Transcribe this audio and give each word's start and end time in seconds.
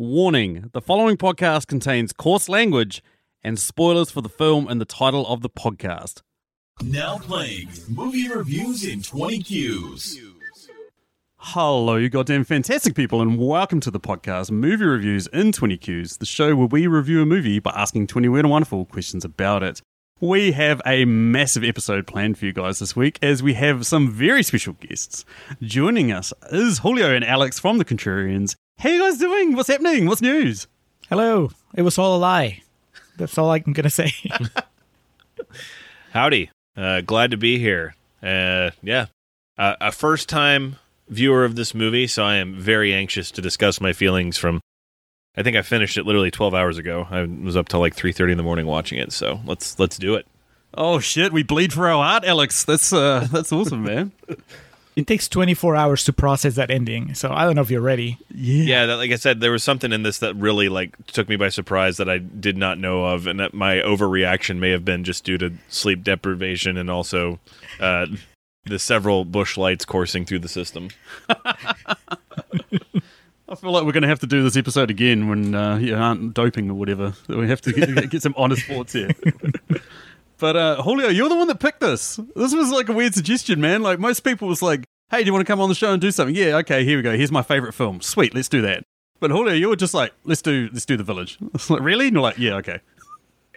Warning 0.00 0.70
the 0.72 0.80
following 0.80 1.16
podcast 1.16 1.66
contains 1.66 2.12
coarse 2.12 2.48
language 2.48 3.02
and 3.42 3.58
spoilers 3.58 4.12
for 4.12 4.20
the 4.20 4.28
film 4.28 4.68
and 4.68 4.80
the 4.80 4.84
title 4.84 5.26
of 5.26 5.40
the 5.40 5.50
podcast. 5.50 6.22
Now 6.80 7.18
playing 7.18 7.70
movie 7.88 8.28
reviews 8.28 8.84
in 8.84 9.02
20 9.02 9.42
Qs. 9.42 10.14
Hello, 11.38 11.96
you 11.96 12.08
goddamn 12.08 12.44
fantastic 12.44 12.94
people, 12.94 13.20
and 13.20 13.40
welcome 13.40 13.80
to 13.80 13.90
the 13.90 13.98
podcast 13.98 14.52
Movie 14.52 14.84
Reviews 14.84 15.26
in 15.32 15.50
20 15.50 15.76
Qs, 15.76 16.18
the 16.18 16.26
show 16.26 16.54
where 16.54 16.68
we 16.68 16.86
review 16.86 17.20
a 17.20 17.26
movie 17.26 17.58
by 17.58 17.72
asking 17.74 18.06
20 18.06 18.28
weird 18.28 18.44
and 18.44 18.52
wonderful 18.52 18.84
questions 18.84 19.24
about 19.24 19.64
it. 19.64 19.82
We 20.20 20.52
have 20.52 20.80
a 20.86 21.06
massive 21.06 21.64
episode 21.64 22.06
planned 22.06 22.38
for 22.38 22.46
you 22.46 22.52
guys 22.52 22.78
this 22.78 22.94
week 22.94 23.18
as 23.20 23.42
we 23.42 23.54
have 23.54 23.84
some 23.84 24.08
very 24.08 24.44
special 24.44 24.74
guests. 24.74 25.24
Joining 25.60 26.12
us 26.12 26.32
is 26.52 26.78
Julio 26.78 27.12
and 27.12 27.24
Alex 27.24 27.58
from 27.58 27.78
The 27.78 27.84
Contrarians. 27.84 28.54
How 28.78 28.90
you 28.90 29.00
guys 29.00 29.18
doing? 29.18 29.56
What's 29.56 29.68
happening? 29.68 30.06
What's 30.06 30.22
news? 30.22 30.68
Hello. 31.08 31.50
It 31.74 31.82
was 31.82 31.98
all 31.98 32.14
a 32.14 32.18
lie. 32.18 32.62
That's 33.16 33.36
all 33.36 33.50
I'm 33.50 33.72
gonna 33.72 33.90
say. 33.90 34.12
Howdy. 36.12 36.50
Uh, 36.76 37.00
glad 37.00 37.32
to 37.32 37.36
be 37.36 37.58
here. 37.58 37.96
Uh, 38.22 38.70
yeah. 38.80 39.06
Uh, 39.58 39.74
a 39.80 39.90
first 39.90 40.28
time 40.28 40.76
viewer 41.08 41.44
of 41.44 41.56
this 41.56 41.74
movie, 41.74 42.06
so 42.06 42.22
I 42.22 42.36
am 42.36 42.54
very 42.60 42.94
anxious 42.94 43.32
to 43.32 43.42
discuss 43.42 43.80
my 43.80 43.92
feelings 43.92 44.38
from. 44.38 44.60
I 45.36 45.42
think 45.42 45.56
I 45.56 45.62
finished 45.62 45.98
it 45.98 46.06
literally 46.06 46.30
12 46.30 46.54
hours 46.54 46.78
ago. 46.78 47.08
I 47.10 47.22
was 47.24 47.56
up 47.56 47.68
till 47.68 47.80
like 47.80 47.96
3:30 47.96 48.30
in 48.30 48.36
the 48.36 48.44
morning 48.44 48.66
watching 48.66 49.00
it, 49.00 49.10
so 49.12 49.40
let's 49.44 49.76
let's 49.80 49.98
do 49.98 50.14
it. 50.14 50.24
Oh 50.72 51.00
shit, 51.00 51.32
we 51.32 51.42
bleed 51.42 51.72
for 51.72 51.88
our 51.88 52.04
art, 52.04 52.24
Alex. 52.24 52.64
That's 52.64 52.92
uh 52.92 53.26
that's 53.32 53.50
awesome, 53.50 53.82
man. 53.82 54.12
it 54.98 55.06
takes 55.06 55.28
24 55.28 55.76
hours 55.76 56.02
to 56.06 56.12
process 56.12 56.56
that 56.56 56.72
ending, 56.72 57.14
so 57.14 57.30
I 57.32 57.44
don't 57.44 57.54
know 57.54 57.62
if 57.62 57.70
you're 57.70 57.80
ready. 57.80 58.18
Yeah, 58.34 58.84
that, 58.86 58.96
like 58.96 59.12
I 59.12 59.14
said, 59.14 59.38
there 59.38 59.52
was 59.52 59.62
something 59.62 59.92
in 59.92 60.02
this 60.02 60.18
that 60.18 60.34
really 60.34 60.68
like 60.68 60.96
took 61.06 61.28
me 61.28 61.36
by 61.36 61.50
surprise 61.50 61.98
that 61.98 62.10
I 62.10 62.18
did 62.18 62.56
not 62.56 62.80
know 62.80 63.04
of, 63.04 63.28
and 63.28 63.38
that 63.38 63.54
my 63.54 63.76
overreaction 63.76 64.58
may 64.58 64.70
have 64.70 64.84
been 64.84 65.04
just 65.04 65.22
due 65.22 65.38
to 65.38 65.52
sleep 65.68 66.02
deprivation 66.02 66.76
and 66.76 66.90
also 66.90 67.38
uh, 67.78 68.06
the 68.64 68.80
several 68.80 69.24
Busch 69.24 69.56
Lights 69.56 69.84
coursing 69.84 70.24
through 70.24 70.40
the 70.40 70.48
system. 70.48 70.88
I 73.48 73.54
feel 73.54 73.70
like 73.70 73.84
we're 73.84 73.92
going 73.92 74.02
to 74.02 74.08
have 74.08 74.20
to 74.20 74.26
do 74.26 74.42
this 74.42 74.56
episode 74.56 74.90
again 74.90 75.28
when 75.28 75.54
uh, 75.54 75.76
you 75.76 75.94
aren't 75.94 76.34
doping 76.34 76.70
or 76.70 76.74
whatever. 76.74 77.14
We 77.28 77.48
have 77.48 77.60
to 77.60 77.72
get, 77.72 78.10
get 78.10 78.22
some 78.22 78.34
honest 78.36 78.64
thoughts 78.66 78.94
here. 78.94 79.10
but 80.38 80.56
uh, 80.56 80.82
Julio, 80.82 81.08
you're 81.08 81.28
the 81.28 81.36
one 81.36 81.48
that 81.48 81.60
picked 81.60 81.80
this. 81.80 82.16
This 82.36 82.54
was 82.54 82.70
like 82.70 82.88
a 82.88 82.92
weird 82.92 83.14
suggestion, 83.14 83.60
man. 83.60 83.82
Like 83.82 83.98
most 83.98 84.20
people 84.20 84.48
was 84.48 84.62
like, 84.62 84.84
"Hey, 85.10 85.20
do 85.20 85.26
you 85.26 85.32
want 85.32 85.46
to 85.46 85.50
come 85.50 85.60
on 85.60 85.68
the 85.68 85.74
show 85.74 85.92
and 85.92 86.00
do 86.00 86.10
something?" 86.10 86.34
Yeah, 86.34 86.56
okay, 86.58 86.84
here 86.84 86.96
we 86.98 87.02
go. 87.02 87.16
Here's 87.16 87.32
my 87.32 87.42
favorite 87.42 87.72
film. 87.72 88.00
Sweet, 88.00 88.34
let's 88.34 88.48
do 88.48 88.62
that. 88.62 88.84
But 89.20 89.30
Julio, 89.30 89.54
you 89.54 89.68
were 89.68 89.76
just 89.76 89.94
like, 89.94 90.12
"Let's 90.24 90.42
do, 90.42 90.68
let's 90.72 90.86
do 90.86 90.96
the 90.96 91.04
village." 91.04 91.38
It's 91.54 91.68
like, 91.68 91.82
really? 91.82 92.06
And 92.06 92.14
you're 92.14 92.22
like, 92.22 92.38
"Yeah, 92.38 92.54
okay." 92.56 92.80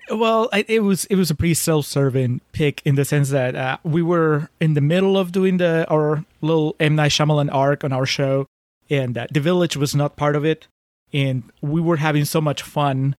Well, 0.09 0.49
it 0.51 0.83
was 0.83 1.05
it 1.05 1.15
was 1.15 1.29
a 1.29 1.35
pretty 1.35 1.53
self-serving 1.53 2.41
pick 2.51 2.81
in 2.83 2.95
the 2.95 3.05
sense 3.05 3.29
that 3.29 3.55
uh, 3.55 3.77
we 3.83 4.01
were 4.01 4.49
in 4.59 4.73
the 4.73 4.81
middle 4.81 5.17
of 5.17 5.31
doing 5.31 5.57
the 5.57 5.87
our 5.89 6.25
little 6.41 6.75
M 6.79 6.95
Night 6.95 7.11
Shyamalan 7.11 7.53
arc 7.53 7.83
on 7.83 7.93
our 7.93 8.05
show, 8.05 8.47
and 8.89 9.17
uh, 9.17 9.27
the 9.31 9.39
village 9.39 9.77
was 9.77 9.95
not 9.95 10.15
part 10.17 10.35
of 10.35 10.43
it, 10.43 10.67
and 11.13 11.43
we 11.61 11.79
were 11.79 11.97
having 11.97 12.25
so 12.25 12.41
much 12.41 12.61
fun 12.61 13.15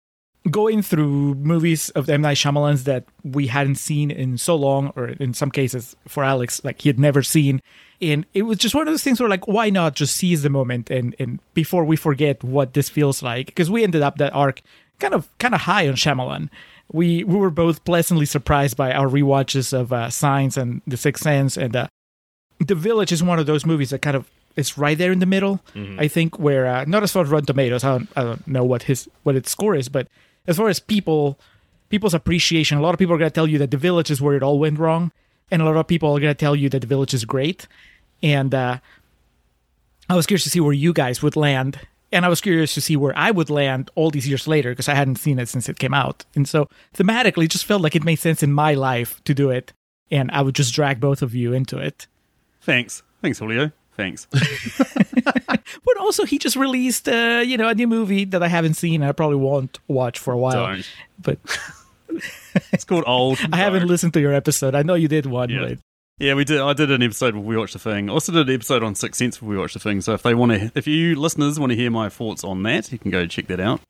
going 0.50 0.82
through 0.82 1.34
movies 1.34 1.90
of 1.90 2.08
M 2.08 2.22
Night 2.22 2.36
Shyamalan's 2.36 2.84
that 2.84 3.04
we 3.24 3.46
hadn't 3.46 3.76
seen 3.76 4.10
in 4.10 4.38
so 4.38 4.56
long, 4.56 4.92
or 4.96 5.08
in 5.08 5.34
some 5.34 5.50
cases 5.50 5.96
for 6.08 6.24
Alex, 6.24 6.62
like 6.64 6.82
he 6.82 6.88
had 6.88 6.98
never 6.98 7.22
seen, 7.22 7.60
and 8.00 8.26
it 8.34 8.42
was 8.42 8.58
just 8.58 8.74
one 8.74 8.86
of 8.86 8.92
those 8.92 9.04
things 9.04 9.20
where 9.20 9.28
like, 9.28 9.46
why 9.46 9.70
not 9.70 9.94
just 9.94 10.16
seize 10.16 10.42
the 10.42 10.50
moment 10.50 10.90
and 10.90 11.14
and 11.18 11.40
before 11.54 11.84
we 11.84 11.96
forget 11.96 12.42
what 12.42 12.74
this 12.74 12.88
feels 12.88 13.22
like, 13.22 13.46
because 13.46 13.70
we 13.70 13.84
ended 13.84 14.02
up 14.02 14.18
that 14.18 14.34
arc 14.34 14.62
kind 14.98 15.14
of 15.14 15.28
kind 15.38 15.54
of 15.54 15.62
high 15.62 15.88
on 15.88 15.94
Shyamalan 15.94 16.48
we 16.92 17.24
we 17.24 17.36
were 17.36 17.50
both 17.50 17.84
pleasantly 17.84 18.26
surprised 18.26 18.76
by 18.76 18.92
our 18.92 19.08
rewatches 19.08 19.72
of 19.72 19.92
uh, 19.92 20.10
Signs 20.10 20.56
and 20.56 20.82
The 20.86 20.96
Sixth 20.96 21.22
Sense, 21.22 21.56
and 21.56 21.74
uh, 21.74 21.86
The 22.58 22.74
Village 22.74 23.12
is 23.12 23.22
one 23.22 23.38
of 23.38 23.46
those 23.46 23.66
movies 23.66 23.90
that 23.90 24.02
kind 24.02 24.16
of 24.16 24.30
is 24.54 24.76
right 24.76 24.98
there 24.98 25.12
in 25.12 25.18
the 25.18 25.26
middle. 25.26 25.60
Mm-hmm. 25.74 25.98
I 25.98 26.08
think 26.08 26.38
where 26.38 26.66
uh, 26.66 26.84
not 26.84 27.02
as 27.02 27.12
far 27.12 27.22
as 27.22 27.30
Rotten 27.30 27.46
Tomatoes, 27.46 27.84
I 27.84 27.98
don't, 27.98 28.08
I 28.16 28.22
don't 28.22 28.46
know 28.46 28.64
what 28.64 28.84
his 28.84 29.08
what 29.22 29.34
its 29.34 29.50
score 29.50 29.74
is, 29.74 29.88
but 29.88 30.06
as 30.46 30.56
far 30.56 30.68
as 30.68 30.80
people 30.80 31.38
people's 31.88 32.14
appreciation, 32.14 32.78
a 32.78 32.80
lot 32.80 32.94
of 32.94 32.98
people 32.98 33.14
are 33.14 33.18
going 33.18 33.30
to 33.30 33.34
tell 33.34 33.46
you 33.46 33.58
that 33.58 33.70
The 33.70 33.76
Village 33.76 34.10
is 34.10 34.20
where 34.20 34.34
it 34.34 34.42
all 34.42 34.58
went 34.58 34.78
wrong, 34.78 35.12
and 35.50 35.60
a 35.60 35.64
lot 35.64 35.76
of 35.76 35.86
people 35.86 36.16
are 36.16 36.20
going 36.20 36.34
to 36.34 36.38
tell 36.38 36.56
you 36.56 36.68
that 36.70 36.80
The 36.80 36.86
Village 36.86 37.12
is 37.12 37.24
great. 37.24 37.66
And 38.22 38.54
uh, 38.54 38.78
I 40.08 40.16
was 40.16 40.26
curious 40.26 40.44
to 40.44 40.50
see 40.50 40.60
where 40.60 40.72
you 40.72 40.92
guys 40.92 41.22
would 41.22 41.36
land 41.36 41.80
and 42.12 42.26
I 42.26 42.28
was 42.28 42.40
curious 42.40 42.74
to 42.74 42.80
see 42.80 42.94
where 42.94 43.16
I 43.16 43.30
would 43.30 43.48
land 43.50 43.90
all 43.94 44.10
these 44.10 44.28
years 44.28 44.46
later 44.46 44.70
because 44.70 44.88
I 44.88 44.94
hadn't 44.94 45.16
seen 45.16 45.38
it 45.38 45.48
since 45.48 45.68
it 45.68 45.78
came 45.78 45.94
out. 45.94 46.24
And 46.36 46.46
so 46.46 46.68
thematically, 46.94 47.44
it 47.44 47.50
just 47.50 47.64
felt 47.64 47.82
like 47.82 47.96
it 47.96 48.04
made 48.04 48.16
sense 48.16 48.42
in 48.42 48.52
my 48.52 48.74
life 48.74 49.24
to 49.24 49.34
do 49.34 49.50
it, 49.50 49.72
and 50.10 50.30
I 50.30 50.42
would 50.42 50.54
just 50.54 50.74
drag 50.74 51.00
both 51.00 51.22
of 51.22 51.34
you 51.34 51.52
into 51.54 51.78
it. 51.78 52.06
Thanks, 52.60 53.02
thanks, 53.22 53.38
Julio. 53.38 53.72
Thanks. 53.96 54.26
but 55.84 55.96
also, 56.00 56.24
he 56.24 56.38
just 56.38 56.56
released, 56.56 57.08
uh, 57.08 57.42
you 57.44 57.56
know, 57.56 57.68
a 57.68 57.74
new 57.74 57.86
movie 57.86 58.24
that 58.26 58.42
I 58.42 58.48
haven't 58.48 58.74
seen. 58.74 59.02
and 59.02 59.08
I 59.08 59.12
probably 59.12 59.36
won't 59.36 59.78
watch 59.88 60.18
for 60.18 60.32
a 60.32 60.38
while. 60.38 60.66
Don't. 60.66 60.88
But 61.20 61.38
It's 62.72 62.84
called 62.84 63.04
Old. 63.06 63.38
I 63.52 63.56
haven't 63.56 63.86
listened 63.86 64.12
to 64.14 64.20
your 64.20 64.32
episode. 64.34 64.74
I 64.74 64.82
know 64.82 64.94
you 64.94 65.08
did 65.08 65.26
one, 65.26 65.48
Yeah. 65.50 65.60
but 65.68 65.78
Yeah, 66.18 66.34
we 66.34 66.44
did. 66.44 66.60
I 66.60 66.72
did 66.72 66.90
an 66.90 67.02
episode 67.02 67.34
where 67.34 67.42
we 67.44 67.56
watched 67.56 67.72
the 67.74 67.78
thing. 67.78 68.10
I 68.10 68.12
also 68.12 68.32
did 68.32 68.48
an 68.48 68.54
episode 68.54 68.82
on 68.82 68.94
Sixth 68.94 69.18
Sense 69.18 69.40
where 69.40 69.50
we 69.50 69.58
watched 69.58 69.74
the 69.74 69.80
thing. 69.80 70.00
So 70.00 70.14
if 70.14 70.22
they 70.22 70.34
want 70.34 70.52
to, 70.52 70.70
if 70.74 70.86
you 70.86 71.14
listeners 71.18 71.58
want 71.58 71.70
to 71.70 71.76
hear 71.76 71.90
my 71.90 72.08
thoughts 72.08 72.44
on 72.44 72.62
that, 72.64 72.92
you 72.92 72.98
can 72.98 73.10
go 73.10 73.26
check 73.26 73.46
that 73.48 73.60
out. 73.60 73.80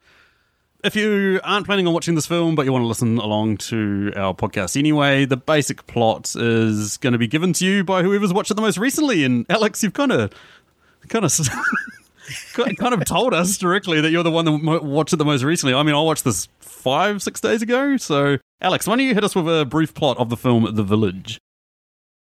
If 0.84 0.96
you 0.96 1.40
aren't 1.44 1.64
planning 1.64 1.86
on 1.86 1.94
watching 1.94 2.16
this 2.16 2.26
film, 2.26 2.56
but 2.56 2.66
you 2.66 2.72
want 2.72 2.82
to 2.82 2.88
listen 2.88 3.18
along 3.18 3.58
to 3.58 4.12
our 4.16 4.34
podcast 4.34 4.76
anyway, 4.76 5.24
the 5.24 5.36
basic 5.36 5.86
plot 5.86 6.34
is 6.34 6.96
going 6.96 7.12
to 7.12 7.20
be 7.20 7.28
given 7.28 7.52
to 7.52 7.64
you 7.64 7.84
by 7.84 8.02
whoever's 8.02 8.32
watched 8.32 8.50
it 8.50 8.54
the 8.54 8.62
most 8.62 8.78
recently. 8.78 9.22
And 9.22 9.46
Alex, 9.48 9.84
you've 9.84 9.92
kind 9.92 10.10
of, 10.10 10.32
kind 11.08 11.24
of. 11.24 11.32
kind 12.54 12.94
of 12.94 13.04
told 13.04 13.32
us 13.32 13.56
directly 13.58 14.00
that 14.00 14.10
you're 14.10 14.24
the 14.24 14.30
one 14.30 14.44
that 14.44 14.82
watched 14.82 15.12
it 15.12 15.18
the 15.18 15.24
most 15.24 15.44
recently. 15.44 15.72
I 15.72 15.84
mean, 15.84 15.94
I 15.94 16.00
watched 16.00 16.24
this 16.24 16.48
five, 16.58 17.22
six 17.22 17.40
days 17.40 17.62
ago. 17.62 17.96
So, 17.96 18.38
Alex, 18.60 18.88
why 18.88 18.96
don't 18.96 19.06
you 19.06 19.14
hit 19.14 19.22
us 19.22 19.36
with 19.36 19.46
a 19.46 19.64
brief 19.64 19.94
plot 19.94 20.18
of 20.18 20.30
the 20.30 20.36
film 20.36 20.66
The 20.74 20.82
Village? 20.82 21.38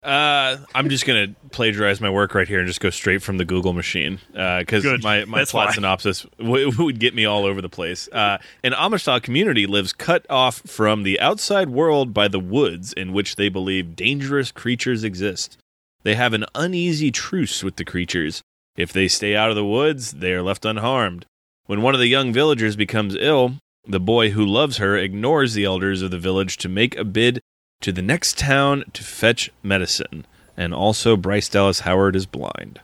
Uh, 0.03 0.57
I'm 0.75 0.89
just 0.89 1.05
gonna 1.05 1.35
plagiarize 1.51 2.01
my 2.01 2.09
work 2.09 2.35
right 2.35 2.49
here 2.49 2.59
and 2.59 2.67
just 2.67 2.81
go 2.81 2.89
straight 2.89 3.23
from 3.23 3.37
the 3.37 3.45
Google 3.45 3.75
machine 3.75 4.19
because 4.33 4.83
Good. 4.83 5.03
my 5.03 5.27
my 5.27 5.39
That's 5.39 5.51
plot 5.51 5.67
fine. 5.69 5.75
synopsis 5.75 6.27
w- 6.39 6.71
would 6.79 6.99
get 6.99 7.15
me 7.15 7.27
all 7.27 7.45
over 7.45 7.61
the 7.61 7.69
place. 7.69 8.09
Uh, 8.11 8.39
an 8.65 8.73
Amish 8.73 9.23
community 9.23 9.67
lives 9.67 9.93
cut 9.93 10.25
off 10.31 10.61
from 10.61 11.03
the 11.03 11.21
outside 11.21 11.69
world 11.69 12.15
by 12.15 12.29
the 12.29 12.41
woods 12.41 12.95
in 12.95 13.13
which 13.13 13.37
they 13.37 13.51
believe 13.51 13.95
dangerous 13.95 14.51
creatures 14.51 15.05
exist. 15.05 15.59
They 16.03 16.15
have 16.15 16.33
an 16.33 16.47
uneasy 16.55 17.11
truce 17.11 17.63
with 17.63 17.77
the 17.77 17.85
creatures. 17.85 18.41
If 18.77 18.95
they 18.95 19.07
stay 19.07 19.37
out 19.37 19.51
of 19.51 19.57
the 19.57 19.67
woods, 19.67 20.13
they 20.13 20.33
are 20.33 20.43
left 20.43 20.65
unharmed. 20.65 21.27
When 21.67 21.83
one 21.83 21.93
of 21.93 22.01
the 22.01 22.07
young 22.07 22.33
villagers 22.33 22.75
becomes 22.75 23.15
ill, 23.21 23.57
the 23.87 24.01
boy 24.01 24.31
who 24.31 24.47
loves 24.47 24.79
her 24.79 24.97
ignores 24.97 25.53
the 25.53 25.65
elders 25.65 26.01
of 26.01 26.11
the 26.11 26.19
village 26.19 26.57
to 26.59 26.71
make 26.71 26.97
a 26.97 27.05
bid 27.05 27.41
to 27.81 27.93
the 27.93 28.03
next 28.03 28.39
town 28.39 28.85
to 28.93 29.03
fetch 29.03 29.51
medicine. 29.63 30.27
And 30.57 30.75
also, 30.75 31.17
Bryce 31.17 31.49
Dallas 31.49 31.81
Howard 31.81 32.15
is 32.17 32.27
blind. 32.27 32.81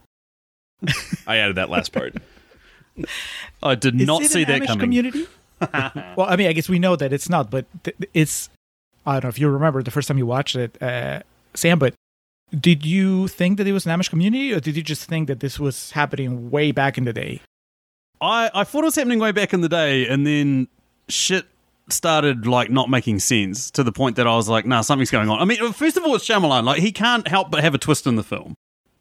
I 1.26 1.36
added 1.36 1.56
that 1.56 1.68
last 1.70 1.92
part. 1.92 2.14
I 3.62 3.74
did 3.74 4.00
Is 4.00 4.06
not 4.06 4.22
it 4.22 4.30
see 4.30 4.42
an 4.42 4.48
that 4.48 4.62
Amish 4.62 4.66
coming. 4.66 4.80
community? 4.80 5.26
well, 6.16 6.26
I 6.26 6.36
mean, 6.36 6.46
I 6.48 6.52
guess 6.52 6.68
we 6.68 6.78
know 6.78 6.96
that 6.96 7.12
it's 7.12 7.28
not, 7.28 7.50
but 7.50 7.66
th- 7.84 7.96
it's. 8.14 8.48
I 9.04 9.14
don't 9.14 9.24
know 9.24 9.28
if 9.28 9.38
you 9.38 9.48
remember 9.48 9.82
the 9.82 9.90
first 9.90 10.08
time 10.08 10.18
you 10.18 10.26
watched 10.26 10.56
it, 10.56 10.80
uh, 10.82 11.20
Sam. 11.54 11.78
But 11.78 11.94
did 12.58 12.84
you 12.84 13.28
think 13.28 13.58
that 13.58 13.66
it 13.66 13.72
was 13.72 13.86
an 13.86 13.98
Amish 13.98 14.10
community, 14.10 14.52
or 14.52 14.60
did 14.60 14.76
you 14.76 14.82
just 14.82 15.04
think 15.04 15.28
that 15.28 15.40
this 15.40 15.58
was 15.60 15.92
happening 15.92 16.50
way 16.50 16.72
back 16.72 16.96
in 16.98 17.04
the 17.04 17.12
day? 17.12 17.40
I, 18.20 18.50
I 18.54 18.64
thought 18.64 18.80
it 18.82 18.86
was 18.86 18.96
happening 18.96 19.18
way 19.18 19.32
back 19.32 19.52
in 19.52 19.60
the 19.60 19.68
day, 19.68 20.06
and 20.08 20.26
then 20.26 20.68
shit 21.08 21.46
started 21.88 22.46
like 22.46 22.70
not 22.70 22.90
making 22.90 23.20
sense 23.20 23.70
to 23.72 23.82
the 23.82 23.92
point 23.92 24.16
that 24.16 24.26
I 24.26 24.34
was 24.36 24.48
like, 24.48 24.66
nah, 24.66 24.80
something's 24.80 25.10
going 25.10 25.28
on. 25.28 25.38
I 25.40 25.44
mean, 25.44 25.72
first 25.72 25.96
of 25.96 26.04
all, 26.04 26.14
it's 26.14 26.26
Shyamalan. 26.26 26.64
Like, 26.64 26.80
he 26.80 26.92
can't 26.92 27.26
help 27.28 27.50
but 27.50 27.62
have 27.62 27.74
a 27.74 27.78
twist 27.78 28.06
in 28.06 28.16
the 28.16 28.24
film. 28.24 28.54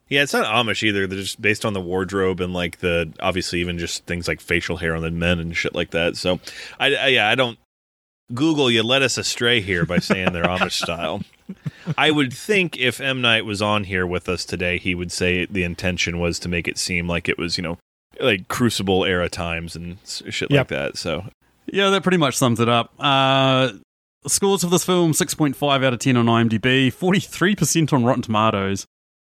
Yeah, 0.08 0.22
it's 0.22 0.34
not 0.34 0.46
Amish 0.46 0.84
either. 0.84 1.08
They're 1.08 1.18
just 1.18 1.42
based 1.42 1.66
on 1.66 1.74
the 1.74 1.82
wardrobe 1.82 2.40
and 2.40 2.54
like 2.54 2.78
the 2.80 3.12
obviously 3.20 3.60
even 3.60 3.80
just 3.80 4.06
things 4.06 4.28
like 4.28 4.40
facial 4.40 4.78
hair 4.78 4.96
on 4.96 5.02
the 5.02 5.10
men 5.10 5.40
and 5.40 5.58
shit 5.58 5.74
like 5.74 5.90
that. 5.92 6.16
So, 6.16 6.40
I, 6.80 6.94
I 6.96 7.08
yeah, 7.08 7.28
I 7.30 7.34
don't. 7.34 7.58
Google, 8.34 8.70
you 8.72 8.82
led 8.84 9.02
us 9.04 9.18
astray 9.20 9.62
here 9.62 9.86
by 9.86 10.00
saying 10.00 10.34
they're 10.34 10.44
Amish 10.46 10.82
style. 10.84 11.22
I 11.98 12.12
would 12.12 12.34
think 12.34 12.78
if 12.78 13.02
M 13.02 13.22
Night 13.22 13.46
was 13.46 13.62
on 13.64 13.84
here 13.86 14.06
with 14.06 14.30
us 14.30 14.46
today, 14.46 14.78
he 14.78 14.94
would 14.94 15.12
say 15.12 15.46
the 15.46 15.64
intention 15.64 16.20
was 16.20 16.38
to 16.40 16.50
make 16.50 16.68
it 16.68 16.78
seem 16.78 17.08
like 17.08 17.28
it 17.28 17.38
was 17.40 17.58
you 17.58 17.64
know 17.64 17.78
like 18.20 18.48
Crucible 18.48 19.06
era 19.06 19.28
times 19.28 19.76
and 19.76 19.98
shit 20.06 20.52
Yep. 20.52 20.60
like 20.60 20.68
that. 20.68 20.98
So 20.98 21.26
Yeah, 21.68 21.90
that 21.90 22.04
pretty 22.04 22.18
much 22.18 22.38
sums 22.38 22.60
it 22.60 22.70
up. 22.70 22.94
Uh, 23.00 23.74
scores 24.28 24.64
of 24.64 24.70
this 24.72 24.86
film 24.86 25.12
6.5 25.12 25.84
out 25.84 25.94
of 25.94 26.00
10 26.00 26.18
on 26.18 26.26
IMDb, 26.26 26.88
43% 26.94 27.94
on 27.94 28.04
Rotten 28.04 28.22
Tomatoes, 28.22 28.86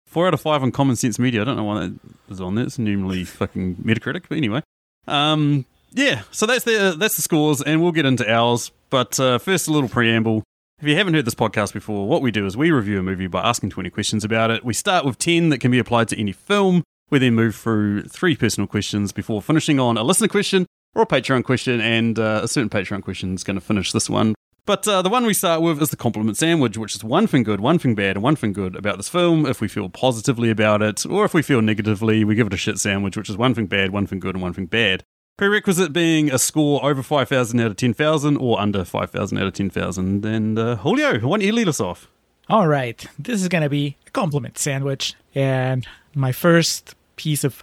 4 0.07 0.29
out 0.29 0.35
of 0.35 0.41
5 0.41 0.63
on 0.63 0.73
Common 0.73 0.97
Sense 0.97 1.19
Media. 1.19 1.43
I 1.43 1.45
don't 1.45 1.57
know 1.57 1.65
why 1.65 1.81
that 1.81 1.99
is 2.31 2.41
on 2.41 2.55
there. 2.55 2.65
It's 2.65 2.79
normally 2.79 3.25
fucking 3.25 3.77
Metacritic, 3.77 4.25
but 4.29 4.39
anyway. 4.39 4.63
Um, 5.07 5.67
yeah, 5.93 6.23
so 6.31 6.47
that's 6.47 6.65
the 6.65 6.97
that's 6.99 7.17
the 7.17 7.23
scores, 7.23 7.63
and 7.63 7.81
we'll 7.81 7.93
get 7.93 8.07
into 8.07 8.29
ours. 8.31 8.71
But 8.91 9.19
uh, 9.21 9.39
first, 9.39 9.69
a 9.69 9.73
little 9.73 9.89
preamble. 9.89 10.43
If 10.81 10.87
you 10.87 10.97
haven't 10.97 11.15
heard 11.15 11.25
this 11.25 11.35
podcast 11.35 11.73
before, 11.73 12.07
what 12.07 12.21
we 12.21 12.31
do 12.31 12.45
is 12.45 12.55
we 12.57 12.71
review 12.71 12.99
a 12.99 13.03
movie 13.03 13.29
by 13.29 13.41
asking 13.41 13.71
20 13.71 13.89
questions 13.89 14.25
about 14.25 14.51
it. 14.51 14.63
We 14.63 14.75
start 14.75 15.07
with 15.07 15.17
10 15.17 15.49
that 15.49 15.59
can 15.59 15.71
be 15.71 15.79
applied 15.79 16.09
to 16.09 16.21
any 16.21 16.33
film. 16.33 16.83
We 17.09 17.19
then 17.19 17.35
move 17.35 17.55
through 17.55 18.03
three 18.03 18.37
personal 18.37 18.67
questions 18.67 19.11
before 19.13 19.41
finishing 19.41 19.81
on 19.81 19.97
a 19.97 20.03
listener 20.03 20.29
question 20.29 20.67
or 20.97 21.07
Patreon 21.07 21.45
question, 21.45 21.81
and 21.81 22.19
uh, 22.19 22.41
a 22.43 22.49
certain 22.49 22.71
Patreon 22.71 23.03
question 23.03 23.35
is 23.35 23.45
going 23.45 23.57
to 23.57 23.61
finish 23.61 23.93
this 23.93 24.09
one. 24.09 24.35
But 24.65 24.89
uh, 24.89 25.01
the 25.03 25.09
one 25.09 25.25
we 25.25 25.35
start 25.35 25.63
with 25.63 25.81
is 25.81 25.91
the 25.91 25.97
compliment 25.97 26.37
sandwich, 26.37 26.77
which 26.77 26.97
is 26.97 27.05
one 27.05 27.29
thing 27.29 27.45
good, 27.45 27.61
one 27.61 27.79
thing 27.79 27.95
bad, 27.95 28.17
and 28.17 28.23
one 28.23 28.35
thing 28.35 28.53
good 28.53 28.75
about 28.75 28.97
this 28.97 29.09
film. 29.09 29.47
If 29.47 29.61
we 29.61 29.69
feel 29.69 29.89
positively 29.89 30.51
about 30.51 30.83
it, 30.83 31.07
or 31.07 31.25
if 31.25 31.35
we 31.35 31.43
feel 31.43 31.63
negatively, 31.63 32.25
we 32.25 32.35
give 32.35 32.49
it 32.49 32.55
a 32.55 32.57
shit 32.57 32.79
sandwich, 32.79 33.17
which 33.17 33.31
is 33.31 33.37
one 33.37 33.55
thing 33.55 33.67
bad, 33.67 33.93
one 33.93 34.09
thing 34.09 34.19
good, 34.19 34.35
and 34.35 34.43
one 34.43 34.55
thing 34.55 34.67
bad. 34.67 35.05
Prerequisite 35.37 35.93
being 35.93 36.33
a 36.33 36.39
score 36.39 36.85
over 36.85 37.03
5,000 37.03 37.61
out 37.61 37.67
of 37.67 37.77
10,000 37.77 38.37
or 38.39 38.59
under 38.59 38.85
5,000 38.85 39.39
out 39.39 39.47
of 39.47 39.53
10,000. 39.53 40.25
And 40.25 40.59
uh, 40.59 40.77
Julio, 40.77 41.13
why 41.21 41.39
don't 41.39 41.43
you 41.43 41.53
lead 41.53 41.69
us 41.69 41.79
off? 41.79 42.09
All 42.49 42.67
right, 42.67 43.07
this 43.19 43.43
is 43.43 43.49
going 43.49 43.63
to 43.63 43.69
be 43.69 43.97
a 44.07 44.11
compliment 44.11 44.57
sandwich. 44.57 45.15
And 45.35 45.87
my 46.15 46.33
first 46.33 46.95
piece 47.17 47.45
of 47.45 47.63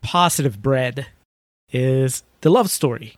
positive 0.00 0.62
bread 0.62 1.08
is 1.72 2.22
the 2.40 2.50
love 2.50 2.70
story. 2.70 3.16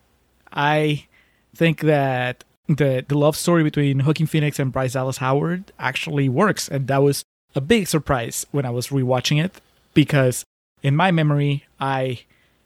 I 0.52 1.06
think 1.54 1.80
that 1.80 2.44
the, 2.68 3.04
the 3.06 3.18
love 3.18 3.36
story 3.36 3.62
between 3.62 4.04
Joaquin 4.04 4.26
Phoenix 4.26 4.58
and 4.58 4.72
Bryce 4.72 4.92
Dallas 4.92 5.18
Howard 5.18 5.72
actually 5.78 6.28
works. 6.28 6.68
And 6.68 6.86
that 6.88 7.02
was 7.02 7.24
a 7.54 7.60
big 7.60 7.88
surprise 7.88 8.46
when 8.50 8.64
I 8.64 8.70
was 8.70 8.88
rewatching 8.88 9.42
it 9.42 9.60
because 9.94 10.44
in 10.82 10.96
my 10.96 11.10
memory, 11.10 11.64
I 11.80 12.20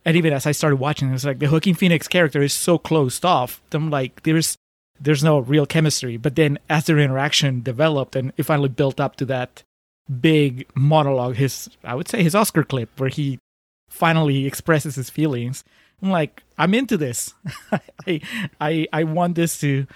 and 0.04 0.16
even 0.16 0.32
as 0.32 0.46
I 0.46 0.52
started 0.52 0.76
watching, 0.76 1.08
it 1.08 1.12
was 1.12 1.24
like 1.24 1.38
the 1.38 1.48
Joaquin 1.48 1.74
Phoenix 1.74 2.06
character 2.06 2.42
is 2.42 2.52
so 2.52 2.76
closed 2.76 3.24
off. 3.24 3.62
I'm 3.72 3.90
like, 3.90 4.22
there's 4.22 4.56
there's 5.00 5.24
no 5.24 5.38
real 5.38 5.66
chemistry. 5.66 6.16
But 6.16 6.36
then 6.36 6.58
as 6.68 6.84
their 6.84 6.98
interaction 6.98 7.62
developed 7.62 8.14
and 8.14 8.32
it 8.36 8.44
finally 8.44 8.68
built 8.68 9.00
up 9.00 9.16
to 9.16 9.24
that 9.26 9.62
big 10.20 10.66
monologue, 10.74 11.36
his 11.36 11.70
I 11.82 11.94
would 11.94 12.08
say 12.08 12.22
his 12.22 12.34
Oscar 12.34 12.64
clip 12.64 12.90
where 13.00 13.08
he 13.08 13.38
finally 13.88 14.46
expresses 14.46 14.96
his 14.96 15.10
feelings. 15.10 15.64
I'm 16.02 16.10
like, 16.10 16.42
I'm 16.58 16.74
into 16.74 16.96
this. 16.96 17.34
I 18.06 18.20
I 18.60 18.86
I 18.92 19.04
want 19.04 19.34
this 19.34 19.58
to 19.60 19.86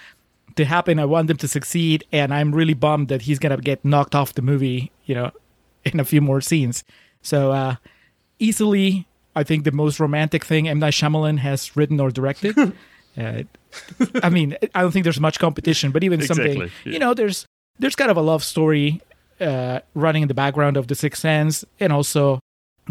to 0.56 0.64
happen. 0.64 0.98
I 0.98 1.04
want 1.04 1.28
them 1.28 1.36
to 1.38 1.48
succeed, 1.48 2.04
and 2.12 2.34
I'm 2.34 2.54
really 2.54 2.74
bummed 2.74 3.08
that 3.08 3.22
he's 3.22 3.38
gonna 3.38 3.56
get 3.58 3.84
knocked 3.84 4.14
off 4.14 4.34
the 4.34 4.42
movie. 4.42 4.90
You 5.04 5.14
know, 5.14 5.30
in 5.84 6.00
a 6.00 6.04
few 6.04 6.20
more 6.20 6.40
scenes. 6.40 6.84
So 7.22 7.52
uh, 7.52 7.76
easily 8.38 9.06
I 9.34 9.44
think 9.44 9.64
the 9.64 9.72
most 9.72 10.00
romantic 10.00 10.44
thing 10.44 10.68
M 10.68 10.80
Night 10.80 10.94
Shyamalan 10.94 11.38
has 11.38 11.76
written 11.76 12.00
or 12.00 12.10
directed. 12.10 12.58
uh, 13.18 13.42
I 14.22 14.30
mean, 14.30 14.56
I 14.74 14.82
don't 14.82 14.90
think 14.90 15.04
there's 15.04 15.20
much 15.20 15.38
competition, 15.38 15.92
but 15.92 16.02
even 16.02 16.20
Exactly, 16.20 16.54
something 16.54 16.70
yeah. 16.84 16.92
you 16.92 16.98
know, 16.98 17.14
there's 17.14 17.46
there's 17.78 17.94
kind 17.94 18.10
of 18.10 18.16
a 18.16 18.20
love 18.22 18.42
story 18.42 19.00
uh, 19.40 19.80
running 19.94 20.22
in 20.22 20.28
the 20.28 20.34
background 20.34 20.76
of 20.76 20.88
The 20.88 20.94
Sixth 20.94 21.22
Sense, 21.22 21.64
and 21.78 21.92
also 21.92 22.40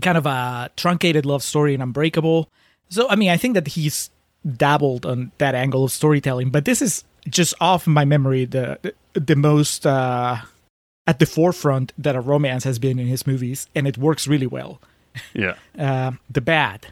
kind 0.02 0.18
of 0.18 0.26
a 0.26 0.70
truncated 0.78 1.26
love 1.26 1.44
story 1.44 1.74
in 1.74 1.82
Unbreakable. 1.82 2.50
So 2.90 3.10
I 3.10 3.16
mean, 3.16 3.30
I 3.30 3.38
think 3.38 3.54
that 3.56 3.70
he's 3.70 4.10
dabbled 4.56 5.06
on 5.06 5.32
that 5.38 5.56
angle 5.56 5.84
of 5.84 5.92
storytelling, 5.92 6.50
but 6.50 6.66
this 6.66 6.82
is 6.82 7.04
just 7.28 7.54
off 7.60 7.88
my 7.88 8.06
memory 8.06 8.46
the 8.46 8.94
the, 9.14 9.36
most 9.36 9.86
uh, 9.86 10.38
at 11.06 11.20
the 11.20 11.26
forefront 11.26 11.94
that 11.98 12.16
a 12.16 12.22
romance 12.22 12.64
has 12.64 12.80
been 12.80 13.00
in 13.00 13.08
his 13.08 13.28
movies, 13.28 13.68
and 13.76 13.88
it 13.88 13.98
works 13.98 14.28
really 14.28 14.48
well. 14.48 14.82
Yeah. 15.34 15.56
Uh, 15.78 16.12
the 16.30 16.42
bad 16.42 16.88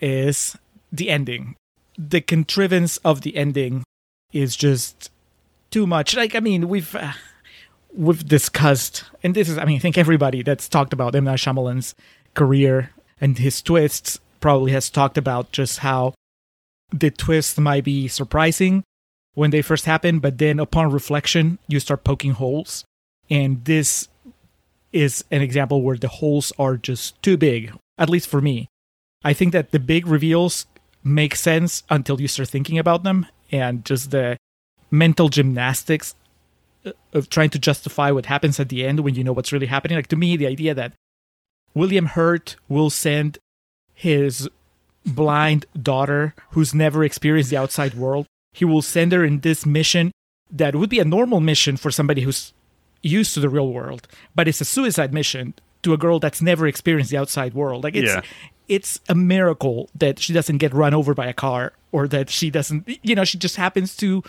is 0.00 0.56
the 0.92 1.10
ending. 1.10 1.56
The 1.98 2.20
contrivance 2.20 2.98
of 2.98 3.22
the 3.22 3.36
ending 3.36 3.82
is 4.32 4.54
just 4.54 5.10
too 5.70 5.86
much. 5.86 6.14
Like, 6.14 6.36
I 6.36 6.40
mean, 6.40 6.68
we've 6.68 6.94
uh, 6.94 7.12
we've 7.92 8.26
discussed, 8.26 9.04
and 9.22 9.34
this 9.34 9.48
is, 9.48 9.58
I 9.58 9.64
mean, 9.64 9.76
I 9.76 9.80
think 9.80 9.98
everybody 9.98 10.42
that's 10.42 10.68
talked 10.68 10.92
about 10.92 11.14
M 11.14 11.24
Night 11.24 11.38
Shyamalan's 11.38 11.94
career 12.34 12.90
and 13.20 13.38
his 13.38 13.62
twists 13.62 14.20
probably 14.40 14.72
has 14.72 14.90
talked 14.90 15.18
about 15.18 15.52
just 15.52 15.80
how 15.80 16.14
the 16.90 17.10
twist 17.10 17.58
might 17.58 17.84
be 17.84 18.08
surprising 18.08 18.84
when 19.34 19.50
they 19.50 19.62
first 19.62 19.84
happen, 19.84 20.18
but 20.18 20.38
then 20.38 20.58
upon 20.58 20.90
reflection, 20.90 21.58
you 21.68 21.78
start 21.78 22.04
poking 22.04 22.32
holes, 22.32 22.84
and 23.28 23.64
this 23.64 24.08
is 24.92 25.24
an 25.30 25.42
example 25.42 25.82
where 25.82 25.98
the 25.98 26.08
holes 26.08 26.52
are 26.58 26.76
just 26.76 27.20
too 27.22 27.36
big, 27.36 27.72
at 27.98 28.08
least 28.08 28.28
for 28.28 28.40
me. 28.40 28.68
I 29.22 29.34
think 29.34 29.52
that 29.52 29.72
the 29.72 29.78
big 29.78 30.06
reveals 30.06 30.66
make 31.04 31.36
sense 31.36 31.82
until 31.90 32.20
you 32.20 32.28
start 32.28 32.48
thinking 32.48 32.78
about 32.78 33.02
them, 33.02 33.26
and 33.52 33.84
just 33.84 34.10
the 34.10 34.38
mental 34.90 35.28
gymnastics 35.28 36.14
uh, 36.86 36.92
of 37.12 37.28
trying 37.28 37.50
to 37.50 37.58
justify 37.58 38.10
what 38.10 38.26
happens 38.26 38.58
at 38.58 38.68
the 38.70 38.86
end 38.86 39.00
when 39.00 39.14
you 39.14 39.24
know 39.24 39.32
what's 39.32 39.52
really 39.52 39.66
happening. 39.66 39.96
Like 39.96 40.06
to 40.08 40.16
me, 40.16 40.36
the 40.36 40.46
idea 40.46 40.74
that 40.74 40.92
William 41.74 42.06
Hurt 42.06 42.56
will 42.68 42.88
send 42.88 43.38
his 43.96 44.48
blind 45.04 45.66
daughter, 45.82 46.34
who's 46.50 46.74
never 46.74 47.02
experienced 47.02 47.50
the 47.50 47.56
outside 47.56 47.94
world, 47.94 48.26
he 48.52 48.64
will 48.64 48.82
send 48.82 49.10
her 49.12 49.24
in 49.24 49.40
this 49.40 49.64
mission 49.66 50.12
that 50.50 50.76
would 50.76 50.90
be 50.90 51.00
a 51.00 51.04
normal 51.04 51.40
mission 51.40 51.76
for 51.76 51.90
somebody 51.90 52.22
who's 52.22 52.52
used 53.02 53.34
to 53.34 53.40
the 53.40 53.48
real 53.48 53.72
world, 53.72 54.06
but 54.34 54.46
it's 54.46 54.60
a 54.60 54.64
suicide 54.64 55.12
mission 55.12 55.54
to 55.82 55.92
a 55.92 55.96
girl 55.96 56.18
that's 56.18 56.42
never 56.42 56.66
experienced 56.66 57.10
the 57.10 57.16
outside 57.16 57.54
world. 57.54 57.84
Like 57.84 57.96
it's 57.96 58.12
Yeah. 58.12 58.20
it's 58.68 59.00
a 59.08 59.14
miracle 59.14 59.88
that 59.94 60.18
she 60.18 60.32
doesn't 60.32 60.58
get 60.58 60.74
run 60.74 60.92
over 60.94 61.14
by 61.14 61.26
a 61.26 61.32
car 61.32 61.72
or 61.92 62.08
that 62.08 62.28
she 62.30 62.50
doesn't 62.50 62.88
you 63.02 63.14
know, 63.14 63.24
she 63.24 63.38
just 63.38 63.56
happens 63.56 63.96
to 63.96 64.22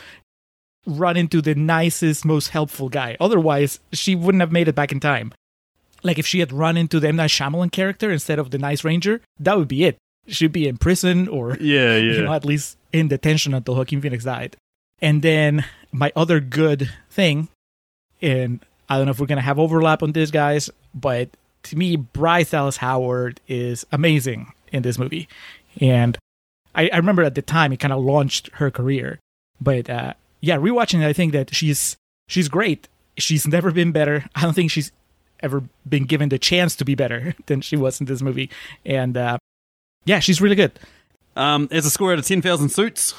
run 0.85 1.17
into 1.17 1.41
the 1.41 1.55
nicest, 1.55 2.23
most 2.23 2.49
helpful 2.49 2.87
guy. 2.89 3.17
Otherwise, 3.19 3.79
she 3.91 4.15
wouldn't 4.15 4.41
have 4.41 4.51
made 4.51 4.67
it 4.67 4.75
back 4.75 4.91
in 4.91 4.99
time. 4.99 5.33
Like 6.03 6.19
if 6.19 6.27
she 6.27 6.39
had 6.39 6.51
run 6.51 6.77
into 6.77 6.99
the 6.99 7.07
M. 7.07 7.15
Night 7.15 7.29
Shyamalan 7.29 7.71
character 7.71 8.11
instead 8.11 8.39
of 8.39 8.51
the 8.51 8.57
nice 8.57 8.83
ranger, 8.83 9.21
that 9.39 9.57
would 9.57 9.67
be 9.67 9.83
it. 9.85 9.97
She'd 10.27 10.51
be 10.51 10.67
in 10.67 10.77
prison 10.77 11.27
or 11.27 11.55
Yeah, 11.61 11.95
yeah. 11.97 12.13
you 12.13 12.21
know, 12.23 12.33
at 12.33 12.45
least 12.45 12.77
in 12.94 13.07
detention 13.07 13.53
until 13.53 13.75
Joaquin 13.75 14.01
Phoenix 14.01 14.23
died. 14.23 14.55
And 15.01 15.21
then 15.21 15.63
my 15.91 16.11
other 16.15 16.39
good 16.39 16.91
thing, 17.09 17.49
and 18.21 18.59
I 18.89 18.97
don't 18.97 19.05
know 19.05 19.11
if 19.11 19.19
we're 19.19 19.27
gonna 19.27 19.41
have 19.41 19.59
overlap 19.59 20.01
on 20.03 20.11
this, 20.13 20.31
guys, 20.31 20.69
but 20.95 21.29
to 21.63 21.77
me, 21.77 21.95
Bryce 21.97 22.51
Dallas 22.51 22.77
Howard 22.77 23.39
is 23.47 23.85
amazing 23.91 24.53
in 24.71 24.81
this 24.83 24.97
movie, 24.97 25.27
and 25.79 26.17
I, 26.73 26.89
I 26.91 26.97
remember 26.97 27.23
at 27.23 27.35
the 27.35 27.41
time 27.41 27.71
it 27.73 27.77
kind 27.79 27.94
of 27.94 28.03
launched 28.03 28.49
her 28.54 28.71
career. 28.71 29.19
But 29.61 29.89
uh, 29.89 30.13
yeah, 30.42 30.57
rewatching 30.57 31.01
it, 31.01 31.07
I 31.07 31.13
think 31.13 31.33
that 31.33 31.54
she's 31.54 31.95
she's 32.27 32.47
great. 32.49 32.87
She's 33.18 33.47
never 33.47 33.71
been 33.71 33.92
better. 33.92 34.25
I 34.35 34.42
don't 34.42 34.54
think 34.54 34.71
she's 34.71 34.92
ever 35.41 35.63
been 35.87 36.06
given 36.06 36.29
the 36.29 36.39
chance 36.39 36.75
to 36.77 36.85
be 36.85 36.95
better 36.95 37.35
than 37.45 37.61
she 37.61 37.75
was 37.77 37.99
in 37.99 38.06
this 38.07 38.21
movie, 38.21 38.49
and 38.85 39.15
uh, 39.17 39.37
yeah, 40.06 40.19
she's 40.19 40.41
really 40.41 40.56
good. 40.56 40.79
Um, 41.35 41.67
as 41.71 41.85
a 41.85 41.91
score 41.91 42.13
out 42.13 42.19
of 42.19 42.25
10,000 42.25 42.69
suits, 42.69 43.13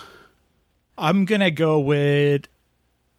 I'm 0.96 1.25
gonna 1.25 1.52
go 1.52 1.78
with 1.78 2.48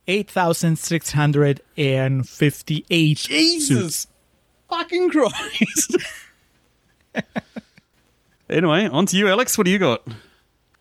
eight 0.07 0.29
thousand 0.29 0.77
six 0.77 1.11
hundred 1.13 1.61
and 1.77 2.27
fifty-eight. 2.27 3.17
Jesus 3.17 4.07
fucking 4.69 5.09
Christ. 5.09 5.97
anyway, 8.49 8.87
on 8.87 9.05
to 9.05 9.17
you, 9.17 9.29
Alex. 9.29 9.57
What 9.57 9.65
do 9.65 9.71
you 9.71 9.79
got? 9.79 10.05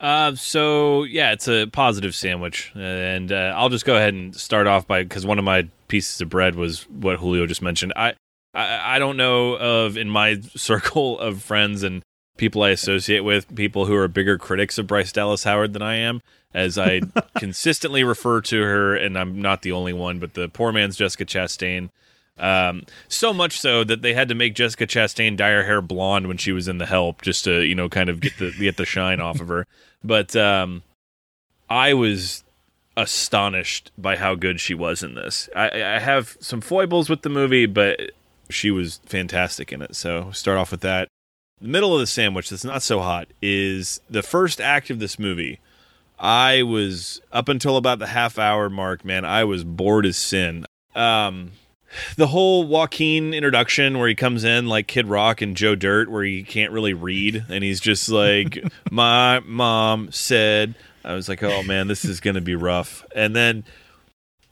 Uh, 0.00 0.34
so 0.34 1.02
yeah, 1.04 1.32
it's 1.32 1.48
a 1.48 1.66
positive 1.66 2.14
sandwich, 2.14 2.72
and 2.74 3.32
uh, 3.32 3.52
I'll 3.56 3.68
just 3.68 3.84
go 3.84 3.96
ahead 3.96 4.14
and 4.14 4.34
start 4.34 4.66
off 4.66 4.86
by 4.86 5.02
because 5.02 5.26
one 5.26 5.38
of 5.38 5.44
my 5.44 5.68
pieces 5.88 6.20
of 6.20 6.28
bread 6.28 6.54
was 6.54 6.88
what 6.88 7.18
Julio 7.18 7.46
just 7.46 7.62
mentioned. 7.62 7.92
I, 7.96 8.14
I 8.54 8.96
I 8.96 8.98
don't 9.00 9.16
know 9.16 9.54
of 9.54 9.96
in 9.96 10.08
my 10.08 10.40
circle 10.54 11.18
of 11.18 11.42
friends 11.42 11.82
and 11.82 12.02
people 12.36 12.62
I 12.62 12.70
associate 12.70 13.20
with 13.20 13.52
people 13.54 13.86
who 13.86 13.96
are 13.96 14.06
bigger 14.06 14.38
critics 14.38 14.78
of 14.78 14.86
Bryce 14.86 15.10
Dallas 15.10 15.42
Howard 15.42 15.72
than 15.72 15.82
I 15.82 15.96
am, 15.96 16.22
as 16.54 16.78
I 16.78 17.00
consistently 17.36 18.04
refer 18.04 18.40
to 18.42 18.62
her, 18.62 18.94
and 18.94 19.18
I'm 19.18 19.42
not 19.42 19.62
the 19.62 19.72
only 19.72 19.92
one, 19.92 20.20
but 20.20 20.34
the 20.34 20.48
poor 20.48 20.72
man's 20.72 20.96
Jessica 20.96 21.24
Chastain. 21.24 21.90
Um, 22.38 22.84
so 23.08 23.32
much 23.32 23.58
so 23.58 23.84
that 23.84 24.02
they 24.02 24.14
had 24.14 24.28
to 24.28 24.34
make 24.34 24.54
Jessica 24.54 24.86
Chastain 24.86 25.36
dye 25.36 25.50
her 25.50 25.64
hair 25.64 25.80
blonde 25.82 26.28
when 26.28 26.36
she 26.36 26.52
was 26.52 26.68
in 26.68 26.78
The 26.78 26.86
Help, 26.86 27.22
just 27.22 27.44
to 27.44 27.62
you 27.62 27.74
know 27.74 27.88
kind 27.88 28.08
of 28.08 28.20
get 28.20 28.38
the 28.38 28.52
get 28.58 28.76
the 28.76 28.86
shine 28.86 29.20
off 29.20 29.40
of 29.40 29.48
her. 29.48 29.66
But 30.04 30.36
um, 30.36 30.82
I 31.68 31.94
was 31.94 32.44
astonished 32.96 33.92
by 33.96 34.16
how 34.16 34.34
good 34.34 34.60
she 34.60 34.74
was 34.74 35.02
in 35.02 35.14
this. 35.14 35.48
I, 35.54 35.70
I 35.70 35.98
have 35.98 36.36
some 36.40 36.60
foibles 36.60 37.08
with 37.08 37.22
the 37.22 37.28
movie, 37.28 37.66
but 37.66 38.10
she 38.50 38.70
was 38.70 39.00
fantastic 39.06 39.72
in 39.72 39.82
it. 39.82 39.94
So 39.94 40.30
start 40.32 40.58
off 40.58 40.70
with 40.70 40.80
that. 40.80 41.08
The 41.60 41.68
middle 41.68 41.94
of 41.94 42.00
the 42.00 42.06
sandwich 42.06 42.50
that's 42.50 42.64
not 42.64 42.82
so 42.82 43.00
hot 43.00 43.28
is 43.42 44.00
the 44.08 44.22
first 44.22 44.60
act 44.60 44.90
of 44.90 44.98
this 44.98 45.18
movie. 45.18 45.60
I 46.18 46.62
was 46.62 47.20
up 47.32 47.48
until 47.48 47.76
about 47.76 48.00
the 48.00 48.08
half 48.08 48.38
hour 48.38 48.68
mark, 48.68 49.04
man. 49.04 49.24
I 49.24 49.44
was 49.44 49.64
bored 49.64 50.06
as 50.06 50.16
sin. 50.16 50.66
Um, 50.94 51.52
the 52.16 52.26
whole 52.28 52.64
Joaquin 52.64 53.34
introduction 53.34 53.98
where 53.98 54.08
he 54.08 54.14
comes 54.14 54.44
in 54.44 54.66
like 54.66 54.86
Kid 54.86 55.06
Rock 55.06 55.40
and 55.40 55.56
Joe 55.56 55.74
Dirt, 55.74 56.10
where 56.10 56.24
he 56.24 56.42
can't 56.42 56.72
really 56.72 56.94
read, 56.94 57.44
and 57.48 57.64
he's 57.64 57.80
just 57.80 58.08
like, 58.08 58.58
"My 58.90 59.40
mom 59.40 60.10
said." 60.12 60.74
I 61.04 61.14
was 61.14 61.28
like, 61.28 61.42
"Oh 61.42 61.62
man, 61.62 61.88
this 61.88 62.04
is 62.04 62.20
gonna 62.20 62.40
be 62.40 62.54
rough." 62.54 63.04
And 63.14 63.34
then 63.34 63.64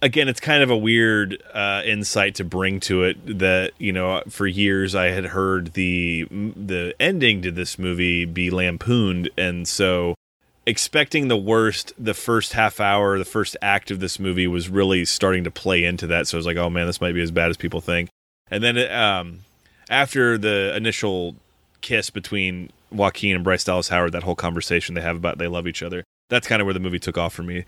again, 0.03 0.29
it's 0.29 0.41
kind 0.41 0.63
of 0.63 0.71
a 0.71 0.77
weird 0.77 1.43
uh, 1.53 1.83
insight 1.85 2.37
to 2.37 2.45
bring 2.45 2.81
to 2.81 3.05
it 3.05 3.39
that 3.39 3.73
you 3.79 3.93
know 3.93 4.23
for 4.29 4.47
years 4.47 4.95
I 4.95 5.07
had 5.07 5.27
heard 5.27 5.75
the 5.75 6.27
the 6.31 6.95
ending 7.01 7.43
to 7.43 7.51
this 7.51 7.79
movie 7.79 8.25
be 8.25 8.51
lampooned, 8.51 9.31
and 9.37 9.67
so 9.67 10.15
expecting 10.67 11.29
the 11.29 11.37
worst 11.37 11.93
the 11.97 12.15
first 12.15 12.53
half 12.53 12.81
hour 12.81 13.19
the 13.19 13.25
first 13.25 13.57
act 13.63 13.91
of 13.91 14.01
this 14.01 14.19
movie 14.19 14.47
was 14.47 14.69
really 14.69 15.05
starting 15.05 15.45
to 15.45 15.51
play 15.51 15.85
into 15.85 16.07
that. 16.09 16.27
So 16.27 16.37
i 16.37 16.39
was 16.39 16.47
like 16.47 16.57
oh 16.57 16.69
man 16.69 16.87
this 16.87 17.01
might 17.01 17.13
be 17.13 17.23
as 17.23 17.31
bad 17.31 17.51
as 17.51 17.57
people 17.57 17.81
think. 17.81 18.11
And 18.51 18.63
then 18.63 18.79
um, 18.93 19.41
after 19.89 20.37
the 20.37 20.75
initial 20.77 21.37
kiss 21.81 22.11
between 22.11 22.71
joaquin 22.91 23.35
and 23.35 23.45
bryce 23.45 23.65
dallas 23.65 23.89
howard 23.89 24.13
that 24.13 24.23
whole 24.23 24.35
conversation 24.35 24.95
they 24.95 25.01
have 25.01 25.17
about 25.17 25.39
they 25.39 25.49
love 25.49 25.67
each 25.67 25.83
other 25.83 26.05
that's 26.31 26.47
kind 26.47 26.61
of 26.61 26.67
where 26.67 26.75
the 26.75 26.81
movie 26.81 26.99
took 26.99 27.19
off 27.19 27.33
for 27.33 27.43
me. 27.43 27.65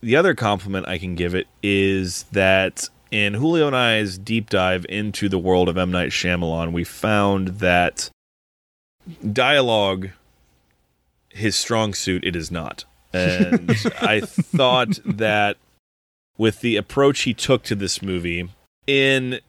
The 0.00 0.16
other 0.16 0.34
compliment 0.34 0.86
i 0.86 0.98
can 0.98 1.14
give 1.16 1.34
it 1.34 1.48
is 1.62 2.24
that 2.32 2.88
in 3.10 3.34
julio 3.34 3.66
and 3.66 3.76
i's 3.76 4.18
deep 4.18 4.50
dive 4.50 4.86
into 4.88 5.28
the 5.28 5.38
world 5.38 5.68
of 5.68 5.76
m. 5.76 5.90
Night 5.90 6.10
Shyamalan, 6.10 6.72
we 6.72 6.84
found 6.84 7.48
that 7.58 8.10
dialogue 9.32 10.10
his 11.34 11.56
strong 11.56 11.94
suit, 11.94 12.24
it 12.24 12.36
is 12.36 12.50
not. 12.50 12.84
And 13.12 13.70
I 14.00 14.20
thought 14.20 15.00
that 15.04 15.56
with 16.38 16.60
the 16.60 16.76
approach 16.76 17.22
he 17.22 17.34
took 17.34 17.64
to 17.64 17.74
this 17.74 18.00
movie, 18.00 18.48
in 18.86 19.40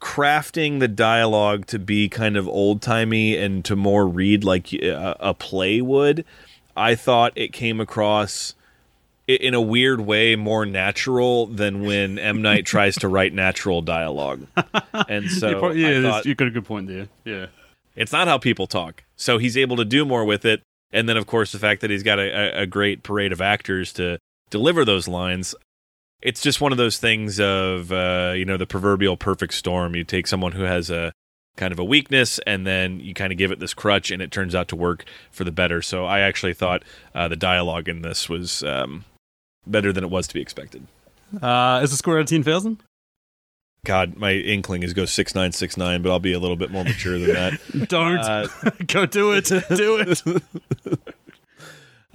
crafting 0.00 0.80
the 0.80 0.88
dialogue 0.88 1.66
to 1.66 1.78
be 1.78 2.08
kind 2.08 2.36
of 2.36 2.48
old 2.48 2.82
timey 2.82 3.36
and 3.36 3.64
to 3.64 3.76
more 3.76 4.06
read 4.06 4.44
like 4.44 4.72
a, 4.72 5.16
a, 5.20 5.34
play 5.34 5.80
would, 5.80 6.24
I 6.76 6.94
thought 6.94 7.32
it 7.36 7.52
came 7.52 7.80
across 7.80 8.54
in 9.28 9.54
a 9.54 9.60
weird 9.60 10.00
way 10.00 10.34
more 10.34 10.66
natural 10.66 11.46
than 11.46 11.82
when 11.82 12.18
M 12.18 12.42
Night 12.42 12.66
tries 12.66 12.96
to 12.96 13.08
write 13.08 13.32
natural 13.32 13.80
dialogue. 13.80 14.46
And 15.08 15.30
so, 15.30 15.70
yeah, 15.72 16.02
thought, 16.02 16.26
you 16.26 16.34
got 16.34 16.48
a 16.48 16.50
good 16.50 16.64
point 16.64 16.88
there. 16.88 17.08
Yeah, 17.24 17.46
it's 17.94 18.12
not 18.12 18.26
how 18.26 18.38
people 18.38 18.66
talk. 18.66 19.04
So 19.16 19.38
he's 19.38 19.56
able 19.56 19.76
to 19.76 19.84
do 19.84 20.04
more 20.04 20.24
with 20.24 20.44
it 20.44 20.62
and 20.92 21.08
then 21.08 21.16
of 21.16 21.26
course 21.26 21.52
the 21.52 21.58
fact 21.58 21.80
that 21.80 21.90
he's 21.90 22.02
got 22.02 22.18
a, 22.18 22.62
a 22.62 22.66
great 22.66 23.02
parade 23.02 23.32
of 23.32 23.40
actors 23.40 23.92
to 23.92 24.18
deliver 24.50 24.84
those 24.84 25.08
lines 25.08 25.54
it's 26.22 26.40
just 26.40 26.60
one 26.60 26.72
of 26.72 26.78
those 26.78 26.98
things 26.98 27.40
of 27.40 27.92
uh, 27.92 28.32
you 28.34 28.44
know 28.44 28.56
the 28.56 28.66
proverbial 28.66 29.16
perfect 29.16 29.54
storm. 29.54 29.94
You 29.94 30.04
take 30.04 30.26
someone 30.26 30.52
who 30.52 30.62
has 30.62 30.88
a 30.88 31.12
kind 31.56 31.72
of 31.72 31.78
a 31.78 31.84
weakness 31.84 32.38
and 32.46 32.66
then 32.66 33.00
you 33.00 33.12
kind 33.12 33.30
of 33.30 33.36
give 33.36 33.50
it 33.50 33.60
this 33.60 33.74
crutch 33.74 34.10
and 34.10 34.22
it 34.22 34.30
turns 34.30 34.54
out 34.54 34.68
to 34.68 34.76
work 34.76 35.04
for 35.30 35.44
the 35.44 35.52
better. 35.52 35.82
So 35.82 36.06
i 36.06 36.20
actually 36.20 36.54
thought 36.54 36.82
uh, 37.14 37.28
the 37.28 37.36
dialogue 37.36 37.90
in 37.90 38.00
this 38.00 38.26
was 38.26 38.62
um, 38.62 39.04
better 39.66 39.92
than 39.92 40.02
it 40.02 40.08
was 40.08 40.26
to 40.28 40.34
be 40.34 40.40
expected. 40.40 40.86
Uh, 41.42 41.80
is 41.82 41.90
the 41.90 41.96
score 41.96 42.16
out 42.16 42.22
of 42.22 42.26
10000 42.28 42.82
God, 43.84 44.16
my 44.16 44.30
inkling 44.30 44.84
is 44.84 44.94
go 44.94 45.06
six 45.06 45.34
nine 45.34 45.50
six 45.50 45.76
nine, 45.76 46.02
but 46.02 46.12
I'll 46.12 46.20
be 46.20 46.32
a 46.32 46.38
little 46.38 46.56
bit 46.56 46.70
more 46.70 46.84
mature 46.84 47.18
than 47.18 47.32
that. 47.32 47.88
Don't 47.88 48.18
uh, 48.18 48.46
go 48.86 49.06
do 49.06 49.32
it. 49.32 49.46
Do 49.46 49.96
it. 49.98 50.22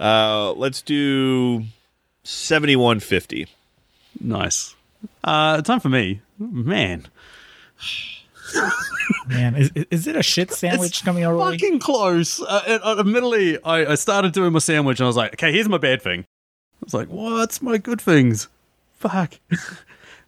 uh, 0.00 0.52
let's 0.52 0.80
do 0.80 1.64
seventy 2.24 2.74
one 2.74 3.00
fifty. 3.00 3.48
Nice. 4.18 4.76
Uh, 5.22 5.60
time 5.60 5.80
for 5.80 5.90
me, 5.90 6.22
man. 6.38 7.06
Man, 9.26 9.54
is, 9.54 9.70
is 9.90 10.06
it 10.06 10.16
a 10.16 10.22
shit 10.22 10.50
sandwich 10.52 10.92
it's 10.92 11.02
coming 11.02 11.26
our 11.26 11.36
way? 11.36 11.58
Fucking 11.58 11.80
close. 11.80 12.40
Uh, 12.40 12.78
uh, 12.82 12.96
admittedly, 12.98 13.62
I, 13.62 13.92
I 13.92 13.94
started 13.96 14.32
doing 14.32 14.54
my 14.54 14.58
sandwich 14.58 15.00
and 15.00 15.04
I 15.04 15.06
was 15.06 15.16
like, 15.16 15.34
okay, 15.34 15.52
here's 15.52 15.68
my 15.68 15.76
bad 15.76 16.00
thing. 16.00 16.20
I 16.20 16.84
was 16.84 16.94
like, 16.94 17.08
what's 17.08 17.60
my 17.60 17.76
good 17.76 18.00
things? 18.00 18.48
Fuck. 18.98 19.34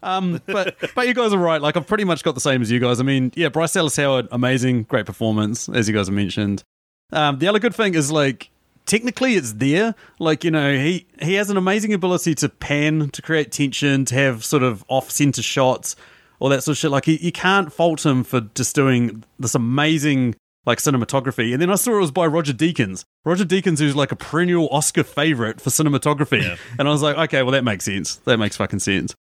Um, 0.03 0.41
but 0.45 0.75
but 0.95 1.07
you 1.07 1.13
guys 1.13 1.33
are 1.33 1.37
right. 1.37 1.61
Like 1.61 1.77
I've 1.77 1.87
pretty 1.87 2.03
much 2.03 2.23
got 2.23 2.35
the 2.35 2.41
same 2.41 2.61
as 2.61 2.71
you 2.71 2.79
guys. 2.79 2.99
I 2.99 3.03
mean, 3.03 3.31
yeah, 3.35 3.49
Bryce 3.49 3.73
Dallas 3.73 3.95
Howard, 3.97 4.27
amazing, 4.31 4.83
great 4.83 5.05
performance, 5.05 5.69
as 5.69 5.87
you 5.87 5.95
guys 5.95 6.07
have 6.07 6.15
mentioned. 6.15 6.63
Um, 7.11 7.39
the 7.39 7.47
other 7.47 7.59
good 7.59 7.75
thing 7.75 7.93
is 7.93 8.11
like 8.11 8.49
technically 8.85 9.35
it's 9.35 9.53
there. 9.53 9.95
Like 10.19 10.43
you 10.43 10.51
know, 10.51 10.73
he 10.75 11.07
he 11.21 11.35
has 11.35 11.49
an 11.49 11.57
amazing 11.57 11.93
ability 11.93 12.35
to 12.35 12.49
pan, 12.49 13.09
to 13.11 13.21
create 13.21 13.51
tension, 13.51 14.05
to 14.05 14.15
have 14.15 14.43
sort 14.43 14.63
of 14.63 14.83
off 14.87 15.11
center 15.11 15.41
shots, 15.41 15.95
all 16.39 16.49
that 16.49 16.63
sort 16.63 16.75
of 16.75 16.79
shit. 16.79 16.91
Like 16.91 17.07
you 17.07 17.31
can't 17.31 17.71
fault 17.71 18.05
him 18.05 18.23
for 18.23 18.41
just 18.41 18.75
doing 18.75 19.23
this 19.39 19.55
amazing 19.55 20.35
like 20.65 20.77
cinematography. 20.77 21.53
And 21.53 21.61
then 21.61 21.71
I 21.71 21.75
saw 21.75 21.97
it 21.97 22.01
was 22.01 22.11
by 22.11 22.27
Roger 22.27 22.53
Deakins. 22.53 23.03
Roger 23.25 23.45
Deakins, 23.45 23.79
who's 23.79 23.95
like 23.95 24.11
a 24.11 24.15
perennial 24.15 24.67
Oscar 24.69 25.03
favorite 25.03 25.59
for 25.59 25.69
cinematography. 25.69 26.43
Yeah. 26.43 26.55
And 26.77 26.87
I 26.87 26.91
was 26.91 27.01
like, 27.01 27.17
okay, 27.17 27.41
well 27.43 27.51
that 27.51 27.63
makes 27.63 27.85
sense. 27.85 28.17
That 28.17 28.37
makes 28.37 28.57
fucking 28.57 28.79
sense. 28.79 29.15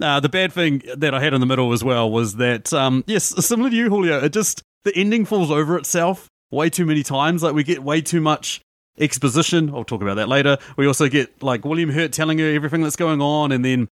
Uh, 0.00 0.20
the 0.20 0.28
bad 0.28 0.52
thing 0.52 0.82
that 0.94 1.14
I 1.14 1.20
had 1.20 1.32
in 1.32 1.40
the 1.40 1.46
middle 1.46 1.72
as 1.72 1.82
well 1.82 2.10
was 2.10 2.36
that, 2.36 2.72
um, 2.72 3.02
yes, 3.06 3.24
similar 3.46 3.70
to 3.70 3.76
you, 3.76 3.88
Julio, 3.88 4.22
it 4.22 4.32
just, 4.32 4.62
the 4.84 4.94
ending 4.94 5.24
falls 5.24 5.50
over 5.50 5.78
itself 5.78 6.28
way 6.50 6.68
too 6.68 6.84
many 6.84 7.02
times. 7.02 7.42
Like, 7.42 7.54
we 7.54 7.64
get 7.64 7.82
way 7.82 8.02
too 8.02 8.20
much 8.20 8.60
exposition. 8.98 9.70
I'll 9.74 9.84
talk 9.84 10.02
about 10.02 10.16
that 10.16 10.28
later. 10.28 10.58
We 10.76 10.86
also 10.86 11.08
get, 11.08 11.42
like, 11.42 11.64
William 11.64 11.90
Hurt 11.90 12.12
telling 12.12 12.38
her 12.38 12.46
everything 12.46 12.82
that's 12.82 12.96
going 12.96 13.22
on, 13.22 13.52
and 13.52 13.64
then, 13.64 13.88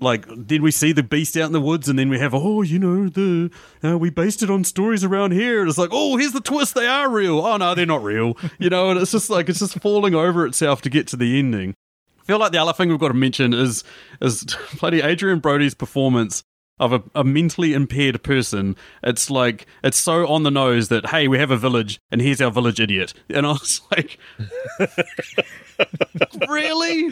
like, 0.00 0.26
then 0.28 0.62
we 0.62 0.70
see 0.70 0.92
the 0.92 1.02
beast 1.02 1.34
out 1.36 1.46
in 1.46 1.52
the 1.52 1.60
woods, 1.62 1.88
and 1.88 1.98
then 1.98 2.10
we 2.10 2.18
have, 2.18 2.34
oh, 2.34 2.60
you 2.60 2.78
know, 2.78 3.08
the 3.08 3.50
uh, 3.82 3.96
we 3.96 4.10
based 4.10 4.42
it 4.42 4.50
on 4.50 4.64
stories 4.64 5.02
around 5.02 5.32
here. 5.32 5.60
And 5.60 5.68
it's 5.68 5.78
like, 5.78 5.90
oh, 5.92 6.18
here's 6.18 6.32
the 6.32 6.40
twist. 6.40 6.74
They 6.74 6.86
are 6.86 7.10
real. 7.10 7.40
Oh, 7.40 7.56
no, 7.56 7.74
they're 7.74 7.86
not 7.86 8.04
real. 8.04 8.36
You 8.58 8.68
know, 8.68 8.90
and 8.90 9.00
it's 9.00 9.12
just 9.12 9.30
like, 9.30 9.48
it's 9.48 9.60
just 9.60 9.80
falling 9.80 10.14
over 10.14 10.46
itself 10.46 10.82
to 10.82 10.90
get 10.90 11.08
to 11.08 11.16
the 11.16 11.38
ending 11.38 11.74
feel 12.28 12.38
like 12.38 12.52
the 12.52 12.58
other 12.58 12.74
thing 12.74 12.90
we've 12.90 12.98
got 12.98 13.08
to 13.08 13.14
mention 13.14 13.54
is 13.54 13.82
is 14.20 14.44
bloody 14.80 15.02
Adrien 15.02 15.40
Brody's 15.40 15.74
performance 15.74 16.44
of 16.78 16.92
a, 16.92 17.02
a, 17.14 17.24
mentally 17.24 17.74
impaired 17.74 18.22
person. 18.22 18.76
It's 19.02 19.30
like 19.30 19.66
it's 19.82 19.96
so 19.96 20.28
on 20.28 20.44
the 20.44 20.50
nose 20.50 20.88
that 20.88 21.06
hey, 21.06 21.26
we 21.26 21.38
have 21.38 21.50
a 21.50 21.56
village 21.56 21.98
and 22.12 22.20
here's 22.20 22.40
our 22.40 22.50
village 22.50 22.80
idiot. 22.80 23.14
And 23.30 23.46
I 23.46 23.52
was 23.52 23.80
like, 23.90 24.18
really, 26.48 27.10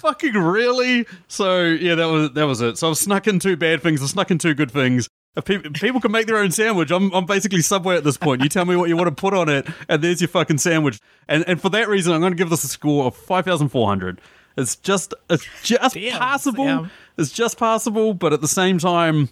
fucking 0.00 0.34
really. 0.34 1.06
So 1.28 1.62
yeah, 1.62 1.94
that 1.94 2.06
was 2.06 2.32
that 2.32 2.46
was 2.46 2.60
it. 2.60 2.76
So 2.76 2.90
I've 2.90 2.98
snuck 2.98 3.28
in 3.28 3.38
two 3.38 3.56
bad 3.56 3.80
things. 3.80 4.02
I've 4.02 4.10
snuck 4.10 4.30
in 4.30 4.38
two 4.38 4.54
good 4.54 4.70
things. 4.70 5.08
If 5.36 5.44
people, 5.44 5.70
people 5.70 6.00
can 6.00 6.10
make 6.10 6.26
their 6.26 6.38
own 6.38 6.50
sandwich, 6.50 6.90
I'm, 6.90 7.12
I'm 7.14 7.24
basically 7.24 7.62
Subway 7.62 7.96
at 7.96 8.02
this 8.02 8.16
point. 8.16 8.42
You 8.42 8.48
tell 8.48 8.64
me 8.64 8.74
what 8.74 8.88
you 8.88 8.96
want 8.96 9.14
to 9.14 9.14
put 9.14 9.34
on 9.34 9.48
it, 9.48 9.68
and 9.88 10.02
there's 10.02 10.20
your 10.20 10.26
fucking 10.26 10.58
sandwich. 10.58 10.98
And 11.28 11.44
and 11.46 11.62
for 11.62 11.70
that 11.70 11.88
reason, 11.88 12.12
I'm 12.12 12.20
going 12.20 12.32
to 12.32 12.36
give 12.36 12.50
this 12.50 12.64
a 12.64 12.68
score 12.68 13.06
of 13.06 13.14
five 13.14 13.44
thousand 13.44 13.68
four 13.68 13.86
hundred. 13.86 14.20
It's 14.58 14.74
just 14.74 15.14
it's 15.30 15.46
just 15.62 15.94
Damn, 15.94 16.18
passable. 16.18 16.64
Sam. 16.64 16.90
It's 17.16 17.30
just 17.30 17.58
passable, 17.58 18.12
but 18.12 18.32
at 18.32 18.40
the 18.40 18.48
same 18.48 18.78
time, 18.78 19.28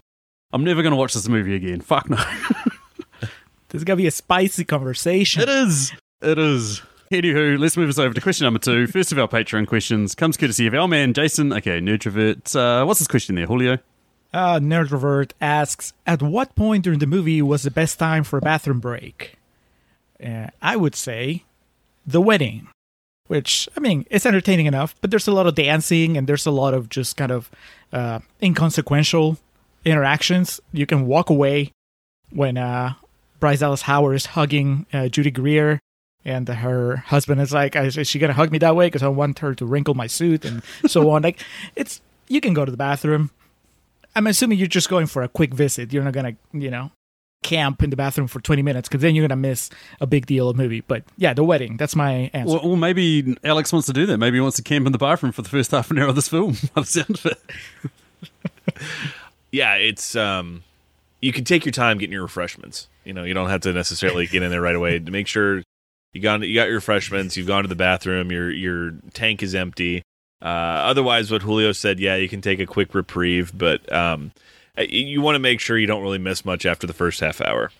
I'm 0.52 0.62
never 0.62 0.82
going 0.82 0.92
to 0.92 0.96
watch 0.96 1.14
this 1.14 1.28
movie 1.28 1.56
again. 1.56 1.80
Fuck 1.80 2.08
no. 2.08 2.16
There's 3.68 3.82
going 3.82 3.96
to 3.98 4.02
be 4.02 4.06
a 4.06 4.12
spicy 4.12 4.64
conversation. 4.64 5.42
It 5.42 5.48
is. 5.48 5.92
It 6.22 6.38
is. 6.38 6.80
Anywho, 7.10 7.58
let's 7.58 7.76
move 7.76 7.88
us 7.88 7.98
over 7.98 8.14
to 8.14 8.20
question 8.20 8.44
number 8.44 8.60
two. 8.60 8.86
First 8.86 9.10
of 9.10 9.18
our 9.18 9.26
Patreon 9.26 9.66
questions 9.66 10.14
comes 10.14 10.36
courtesy 10.36 10.68
of 10.68 10.74
our 10.74 10.86
man 10.86 11.12
Jason. 11.12 11.52
Okay, 11.52 11.80
Nerdrovert. 11.80 12.54
Uh, 12.54 12.84
what's 12.86 13.00
his 13.00 13.08
question 13.08 13.34
there, 13.34 13.46
Julio? 13.46 13.78
Uh, 14.32 14.60
Nerdrovert 14.60 15.32
asks, 15.40 15.92
"At 16.06 16.22
what 16.22 16.54
point 16.54 16.84
during 16.84 17.00
the 17.00 17.06
movie 17.06 17.42
was 17.42 17.64
the 17.64 17.70
best 17.72 17.98
time 17.98 18.22
for 18.22 18.38
a 18.38 18.42
bathroom 18.42 18.78
break?" 18.78 19.34
Uh, 20.24 20.48
I 20.62 20.76
would 20.76 20.94
say, 20.94 21.42
the 22.06 22.20
wedding 22.20 22.68
which 23.28 23.68
I 23.76 23.80
mean, 23.80 24.06
it's 24.10 24.26
entertaining 24.26 24.66
enough, 24.66 24.94
but 25.00 25.10
there's 25.10 25.28
a 25.28 25.32
lot 25.32 25.46
of 25.46 25.54
dancing 25.54 26.16
and 26.16 26.26
there's 26.26 26.46
a 26.46 26.50
lot 26.50 26.74
of 26.74 26.88
just 26.88 27.16
kind 27.16 27.32
of 27.32 27.50
uh, 27.92 28.20
inconsequential 28.42 29.38
interactions. 29.84 30.60
You 30.72 30.86
can 30.86 31.06
walk 31.06 31.30
away 31.30 31.72
when 32.30 32.56
uh, 32.56 32.94
Bryce 33.40 33.60
Dallas 33.60 33.82
Howard 33.82 34.16
is 34.16 34.26
hugging 34.26 34.86
uh, 34.92 35.08
Judy 35.08 35.30
Greer, 35.30 35.80
and 36.24 36.48
her 36.48 36.96
husband 36.96 37.40
is 37.40 37.52
like, 37.52 37.76
"Is 37.76 38.08
she 38.08 38.18
gonna 38.18 38.32
hug 38.32 38.50
me 38.50 38.58
that 38.58 38.76
way? 38.76 38.86
Because 38.86 39.02
I 39.02 39.08
want 39.08 39.38
her 39.40 39.54
to 39.54 39.66
wrinkle 39.66 39.94
my 39.94 40.06
suit 40.06 40.44
and 40.44 40.62
so 40.86 41.10
on." 41.10 41.22
Like, 41.22 41.40
it's 41.74 42.00
you 42.28 42.40
can 42.40 42.54
go 42.54 42.64
to 42.64 42.70
the 42.70 42.76
bathroom. 42.76 43.30
I'm 44.14 44.26
assuming 44.26 44.58
you're 44.58 44.66
just 44.66 44.88
going 44.88 45.06
for 45.06 45.22
a 45.22 45.28
quick 45.28 45.52
visit. 45.54 45.92
You're 45.92 46.02
not 46.02 46.14
gonna, 46.14 46.36
you 46.52 46.70
know, 46.70 46.90
camp 47.42 47.82
in 47.82 47.90
the 47.90 47.96
bathroom 47.96 48.26
for 48.26 48.40
20 48.40 48.62
minutes 48.62 48.88
because 48.88 49.02
then 49.02 49.14
you're 49.14 49.26
gonna 49.26 49.40
miss 49.40 49.70
a 50.00 50.06
big 50.06 50.26
deal 50.26 50.48
of 50.48 50.56
movie. 50.56 50.80
But 50.80 51.04
yeah 51.16 51.32
the 51.32 51.44
wedding 51.44 51.76
that's 51.76 51.94
my 51.94 52.30
answer. 52.32 52.54
Well, 52.54 52.66
well, 52.68 52.76
maybe 52.76 53.36
alex 53.44 53.72
wants 53.72 53.86
to 53.86 53.92
do 53.92 54.06
that. 54.06 54.18
Maybe 54.18 54.38
he 54.38 54.40
wants 54.40 54.56
to 54.56 54.62
camp 54.62 54.86
in 54.86 54.92
the 54.92 54.98
bathroom 54.98 55.32
for 55.32 55.42
the 55.42 55.48
first 55.48 55.70
half 55.70 55.90
an 55.90 55.98
hour 55.98 56.08
of 56.08 56.16
this 56.16 56.28
film 56.28 56.56
by 56.74 56.80
the 56.80 56.86
sound 56.86 57.10
of 57.10 57.26
it. 57.26 57.40
Yeah 59.52 59.74
it's 59.76 60.16
um 60.16 60.64
you 61.20 61.32
can 61.32 61.44
take 61.44 61.64
your 61.64 61.72
time 61.72 61.98
getting 61.98 62.12
your 62.12 62.22
refreshments. 62.22 62.88
You 63.04 63.12
know 63.12 63.24
you 63.24 63.32
don't 63.32 63.48
have 63.48 63.62
to 63.62 63.72
necessarily 63.72 64.26
get 64.26 64.42
in 64.42 64.50
there 64.50 64.60
right 64.60 64.74
away. 64.74 64.98
To 64.98 65.10
make 65.10 65.26
sure 65.28 65.62
you 66.12 66.20
got 66.20 66.42
you 66.42 66.54
got 66.54 66.66
your 66.66 66.76
refreshments 66.76 67.36
you've 67.36 67.46
gone 67.46 67.62
to 67.62 67.68
the 67.68 67.76
bathroom 67.76 68.32
your 68.32 68.50
your 68.50 68.92
tank 69.14 69.42
is 69.42 69.54
empty. 69.54 70.02
Uh, 70.42 70.44
otherwise 70.90 71.30
what 71.30 71.42
julio 71.42 71.72
said 71.72 71.98
yeah 71.98 72.16
you 72.16 72.28
can 72.28 72.42
take 72.42 72.60
a 72.60 72.66
quick 72.66 72.94
reprieve 72.94 73.56
but 73.56 73.90
um 73.92 74.32
Uh, 74.78 74.82
you 74.82 75.20
want 75.20 75.34
to 75.34 75.40
make 75.40 75.60
sure 75.60 75.78
you 75.78 75.86
don't 75.86 76.02
really 76.02 76.18
miss 76.18 76.44
much 76.44 76.66
after 76.66 76.86
the 76.86 76.92
first 76.92 77.20
half 77.20 77.40
hour. 77.40 77.70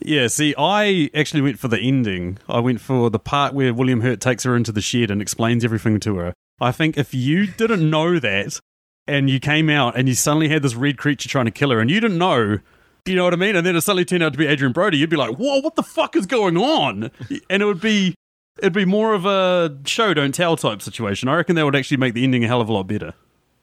Yeah, 0.00 0.26
see, 0.28 0.54
I 0.58 1.10
actually 1.14 1.40
went 1.40 1.58
for 1.58 1.68
the 1.68 1.80
ending. 1.80 2.38
I 2.48 2.60
went 2.60 2.80
for 2.80 3.08
the 3.08 3.18
part 3.18 3.54
where 3.54 3.72
William 3.72 4.02
Hurt 4.02 4.20
takes 4.20 4.44
her 4.44 4.54
into 4.54 4.72
the 4.72 4.82
shed 4.82 5.10
and 5.10 5.22
explains 5.22 5.64
everything 5.64 6.00
to 6.00 6.16
her. 6.16 6.34
I 6.60 6.72
think 6.72 6.96
if 6.98 7.14
you 7.14 7.46
didn't 7.46 7.88
know 7.88 8.18
that 8.18 8.60
and 9.06 9.30
you 9.30 9.40
came 9.40 9.70
out 9.70 9.96
and 9.96 10.08
you 10.08 10.14
suddenly 10.14 10.48
had 10.48 10.62
this 10.62 10.74
red 10.74 10.98
creature 10.98 11.28
trying 11.28 11.46
to 11.46 11.50
kill 11.50 11.70
her 11.70 11.80
and 11.80 11.90
you 11.90 12.00
didn't 12.00 12.18
know, 12.18 12.58
you 13.06 13.14
know 13.14 13.24
what 13.24 13.32
I 13.32 13.36
mean? 13.36 13.56
And 13.56 13.66
then 13.66 13.76
it 13.76 13.82
suddenly 13.82 14.04
turned 14.04 14.22
out 14.22 14.32
to 14.32 14.38
be 14.38 14.46
Adrien 14.46 14.72
Brody, 14.72 14.98
you'd 14.98 15.10
be 15.10 15.16
like, 15.16 15.36
whoa, 15.36 15.60
what 15.60 15.76
the 15.76 15.82
fuck 15.82 16.16
is 16.16 16.26
going 16.26 16.56
on? 16.56 17.10
And 17.50 17.62
it 17.62 17.66
would 17.66 17.80
be 17.80 18.14
it'd 18.58 18.72
be 18.72 18.84
more 18.84 19.14
of 19.14 19.26
a 19.26 19.76
show 19.84 20.14
don't 20.14 20.34
tell 20.34 20.56
type 20.56 20.82
situation. 20.82 21.28
I 21.28 21.36
reckon 21.36 21.56
that 21.56 21.64
would 21.64 21.76
actually 21.76 21.98
make 21.98 22.14
the 22.14 22.24
ending 22.24 22.44
a 22.44 22.48
hell 22.48 22.60
of 22.60 22.68
a 22.68 22.72
lot 22.72 22.86
better. 22.86 23.14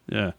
Yeah. 0.08 0.32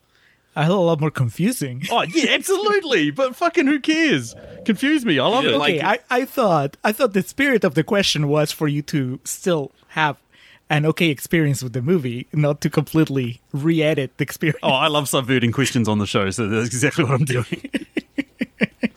A 0.56 0.64
hell 0.64 0.74
of 0.74 0.78
a 0.78 0.82
lot 0.82 1.00
more 1.00 1.10
confusing. 1.10 1.82
Oh 1.90 2.02
yeah, 2.02 2.30
absolutely. 2.34 3.10
but 3.10 3.34
fucking 3.34 3.66
who 3.66 3.80
cares? 3.80 4.34
Confuse 4.64 5.04
me. 5.04 5.18
I 5.18 5.26
love 5.26 5.44
Yeah, 5.44 5.50
it. 5.52 5.58
like- 5.58 5.74
okay, 5.76 5.84
I, 5.84 5.98
I 6.10 6.24
thought 6.24 6.76
I 6.84 6.92
thought 6.92 7.12
the 7.12 7.22
spirit 7.22 7.64
of 7.64 7.74
the 7.74 7.82
question 7.84 8.28
was 8.28 8.52
for 8.52 8.68
you 8.68 8.80
to 8.82 9.18
still 9.24 9.72
have 9.88 10.16
an 10.70 10.86
okay 10.86 11.10
experience 11.10 11.62
with 11.62 11.72
the 11.74 11.82
movie, 11.82 12.26
not 12.32 12.60
to 12.62 12.70
completely 12.70 13.40
re-edit 13.52 14.16
the 14.16 14.22
experience. 14.22 14.60
Oh, 14.62 14.70
I 14.70 14.86
love 14.88 15.08
subverting 15.08 15.52
questions 15.52 15.88
on 15.88 15.98
the 15.98 16.06
show, 16.06 16.30
so 16.30 16.48
that's 16.48 16.66
exactly 16.68 17.04
what 17.04 17.14
I'm 17.14 17.24
doing. 17.26 17.70
I 18.62 18.88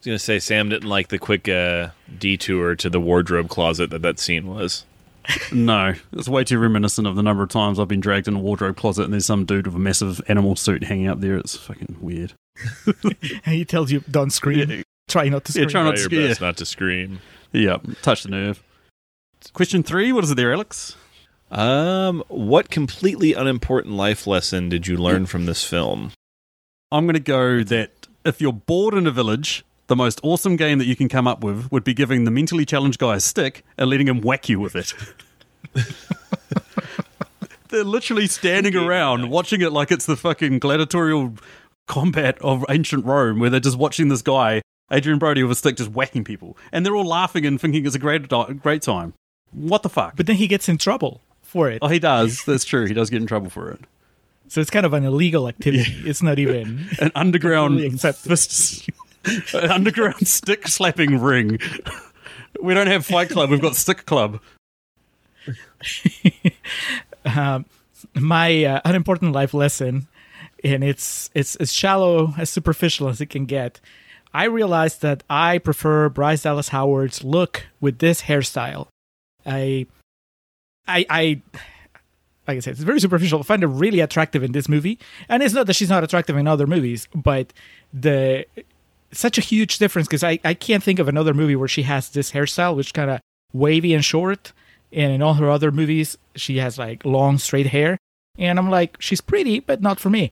was 0.00 0.06
gonna 0.06 0.18
say 0.18 0.38
Sam 0.38 0.70
didn't 0.70 0.88
like 0.88 1.08
the 1.08 1.18
quick 1.18 1.48
uh, 1.48 1.88
detour 2.18 2.74
to 2.76 2.88
the 2.88 3.00
wardrobe 3.00 3.48
closet 3.50 3.90
that 3.90 4.02
that 4.02 4.18
scene 4.18 4.46
was. 4.46 4.84
No, 5.52 5.94
it's 6.12 6.28
way 6.28 6.44
too 6.44 6.58
reminiscent 6.58 7.06
of 7.06 7.16
the 7.16 7.22
number 7.22 7.42
of 7.42 7.48
times 7.48 7.78
I've 7.78 7.88
been 7.88 8.00
dragged 8.00 8.28
in 8.28 8.34
a 8.36 8.38
wardrobe 8.38 8.76
closet 8.76 9.04
and 9.04 9.12
there's 9.12 9.26
some 9.26 9.44
dude 9.44 9.66
with 9.66 9.76
a 9.76 9.78
massive 9.78 10.20
animal 10.28 10.56
suit 10.56 10.84
hanging 10.84 11.08
up 11.08 11.20
there. 11.20 11.36
It's 11.36 11.56
fucking 11.56 11.96
weird. 12.00 12.34
And 13.04 13.54
he 13.54 13.64
tells 13.64 13.90
you, 13.90 14.02
"Don't 14.10 14.30
scream. 14.30 14.70
Yeah. 14.70 14.82
Try 15.08 15.28
not 15.28 15.44
to 15.46 15.50
Yeah, 15.52 15.62
scream." 15.64 15.68
try 15.68 15.82
not 15.82 15.90
Try 15.96 15.96
to 15.96 16.00
your 16.02 16.20
scare. 16.20 16.28
best 16.28 16.40
not 16.40 16.56
to 16.58 16.66
scream. 16.66 17.20
Yeah, 17.52 17.78
touch 18.02 18.22
the 18.24 18.28
nerve. 18.30 18.62
Question 19.52 19.82
three. 19.82 20.12
What 20.12 20.24
is 20.24 20.30
it 20.30 20.34
there, 20.36 20.52
Alex? 20.52 20.96
Um, 21.50 22.22
what 22.28 22.70
completely 22.70 23.32
unimportant 23.32 23.94
life 23.94 24.26
lesson 24.26 24.68
did 24.68 24.86
you 24.86 24.96
learn 24.96 25.26
from 25.26 25.46
this 25.46 25.64
film? 25.64 26.12
I'm 26.92 27.06
going 27.06 27.14
to 27.14 27.20
go 27.20 27.62
that 27.64 28.06
if 28.24 28.40
you're 28.40 28.52
bored 28.52 28.94
in 28.94 29.06
a 29.06 29.10
village, 29.10 29.64
the 29.90 29.96
most 29.96 30.20
awesome 30.22 30.54
game 30.54 30.78
that 30.78 30.86
you 30.86 30.94
can 30.94 31.08
come 31.08 31.26
up 31.26 31.42
with 31.42 31.70
would 31.72 31.82
be 31.82 31.92
giving 31.92 32.22
the 32.22 32.30
mentally 32.30 32.64
challenged 32.64 33.00
guy 33.00 33.16
a 33.16 33.20
stick 33.20 33.64
and 33.76 33.90
letting 33.90 34.06
him 34.06 34.20
whack 34.20 34.48
you 34.48 34.60
with 34.60 34.76
it. 34.76 34.94
They're 37.68 37.82
literally 37.82 38.28
standing 38.28 38.76
around 38.76 39.30
watching 39.30 39.60
it 39.60 39.72
like 39.72 39.90
it's 39.90 40.06
the 40.06 40.16
fucking 40.16 40.60
gladiatorial 40.60 41.34
combat 41.88 42.38
of 42.40 42.64
ancient 42.68 43.04
Rome, 43.04 43.40
where 43.40 43.50
they're 43.50 43.58
just 43.60 43.78
watching 43.78 44.08
this 44.08 44.22
guy, 44.22 44.62
Adrien 44.92 45.18
Brody, 45.18 45.42
with 45.42 45.52
a 45.52 45.54
stick, 45.56 45.76
just 45.76 45.90
whacking 45.90 46.24
people, 46.24 46.56
and 46.72 46.86
they're 46.86 46.96
all 46.96 47.04
laughing 47.04 47.44
and 47.44 47.60
thinking 47.60 47.84
it's 47.84 47.94
a 47.94 48.00
great 48.00 48.28
great 48.28 48.82
time. 48.82 49.14
What 49.52 49.82
the 49.82 49.88
fuck? 49.88 50.16
But 50.16 50.26
then 50.26 50.36
he 50.36 50.46
gets 50.48 50.68
in 50.68 50.78
trouble 50.78 51.20
for 51.42 51.68
it. 51.68 51.78
oh, 51.82 51.88
he 51.88 51.98
does. 51.98 52.44
That's 52.44 52.64
true. 52.64 52.86
He 52.86 52.94
does 52.94 53.10
get 53.10 53.20
in 53.20 53.26
trouble 53.26 53.50
for 53.50 53.70
it. 53.70 53.80
So 54.50 54.60
it's 54.60 54.70
kind 54.70 54.84
of 54.84 54.92
an 54.94 55.04
illegal 55.04 55.46
activity. 55.46 55.94
It's 56.04 56.22
not 56.24 56.40
even. 56.40 56.88
An 56.98 57.12
underground 57.14 58.00
fist, 58.16 58.90
an 59.24 59.70
underground 59.70 60.26
stick 60.26 60.68
slapping 60.68 61.18
ring. 61.20 61.58
We 62.60 62.74
don't 62.74 62.86
have 62.88 63.06
Fight 63.06 63.30
Club. 63.30 63.50
We've 63.50 63.60
got 63.60 63.76
Stick 63.76 64.06
Club. 64.06 64.40
my 68.14 68.64
uh, 68.64 68.80
unimportant 68.84 69.32
life 69.32 69.54
lesson, 69.54 70.08
and 70.62 70.84
it's 70.84 71.30
it's 71.34 71.56
as 71.56 71.72
shallow 71.72 72.34
as 72.38 72.50
superficial 72.50 73.08
as 73.08 73.20
it 73.20 73.26
can 73.26 73.46
get. 73.46 73.80
I 74.32 74.44
realized 74.44 75.02
that 75.02 75.24
I 75.28 75.58
prefer 75.58 76.08
Bryce 76.08 76.42
Dallas 76.42 76.68
Howard's 76.68 77.24
look 77.24 77.66
with 77.80 77.98
this 77.98 78.22
hairstyle. 78.22 78.86
I, 79.44 79.86
I, 80.86 81.04
I, 81.10 81.42
like 82.46 82.56
I 82.56 82.60
said, 82.60 82.72
it's 82.72 82.82
very 82.82 83.00
superficial. 83.00 83.40
I 83.40 83.42
find 83.42 83.62
her 83.62 83.68
really 83.68 83.98
attractive 83.98 84.44
in 84.44 84.52
this 84.52 84.68
movie, 84.68 84.98
and 85.28 85.42
it's 85.42 85.54
not 85.54 85.66
that 85.66 85.74
she's 85.74 85.90
not 85.90 86.04
attractive 86.04 86.36
in 86.36 86.46
other 86.46 86.66
movies, 86.68 87.08
but 87.12 87.52
the 87.92 88.46
such 89.12 89.38
a 89.38 89.40
huge 89.40 89.78
difference 89.78 90.08
because 90.08 90.24
I, 90.24 90.38
I 90.44 90.54
can't 90.54 90.82
think 90.82 90.98
of 90.98 91.08
another 91.08 91.34
movie 91.34 91.56
where 91.56 91.68
she 91.68 91.82
has 91.82 92.10
this 92.10 92.32
hairstyle, 92.32 92.76
which 92.76 92.94
kind 92.94 93.10
of 93.10 93.20
wavy 93.52 93.94
and 93.94 94.04
short. 94.04 94.52
And 94.92 95.12
in 95.12 95.22
all 95.22 95.34
her 95.34 95.48
other 95.50 95.70
movies, 95.70 96.18
she 96.34 96.58
has 96.58 96.78
like 96.78 97.04
long 97.04 97.38
straight 97.38 97.66
hair. 97.68 97.98
And 98.38 98.58
I'm 98.58 98.70
like, 98.70 98.96
she's 99.00 99.20
pretty, 99.20 99.60
but 99.60 99.80
not 99.80 100.00
for 100.00 100.10
me. 100.10 100.30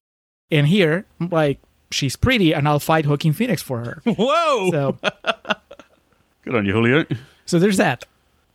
And 0.51 0.67
here, 0.67 1.05
I'm 1.21 1.29
like, 1.29 1.61
she's 1.91 2.17
pretty, 2.17 2.53
and 2.53 2.67
I'll 2.67 2.81
fight 2.81 3.07
Joaquin 3.07 3.33
Phoenix 3.33 3.61
for 3.63 3.81
her. 3.81 4.03
Whoa! 4.05 4.71
So, 4.71 4.99
Good 6.43 6.55
on 6.55 6.65
you, 6.65 6.73
Julio. 6.73 7.05
so 7.45 7.59
there's 7.59 7.77
that. 7.77 8.05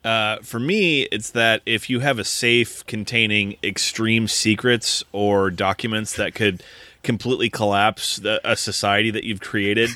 Uh, 0.03 0.37
for 0.41 0.59
me, 0.59 1.03
it's 1.03 1.29
that 1.31 1.61
if 1.65 1.89
you 1.89 2.01
have 2.01 2.19
a 2.19 2.23
safe 2.25 2.85
containing 2.87 3.55
extreme 3.63 4.27
secrets 4.27 5.03
or 5.13 5.49
documents 5.49 6.15
that 6.15 6.35
could 6.35 6.61
completely 7.03 7.49
collapse 7.49 8.17
the, 8.17 8.39
a 8.49 8.55
society 8.55 9.11
that 9.11 9.23
you've 9.23 9.41
created, 9.41 9.89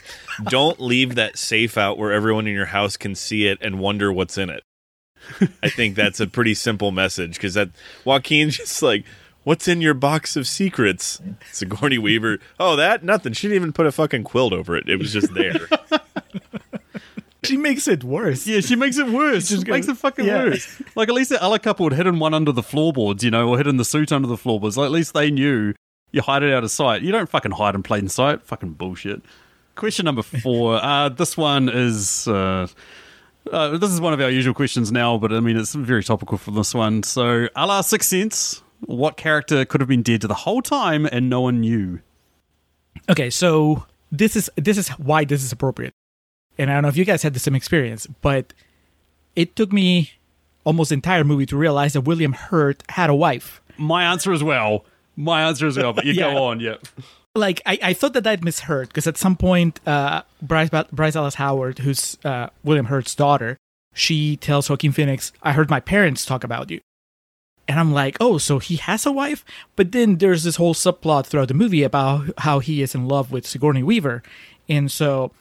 don't 0.45 0.79
leave 0.79 1.15
that 1.15 1.37
safe 1.37 1.77
out 1.77 1.97
where 1.97 2.11
everyone 2.11 2.47
in 2.47 2.53
your 2.53 2.65
house 2.67 2.97
can 2.97 3.15
see 3.15 3.47
it 3.47 3.57
and 3.61 3.79
wonder 3.79 4.11
what's 4.13 4.37
in 4.37 4.49
it. 4.49 4.63
I 5.63 5.69
think 5.69 5.95
that's 5.95 6.19
a 6.19 6.27
pretty 6.27 6.53
simple 6.53 6.91
message 6.91 7.33
because 7.33 7.55
that 7.55 7.69
Joaquin's 8.05 8.57
just 8.57 8.81
like, 8.81 9.03
"What's 9.43 9.67
in 9.67 9.81
your 9.81 9.93
box 9.93 10.35
of 10.35 10.47
secrets?" 10.47 11.19
Sigourney 11.51 11.97
Weaver, 11.97 12.39
"Oh, 12.59 12.75
that 12.77 13.03
nothing. 13.03 13.33
She 13.33 13.47
didn't 13.47 13.55
even 13.61 13.73
put 13.73 13.87
a 13.87 13.91
fucking 13.91 14.23
quilt 14.23 14.53
over 14.53 14.77
it. 14.77 14.87
It 14.87 14.97
was 14.97 15.11
just 15.11 15.33
there." 15.33 15.67
She 17.43 17.55
makes 17.55 17.87
it 17.87 18.03
worse. 18.03 18.45
Yeah, 18.45 18.59
she 18.59 18.75
makes 18.75 18.97
it 18.97 19.07
worse. 19.07 19.47
She 19.47 19.55
Just 19.55 19.67
makes 19.67 19.85
go- 19.85 19.93
it 19.93 19.97
fucking 19.97 20.25
yeah. 20.25 20.43
worse. 20.45 20.81
Like 20.95 21.07
at 21.07 21.13
least 21.15 21.29
the 21.29 21.41
other 21.41 21.59
couple 21.59 21.85
had 21.89 21.93
hidden 21.95 22.19
one 22.19 22.33
under 22.33 22.51
the 22.51 22.63
floorboards, 22.63 23.23
you 23.23 23.31
know, 23.31 23.47
or 23.49 23.57
hidden 23.57 23.77
the 23.77 23.85
suit 23.85 24.11
under 24.11 24.27
the 24.27 24.37
floorboards. 24.37 24.75
Like 24.75 24.87
at 24.87 24.91
least 24.91 25.13
they 25.13 25.31
knew 25.31 25.73
you 26.11 26.21
hide 26.21 26.43
it 26.43 26.53
out 26.53 26.63
of 26.63 26.71
sight. 26.71 27.01
You 27.01 27.11
don't 27.11 27.29
fucking 27.29 27.51
hide 27.51 27.75
in 27.75 27.83
plain 27.83 28.07
sight. 28.07 28.43
Fucking 28.43 28.73
bullshit. 28.73 29.21
Question 29.75 30.05
number 30.05 30.23
four. 30.23 30.75
uh, 30.83 31.09
this 31.09 31.37
one 31.37 31.69
is. 31.69 32.27
Uh, 32.27 32.67
uh, 33.51 33.77
this 33.77 33.91
is 33.91 34.01
one 34.01 34.13
of 34.13 34.19
our 34.19 34.29
usual 34.29 34.53
questions 34.53 34.91
now, 34.91 35.17
but 35.17 35.31
I 35.31 35.39
mean 35.39 35.57
it's 35.57 35.73
very 35.73 36.03
topical 36.03 36.37
for 36.37 36.51
this 36.51 36.73
one. 36.73 37.03
So, 37.03 37.47
a 37.55 37.65
la 37.65 37.81
Sixth 37.81 38.09
Sense, 38.09 38.61
what 38.81 39.15
character 39.15 39.63
could 39.65 39.81
have 39.81 39.87
been 39.87 40.01
dead 40.01 40.21
to 40.21 40.27
the 40.27 40.33
whole 40.33 40.61
time 40.61 41.05
and 41.05 41.29
no 41.29 41.41
one 41.41 41.61
knew? 41.61 42.01
Okay, 43.09 43.29
so 43.29 43.85
this 44.11 44.35
is 44.35 44.49
this 44.55 44.77
is 44.77 44.89
why 44.89 45.23
this 45.23 45.43
is 45.43 45.51
appropriate. 45.51 45.93
And 46.57 46.69
I 46.69 46.73
don't 46.73 46.83
know 46.83 46.89
if 46.89 46.97
you 46.97 47.05
guys 47.05 47.23
had 47.23 47.33
the 47.33 47.39
same 47.39 47.55
experience, 47.55 48.07
but 48.21 48.53
it 49.35 49.55
took 49.55 49.71
me 49.71 50.11
almost 50.63 50.89
the 50.89 50.95
entire 50.95 51.23
movie 51.23 51.45
to 51.45 51.55
realize 51.55 51.93
that 51.93 52.01
William 52.01 52.33
Hurt 52.33 52.83
had 52.89 53.09
a 53.09 53.15
wife. 53.15 53.61
My 53.77 54.03
answer 54.03 54.33
as 54.33 54.43
well. 54.43 54.85
My 55.17 55.41
answer 55.43 55.67
as 55.67 55.77
well. 55.77 55.91
But 55.93 56.05
you 56.05 56.13
Yeah. 56.15 56.33
go 56.33 56.43
on, 56.45 56.59
yeah. 56.61 56.75
Like 57.35 57.61
I, 57.65 57.77
I 57.83 57.93
thought 57.93 58.13
that 58.13 58.25
I'd 58.25 58.43
misheard 58.45 58.87
because 58.89 59.05
at 59.07 59.17
some 59.17 59.35
point, 59.35 59.79
uh, 59.85 60.21
Bryce 60.41 60.69
Bryce 60.91 61.13
Dallas 61.13 61.35
Howard, 61.35 61.79
who's 61.79 62.17
uh, 62.23 62.47
William 62.63 62.85
Hurt's 62.85 63.13
daughter, 63.13 63.57
she 63.93 64.37
tells 64.37 64.69
Joaquin 64.69 64.91
Phoenix, 64.91 65.31
"I 65.43 65.53
heard 65.53 65.69
my 65.69 65.79
parents 65.79 66.25
talk 66.25 66.43
about 66.43 66.71
you," 66.71 66.79
and 67.67 67.79
I'm 67.79 67.93
like, 67.93 68.17
"Oh, 68.19 68.37
so 68.39 68.57
he 68.59 68.77
has 68.77 69.05
a 69.05 69.11
wife?" 69.11 69.45
But 69.75 69.91
then 69.91 70.17
there's 70.17 70.43
this 70.43 70.55
whole 70.55 70.73
subplot 70.73 71.27
throughout 71.27 71.49
the 71.49 71.53
movie 71.53 71.83
about 71.83 72.29
how 72.39 72.57
he 72.59 72.81
is 72.81 72.95
in 72.95 73.07
love 73.07 73.31
with 73.31 73.45
Sigourney 73.45 73.83
Weaver, 73.83 74.23
and 74.67 74.91
so 74.91 75.31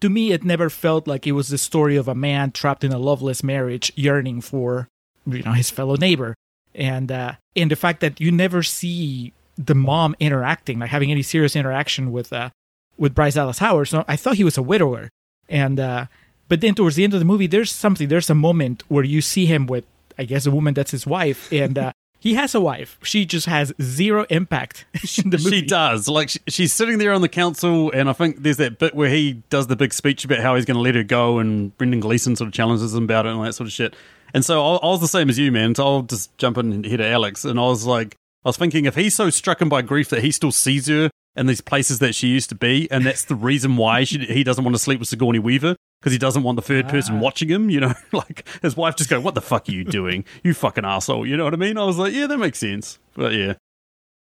to 0.00 0.08
me, 0.08 0.32
it 0.32 0.44
never 0.44 0.70
felt 0.70 1.06
like 1.06 1.26
it 1.26 1.32
was 1.32 1.48
the 1.48 1.58
story 1.58 1.96
of 1.96 2.08
a 2.08 2.14
man 2.14 2.52
trapped 2.52 2.84
in 2.84 2.92
a 2.92 2.98
loveless 2.98 3.42
marriage, 3.42 3.92
yearning 3.96 4.40
for 4.40 4.88
you 5.26 5.42
know 5.42 5.52
his 5.52 5.70
fellow 5.70 5.96
neighbor, 5.96 6.34
and 6.78 7.12
uh, 7.12 7.32
and 7.54 7.70
the 7.70 7.76
fact 7.76 8.00
that 8.00 8.20
you 8.20 8.32
never 8.32 8.62
see 8.62 9.34
the 9.58 9.74
mom 9.74 10.14
interacting, 10.20 10.78
like 10.78 10.90
having 10.90 11.10
any 11.10 11.22
serious 11.22 11.56
interaction 11.56 12.12
with 12.12 12.32
uh, 12.32 12.50
with 12.96 13.14
Bryce 13.14 13.34
Dallas 13.34 13.58
Howard. 13.58 13.88
So 13.88 14.04
I 14.08 14.16
thought 14.16 14.36
he 14.36 14.44
was 14.44 14.56
a 14.56 14.62
widower, 14.62 15.10
and 15.48 15.78
uh, 15.78 16.06
but 16.48 16.60
then 16.60 16.74
towards 16.74 16.96
the 16.96 17.04
end 17.04 17.12
of 17.12 17.18
the 17.18 17.26
movie, 17.26 17.48
there's 17.48 17.72
something, 17.72 18.08
there's 18.08 18.30
a 18.30 18.34
moment 18.34 18.84
where 18.88 19.04
you 19.04 19.20
see 19.20 19.46
him 19.46 19.66
with, 19.66 19.84
I 20.16 20.24
guess, 20.24 20.46
a 20.46 20.50
woman 20.50 20.72
that's 20.72 20.92
his 20.92 21.06
wife, 21.06 21.52
and 21.52 21.76
uh, 21.76 21.92
he 22.20 22.34
has 22.34 22.54
a 22.54 22.60
wife. 22.60 22.96
She 23.02 23.26
just 23.26 23.46
has 23.46 23.72
zero 23.82 24.24
impact 24.30 24.86
in 25.22 25.30
the 25.30 25.38
movie. 25.38 25.60
She 25.60 25.66
does. 25.66 26.08
Like 26.08 26.30
she, 26.30 26.38
she's 26.46 26.72
sitting 26.72 26.98
there 26.98 27.12
on 27.12 27.20
the 27.20 27.28
council, 27.28 27.90
and 27.90 28.08
I 28.08 28.12
think 28.12 28.42
there's 28.42 28.56
that 28.58 28.78
bit 28.78 28.94
where 28.94 29.10
he 29.10 29.42
does 29.50 29.66
the 29.66 29.76
big 29.76 29.92
speech 29.92 30.24
about 30.24 30.38
how 30.38 30.54
he's 30.54 30.64
going 30.64 30.76
to 30.76 30.80
let 30.82 30.94
her 30.94 31.04
go, 31.04 31.38
and 31.38 31.76
Brendan 31.76 32.00
Gleeson 32.00 32.36
sort 32.36 32.46
of 32.46 32.54
challenges 32.54 32.94
him 32.94 33.04
about 33.04 33.26
it 33.26 33.30
and 33.30 33.38
all 33.38 33.44
that 33.44 33.54
sort 33.54 33.66
of 33.66 33.72
shit. 33.72 33.94
And 34.34 34.44
so 34.44 34.64
I, 34.64 34.76
I 34.76 34.86
was 34.86 35.00
the 35.00 35.08
same 35.08 35.28
as 35.28 35.38
you, 35.38 35.50
man. 35.52 35.74
So 35.74 35.84
I'll 35.84 36.02
just 36.02 36.36
jump 36.38 36.58
in 36.58 36.84
here 36.84 36.98
to 36.98 37.06
Alex, 37.06 37.44
and 37.44 37.58
I 37.58 37.64
was 37.64 37.86
like, 37.86 38.16
I 38.44 38.48
was 38.48 38.56
thinking 38.56 38.84
if 38.84 38.94
he's 38.94 39.14
so 39.14 39.30
stricken 39.30 39.68
by 39.68 39.82
grief 39.82 40.08
that 40.10 40.22
he 40.22 40.30
still 40.30 40.52
sees 40.52 40.86
her 40.88 41.10
in 41.36 41.46
these 41.46 41.60
places 41.60 41.98
that 41.98 42.14
she 42.14 42.28
used 42.28 42.48
to 42.50 42.54
be, 42.54 42.90
and 42.90 43.04
that's 43.04 43.24
the 43.24 43.34
reason 43.34 43.76
why 43.76 44.04
she, 44.04 44.18
he 44.18 44.44
doesn't 44.44 44.64
want 44.64 44.74
to 44.74 44.82
sleep 44.82 45.00
with 45.00 45.08
Sigourney 45.08 45.38
Weaver. 45.38 45.76
Because 46.00 46.12
he 46.12 46.18
doesn't 46.18 46.44
want 46.44 46.54
the 46.54 46.62
third 46.62 46.88
person 46.88 47.16
ah. 47.16 47.18
watching 47.18 47.48
him, 47.48 47.70
you 47.70 47.80
know, 47.80 47.92
like 48.12 48.46
his 48.62 48.76
wife 48.76 48.94
just 48.94 49.10
go, 49.10 49.18
"What 49.18 49.34
the 49.34 49.40
fuck 49.40 49.68
are 49.68 49.72
you 49.72 49.82
doing, 49.82 50.24
you 50.44 50.54
fucking 50.54 50.84
asshole?" 50.84 51.26
You 51.26 51.36
know 51.36 51.42
what 51.42 51.54
I 51.54 51.56
mean? 51.56 51.76
I 51.76 51.84
was 51.84 51.98
like, 51.98 52.14
"Yeah, 52.14 52.28
that 52.28 52.38
makes 52.38 52.60
sense." 52.60 53.00
But 53.14 53.32
yeah, 53.32 53.54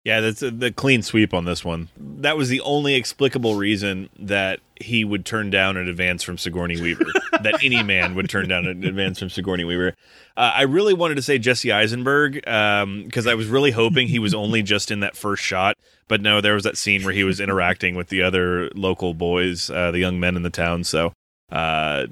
Yeah, 0.05 0.21
that's 0.21 0.43
a, 0.43 0.51
the 0.51 0.73
clean 0.73 1.03
sweep 1.03 1.33
on 1.33 1.45
this 1.45 1.65
one. 1.65 1.88
That 1.97 2.37
was 2.37 2.49
the 2.49 2.61
only 2.62 2.95
explicable 2.95 3.55
reason 3.55 4.09
that 4.19 4.59
he 4.75 5.05
would 5.05 5.25
turn 5.25 5.49
down 5.49 5.77
an 5.77 5.88
advance 5.88 6.25
from 6.25 6.38
Sigourney 6.38 6.81
Weaver. 6.81 7.05
that 7.43 7.62
any 7.62 7.85
man 7.85 8.17
would 8.17 8.29
turn 8.29 8.49
down 8.49 8.67
an 8.67 8.85
advance 8.85 9.21
from 9.21 9.31
Sigourney 9.31 9.62
Weaver. 9.62 9.95
Uh, 10.37 10.53
I 10.55 10.62
really 10.62 10.93
wanted 10.93 11.15
to 11.17 11.23
say 11.23 11.38
Jesse 11.38 11.71
Eisenberg 11.71 12.35
because 12.35 13.27
I 13.29 13.35
was 13.35 13.47
really 13.47 13.71
hoping 13.71 14.09
he 14.09 14.19
was 14.19 14.35
only 14.35 14.62
just 14.62 14.91
in 14.91 15.01
that 15.01 15.17
first 15.17 15.43
shot. 15.43 15.77
But 16.09 16.21
no, 16.21 16.41
there 16.41 16.55
was 16.55 16.65
that 16.65 16.77
scene 16.77 17.05
where 17.05 17.15
he 17.15 17.23
was 17.23 17.38
interacting 17.38 17.95
with 17.95 18.09
the 18.09 18.23
other 18.23 18.71
local 18.75 19.15
boys, 19.15 19.71
uh, 19.71 19.93
the 19.93 20.01
young 20.01 20.19
men 20.19 20.35
in 20.35 20.43
the 20.43 20.51
town. 20.51 20.83
So 20.83 21.12
uh, 21.53 22.07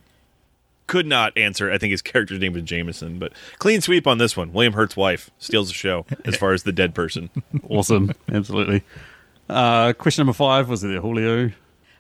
could 0.91 1.07
not 1.07 1.39
answer. 1.39 1.71
I 1.71 1.79
think 1.79 1.93
his 1.93 2.03
character's 2.03 2.41
name 2.41 2.53
was 2.53 2.65
Jameson, 2.65 3.21
but 3.21 3.33
clean 3.61 3.81
sweep 3.81 4.09
on 4.09 4.19
this 4.19 4.37
one. 4.37 4.53
William 4.53 4.73
Hurt's 4.73 4.97
wife 4.97 5.31
steals 5.39 5.69
the 5.69 5.75
show 5.75 6.05
as 6.25 6.37
far 6.37 6.53
as 6.53 6.65
the 6.65 6.73
dead 6.73 6.97
person. 6.97 7.31
Awesome. 7.69 8.13
Absolutely. 8.33 8.83
Uh, 9.49 9.93
question 9.93 10.23
number 10.23 10.33
five 10.33 10.69
was 10.69 10.83
it 10.83 11.01
Julio? 11.01 11.53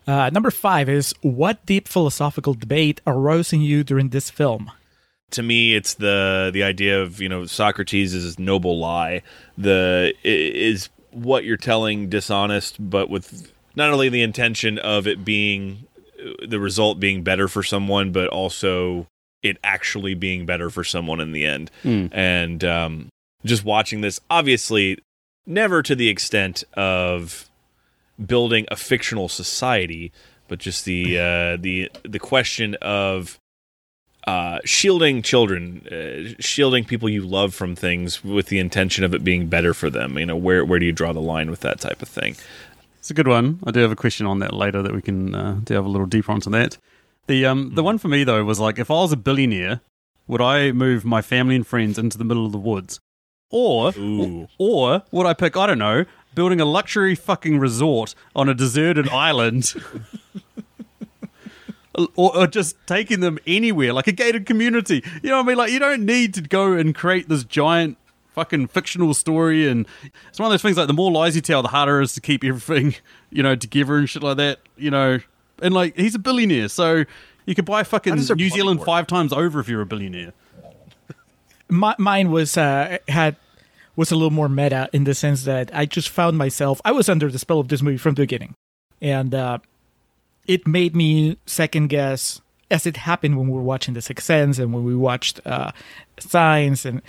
Uh, 0.09 0.31
number 0.31 0.51
five 0.51 0.89
is 0.89 1.15
what 1.21 1.65
deep 1.67 1.87
philosophical 1.87 2.53
debate 2.53 3.01
arose 3.07 3.53
in 3.53 3.61
you 3.61 3.85
during 3.85 4.09
this 4.09 4.29
film? 4.29 4.73
to 5.31 5.45
me 5.45 5.77
it's 5.77 5.95
the 5.95 6.51
the 6.53 6.65
idea 6.65 7.01
of 7.01 7.21
you 7.21 7.29
know 7.29 7.47
Socrates 7.47 8.15
is 8.15 8.37
noble 8.37 8.81
lie 8.81 9.23
the 9.57 10.13
is 10.25 10.89
what 11.13 11.45
you're 11.45 11.57
telling 11.57 12.09
dishonest 12.09 12.77
but 12.81 13.09
with 13.09 13.53
not 13.77 13.93
only 13.93 14.09
the 14.09 14.23
intention 14.23 14.77
of 14.79 15.07
it 15.07 15.25
being 15.25 15.87
the 16.47 16.61
result 16.61 17.01
being 17.01 17.23
better 17.23 17.49
for 17.49 17.63
someone 17.63 18.13
but 18.13 18.29
also 18.29 19.07
it 19.43 19.57
actually 19.65 20.15
being 20.15 20.45
better 20.47 20.71
for 20.71 20.85
someone 20.85 21.21
in 21.21 21.33
the 21.33 21.45
end 21.45 21.71
and 22.13 22.65
um 22.65 23.09
just 23.45 23.65
watching 23.65 24.01
this 24.01 24.21
obviously 24.29 24.99
never 25.47 25.83
to 25.83 25.95
the 25.95 26.09
extent 26.09 26.63
of 26.75 27.49
building 28.25 28.67
a 28.71 28.77
fictional 28.77 29.29
society 29.29 30.13
but 30.49 30.59
just 30.59 30.85
the 30.85 31.19
uh 31.19 31.57
the 31.61 31.91
the 32.03 32.19
question 32.19 32.75
of 32.83 33.39
uh, 34.27 34.61
shielding 34.65 35.23
children, 35.23 35.87
uh, 35.91 36.35
shielding 36.41 36.85
people 36.85 37.09
you 37.09 37.23
love 37.23 37.55
from 37.55 37.75
things 37.75 38.23
with 38.23 38.47
the 38.47 38.59
intention 38.59 39.03
of 39.03 39.15
it 39.15 39.25
being 39.25 39.47
better 39.47 39.73
for 39.73 39.89
them. 39.89 40.19
You 40.19 40.27
know, 40.27 40.37
where 40.37 40.65
where 40.65 40.79
do 40.79 40.87
you 40.87 40.93
draw 40.93 41.13
the 41.13 41.21
line 41.21 41.51
with 41.51 41.61
that 41.61 41.81
type 41.81 42.03
of 42.03 42.09
thing? 42.09 42.37
It's 43.01 43.11
a 43.11 43.15
good 43.15 43.27
one. 43.27 43.61
I 43.67 43.71
do 43.71 43.81
have 43.81 43.91
a 43.91 43.97
question 43.97 44.27
on 44.27 44.41
that 44.41 44.53
later 44.53 44.83
that 44.83 44.93
we 44.93 45.01
can 45.01 45.35
uh, 45.35 45.61
delve 45.65 45.87
a 45.87 45.89
little 45.89 46.07
deeper 46.07 46.33
onto 46.33 46.51
that. 46.51 46.77
The 47.29 47.47
um 47.47 47.75
the 47.75 47.83
one 47.83 47.97
for 47.97 48.09
me 48.09 48.25
though 48.25 48.45
was 48.45 48.61
like 48.61 48.79
if 48.79 48.91
I 48.91 48.95
was 48.95 49.11
a 49.13 49.17
billionaire, 49.17 49.81
would 50.27 50.43
I 50.43 50.73
move 50.73 51.05
my 51.05 51.23
family 51.23 51.57
and 51.57 51.67
friends 51.67 51.99
into 51.99 52.19
the 52.19 52.25
middle 52.25 52.45
of 52.45 52.53
the 52.53 52.59
woods, 52.59 53.01
or 53.51 53.93
Ooh. 53.97 54.49
or 54.59 55.03
would 55.11 55.27
I 55.27 55.33
pick 55.33 55.57
I 55.57 55.67
don't 55.67 55.79
know 55.79 56.05
building 56.35 56.61
a 56.61 56.65
luxury 56.65 57.15
fucking 57.15 57.59
resort 57.59 58.15
on 58.37 58.49
a 58.49 58.55
deserted 58.55 59.09
island? 59.29 59.75
Or, 62.17 62.35
or 62.37 62.47
just 62.47 62.77
taking 62.87 63.21
them 63.21 63.39
anywhere, 63.47 63.93
like 63.93 64.07
a 64.07 64.13
gated 64.13 64.47
community. 64.47 65.03
You 65.23 65.31
know 65.31 65.39
what 65.39 65.43
I 65.45 65.49
mean? 65.49 65.57
Like, 65.59 65.73
you 65.73 65.81
don't 65.81 66.07
need 66.07 66.33
to 66.35 66.41
go 66.41 66.73
and 66.73 66.95
create 66.95 67.29
this 67.29 67.43
giant 67.43 67.99
fucking 68.33 68.69
fictional 68.69 69.15
story. 69.15 69.69
And 69.69 69.87
it's 70.29 70.39
one 70.39 70.47
of 70.47 70.53
those 70.53 70.63
things 70.63 70.77
like 70.77 70.87
the 70.87 70.93
more 70.93 71.11
lies 71.11 71.35
you 71.37 71.43
tell, 71.43 71.63
the 71.63 71.69
harder 71.69 72.01
it 72.01 72.05
is 72.05 72.15
to 72.15 72.21
keep 72.21 72.45
everything, 72.45 72.95
you 73.31 73.43
know, 73.43 73.57
together 73.57 73.97
and 73.97 74.09
shit 74.09 74.23
like 74.23 74.37
that, 74.39 74.61
you 74.77 74.91
know. 74.91 75.19
And 75.63 75.75
like, 75.75 75.97
he's 75.97 76.15
a 76.15 76.19
billionaire, 76.19 76.69
so 76.69 77.05
you 77.47 77.55
could 77.55 77.67
buy 77.67 77.83
fucking 77.83 78.13
How 78.13 78.17
does 78.17 78.29
their 78.29 78.37
New 78.37 78.49
Zealand 78.49 78.81
work? 78.81 78.87
five 78.87 79.07
times 79.07 79.33
over 79.33 79.61
if 79.61 79.69
you're 79.69 79.83
a 79.83 79.87
billionaire. 79.87 80.33
My, 81.69 81.95
mine 81.99 82.31
was 82.31 82.57
uh, 82.57 82.99
had 83.09 83.37
was 83.95 84.11
a 84.11 84.15
little 84.15 84.31
more 84.31 84.49
meta 84.49 84.89
in 84.93 85.05
the 85.05 85.15
sense 85.15 85.45
that 85.45 85.71
I 85.75 85.85
just 85.85 86.09
found 86.09 86.39
myself 86.39 86.81
I 86.85 86.93
was 86.93 87.09
under 87.09 87.31
the 87.31 87.39
spell 87.39 87.61
of 87.61 87.69
this 87.69 87.83
movie 87.83 87.99
from 87.99 88.15
the 88.15 88.23
beginning, 88.23 88.55
and 89.01 89.35
uh, 89.35 89.59
it 90.47 90.67
made 90.67 90.97
me 90.97 91.37
second 91.47 91.89
guess 91.89 92.41
as 92.71 92.87
it 92.87 92.97
happened 92.99 93.37
when 93.37 93.49
we 93.49 93.55
were 93.55 93.63
watching 93.63 93.95
The 93.95 94.03
Sixth 94.03 94.27
Sense 94.27 94.59
and 94.59 94.73
when 94.73 94.85
we 94.85 94.95
watched 94.95 95.41
uh, 95.45 95.73
Signs, 96.19 96.87
and 96.87 97.03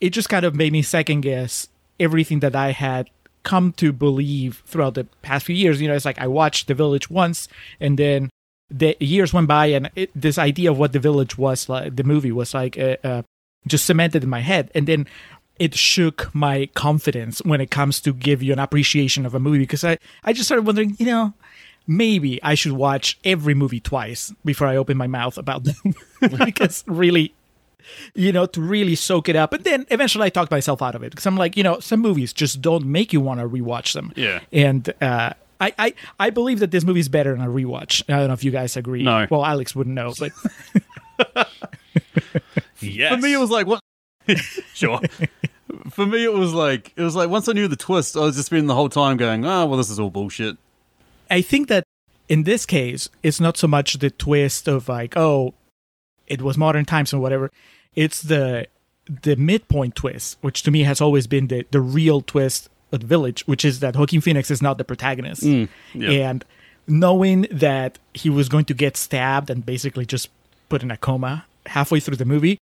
it, 0.00 0.10
just 0.10 0.28
kind 0.28 0.44
of 0.44 0.54
made 0.54 0.72
me 0.72 0.82
second 0.82 1.22
guess 1.22 1.68
everything 1.98 2.40
that 2.40 2.56
I 2.56 2.72
had 2.72 3.10
come 3.42 3.72
to 3.72 3.92
believe 3.92 4.62
throughout 4.66 4.94
the 4.94 5.04
past 5.22 5.46
few 5.46 5.56
years. 5.56 5.80
You 5.80 5.88
know, 5.88 5.94
it's 5.94 6.04
like 6.04 6.18
I 6.18 6.26
watched 6.26 6.66
The 6.66 6.74
Village 6.74 7.10
once, 7.10 7.48
and 7.78 7.98
then 7.98 8.30
the 8.70 8.96
years 9.00 9.32
went 9.32 9.48
by, 9.48 9.66
and 9.66 9.90
it, 9.96 10.10
this 10.14 10.38
idea 10.38 10.70
of 10.70 10.78
what 10.78 10.92
The 10.92 10.98
Village 10.98 11.36
was 11.38 11.68
like, 11.68 11.96
the 11.96 12.04
movie 12.04 12.32
was 12.32 12.54
like, 12.54 12.78
uh, 12.78 12.96
uh, 13.02 13.22
just 13.66 13.86
cemented 13.86 14.22
in 14.22 14.30
my 14.30 14.40
head, 14.40 14.70
and 14.74 14.86
then 14.86 15.06
it 15.60 15.74
shook 15.74 16.34
my 16.34 16.66
confidence 16.74 17.40
when 17.44 17.60
it 17.60 17.70
comes 17.70 18.00
to 18.00 18.14
give 18.14 18.42
you 18.42 18.52
an 18.52 18.58
appreciation 18.58 19.26
of 19.26 19.34
a 19.34 19.38
movie 19.38 19.58
because 19.58 19.84
I, 19.84 19.98
I 20.24 20.32
just 20.32 20.46
started 20.46 20.64
wondering, 20.64 20.96
you 20.98 21.04
know, 21.04 21.34
maybe 21.86 22.42
I 22.42 22.54
should 22.54 22.72
watch 22.72 23.18
every 23.24 23.52
movie 23.52 23.78
twice 23.78 24.32
before 24.42 24.68
I 24.68 24.76
open 24.76 24.96
my 24.96 25.06
mouth 25.06 25.36
about 25.36 25.64
them 25.64 25.94
because 26.44 26.82
really 26.86 27.34
you 28.14 28.32
know, 28.32 28.46
to 28.46 28.60
really 28.60 28.94
soak 28.94 29.28
it 29.28 29.36
up. 29.36 29.52
And 29.52 29.64
then 29.64 29.86
eventually 29.90 30.26
I 30.26 30.30
talked 30.30 30.50
myself 30.50 30.82
out 30.82 30.94
of 30.94 31.02
it 31.02 31.10
because 31.10 31.26
I'm 31.26 31.36
like, 31.36 31.56
you 31.56 31.62
know, 31.62 31.80
some 31.80 32.00
movies 32.00 32.32
just 32.32 32.60
don't 32.60 32.86
make 32.86 33.12
you 33.12 33.20
want 33.20 33.40
to 33.40 33.48
rewatch 33.48 33.92
them. 33.94 34.12
Yeah. 34.16 34.40
And 34.52 34.92
uh, 35.00 35.32
I, 35.60 35.74
I, 35.78 35.94
I 36.18 36.30
believe 36.30 36.60
that 36.60 36.70
this 36.70 36.84
movie 36.84 37.00
is 37.00 37.08
better 37.08 37.32
than 37.32 37.42
a 37.42 37.48
rewatch. 37.50 38.02
I 38.08 38.18
don't 38.18 38.28
know 38.28 38.34
if 38.34 38.44
you 38.44 38.50
guys 38.50 38.76
agree. 38.76 39.02
No. 39.02 39.26
Well, 39.30 39.44
Alex 39.44 39.74
wouldn't 39.74 39.94
know, 39.94 40.12
but 40.18 40.32
Yes. 42.80 43.14
For 43.14 43.20
me, 43.20 43.32
it 43.32 43.38
was 43.38 43.50
like 43.50 43.66
what? 43.66 43.80
sure. 44.74 45.00
For 45.90 46.06
me, 46.06 46.24
it 46.24 46.32
was 46.32 46.54
like 46.54 46.92
it 46.96 47.02
was 47.02 47.14
like 47.14 47.28
once 47.28 47.48
I 47.48 47.52
knew 47.52 47.68
the 47.68 47.76
twist, 47.76 48.16
I 48.16 48.20
was 48.20 48.36
just 48.36 48.46
spending 48.46 48.66
the 48.66 48.74
whole 48.74 48.88
time 48.88 49.16
going, 49.16 49.44
"Oh, 49.44 49.66
well, 49.66 49.76
this 49.76 49.90
is 49.90 49.98
all 49.98 50.10
bullshit." 50.10 50.56
I 51.30 51.42
think 51.42 51.68
that 51.68 51.84
in 52.28 52.44
this 52.44 52.66
case, 52.66 53.08
it's 53.22 53.40
not 53.40 53.56
so 53.56 53.66
much 53.66 53.94
the 53.94 54.10
twist 54.10 54.68
of 54.68 54.88
like, 54.88 55.16
oh, 55.16 55.54
it 56.26 56.42
was 56.42 56.56
modern 56.56 56.84
times 56.84 57.12
and 57.12 57.20
whatever. 57.22 57.50
It's 57.94 58.22
the 58.22 58.66
the 59.22 59.34
midpoint 59.36 59.96
twist, 59.96 60.38
which 60.40 60.62
to 60.62 60.70
me 60.70 60.82
has 60.84 61.00
always 61.00 61.26
been 61.26 61.48
the 61.48 61.64
the 61.70 61.80
real 61.80 62.20
twist 62.20 62.68
of 62.92 63.00
the 63.00 63.06
village, 63.06 63.46
which 63.46 63.64
is 63.64 63.80
that 63.80 63.96
Joaquin 63.96 64.20
Phoenix 64.20 64.50
is 64.50 64.60
not 64.62 64.78
the 64.78 64.84
protagonist, 64.84 65.42
Mm, 65.42 65.68
yeah. 65.94 66.10
and 66.30 66.44
knowing 66.86 67.46
that 67.50 67.98
he 68.14 68.28
was 68.30 68.48
going 68.48 68.64
to 68.66 68.74
get 68.74 68.96
stabbed 68.96 69.48
and 69.50 69.64
basically 69.64 70.04
just 70.06 70.28
put 70.68 70.82
in 70.82 70.90
a 70.90 70.96
coma 70.96 71.44
halfway 71.66 72.00
through 72.00 72.16
the 72.16 72.24
movie 72.24 72.58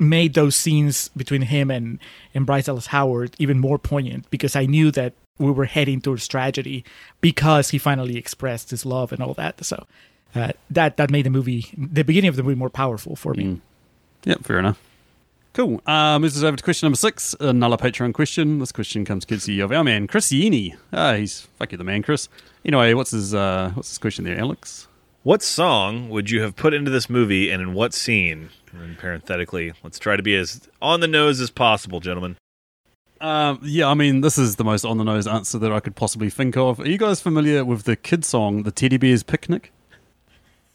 made 0.00 0.34
those 0.34 0.54
scenes 0.56 1.08
between 1.16 1.42
him 1.42 1.70
and 1.70 1.98
and 2.34 2.46
Bryce 2.46 2.66
Dallas 2.66 2.86
Howard 2.88 3.34
even 3.38 3.58
more 3.58 3.78
poignant 3.78 4.28
because 4.30 4.54
I 4.56 4.64
knew 4.66 4.90
that 4.92 5.12
we 5.38 5.50
were 5.50 5.64
heading 5.66 6.00
towards 6.00 6.26
tragedy 6.28 6.84
because 7.20 7.70
he 7.70 7.78
finally 7.78 8.16
expressed 8.16 8.70
his 8.70 8.86
love 8.86 9.12
and 9.12 9.20
all 9.22 9.34
that. 9.34 9.64
So 9.64 9.86
uh, 10.34 10.52
that 10.70 10.96
that 10.96 11.10
made 11.10 11.26
the 11.26 11.30
movie, 11.30 11.66
the 11.76 12.04
beginning 12.04 12.28
of 12.28 12.36
the 12.36 12.42
movie, 12.44 12.54
more 12.56 12.70
powerful 12.70 13.16
for 13.16 13.34
me. 13.34 13.60
Yep, 14.24 14.44
fair 14.44 14.58
enough. 14.58 14.80
Cool. 15.54 15.80
Uh, 15.86 16.18
moves 16.18 16.36
us 16.36 16.44
over 16.44 16.56
to 16.56 16.62
question 16.62 16.86
number 16.86 16.96
six, 16.96 17.34
another 17.40 17.76
Patreon 17.76 18.14
question. 18.14 18.60
This 18.60 18.70
question 18.70 19.04
comes 19.04 19.24
courtesy 19.24 19.58
of 19.60 19.72
our 19.72 19.82
man 19.82 20.06
Chris 20.06 20.30
Yini. 20.30 20.76
Ah, 20.92 21.14
he's 21.14 21.48
fuck 21.58 21.72
you, 21.72 21.78
the 21.78 21.84
man, 21.84 22.02
Chris. 22.02 22.28
Anyway, 22.64 22.94
what's 22.94 23.10
his 23.10 23.34
uh, 23.34 23.72
what's 23.74 23.88
his 23.88 23.98
question 23.98 24.24
there, 24.24 24.38
Alex? 24.38 24.86
What 25.24 25.42
song 25.42 26.10
would 26.10 26.30
you 26.30 26.42
have 26.42 26.54
put 26.54 26.74
into 26.74 26.90
this 26.90 27.10
movie 27.10 27.50
and 27.50 27.60
in 27.60 27.74
what 27.74 27.92
scene? 27.92 28.50
And 28.72 28.96
parenthetically, 28.98 29.72
let's 29.82 29.98
try 29.98 30.14
to 30.16 30.22
be 30.22 30.36
as 30.36 30.68
on 30.80 31.00
the 31.00 31.08
nose 31.08 31.40
as 31.40 31.50
possible, 31.50 31.98
gentlemen. 31.98 32.36
Um, 33.20 33.58
yeah, 33.62 33.88
I 33.88 33.94
mean, 33.94 34.20
this 34.20 34.38
is 34.38 34.56
the 34.56 34.64
most 34.64 34.84
on 34.84 34.98
the 34.98 35.04
nose 35.04 35.26
answer 35.26 35.58
that 35.58 35.72
I 35.72 35.80
could 35.80 35.96
possibly 35.96 36.30
think 36.30 36.56
of. 36.56 36.78
Are 36.78 36.88
you 36.88 36.98
guys 36.98 37.20
familiar 37.20 37.64
with 37.64 37.82
the 37.82 37.96
kid 37.96 38.24
song, 38.24 38.62
"The 38.62 38.70
Teddy 38.70 38.96
Bear's 38.96 39.24
Picnic"? 39.24 39.72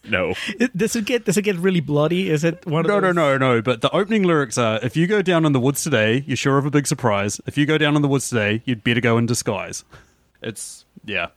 No. 0.10 0.34
It- 0.60 0.76
does 0.78 0.96
it 0.96 1.06
get 1.06 1.26
does 1.26 1.38
it 1.38 1.44
get 1.44 1.56
really 1.58 1.80
bloody? 1.80 2.30
Is 2.30 2.44
it 2.44 2.66
one 2.66 2.82
of 2.82 2.88
No, 2.88 3.00
no, 3.00 3.08
those- 3.08 3.16
no, 3.16 3.38
no. 3.56 3.62
But 3.62 3.82
the 3.82 3.90
opening 3.92 4.24
lyrics 4.24 4.58
are: 4.58 4.80
"If 4.84 4.98
you 4.98 5.08
go 5.08 5.22
down 5.22 5.46
in 5.46 5.54
the 5.54 5.60
woods 5.60 5.82
today, 5.84 6.24
you're 6.28 6.36
sure 6.38 6.58
of 6.58 6.66
a 6.66 6.72
big 6.72 6.88
surprise. 6.88 7.40
If 7.46 7.58
you 7.58 7.66
go 7.66 7.78
down 7.78 7.96
in 7.96 8.02
the 8.02 8.08
woods 8.08 8.28
today, 8.30 8.62
you'd 8.66 8.84
better 8.84 9.00
go 9.02 9.18
in 9.18 9.26
disguise." 9.26 9.84
It's 10.42 10.84
yeah. 11.06 11.28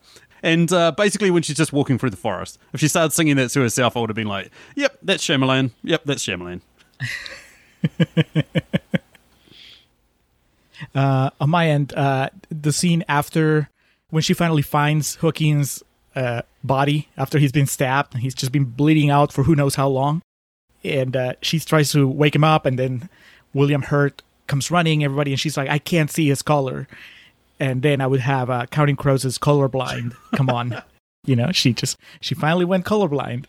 And 0.42 0.70
uh, 0.72 0.92
basically, 0.92 1.30
when 1.30 1.42
she's 1.42 1.56
just 1.56 1.72
walking 1.72 1.96
through 1.98 2.10
the 2.10 2.16
forest, 2.16 2.58
if 2.72 2.80
she 2.80 2.88
started 2.88 3.12
singing 3.12 3.36
that 3.36 3.50
to 3.50 3.60
herself, 3.60 3.96
I 3.96 4.00
would 4.00 4.10
have 4.10 4.16
been 4.16 4.26
like, 4.26 4.50
"Yep, 4.74 4.98
that's 5.02 5.24
Shyamalan. 5.24 5.70
Yep, 5.84 6.02
that's 6.04 6.24
Shyamalan." 6.26 6.60
uh, 10.94 11.30
on 11.40 11.50
my 11.50 11.68
end, 11.68 11.94
uh, 11.94 12.30
the 12.50 12.72
scene 12.72 13.04
after 13.08 13.70
when 14.10 14.22
she 14.22 14.34
finally 14.34 14.62
finds 14.62 15.20
Joaquin's 15.22 15.82
uh, 16.16 16.42
body 16.64 17.08
after 17.16 17.38
he's 17.38 17.52
been 17.52 17.66
stabbed, 17.66 18.14
and 18.14 18.22
he's 18.22 18.34
just 18.34 18.50
been 18.50 18.64
bleeding 18.64 19.10
out 19.10 19.32
for 19.32 19.44
who 19.44 19.54
knows 19.54 19.74
how 19.74 19.86
long, 19.86 20.22
and 20.82 21.14
uh, 21.14 21.34
she 21.42 21.60
tries 21.60 21.92
to 21.92 22.08
wake 22.08 22.34
him 22.34 22.42
up, 22.42 22.66
and 22.66 22.78
then 22.78 23.08
William 23.52 23.82
Hurt 23.82 24.22
comes 24.46 24.70
running, 24.70 25.04
everybody, 25.04 25.32
and 25.32 25.38
she's 25.38 25.56
like, 25.56 25.68
"I 25.68 25.78
can't 25.78 26.10
see 26.10 26.26
his 26.26 26.42
color," 26.42 26.88
and 27.60 27.82
then 27.82 28.00
I 28.00 28.06
would 28.06 28.20
have 28.20 28.50
uh, 28.50 28.66
Counting 28.66 28.96
Crows 28.96 29.24
is 29.24 29.38
colorblind. 29.38 30.16
Come 30.34 30.48
on, 30.48 30.82
you 31.26 31.36
know, 31.36 31.52
she 31.52 31.74
just 31.74 31.98
she 32.20 32.34
finally 32.34 32.64
went 32.64 32.86
colorblind. 32.86 33.44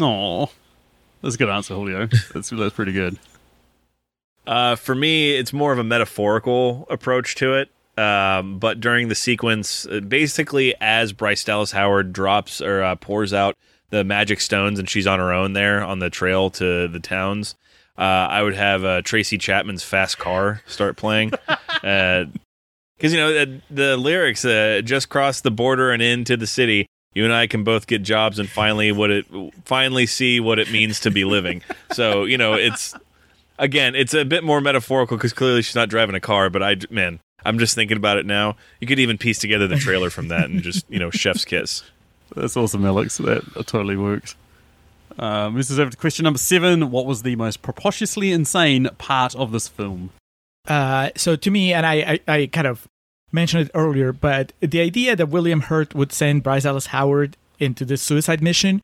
Aw, 0.00 0.46
that's 1.22 1.34
a 1.34 1.38
good 1.38 1.50
answer, 1.50 1.74
Julio. 1.74 2.06
That's 2.32 2.50
that's 2.50 2.74
pretty 2.74 2.92
good. 2.92 3.18
Uh, 4.46 4.74
for 4.76 4.94
me, 4.94 5.36
it's 5.36 5.52
more 5.52 5.72
of 5.72 5.78
a 5.78 5.84
metaphorical 5.84 6.86
approach 6.90 7.34
to 7.36 7.54
it. 7.54 7.68
Uh, 8.02 8.38
Um, 8.40 8.58
but 8.58 8.80
during 8.80 9.08
the 9.08 9.14
sequence, 9.14 9.86
uh, 9.86 10.00
basically, 10.00 10.74
as 10.80 11.12
Bryce 11.12 11.44
Dallas 11.44 11.72
Howard 11.72 12.12
drops 12.12 12.60
or 12.60 12.82
uh, 12.82 12.96
pours 12.96 13.32
out 13.32 13.56
the 13.90 14.04
magic 14.04 14.40
stones 14.40 14.78
and 14.78 14.88
she's 14.88 15.06
on 15.06 15.18
her 15.18 15.32
own 15.32 15.52
there 15.52 15.82
on 15.84 15.98
the 15.98 16.10
trail 16.10 16.50
to 16.50 16.88
the 16.88 17.00
towns, 17.00 17.54
uh, 17.98 18.00
I 18.00 18.42
would 18.42 18.54
have 18.54 18.84
uh, 18.84 19.02
Tracy 19.02 19.38
Chapman's 19.38 19.82
Fast 19.82 20.18
Car 20.18 20.62
start 20.66 20.96
playing. 20.96 21.32
Because, 21.82 23.12
you 23.12 23.18
know, 23.18 23.32
the, 23.32 23.60
the 23.68 23.96
lyrics 23.96 24.44
uh, 24.44 24.80
just 24.84 25.08
cross 25.08 25.40
the 25.40 25.50
border 25.50 25.90
and 25.90 26.00
into 26.00 26.36
the 26.36 26.46
city. 26.46 26.86
You 27.14 27.24
and 27.24 27.32
I 27.32 27.48
can 27.48 27.64
both 27.64 27.88
get 27.88 28.02
jobs 28.04 28.38
and 28.38 28.48
finally 28.48 28.92
what 28.92 29.10
it 29.10 29.26
finally 29.64 30.06
see 30.06 30.38
what 30.38 30.60
it 30.60 30.70
means 30.70 31.00
to 31.00 31.10
be 31.10 31.24
living. 31.24 31.62
So 31.92 32.24
you 32.24 32.38
know 32.38 32.54
it's 32.54 32.94
again 33.58 33.94
it's 33.94 34.14
a 34.14 34.24
bit 34.24 34.44
more 34.44 34.60
metaphorical 34.60 35.16
because 35.16 35.32
clearly 35.32 35.62
she's 35.62 35.74
not 35.74 35.88
driving 35.88 36.14
a 36.14 36.20
car. 36.20 36.50
But 36.50 36.62
I 36.62 36.76
man, 36.90 37.20
I'm 37.44 37.58
just 37.58 37.74
thinking 37.74 37.96
about 37.96 38.18
it 38.18 38.26
now. 38.26 38.56
You 38.80 38.86
could 38.86 38.98
even 38.98 39.18
piece 39.18 39.38
together 39.38 39.66
the 39.66 39.76
trailer 39.76 40.10
from 40.10 40.28
that 40.28 40.50
and 40.50 40.62
just 40.62 40.84
you 40.88 40.98
know 40.98 41.10
chef's 41.10 41.44
kiss. 41.44 41.82
That's 42.34 42.56
awesome, 42.56 42.84
Alex. 42.84 43.18
That 43.18 43.42
totally 43.66 43.96
works. 43.96 44.34
Uh, 45.18 45.50
moves 45.50 45.70
us 45.70 45.78
over 45.78 45.90
to 45.90 45.96
question 45.96 46.24
number 46.24 46.38
seven. 46.38 46.90
What 46.90 47.06
was 47.06 47.22
the 47.22 47.36
most 47.36 47.62
preposterously 47.62 48.32
insane 48.32 48.88
part 48.98 49.34
of 49.34 49.52
this 49.52 49.68
film? 49.68 50.10
Uh, 50.66 51.10
so 51.16 51.36
to 51.36 51.50
me, 51.50 51.72
and 51.72 51.84
I, 51.84 52.20
I, 52.26 52.32
I 52.34 52.46
kind 52.46 52.66
of 52.66 52.88
mentioned 53.30 53.66
it 53.66 53.70
earlier, 53.74 54.12
but 54.12 54.52
the 54.60 54.80
idea 54.80 55.16
that 55.16 55.26
William 55.26 55.60
Hurt 55.62 55.94
would 55.94 56.12
send 56.12 56.42
Bryce 56.42 56.62
Dallas 56.62 56.86
Howard 56.86 57.36
into 57.58 57.84
this 57.84 58.02
suicide 58.02 58.42
mission, 58.42 58.82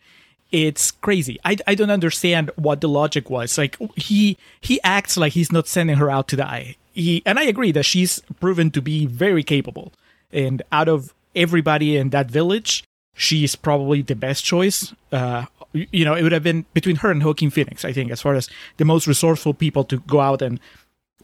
it's 0.50 0.90
crazy. 0.90 1.38
I, 1.44 1.56
I 1.66 1.74
don't 1.74 1.90
understand 1.90 2.50
what 2.56 2.80
the 2.80 2.88
logic 2.88 3.28
was. 3.28 3.58
Like 3.58 3.76
he 3.96 4.38
he 4.60 4.80
acts 4.82 5.16
like 5.16 5.32
he's 5.34 5.52
not 5.52 5.68
sending 5.68 5.96
her 5.96 6.10
out 6.10 6.28
to 6.28 6.36
die. 6.36 6.76
He 6.92 7.22
and 7.26 7.38
I 7.38 7.44
agree 7.44 7.72
that 7.72 7.84
she's 7.84 8.20
proven 8.40 8.70
to 8.72 8.82
be 8.82 9.06
very 9.06 9.42
capable. 9.42 9.92
And 10.32 10.62
out 10.72 10.88
of 10.88 11.14
everybody 11.34 11.96
in 11.96 12.10
that 12.10 12.30
village, 12.30 12.84
she's 13.14 13.56
probably 13.56 14.02
the 14.02 14.16
best 14.16 14.44
choice. 14.44 14.94
Uh, 15.12 15.46
you 15.72 16.04
know, 16.04 16.14
it 16.14 16.22
would 16.22 16.32
have 16.32 16.42
been 16.42 16.64
between 16.72 16.96
her 16.96 17.10
and 17.10 17.22
Joaquin 17.22 17.50
Phoenix, 17.50 17.84
I 17.84 17.92
think, 17.92 18.10
as 18.10 18.22
far 18.22 18.34
as 18.34 18.48
the 18.78 18.84
most 18.84 19.06
resourceful 19.06 19.54
people 19.54 19.84
to 19.84 19.98
go 20.00 20.20
out 20.20 20.40
and 20.40 20.58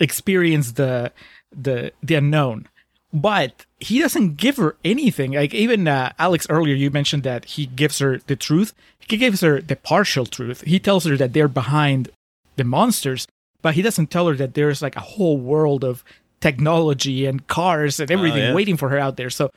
experience 0.01 0.73
the 0.73 1.13
the 1.51 1.93
the 2.03 2.17
unknown 2.17 2.69
but 3.15 3.65
he 3.79 4.01
doesn't 4.01 4.37
give 4.37 4.57
her 4.57 4.75
anything. 4.85 5.33
Like 5.33 5.55
even 5.55 5.87
uh, 5.87 6.13
Alex 6.19 6.47
earlier, 6.51 6.75
you 6.75 6.91
mentioned 6.91 7.23
that 7.23 7.45
he 7.45 7.67
gives 7.67 8.01
her 8.01 8.19
the 8.27 8.35
truth. 8.35 8.75
He 8.99 9.17
gives 9.17 9.41
her 9.41 9.61
the 9.61 9.77
partial 9.77 10.27
truth. 10.27 10.63
He 10.63 10.81
tells 10.81 11.05
her 11.05 11.17
that 11.17 11.33
they're 11.33 11.47
behind 11.49 12.11
the 12.57 12.65
monsters, 12.65 13.29
but 13.63 13.75
he 13.75 13.83
doesn't 13.83 14.11
tell 14.11 14.27
her 14.27 14.35
that 14.35 14.55
there's 14.55 14.83
like 14.83 14.97
a 14.97 15.01
whole 15.01 15.39
world 15.39 15.85
of 15.85 16.03
technology 16.41 17.25
and 17.25 17.47
cars 17.47 18.01
and 18.01 18.11
everything 18.11 18.43
yeah. 18.43 18.55
waiting 18.55 18.77
for 18.77 18.89
her 18.89 18.99
out 18.99 19.17
there. 19.17 19.31
So 19.31 19.51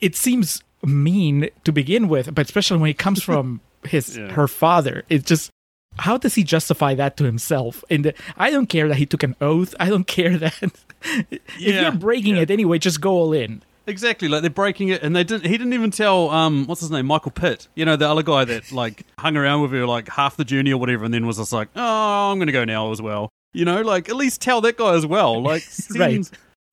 it 0.00 0.16
seems 0.16 0.62
mean 0.82 1.48
to 1.64 1.72
begin 1.72 2.08
with, 2.08 2.34
but 2.34 2.46
especially 2.46 2.78
when 2.78 2.90
it 2.90 2.98
comes 2.98 3.22
from 3.22 3.60
his 3.84 4.16
Yeah. 4.16 4.32
her 4.32 4.48
father, 4.48 5.04
it 5.10 5.26
just 5.26 5.50
how 5.98 6.16
does 6.18 6.34
he 6.34 6.42
justify 6.44 6.94
that 6.94 7.16
to 7.18 7.24
himself? 7.24 7.84
And 7.90 8.04
the, 8.06 8.14
I 8.36 8.50
don't 8.50 8.66
care 8.66 8.88
that 8.88 8.96
he 8.96 9.06
took 9.06 9.22
an 9.22 9.36
oath. 9.40 9.74
I 9.78 9.88
don't 9.88 10.06
care 10.06 10.36
that 10.38 10.54
if 11.02 11.40
Yeah, 11.58 11.82
you're 11.82 11.92
breaking 11.92 12.36
yeah. 12.36 12.42
it 12.42 12.50
anyway, 12.50 12.78
just 12.78 13.00
go 13.00 13.10
all 13.12 13.32
in. 13.32 13.62
Exactly, 13.86 14.28
like 14.28 14.40
they're 14.40 14.48
breaking 14.50 14.88
it, 14.88 15.02
and 15.02 15.14
they 15.14 15.24
didn't. 15.24 15.44
He 15.44 15.58
didn't 15.58 15.74
even 15.74 15.90
tell 15.90 16.30
um, 16.30 16.66
what's 16.66 16.80
his 16.80 16.90
name, 16.90 17.04
Michael 17.04 17.30
Pitt. 17.32 17.68
You 17.74 17.84
know, 17.84 17.96
the 17.96 18.08
other 18.08 18.22
guy 18.22 18.46
that 18.46 18.72
like 18.72 19.04
hung 19.18 19.36
around 19.36 19.60
with 19.60 19.72
her 19.72 19.86
like 19.86 20.08
half 20.08 20.38
the 20.38 20.44
journey 20.44 20.72
or 20.72 20.78
whatever, 20.80 21.04
and 21.04 21.12
then 21.12 21.26
was 21.26 21.36
just 21.36 21.52
like, 21.52 21.68
"Oh, 21.76 22.32
I'm 22.32 22.38
gonna 22.38 22.50
go 22.50 22.64
now 22.64 22.92
as 22.92 23.02
well." 23.02 23.28
You 23.52 23.66
know, 23.66 23.82
like 23.82 24.08
at 24.08 24.16
least 24.16 24.40
tell 24.40 24.62
that 24.62 24.78
guy 24.78 24.94
as 24.94 25.04
well. 25.04 25.38
Like, 25.42 25.62
Right. 25.94 26.26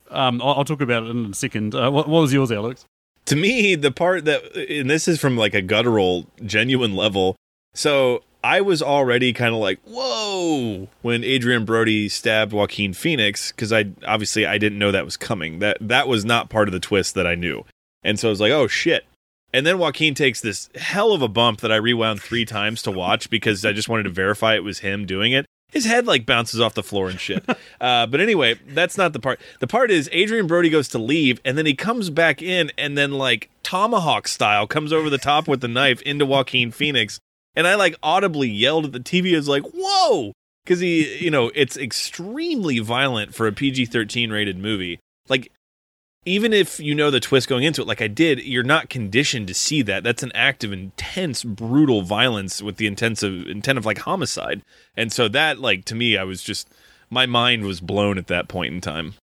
Um, 0.09 0.41
I'll, 0.41 0.55
I'll 0.59 0.63
talk 0.65 0.79
about 0.79 1.03
it 1.03 1.09
in 1.09 1.25
a 1.25 1.33
second. 1.33 1.75
Uh, 1.75 1.91
what, 1.91 2.07
what 2.07 2.21
was 2.21 2.31
yours, 2.33 2.49
Alex? 2.51 2.85
to 3.25 3.35
me 3.35 3.75
the 3.75 3.91
part 3.91 4.25
that 4.25 4.41
and 4.55 4.89
this 4.89 5.07
is 5.07 5.19
from 5.19 5.37
like 5.37 5.53
a 5.53 5.61
guttural 5.61 6.25
genuine 6.43 6.95
level 6.95 7.35
so 7.75 8.23
i 8.43 8.61
was 8.61 8.81
already 8.81 9.33
kind 9.33 9.53
of 9.53 9.59
like 9.59 9.79
whoa 9.85 10.87
when 11.01 11.23
adrien 11.23 11.65
brody 11.65 12.09
stabbed 12.09 12.53
joaquin 12.53 12.93
phoenix 12.93 13.51
because 13.51 13.71
i 13.71 13.85
obviously 14.05 14.45
i 14.45 14.57
didn't 14.57 14.79
know 14.79 14.91
that 14.91 15.05
was 15.05 15.17
coming 15.17 15.59
that 15.59 15.77
that 15.81 16.07
was 16.07 16.25
not 16.25 16.49
part 16.49 16.67
of 16.67 16.71
the 16.71 16.79
twist 16.79 17.15
that 17.15 17.27
i 17.27 17.35
knew 17.35 17.63
and 18.03 18.19
so 18.19 18.27
i 18.27 18.31
was 18.31 18.41
like 18.41 18.51
oh 18.51 18.67
shit 18.67 19.05
and 19.53 19.65
then 19.65 19.77
joaquin 19.77 20.13
takes 20.13 20.41
this 20.41 20.69
hell 20.75 21.11
of 21.11 21.21
a 21.21 21.27
bump 21.27 21.61
that 21.61 21.71
i 21.71 21.75
rewound 21.75 22.21
three 22.21 22.45
times 22.45 22.81
to 22.81 22.91
watch 22.91 23.29
because 23.29 23.65
i 23.65 23.71
just 23.71 23.89
wanted 23.89 24.03
to 24.03 24.09
verify 24.09 24.55
it 24.55 24.63
was 24.63 24.79
him 24.79 25.05
doing 25.05 25.31
it 25.31 25.45
his 25.71 25.85
head 25.85 26.05
like 26.05 26.25
bounces 26.25 26.59
off 26.59 26.73
the 26.73 26.83
floor 26.83 27.09
and 27.09 27.19
shit. 27.19 27.43
Uh, 27.79 28.05
but 28.05 28.19
anyway, 28.19 28.59
that's 28.67 28.95
not 28.95 29.11
the 29.11 29.19
part. 29.19 29.39
The 29.59 29.65
part 29.65 29.89
is 29.89 30.07
Adrien 30.13 30.45
Brody 30.45 30.69
goes 30.69 30.87
to 30.89 30.99
leave 30.99 31.41
and 31.43 31.57
then 31.57 31.65
he 31.65 31.73
comes 31.73 32.11
back 32.11 32.39
in 32.39 32.71
and 32.77 32.95
then 32.95 33.11
like 33.13 33.49
tomahawk 33.63 34.27
style 34.27 34.67
comes 34.67 34.93
over 34.93 35.09
the 35.09 35.17
top 35.17 35.47
with 35.47 35.61
the 35.61 35.67
knife 35.67 35.99
into 36.03 36.23
Joaquin 36.23 36.69
Phoenix. 36.69 37.19
And 37.55 37.67
I 37.67 37.75
like 37.75 37.95
audibly 38.01 38.49
yelled 38.49 38.85
at 38.85 38.91
the 38.91 38.99
TV. 38.99 39.33
I 39.33 39.37
was 39.37 39.47
like, 39.47 39.63
whoa! 39.73 40.33
Because 40.63 40.79
he, 40.79 41.17
you 41.17 41.31
know, 41.31 41.51
it's 41.55 41.75
extremely 41.77 42.79
violent 42.79 43.33
for 43.33 43.47
a 43.47 43.51
PG 43.51 43.87
13 43.87 44.31
rated 44.31 44.57
movie. 44.57 44.99
Like, 45.27 45.51
even 46.23 46.53
if 46.53 46.79
you 46.79 46.93
know 46.93 47.09
the 47.09 47.19
twist 47.19 47.49
going 47.49 47.63
into 47.63 47.81
it, 47.81 47.87
like 47.87 48.01
I 48.01 48.07
did, 48.07 48.43
you're 48.43 48.63
not 48.63 48.89
conditioned 48.89 49.47
to 49.47 49.55
see 49.55 49.81
that. 49.81 50.03
That's 50.03 50.21
an 50.21 50.31
act 50.35 50.63
of 50.63 50.71
intense, 50.71 51.43
brutal 51.43 52.03
violence 52.03 52.61
with 52.61 52.77
the 52.77 52.85
intensive 52.85 53.47
intent 53.47 53.79
of 53.79 53.85
like 53.85 53.99
homicide. 53.99 54.61
And 54.95 55.11
so 55.11 55.27
that, 55.29 55.59
like, 55.59 55.83
to 55.85 55.95
me, 55.95 56.17
I 56.17 56.23
was 56.23 56.43
just 56.43 56.69
my 57.09 57.25
mind 57.25 57.63
was 57.63 57.81
blown 57.81 58.17
at 58.17 58.27
that 58.27 58.47
point 58.47 58.73
in 58.73 58.81
time. 58.81 59.15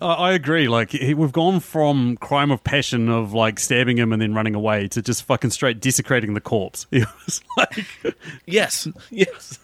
I 0.00 0.32
agree. 0.32 0.68
Like 0.68 0.92
we've 0.92 1.32
gone 1.32 1.60
from 1.60 2.16
crime 2.16 2.50
of 2.50 2.64
passion 2.64 3.08
of 3.08 3.32
like 3.32 3.60
stabbing 3.60 3.98
him 3.98 4.12
and 4.12 4.22
then 4.22 4.34
running 4.34 4.54
away 4.54 4.88
to 4.88 5.02
just 5.02 5.22
fucking 5.24 5.50
straight 5.50 5.80
desecrating 5.80 6.34
the 6.34 6.40
corpse. 6.40 6.86
It 6.92 7.06
was 7.26 7.42
like, 7.56 8.16
Yes, 8.46 8.88
yes. 9.10 9.58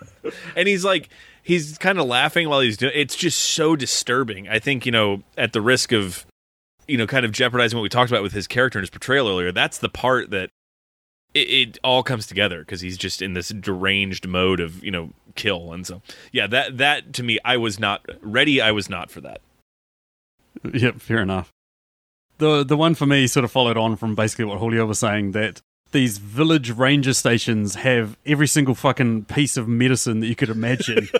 And 0.54 0.68
he's 0.68 0.84
like, 0.84 1.08
he's 1.42 1.78
kind 1.78 1.98
of 1.98 2.06
laughing 2.06 2.48
while 2.48 2.60
he's 2.60 2.76
doing. 2.76 2.92
It's 2.94 3.16
just 3.16 3.38
so 3.38 3.74
disturbing. 3.74 4.48
I 4.48 4.58
think 4.58 4.84
you 4.84 4.92
know, 4.92 5.22
at 5.36 5.52
the 5.52 5.60
risk 5.60 5.92
of, 5.92 6.26
you 6.86 6.98
know, 6.98 7.06
kind 7.06 7.24
of 7.24 7.32
jeopardizing 7.32 7.76
what 7.76 7.82
we 7.82 7.88
talked 7.88 8.10
about 8.10 8.22
with 8.22 8.32
his 8.32 8.46
character 8.46 8.78
and 8.78 8.82
his 8.82 8.90
portrayal 8.90 9.28
earlier. 9.28 9.50
That's 9.50 9.78
the 9.78 9.88
part 9.88 10.30
that 10.30 10.50
it, 11.34 11.38
it 11.48 11.78
all 11.82 12.02
comes 12.02 12.26
together 12.26 12.60
because 12.60 12.80
he's 12.80 12.98
just 12.98 13.22
in 13.22 13.34
this 13.34 13.48
deranged 13.48 14.26
mode 14.26 14.60
of 14.60 14.82
you 14.84 14.90
know 14.90 15.10
kill, 15.34 15.72
and 15.72 15.86
so 15.86 16.02
yeah, 16.32 16.46
that 16.46 16.78
that 16.78 17.12
to 17.14 17.22
me, 17.22 17.38
I 17.44 17.56
was 17.56 17.78
not 17.78 18.04
ready. 18.20 18.60
I 18.60 18.72
was 18.72 18.88
not 18.90 19.10
for 19.10 19.20
that. 19.22 19.40
Yep, 20.72 21.00
fair 21.00 21.18
enough. 21.18 21.50
The 22.38 22.64
the 22.64 22.76
one 22.76 22.94
for 22.94 23.06
me 23.06 23.26
sort 23.26 23.44
of 23.44 23.52
followed 23.52 23.76
on 23.76 23.96
from 23.96 24.14
basically 24.14 24.44
what 24.44 24.58
Julio 24.58 24.86
was 24.86 24.98
saying 24.98 25.32
that 25.32 25.60
these 25.92 26.18
village 26.18 26.70
ranger 26.70 27.14
stations 27.14 27.76
have 27.76 28.16
every 28.26 28.46
single 28.46 28.74
fucking 28.74 29.24
piece 29.24 29.56
of 29.56 29.68
medicine 29.68 30.20
that 30.20 30.26
you 30.26 30.36
could 30.36 30.50
imagine. 30.50 31.08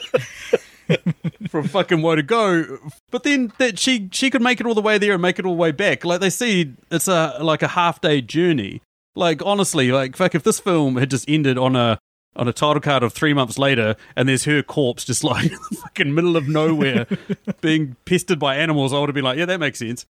From 1.50 1.68
fucking 1.68 2.00
where 2.00 2.16
to 2.16 2.22
go, 2.22 2.78
but 3.10 3.22
then 3.22 3.52
that 3.58 3.78
she 3.78 4.08
she 4.10 4.30
could 4.30 4.40
make 4.40 4.58
it 4.58 4.66
all 4.66 4.74
the 4.74 4.80
way 4.80 4.96
there 4.96 5.12
and 5.12 5.20
make 5.20 5.38
it 5.38 5.44
all 5.44 5.52
the 5.52 5.60
way 5.60 5.70
back. 5.70 6.02
Like 6.02 6.20
they 6.20 6.30
see, 6.30 6.74
it's 6.90 7.08
a 7.08 7.36
like 7.42 7.62
a 7.62 7.68
half 7.68 8.00
day 8.00 8.22
journey. 8.22 8.80
Like 9.14 9.42
honestly, 9.44 9.92
like 9.92 10.16
fuck, 10.16 10.34
if 10.34 10.44
this 10.44 10.60
film 10.60 10.96
had 10.96 11.10
just 11.10 11.28
ended 11.28 11.58
on 11.58 11.76
a 11.76 11.98
on 12.38 12.48
a 12.48 12.52
title 12.52 12.80
card 12.80 13.02
of 13.02 13.12
three 13.12 13.34
months 13.34 13.58
later, 13.58 13.96
and 14.16 14.28
there's 14.28 14.44
her 14.44 14.62
corpse 14.62 15.04
just 15.04 15.24
like 15.24 15.46
in 15.46 15.58
the 15.70 15.76
fucking 15.82 16.14
middle 16.14 16.36
of 16.36 16.48
nowhere, 16.48 17.06
being 17.60 17.96
pestered 18.04 18.38
by 18.38 18.56
animals, 18.56 18.94
I 18.94 19.00
would 19.00 19.08
have 19.08 19.14
been 19.14 19.24
like, 19.24 19.38
yeah, 19.38 19.46
that 19.46 19.60
makes 19.60 19.80
sense. 19.80 20.06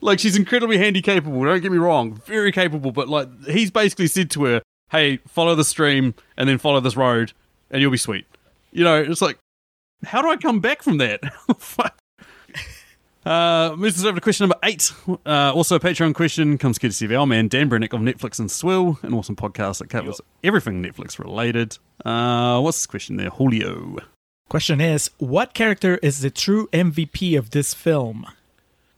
Like 0.00 0.18
she's 0.18 0.36
incredibly 0.36 0.78
handy 0.78 1.02
capable. 1.02 1.44
Don't 1.44 1.60
get 1.60 1.72
me 1.72 1.78
wrong, 1.78 2.20
very 2.26 2.52
capable. 2.52 2.92
But 2.92 3.08
like 3.08 3.28
he's 3.46 3.70
basically 3.70 4.08
said 4.08 4.30
to 4.32 4.44
her, 4.44 4.62
"Hey, 4.90 5.18
follow 5.26 5.54
the 5.54 5.64
stream 5.64 6.14
and 6.36 6.48
then 6.48 6.58
follow 6.58 6.80
this 6.80 6.96
road, 6.96 7.32
and 7.70 7.80
you'll 7.80 7.90
be 7.90 7.96
sweet." 7.96 8.26
You 8.72 8.84
know, 8.84 9.00
it's 9.00 9.22
like, 9.22 9.38
how 10.04 10.20
do 10.20 10.28
I 10.28 10.36
come 10.36 10.60
back 10.60 10.82
from 10.82 10.98
that? 10.98 11.20
Fuck. 13.26 13.32
Uh, 13.32 13.76
moves 13.76 13.98
us 13.98 14.04
over 14.04 14.16
to 14.16 14.20
question 14.20 14.44
number 14.44 14.58
eight. 14.62 14.92
Uh, 15.26 15.52
also, 15.52 15.76
a 15.76 15.80
Patreon 15.80 16.14
question 16.14 16.58
comes 16.58 16.78
courtesy 16.78 17.06
of 17.06 17.12
our 17.12 17.26
man 17.26 17.48
Dan 17.48 17.68
Brennick 17.68 17.92
of 17.92 18.00
Netflix 18.00 18.38
and 18.38 18.50
Swill, 18.50 18.98
an 19.02 19.12
awesome 19.12 19.34
podcast 19.34 19.78
that 19.78 19.90
covers 19.90 20.20
everything 20.44 20.82
Netflix 20.82 21.18
related. 21.18 21.76
Uh, 22.04 22.60
what's 22.60 22.78
this 22.78 22.86
question 22.86 23.16
there, 23.16 23.30
Julio? 23.30 23.96
Question 24.48 24.80
is, 24.80 25.10
what 25.18 25.54
character 25.54 25.96
is 26.02 26.20
the 26.20 26.30
true 26.30 26.68
MVP 26.68 27.36
of 27.36 27.50
this 27.50 27.74
film? 27.74 28.26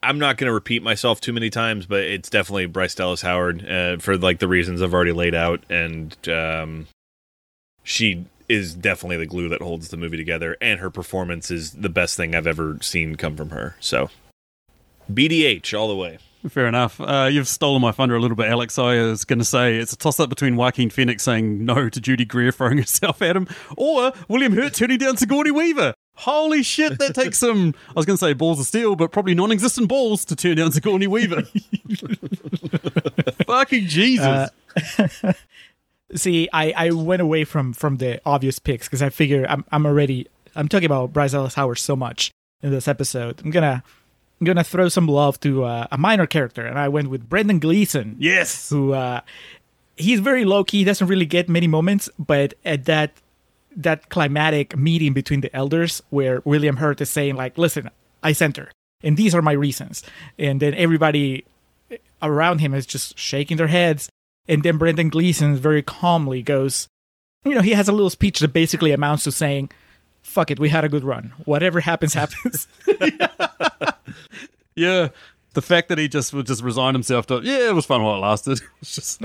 I'm 0.03 0.19
not 0.19 0.37
going 0.37 0.47
to 0.49 0.53
repeat 0.53 0.83
myself 0.83 1.21
too 1.21 1.33
many 1.33 1.49
times, 1.49 1.87
but 1.87 2.01
it's 2.01 2.29
definitely 2.29 2.67
Bryce 2.67 2.95
Dallas 2.95 3.23
Howard 3.23 3.67
uh, 3.67 3.97
for 3.97 4.19
like 4.19 4.41
the 4.41 4.47
reasons 4.47 4.83
I've 4.83 4.93
already 4.93 5.13
laid 5.13 5.35
out, 5.35 5.65
and 5.71 6.15
um, 6.29 6.87
she 7.83 8.27
is 8.49 8.75
definitely 8.75 9.19
the 9.19 9.27
glue 9.27 9.49
that 9.49 9.63
holds 9.63 9.89
the 9.89 9.97
movie 9.97 10.17
together, 10.17 10.57
and 10.61 10.81
her 10.81 10.91
performance 10.91 11.51
is 11.51 11.73
the 11.73 11.89
best 11.89 12.17
thing 12.17 12.35
I've 12.35 12.47
ever 12.47 12.79
seen 12.81 13.17
come 13.17 13.37
from 13.37 13.51
her. 13.51 13.77
So, 13.81 14.11
BDH 15.13 15.79
all 15.79 15.89
the 15.89 15.97
way. 15.97 16.19
Fair 16.49 16.69
enough. 16.69 17.01
Uh, 17.01 17.29
you've 17.31 17.49
stolen 17.49 17.83
my 17.83 17.91
thunder 17.91 18.15
a 18.15 18.21
little 18.21 18.37
bit, 18.37 18.47
Alex. 18.47 18.79
I 18.79 19.03
was 19.03 19.25
going 19.25 19.41
to 19.41 19.45
say 19.45 19.77
it's 19.77 19.93
a 19.93 19.99
toss 19.99 20.21
up 20.21 20.29
between 20.29 20.55
Joaquin 20.55 20.89
Phoenix 20.89 21.25
saying 21.25 21.65
no 21.65 21.89
to 21.89 22.01
Judy 22.01 22.25
Greer 22.25 22.53
throwing 22.53 22.79
herself 22.79 23.21
at 23.23 23.37
him, 23.37 23.49
or 23.77 24.13
William 24.29 24.55
Hurt 24.55 24.75
turning 24.75 24.99
down 24.99 25.17
Sigourney 25.17 25.51
Weaver. 25.51 25.95
Holy 26.15 26.65
shit, 26.65 26.99
that 26.99 27.15
takes 27.15 27.39
some, 27.39 27.75
I 27.91 27.93
was 27.95 28.05
going 28.05 28.17
to 28.17 28.25
say 28.25 28.33
balls 28.33 28.59
of 28.59 28.67
steel, 28.67 28.97
but 28.97 29.13
probably 29.13 29.35
non 29.35 29.53
existent 29.53 29.89
balls 29.89 30.25
to 30.27 30.37
turn 30.37 30.57
down 30.57 30.73
Sigourney 30.73 31.07
Weaver. 31.07 31.43
Fucking 33.47 33.87
Jesus. 33.87 34.51
See, 36.15 36.49
I, 36.53 36.73
I 36.77 36.91
went 36.91 37.21
away 37.23 37.45
from 37.45 37.73
from 37.73 37.99
the 37.99 38.21
obvious 38.25 38.59
picks 38.59 38.87
because 38.87 39.03
I 39.03 39.11
figure 39.11 39.47
I'm 39.49 39.65
I'm 39.71 39.87
already 39.87 40.27
I'm 40.57 40.69
talking 40.69 40.87
about 40.87 41.13
Bryce 41.13 41.33
Dallas 41.33 41.55
Howard 41.55 41.79
so 41.79 41.95
much 41.95 42.31
in 42.63 42.71
this 42.71 42.89
episode. 42.89 43.41
I'm 43.45 43.51
gonna 43.51 43.83
I'm 44.41 44.45
gonna 44.45 44.65
throw 44.65 44.89
some 44.89 45.07
love 45.07 45.39
to 45.41 45.65
uh, 45.65 45.87
a 45.91 45.99
minor 45.99 46.27
character, 46.27 46.65
and 46.67 46.79
I 46.79 46.89
went 46.89 47.11
with 47.11 47.29
Brendan 47.29 47.59
Gleeson. 47.59 48.17
yes. 48.19 48.71
who 48.71 48.93
uh, 48.93 49.21
he's 49.97 50.21
very 50.21 50.45
low 50.45 50.65
key, 50.65 50.85
doesn't 50.85 51.07
really 51.07 51.27
get 51.27 51.49
many 51.49 51.67
moments, 51.67 52.09
but 52.19 52.55
at 52.65 52.85
that 52.87 53.13
that 53.77 54.09
climatic 54.09 54.77
meeting 54.77 55.13
between 55.13 55.41
the 55.41 55.55
elders 55.55 56.03
where 56.11 56.41
William 56.45 56.77
Hurt 56.77 57.01
is 57.01 57.11
saying 57.11 57.37
like, 57.37 57.59
"Listen, 57.59 57.91
I 58.23 58.33
sent 58.33 58.57
her, 58.57 58.71
and 59.03 59.17
these 59.17 59.35
are 59.35 59.43
my 59.43 59.53
reasons," 59.53 60.03
and 60.39 60.61
then 60.61 60.75
everybody 60.75 61.45
around 62.23 62.59
him 62.61 62.75
is 62.75 62.87
just 62.87 63.19
shaking 63.19 63.57
their 63.57 63.69
heads, 63.69 64.09
and 64.49 64.63
then 64.63 64.79
Brendan 64.79 65.11
Gleeson 65.11 65.57
very 65.57 65.83
calmly 65.83 66.43
goes, 66.43 66.89
you 67.45 67.55
know, 67.55 67.61
he 67.63 67.73
has 67.73 67.89
a 67.89 67.93
little 67.93 68.11
speech 68.11 68.41
that 68.41 68.53
basically 68.53 68.93
amounts 68.93 69.25
to 69.25 69.33
saying. 69.33 69.71
Fuck 70.23 70.51
it, 70.51 70.59
we 70.59 70.69
had 70.69 70.85
a 70.85 70.89
good 70.91 71.05
run. 71.05 71.33
Whatever 71.47 71.81
happens, 71.81 72.13
happens. 72.15 72.67
Yeah. 74.79 75.09
The 75.55 75.63
fact 75.63 75.89
that 75.89 75.99
he 75.99 76.07
just 76.07 76.33
would 76.33 76.47
just 76.47 76.63
resign 76.63 76.95
himself 76.95 77.27
to, 77.27 77.41
yeah, 77.43 77.71
it 77.71 77.75
was 77.75 77.85
fun 77.85 78.03
while 78.05 78.15
it 78.17 78.19
lasted. 78.21 78.61
It's 78.81 78.95
just, 78.95 79.21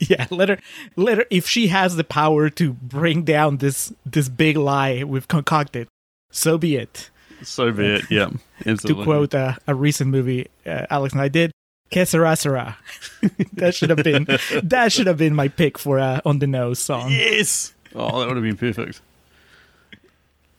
yeah 0.10 0.26
let 0.30 0.48
her 0.50 0.58
let 0.96 1.18
her 1.18 1.24
if 1.30 1.46
she 1.46 1.68
has 1.68 1.96
the 1.96 2.04
power 2.04 2.50
to 2.50 2.72
bring 2.74 3.22
down 3.22 3.58
this 3.58 3.92
this 4.04 4.28
big 4.28 4.56
lie 4.56 5.04
we've 5.04 5.28
concocted 5.28 5.86
so 6.30 6.58
be 6.58 6.76
it 6.76 7.08
so 7.42 7.70
be 7.72 7.86
it. 7.86 8.10
Yeah. 8.10 8.30
Absolutely. 8.66 9.02
to 9.02 9.04
quote 9.04 9.34
uh, 9.34 9.54
a 9.66 9.74
recent 9.74 10.10
movie 10.10 10.48
uh, 10.66 10.86
alex 10.90 11.14
and 11.14 11.22
i 11.22 11.28
did 11.28 11.52
que 11.92 12.04
sera 12.04 12.34
sera 12.36 12.76
that 13.52 13.74
should 13.74 13.90
have 13.90 14.02
been 14.02 14.26
that 14.62 14.90
should 14.92 15.06
have 15.06 15.18
been 15.18 15.34
my 15.34 15.46
pick 15.48 15.78
for 15.78 15.98
a 15.98 16.20
on 16.24 16.38
the 16.40 16.46
nose 16.46 16.78
song 16.80 17.10
Yes. 17.10 17.72
Oh, 17.94 18.18
that 18.20 18.26
would 18.26 18.36
have 18.36 18.42
been 18.44 18.56
perfect. 18.56 19.00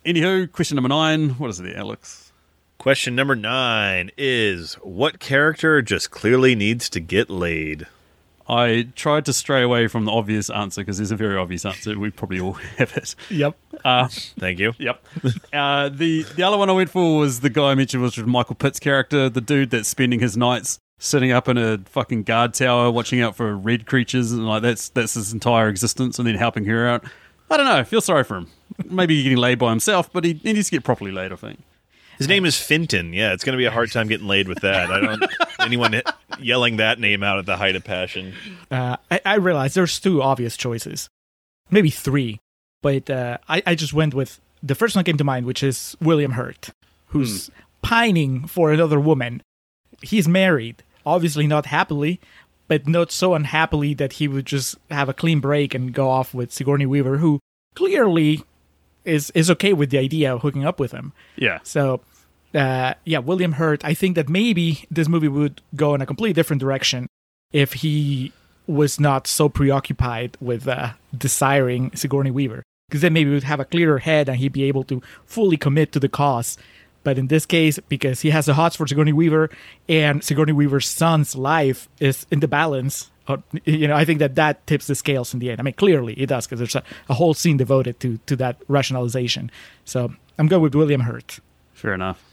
Anywho, 0.05 0.51
question 0.51 0.75
number 0.75 0.89
nine. 0.89 1.29
What 1.31 1.49
is 1.49 1.59
it, 1.59 1.75
Alex? 1.75 2.31
Question 2.77 3.15
number 3.15 3.35
nine 3.35 4.11
is 4.17 4.73
What 4.75 5.19
character 5.19 5.81
just 5.81 6.11
clearly 6.11 6.53
needs 6.55 6.89
to 6.89 6.99
get 6.99 7.29
laid? 7.29 7.87
I 8.47 8.89
tried 8.97 9.23
to 9.25 9.33
stray 9.33 9.63
away 9.63 9.87
from 9.87 10.03
the 10.03 10.11
obvious 10.11 10.49
answer 10.49 10.81
because 10.81 10.97
there's 10.97 11.11
a 11.11 11.15
very 11.15 11.37
obvious 11.37 11.63
answer. 11.65 11.97
We 11.97 12.09
probably 12.11 12.41
all 12.41 12.53
have 12.77 12.95
it. 12.97 13.15
yep 13.29 13.55
Uh, 13.85 14.09
Thank 14.37 14.59
you. 14.59 14.73
yep. 14.77 15.01
Uh, 15.53 15.87
the 15.87 16.23
the 16.35 16.43
other 16.43 16.57
one 16.57 16.69
I 16.69 16.73
went 16.73 16.89
for 16.89 17.17
was 17.19 17.39
the 17.39 17.49
guy 17.49 17.71
I 17.71 17.75
mentioned 17.75 18.03
was 18.03 18.17
Michael 18.17 18.55
Pitt's 18.55 18.79
character, 18.79 19.29
the 19.29 19.39
dude 19.41 19.69
that's 19.69 19.87
spending 19.87 20.19
his 20.19 20.35
nights 20.35 20.77
sitting 21.03 21.31
up 21.31 21.49
in 21.49 21.57
a 21.57 21.77
fucking 21.79 22.23
guard 22.23 22.53
tower 22.53 22.89
watching 22.89 23.21
out 23.21 23.35
for 23.35 23.55
red 23.57 23.85
creatures 23.85 24.31
and 24.31 24.47
like 24.47 24.61
that's 24.61 24.89
that's 24.89 25.15
his 25.15 25.33
entire 25.33 25.67
existence 25.67 26.17
and 26.17 26.27
then 26.27 26.35
helping 26.35 26.65
her 26.65 26.87
out. 26.87 27.03
I 27.51 27.57
don't 27.57 27.65
know. 27.65 27.75
I 27.75 27.83
feel 27.83 28.01
sorry 28.01 28.23
for 28.23 28.37
him. 28.37 28.47
Maybe 28.85 29.15
he's 29.15 29.23
getting 29.23 29.37
laid 29.37 29.59
by 29.59 29.69
himself, 29.69 30.11
but 30.11 30.23
he, 30.23 30.33
he 30.33 30.53
needs 30.53 30.67
to 30.69 30.71
get 30.71 30.83
properly 30.83 31.11
laid. 31.11 31.31
I 31.31 31.35
think. 31.35 31.59
His 32.17 32.27
name 32.27 32.45
is 32.45 32.55
Finton. 32.55 33.13
Yeah, 33.13 33.33
it's 33.33 33.43
going 33.43 33.53
to 33.53 33.57
be 33.57 33.65
a 33.65 33.71
hard 33.71 33.91
time 33.91 34.07
getting 34.07 34.27
laid 34.27 34.47
with 34.47 34.59
that. 34.61 34.91
I 34.91 34.99
don't 34.99 35.23
anyone 35.59 36.01
yelling 36.39 36.77
that 36.77 36.99
name 36.99 37.23
out 37.23 37.39
at 37.39 37.45
the 37.45 37.57
height 37.57 37.75
of 37.75 37.83
passion. 37.83 38.33
uh, 38.71 38.97
I, 39.11 39.19
I 39.25 39.35
realize 39.35 39.73
there's 39.73 39.99
two 39.99 40.21
obvious 40.21 40.55
choices 40.57 41.09
maybe 41.69 41.89
three 41.89 42.39
but 42.81 43.09
uh, 43.09 43.37
I, 43.47 43.63
I 43.65 43.75
just 43.75 43.93
went 43.93 44.13
with 44.13 44.39
the 44.61 44.75
first 44.75 44.95
one 44.95 45.05
came 45.05 45.17
to 45.17 45.23
mind 45.23 45.45
which 45.45 45.63
is 45.63 45.95
william 46.01 46.31
hurt 46.31 46.69
who's 47.07 47.49
pining 47.81 48.45
for 48.47 48.71
another 48.71 48.99
woman 48.99 49.41
he's 50.01 50.27
married 50.27 50.83
obviously 51.05 51.47
not 51.47 51.65
happily 51.67 52.19
but 52.67 52.87
not 52.87 53.11
so 53.11 53.33
unhappily 53.33 53.93
that 53.93 54.13
he 54.13 54.27
would 54.27 54.45
just 54.45 54.77
have 54.89 55.09
a 55.09 55.13
clean 55.13 55.39
break 55.39 55.75
and 55.75 55.93
go 55.93 56.09
off 56.09 56.33
with 56.33 56.51
sigourney 56.51 56.85
weaver 56.85 57.17
who 57.17 57.39
clearly 57.75 58.41
is 59.05 59.31
is 59.31 59.49
okay 59.51 59.73
with 59.73 59.89
the 59.89 59.97
idea 59.97 60.33
of 60.33 60.41
hooking 60.41 60.65
up 60.65 60.79
with 60.79 60.91
him 60.91 61.11
Yeah. 61.35 61.59
so, 61.63 62.01
uh, 62.55 62.93
yeah, 63.03 63.17
William 63.17 63.53
Hurt. 63.53 63.83
I 63.83 63.93
think 63.95 64.15
that 64.15 64.29
maybe 64.29 64.85
this 64.91 65.07
movie 65.09 65.27
would 65.27 65.61
go 65.75 65.95
in 65.95 66.01
a 66.01 66.05
completely 66.05 66.33
different 66.33 66.59
direction 66.61 67.07
if 67.51 67.73
he 67.73 68.31
was 68.67 68.99
not 68.99 69.27
so 69.27 69.49
preoccupied 69.49 70.37
with 70.39 70.67
uh, 70.67 70.91
desiring 71.17 71.91
Sigourney 71.95 72.31
Weaver, 72.31 72.63
because 72.87 73.01
then 73.01 73.11
maybe 73.11 73.31
we'd 73.31 73.43
have 73.43 73.59
a 73.59 73.65
clearer 73.65 73.97
head 73.99 74.29
and 74.29 74.37
he'd 74.37 74.53
be 74.53 74.63
able 74.63 74.83
to 74.85 75.01
fully 75.25 75.57
commit 75.57 75.91
to 75.93 75.99
the 75.99 76.07
cause. 76.07 76.57
But 77.03 77.17
in 77.17 77.27
this 77.27 77.45
case, 77.45 77.79
because 77.89 78.21
he 78.21 78.29
has 78.29 78.45
the 78.45 78.53
hots 78.53 78.75
for 78.75 78.87
Sigourney 78.87 79.13
Weaver 79.13 79.49
and 79.89 80.23
Sigourney 80.23 80.53
Weaver's 80.53 80.87
son's 80.87 81.35
life 81.35 81.89
is 81.99 82.25
in 82.31 82.39
the 82.39 82.47
balance, 82.47 83.11
uh, 83.27 83.37
you 83.65 83.87
know, 83.87 83.95
I 83.95 84.05
think 84.05 84.19
that 84.19 84.35
that 84.35 84.65
tips 84.67 84.87
the 84.87 84.95
scales 84.95 85.33
in 85.33 85.39
the 85.39 85.51
end. 85.51 85.59
I 85.59 85.63
mean, 85.63 85.73
clearly 85.73 86.13
it 86.13 86.27
does 86.27 86.45
because 86.45 86.59
there's 86.59 86.75
a, 86.75 86.83
a 87.09 87.13
whole 87.13 87.33
scene 87.33 87.57
devoted 87.57 87.99
to 88.01 88.19
to 88.25 88.35
that 88.37 88.57
rationalization. 88.67 89.51
So 89.85 90.13
I'm 90.37 90.47
going 90.47 90.61
with 90.61 90.75
William 90.75 91.01
Hurt. 91.01 91.39
Fair 91.73 91.93
enough. 91.93 92.23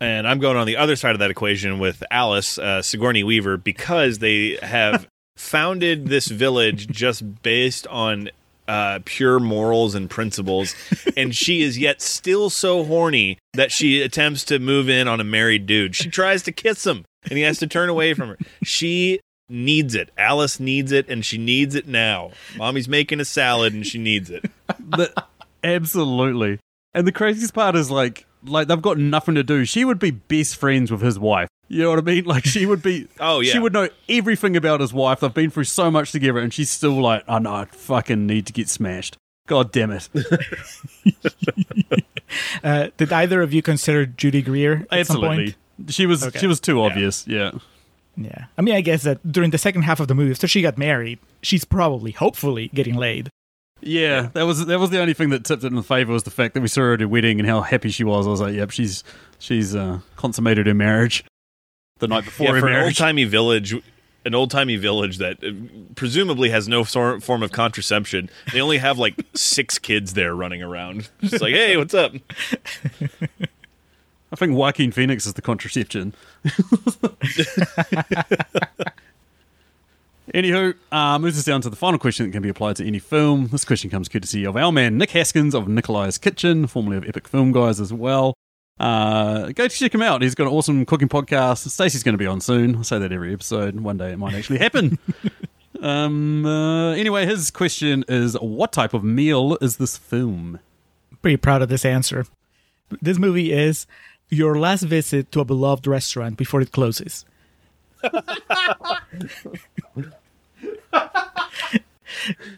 And 0.00 0.28
I'm 0.28 0.38
going 0.38 0.56
on 0.56 0.66
the 0.66 0.76
other 0.76 0.96
side 0.96 1.12
of 1.12 1.20
that 1.20 1.30
equation 1.30 1.78
with 1.78 2.02
Alice, 2.10 2.58
uh, 2.58 2.82
Sigourney 2.82 3.22
Weaver, 3.22 3.56
because 3.56 4.18
they 4.18 4.58
have 4.60 5.06
founded 5.36 6.08
this 6.08 6.26
village 6.26 6.88
just 6.88 7.42
based 7.42 7.86
on 7.86 8.30
uh, 8.68 9.00
pure 9.04 9.40
morals 9.40 9.94
and 9.94 10.08
principles. 10.08 10.74
and 11.16 11.34
she 11.34 11.62
is 11.62 11.78
yet 11.78 12.00
still 12.00 12.50
so 12.50 12.84
horny 12.84 13.38
that 13.54 13.72
she 13.72 14.02
attempts 14.02 14.44
to 14.44 14.58
move 14.58 14.88
in 14.88 15.08
on 15.08 15.20
a 15.20 15.24
married 15.24 15.66
dude. 15.66 15.96
She 15.96 16.10
tries 16.10 16.42
to 16.44 16.52
kiss 16.52 16.86
him, 16.86 17.04
and 17.28 17.36
he 17.36 17.42
has 17.42 17.58
to 17.58 17.66
turn 17.66 17.88
away 17.88 18.14
from 18.14 18.30
her. 18.30 18.38
She 18.62 19.20
needs 19.48 19.94
it. 19.94 20.10
Alice 20.16 20.58
needs 20.58 20.92
it, 20.92 21.08
and 21.08 21.24
she 21.24 21.38
needs 21.38 21.74
it 21.74 21.86
now. 21.86 22.32
Mommy's 22.56 22.88
making 22.88 23.20
a 23.20 23.24
salad, 23.24 23.74
and 23.74 23.86
she 23.86 23.98
needs 23.98 24.30
it. 24.30 24.50
The- 24.78 25.12
absolutely. 25.62 26.58
And 26.94 27.06
the 27.06 27.12
craziest 27.12 27.54
part 27.54 27.76
is 27.76 27.90
like 27.90 28.26
like 28.46 28.68
they've 28.68 28.80
got 28.80 28.98
nothing 28.98 29.34
to 29.34 29.42
do. 29.42 29.64
She 29.64 29.84
would 29.84 29.98
be 29.98 30.10
best 30.10 30.56
friends 30.56 30.90
with 30.90 31.00
his 31.00 31.18
wife. 31.18 31.48
You 31.68 31.82
know 31.82 31.90
what 31.90 31.98
I 31.98 32.02
mean? 32.02 32.24
Like 32.24 32.44
she 32.44 32.66
would 32.66 32.82
be. 32.82 33.08
Oh, 33.18 33.40
yeah. 33.40 33.52
She 33.52 33.58
would 33.58 33.72
know 33.72 33.88
everything 34.08 34.56
about 34.56 34.80
his 34.80 34.92
wife. 34.92 35.20
They've 35.20 35.32
been 35.32 35.50
through 35.50 35.64
so 35.64 35.90
much 35.90 36.12
together, 36.12 36.38
and 36.38 36.52
she's 36.52 36.70
still 36.70 37.00
like, 37.00 37.24
"Oh 37.26 37.38
no, 37.38 37.54
I 37.54 37.64
fucking 37.66 38.26
need 38.26 38.46
to 38.46 38.52
get 38.52 38.68
smashed." 38.68 39.16
God 39.46 39.72
damn 39.72 39.90
it! 39.90 40.08
Uh, 42.64 42.88
did 42.96 43.12
either 43.12 43.42
of 43.42 43.52
you 43.52 43.62
consider 43.62 44.06
Judy 44.06 44.42
Greer 44.42 44.86
at 44.90 45.06
some 45.06 45.16
Absolutely. 45.22 45.54
point? 45.78 45.92
She 45.92 46.04
was 46.06 46.24
Okay. 46.24 46.38
she 46.40 46.46
was 46.48 46.58
too 46.58 46.82
obvious. 46.82 47.26
Yeah. 47.28 47.52
Yeah. 48.16 48.46
I 48.58 48.62
mean, 48.62 48.74
I 48.74 48.80
guess 48.80 49.02
that 49.04 49.30
during 49.30 49.50
the 49.50 49.58
second 49.58 49.82
half 49.82 50.00
of 50.00 50.08
the 50.08 50.14
movie, 50.14 50.32
after 50.32 50.48
she 50.48 50.60
got 50.62 50.76
married, 50.78 51.18
she's 51.42 51.64
probably, 51.64 52.10
hopefully, 52.12 52.70
getting 52.74 52.96
laid. 52.96 53.28
yeah, 53.80 54.30
That 54.32 54.44
was 54.46 54.66
that 54.66 54.80
was 54.80 54.90
the 54.90 54.98
only 55.00 55.14
thing 55.14 55.30
that 55.30 55.44
tipped 55.44 55.62
it 55.62 55.68
in 55.68 55.76
the 55.76 55.82
favor 55.82 56.12
was 56.12 56.24
the 56.24 56.30
fact 56.30 56.54
that 56.54 56.60
we 56.60 56.66
saw 56.68 56.80
her 56.82 56.94
at 56.94 57.00
her 57.00 57.08
wedding 57.08 57.38
and 57.38 57.48
how 57.48 57.60
happy 57.60 57.90
she 57.90 58.02
was. 58.02 58.26
I 58.26 58.30
was 58.30 58.40
like, 58.40 58.54
"Yep, 58.54 58.70
she's 58.70 59.04
she's 59.38 59.76
uh, 59.76 60.00
consummated 60.16 60.66
her 60.66 60.74
marriage 60.74 61.24
the 62.04 62.14
night 62.14 62.24
before 62.24 62.54
yeah, 62.54 62.60
for 62.60 62.68
an 62.68 62.84
old 62.84 62.96
timey 62.96 63.24
village, 63.24 63.74
an 64.24 64.34
old 64.34 64.50
timey 64.50 64.76
village 64.76 65.18
that 65.18 65.42
uh, 65.42 65.52
presumably 65.94 66.50
has 66.50 66.68
no 66.68 66.84
sor- 66.84 67.20
form 67.20 67.42
of 67.42 67.52
contraception. 67.52 68.30
They 68.52 68.60
only 68.60 68.78
have 68.78 68.98
like 68.98 69.14
six 69.34 69.78
kids 69.78 70.14
there 70.14 70.34
running 70.34 70.62
around. 70.62 71.08
Just 71.20 71.40
like, 71.40 71.54
hey, 71.54 71.76
what's 71.76 71.94
up? 71.94 72.12
I 74.32 74.36
think 74.36 74.56
Joaquin 74.56 74.92
Phoenix 74.92 75.26
is 75.26 75.34
the 75.34 75.42
contraception. 75.42 76.14
Anywho, 80.32 80.74
uh, 80.90 81.18
moves 81.18 81.38
us 81.38 81.44
down 81.44 81.60
to 81.60 81.70
the 81.70 81.76
final 81.76 81.98
question 81.98 82.26
that 82.26 82.32
can 82.32 82.42
be 82.42 82.48
applied 82.48 82.76
to 82.76 82.86
any 82.86 82.98
film. 82.98 83.48
This 83.48 83.64
question 83.64 83.90
comes 83.90 84.08
courtesy 84.08 84.44
of 84.44 84.56
our 84.56 84.72
man 84.72 84.98
Nick 84.98 85.10
Haskins 85.10 85.54
of 85.54 85.68
Nikolai's 85.68 86.18
Kitchen, 86.18 86.66
formerly 86.66 86.96
of 86.96 87.06
Epic 87.08 87.28
Film 87.28 87.52
Guys 87.52 87.78
as 87.78 87.92
well. 87.92 88.34
Uh, 88.78 89.52
go 89.52 89.68
check 89.68 89.94
him 89.94 90.02
out. 90.02 90.22
He's 90.22 90.34
got 90.34 90.46
an 90.46 90.52
awesome 90.52 90.84
cooking 90.84 91.08
podcast. 91.08 91.68
Stacey's 91.68 92.02
going 92.02 92.14
to 92.14 92.18
be 92.18 92.26
on 92.26 92.40
soon. 92.40 92.76
I 92.76 92.82
say 92.82 92.98
that 92.98 93.12
every 93.12 93.32
episode. 93.32 93.78
One 93.80 93.96
day 93.96 94.12
it 94.12 94.18
might 94.18 94.34
actually 94.34 94.58
happen. 94.58 94.98
um. 95.80 96.44
Uh, 96.44 96.92
anyway, 96.92 97.26
his 97.26 97.50
question 97.50 98.04
is: 98.08 98.34
What 98.40 98.72
type 98.72 98.94
of 98.94 99.04
meal 99.04 99.56
is 99.60 99.76
this 99.76 99.96
film? 99.96 100.58
Pretty 101.22 101.36
proud 101.36 101.62
of 101.62 101.68
this 101.68 101.84
answer. 101.84 102.26
This 103.00 103.18
movie 103.18 103.52
is 103.52 103.86
your 104.28 104.58
last 104.58 104.82
visit 104.82 105.30
to 105.32 105.40
a 105.40 105.44
beloved 105.44 105.86
restaurant 105.86 106.36
before 106.36 106.60
it 106.60 106.72
closes. 106.72 107.24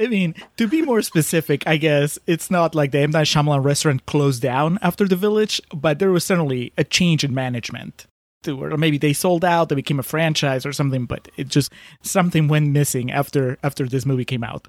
I 0.00 0.06
mean, 0.06 0.34
to 0.56 0.66
be 0.66 0.82
more 0.82 1.02
specific, 1.02 1.66
I 1.66 1.76
guess 1.76 2.18
it's 2.26 2.50
not 2.50 2.74
like 2.74 2.92
the 2.92 3.00
M. 3.00 3.10
Night 3.10 3.26
Shyamalan 3.26 3.64
restaurant 3.64 4.06
closed 4.06 4.42
down 4.42 4.78
after 4.82 5.06
the 5.06 5.16
village, 5.16 5.60
but 5.74 5.98
there 5.98 6.10
was 6.10 6.24
certainly 6.24 6.72
a 6.76 6.84
change 6.84 7.24
in 7.24 7.34
management. 7.34 8.06
Or 8.46 8.76
maybe 8.76 8.98
they 8.98 9.12
sold 9.12 9.44
out, 9.44 9.68
they 9.68 9.74
became 9.74 9.98
a 9.98 10.04
franchise 10.04 10.64
or 10.64 10.72
something, 10.72 11.04
but 11.06 11.28
it 11.36 11.48
just 11.48 11.72
something 12.02 12.46
went 12.46 12.70
missing 12.70 13.10
after 13.10 13.58
after 13.62 13.88
this 13.88 14.06
movie 14.06 14.24
came 14.24 14.44
out. 14.44 14.68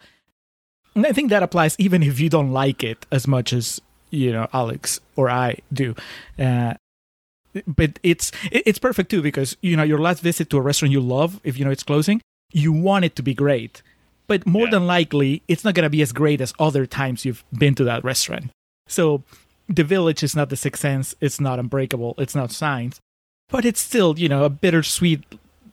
And 0.96 1.06
I 1.06 1.12
think 1.12 1.30
that 1.30 1.44
applies 1.44 1.76
even 1.78 2.02
if 2.02 2.20
you 2.20 2.28
don't 2.28 2.52
like 2.52 2.84
it 2.84 3.06
as 3.12 3.28
much 3.28 3.54
as 3.54 3.80
you 4.10 4.32
know 4.32 4.48
Alex 4.52 5.00
or 5.16 5.30
I 5.30 5.58
do. 5.72 5.94
Uh, 6.40 6.74
but 7.66 8.00
it's 8.04 8.32
it's 8.52 8.80
perfect 8.80 9.12
too 9.12 9.22
because 9.22 9.58
you 9.62 9.76
know 9.76 9.84
your 9.84 10.00
last 10.00 10.22
visit 10.22 10.50
to 10.50 10.58
a 10.58 10.62
restaurant 10.62 10.92
you 10.92 11.02
love, 11.02 11.40
if 11.44 11.58
you 11.58 11.66
know 11.66 11.72
it's 11.72 11.84
closing, 11.84 12.22
you 12.52 12.72
want 12.72 13.06
it 13.06 13.16
to 13.16 13.24
be 13.24 13.34
great. 13.34 13.82
But 14.28 14.46
more 14.46 14.66
Yeah. 14.66 14.72
than 14.72 14.88
likely, 14.88 15.42
it's 15.48 15.64
not 15.64 15.74
gonna 15.74 15.90
be 15.90 16.02
as 16.02 16.12
great 16.12 16.42
as 16.42 16.54
other 16.60 16.86
times 16.86 17.24
you've 17.26 17.44
been 17.58 17.76
to 17.76 17.84
that 17.86 18.04
restaurant. 18.04 18.52
So, 18.88 19.24
The 19.70 19.84
Village 19.84 20.24
is 20.24 20.36
not 20.36 20.50
The 20.50 20.56
Sixth 20.56 20.82
Sense. 20.82 21.16
It's 21.22 21.40
not 21.42 21.60
Unbreakable. 21.60 22.16
It's 22.18 22.36
not 22.36 22.52
Signs, 22.52 23.00
but 23.50 23.66
it's 23.66 23.80
still 23.82 24.18
you 24.18 24.30
know 24.30 24.44
a 24.44 24.50
bittersweet 24.50 25.24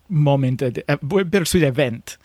moment, 0.09 0.63
a, 0.63 0.85
a 0.89 0.97
bittersweet 1.25 1.63
event, 1.63 2.17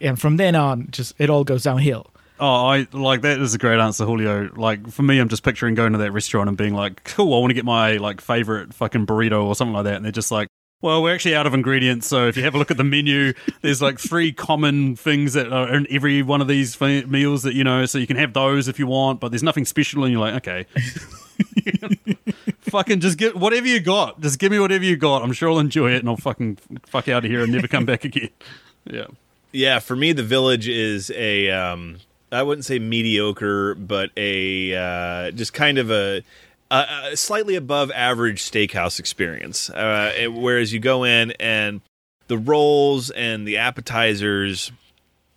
and 0.00 0.18
from 0.20 0.36
then 0.36 0.54
on, 0.54 0.88
just 0.90 1.14
it 1.18 1.30
all 1.30 1.44
goes 1.44 1.62
downhill. 1.64 2.06
Oh, 2.40 2.66
I 2.66 2.86
like 2.92 3.22
that 3.22 3.40
is 3.40 3.54
a 3.54 3.58
great 3.58 3.80
answer, 3.80 4.04
Julio. 4.04 4.50
Like 4.54 4.88
for 4.90 5.02
me, 5.02 5.18
I'm 5.18 5.28
just 5.28 5.42
picturing 5.42 5.74
going 5.74 5.92
to 5.92 5.98
that 5.98 6.12
restaurant 6.12 6.48
and 6.48 6.56
being 6.56 6.72
like, 6.74 7.02
"Cool, 7.04 7.34
I 7.34 7.40
want 7.40 7.50
to 7.50 7.54
get 7.54 7.64
my 7.64 7.96
like 7.96 8.20
favorite 8.20 8.72
fucking 8.74 9.06
burrito 9.06 9.44
or 9.44 9.54
something 9.54 9.74
like 9.74 9.84
that," 9.84 9.94
and 9.96 10.04
they're 10.04 10.12
just 10.12 10.30
like, 10.30 10.48
"Well, 10.80 11.02
we're 11.02 11.14
actually 11.14 11.34
out 11.34 11.46
of 11.46 11.54
ingredients, 11.54 12.06
so 12.06 12.26
if 12.28 12.36
you 12.36 12.42
have 12.44 12.54
a 12.54 12.58
look 12.58 12.70
at 12.70 12.76
the 12.76 12.84
menu, 12.84 13.32
there's 13.62 13.82
like 13.82 13.98
three 13.98 14.32
common 14.32 14.96
things 14.96 15.32
that 15.34 15.52
are 15.52 15.74
in 15.74 15.86
every 15.90 16.22
one 16.22 16.40
of 16.40 16.48
these 16.48 16.80
meals 16.80 17.42
that 17.42 17.54
you 17.54 17.64
know, 17.64 17.86
so 17.86 17.98
you 17.98 18.06
can 18.06 18.16
have 18.16 18.32
those 18.32 18.68
if 18.68 18.78
you 18.78 18.86
want, 18.86 19.20
but 19.20 19.30
there's 19.30 19.42
nothing 19.42 19.64
special." 19.64 20.04
And 20.04 20.12
you're 20.12 20.20
like, 20.20 20.34
"Okay." 20.34 20.66
fucking 22.60 23.00
just 23.00 23.18
get 23.18 23.36
whatever 23.36 23.66
you 23.66 23.80
got. 23.80 24.20
Just 24.20 24.38
give 24.38 24.52
me 24.52 24.58
whatever 24.58 24.84
you 24.84 24.96
got. 24.96 25.22
I'm 25.22 25.32
sure 25.32 25.50
I'll 25.50 25.58
enjoy 25.58 25.92
it, 25.92 25.98
and 25.98 26.08
I'll 26.08 26.16
fucking 26.16 26.58
fuck 26.86 27.08
out 27.08 27.24
of 27.24 27.30
here 27.30 27.42
and 27.42 27.52
never 27.52 27.68
come 27.68 27.84
back 27.84 28.04
again. 28.04 28.30
Yeah. 28.90 29.08
Yeah, 29.52 29.80
for 29.80 29.94
me, 29.94 30.12
the 30.12 30.22
village 30.22 30.66
is 30.66 31.10
a 31.10 31.50
um, 31.50 31.98
I 32.32 32.42
wouldn't 32.42 32.64
say 32.64 32.78
mediocre, 32.78 33.74
but 33.74 34.10
a 34.16 34.74
uh, 34.74 35.30
just 35.32 35.52
kind 35.52 35.76
of 35.76 35.90
a, 35.90 36.22
a, 36.70 37.16
slightly 37.16 37.54
above 37.54 37.90
average 37.92 38.42
steakhouse 38.42 38.98
experience. 38.98 39.70
Uh, 39.70 40.12
it- 40.18 40.32
whereas 40.32 40.72
you 40.72 40.80
go 40.80 41.04
in 41.04 41.32
and 41.40 41.80
the 42.28 42.38
rolls 42.38 43.10
and 43.10 43.46
the 43.48 43.56
appetizers, 43.56 44.70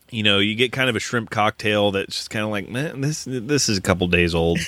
you 0.09 0.23
know, 0.23 0.39
you 0.39 0.55
get 0.55 0.73
kind 0.73 0.89
of 0.89 0.95
a 0.95 0.99
shrimp 0.99 1.29
cocktail 1.29 1.91
that's 1.91 2.17
just 2.17 2.29
kind 2.29 2.43
of 2.43 2.51
like, 2.51 2.67
man, 2.69 2.99
this 3.01 3.25
this 3.25 3.69
is 3.69 3.77
a 3.77 3.81
couple 3.81 4.07
days 4.07 4.35
old. 4.35 4.59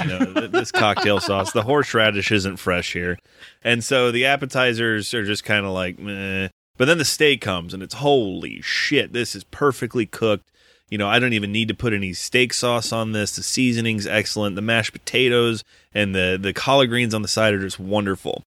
You 0.00 0.06
know, 0.06 0.24
this 0.46 0.70
cocktail 0.70 1.18
sauce, 1.18 1.50
the 1.52 1.62
horseradish 1.64 2.30
isn't 2.30 2.58
fresh 2.58 2.92
here, 2.92 3.18
and 3.64 3.82
so 3.82 4.12
the 4.12 4.26
appetizers 4.26 5.12
are 5.12 5.24
just 5.24 5.44
kind 5.44 5.66
of 5.66 5.72
like, 5.72 5.98
meh. 5.98 6.48
But 6.78 6.86
then 6.86 6.98
the 6.98 7.04
steak 7.04 7.40
comes 7.40 7.74
and 7.74 7.82
it's 7.82 7.94
holy 7.94 8.60
shit, 8.62 9.12
this 9.12 9.34
is 9.34 9.44
perfectly 9.44 10.06
cooked. 10.06 10.48
You 10.88 10.98
know, 10.98 11.08
I 11.08 11.18
don't 11.18 11.32
even 11.32 11.50
need 11.52 11.68
to 11.68 11.74
put 11.74 11.92
any 11.92 12.12
steak 12.12 12.52
sauce 12.52 12.92
on 12.92 13.12
this. 13.12 13.34
The 13.36 13.42
seasoning's 13.42 14.06
excellent. 14.06 14.56
The 14.56 14.62
mashed 14.62 14.92
potatoes 14.92 15.64
and 15.94 16.14
the 16.14 16.38
the 16.40 16.52
collard 16.52 16.88
greens 16.88 17.14
on 17.14 17.22
the 17.22 17.28
side 17.28 17.54
are 17.54 17.60
just 17.60 17.78
wonderful. 17.78 18.42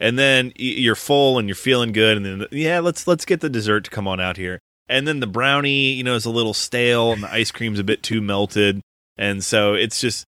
And 0.00 0.18
then 0.18 0.52
you're 0.56 0.94
full 0.94 1.38
and 1.38 1.48
you're 1.48 1.56
feeling 1.56 1.92
good. 1.92 2.16
And 2.16 2.24
then 2.24 2.46
yeah, 2.52 2.80
let's 2.80 3.06
let's 3.06 3.24
get 3.24 3.40
the 3.40 3.50
dessert 3.50 3.84
to 3.84 3.90
come 3.90 4.06
on 4.06 4.20
out 4.20 4.36
here. 4.36 4.60
And 4.88 5.06
then 5.06 5.20
the 5.20 5.26
brownie, 5.26 5.92
you 5.92 6.04
know, 6.04 6.14
is 6.14 6.24
a 6.24 6.30
little 6.30 6.54
stale 6.54 7.12
and 7.12 7.22
the 7.22 7.32
ice 7.32 7.50
cream's 7.50 7.78
a 7.78 7.84
bit 7.84 8.02
too 8.02 8.20
melted. 8.20 8.80
And 9.16 9.44
so 9.44 9.74
it's 9.74 10.00
just 10.00 10.24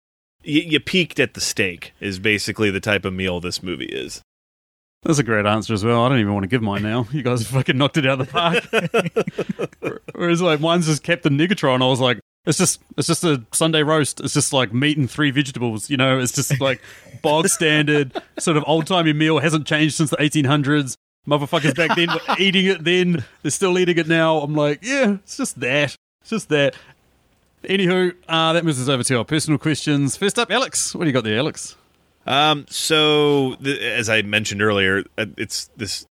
you, 0.43 0.61
you 0.61 0.80
peaked 0.80 1.20
at 1.20 1.34
the 1.34 1.41
steak 1.41 1.93
is 1.99 2.20
basically 2.20 2.70
the 2.70 2.80
type 2.80 3.05
of 3.05 3.13
meal 3.13 3.39
this 3.39 3.63
movie 3.63 3.86
is. 3.86 4.22
That's 5.03 5.20
a 5.20 5.24
great 5.24 5.45
answer 5.45 5.74
as 5.74 5.84
well. 5.84 6.03
I 6.03 6.09
don't 6.09 6.20
even 6.20 6.34
want 6.34 6.43
to 6.43 6.47
give 6.47 6.63
mine 6.63 6.82
now. 6.82 7.07
You 7.11 7.22
guys 7.22 7.45
fucking 7.47 7.78
knocked 7.78 7.97
it 7.97 8.07
out 8.07 8.20
of 8.22 8.28
the 8.28 8.32
park. 9.82 10.01
Whereas 10.16 10.41
like 10.41 10.59
mine's 10.59 10.88
just 10.88 11.03
Captain 11.03 11.38
Negatron. 11.38 11.84
I 11.84 11.88
was 11.88 11.99
like, 11.99 12.20
it's 12.46 12.58
just 12.58 12.82
it's 12.98 13.08
just 13.08 13.24
a 13.24 13.43
Sunday 13.52 13.84
roast. 13.84 14.20
It's 14.20 14.34
just 14.34 14.54
like 14.54 14.74
meat 14.74 14.98
and 14.98 15.10
three 15.10 15.32
vegetables. 15.32 15.89
You 15.89 15.98
know, 15.98 16.20
it's 16.20 16.32
just 16.34 16.60
like 16.60 16.82
bog 17.22 17.48
standard 17.48 18.12
sort 18.39 18.58
of 18.58 18.64
old 18.68 18.88
timey 18.88 19.14
meal. 19.14 19.39
Hasn't 19.39 19.66
changed 19.66 19.96
since 19.96 20.10
the 20.12 20.18
1800s. 20.18 20.96
Motherfuckers 21.28 21.76
back 21.76 21.96
then 21.96 22.10
were 22.10 22.36
eating 22.39 22.66
it 22.66 22.84
then. 22.84 23.24
They're 23.41 23.52
still 23.52 23.80
eating 23.80 23.98
it 23.98 24.08
now. 24.08 24.38
I'm 24.39 24.54
like, 24.54 24.80
yeah, 24.84 25.14
it's 25.24 25.38
just 25.38 25.60
that. 25.60 25.96
It's 26.22 26.30
just 26.30 26.50
that. 26.50 26.76
Anywho, 27.64 28.14
uh, 28.30 28.54
that 28.54 28.64
moves 28.64 28.80
us 28.80 28.89
over 28.89 29.02
to 29.02 29.18
our 29.18 29.26
personal 29.26 29.58
questions. 29.58 30.16
First 30.16 30.38
up, 30.38 30.52
Alex. 30.52 30.93
What 30.93 31.06
do 31.06 31.08
you 31.08 31.14
got 31.14 31.24
there, 31.24 31.39
Alex? 31.39 31.76
Um, 32.28 32.66
so 32.70 33.56
th- 33.64 33.80
as 33.80 34.08
I 34.10 34.22
mentioned 34.22 34.62
earlier, 34.62 35.04
uh, 35.18 35.26
it's 35.38 35.70
this. 35.78 36.06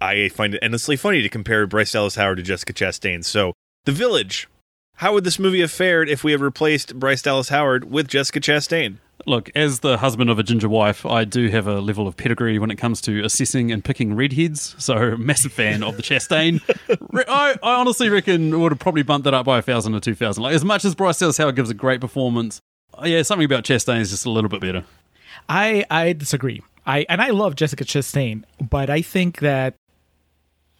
I 0.00 0.28
find 0.28 0.54
it 0.54 0.60
endlessly 0.62 0.96
funny 0.96 1.20
to 1.22 1.28
compare 1.28 1.66
Bryce 1.66 1.92
Dallas 1.92 2.14
Howard 2.14 2.38
to 2.38 2.42
Jessica 2.42 2.72
Chastain. 2.72 3.24
So, 3.24 3.52
The 3.84 3.92
Village. 3.92 4.48
How 5.00 5.14
would 5.14 5.24
this 5.24 5.38
movie 5.38 5.62
have 5.62 5.70
fared 5.70 6.10
if 6.10 6.22
we 6.22 6.32
had 6.32 6.42
replaced 6.42 6.94
Bryce 6.94 7.22
Dallas 7.22 7.48
Howard 7.48 7.90
with 7.90 8.06
Jessica 8.06 8.38
Chastain? 8.38 8.98
Look, 9.24 9.50
as 9.54 9.80
the 9.80 9.96
husband 9.96 10.28
of 10.28 10.38
a 10.38 10.42
ginger 10.42 10.68
wife, 10.68 11.06
I 11.06 11.24
do 11.24 11.48
have 11.48 11.66
a 11.66 11.80
level 11.80 12.06
of 12.06 12.18
pedigree 12.18 12.58
when 12.58 12.70
it 12.70 12.76
comes 12.76 13.00
to 13.02 13.24
assessing 13.24 13.72
and 13.72 13.82
picking 13.82 14.14
redheads. 14.14 14.74
So, 14.76 15.16
massive 15.18 15.54
fan 15.54 15.82
of 15.82 15.96
the 15.96 16.02
Chastain. 16.02 16.60
I, 17.26 17.56
I 17.62 17.74
honestly 17.76 18.10
reckon 18.10 18.60
would 18.60 18.72
have 18.72 18.78
probably 18.78 19.02
bumped 19.02 19.24
that 19.24 19.32
up 19.32 19.46
by 19.46 19.60
a 19.60 19.62
thousand 19.62 19.94
or 19.94 20.00
two 20.00 20.14
thousand. 20.14 20.42
Like 20.42 20.54
as 20.54 20.66
much 20.66 20.84
as 20.84 20.94
Bryce 20.94 21.18
Dallas 21.18 21.38
Howard 21.38 21.56
gives 21.56 21.70
a 21.70 21.74
great 21.74 22.02
performance, 22.02 22.60
uh, 22.92 23.06
yeah, 23.06 23.22
something 23.22 23.46
about 23.46 23.64
Chastain 23.64 24.00
is 24.00 24.10
just 24.10 24.26
a 24.26 24.30
little 24.30 24.50
bit 24.50 24.60
better. 24.60 24.84
I 25.48 25.86
I 25.90 26.12
disagree. 26.12 26.60
I 26.84 27.06
and 27.08 27.22
I 27.22 27.30
love 27.30 27.56
Jessica 27.56 27.84
Chastain, 27.84 28.44
but 28.60 28.90
I 28.90 29.00
think 29.00 29.38
that 29.38 29.76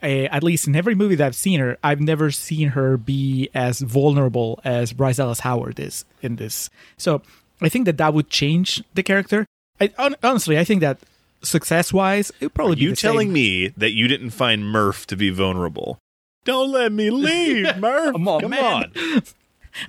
eh, 0.03 0.29
at 0.31 0.43
least 0.43 0.67
in 0.67 0.75
every 0.77 0.95
movie 0.95 1.15
that 1.17 1.27
I've 1.27 1.35
seen 1.37 1.61
her, 1.61 1.77
I've 1.83 2.01
never 2.01 2.31
seen 2.31 2.69
her 2.69 2.97
be 2.97 3.49
as 3.55 3.81
vulnerable 3.81 4.61
as 4.65 4.93
Bryce 4.93 5.17
Dallas 5.17 5.41
Howard 5.41 5.79
is 5.81 6.05
in 6.23 6.37
this. 6.37 6.71
So 6.97 7.23
I 7.61 7.69
think 7.69 7.85
that 7.87 7.99
that 7.99 8.15
would 8.15 8.31
change 8.31 8.83
the 8.95 9.03
character. 9.03 9.47
I 9.81 9.93
hon- 9.99 10.17
honestly, 10.23 10.59
I 10.59 10.65
think 10.65 10.81
that 10.81 10.99
success 11.43 11.93
wise, 11.93 12.31
it 12.41 12.47
would 12.47 12.55
probably 12.55 12.77
be 12.77 12.83
You 12.83 12.95
telling 12.95 13.29
same. 13.29 13.33
me 13.35 13.69
that 13.77 13.93
you 13.93 14.09
didn't 14.09 14.31
find 14.31 14.65
Murph 14.69 15.07
to 15.07 15.17
be 15.17 15.31
vulnerable? 15.31 15.99
Don't 16.45 16.71
let 16.71 16.93
me 16.93 17.11
leave, 17.11 17.77
Murph. 17.79 18.13
Come 18.13 18.29
on, 18.29 18.41
Come 18.43 18.51
man. 18.51 18.63
on. 18.85 18.93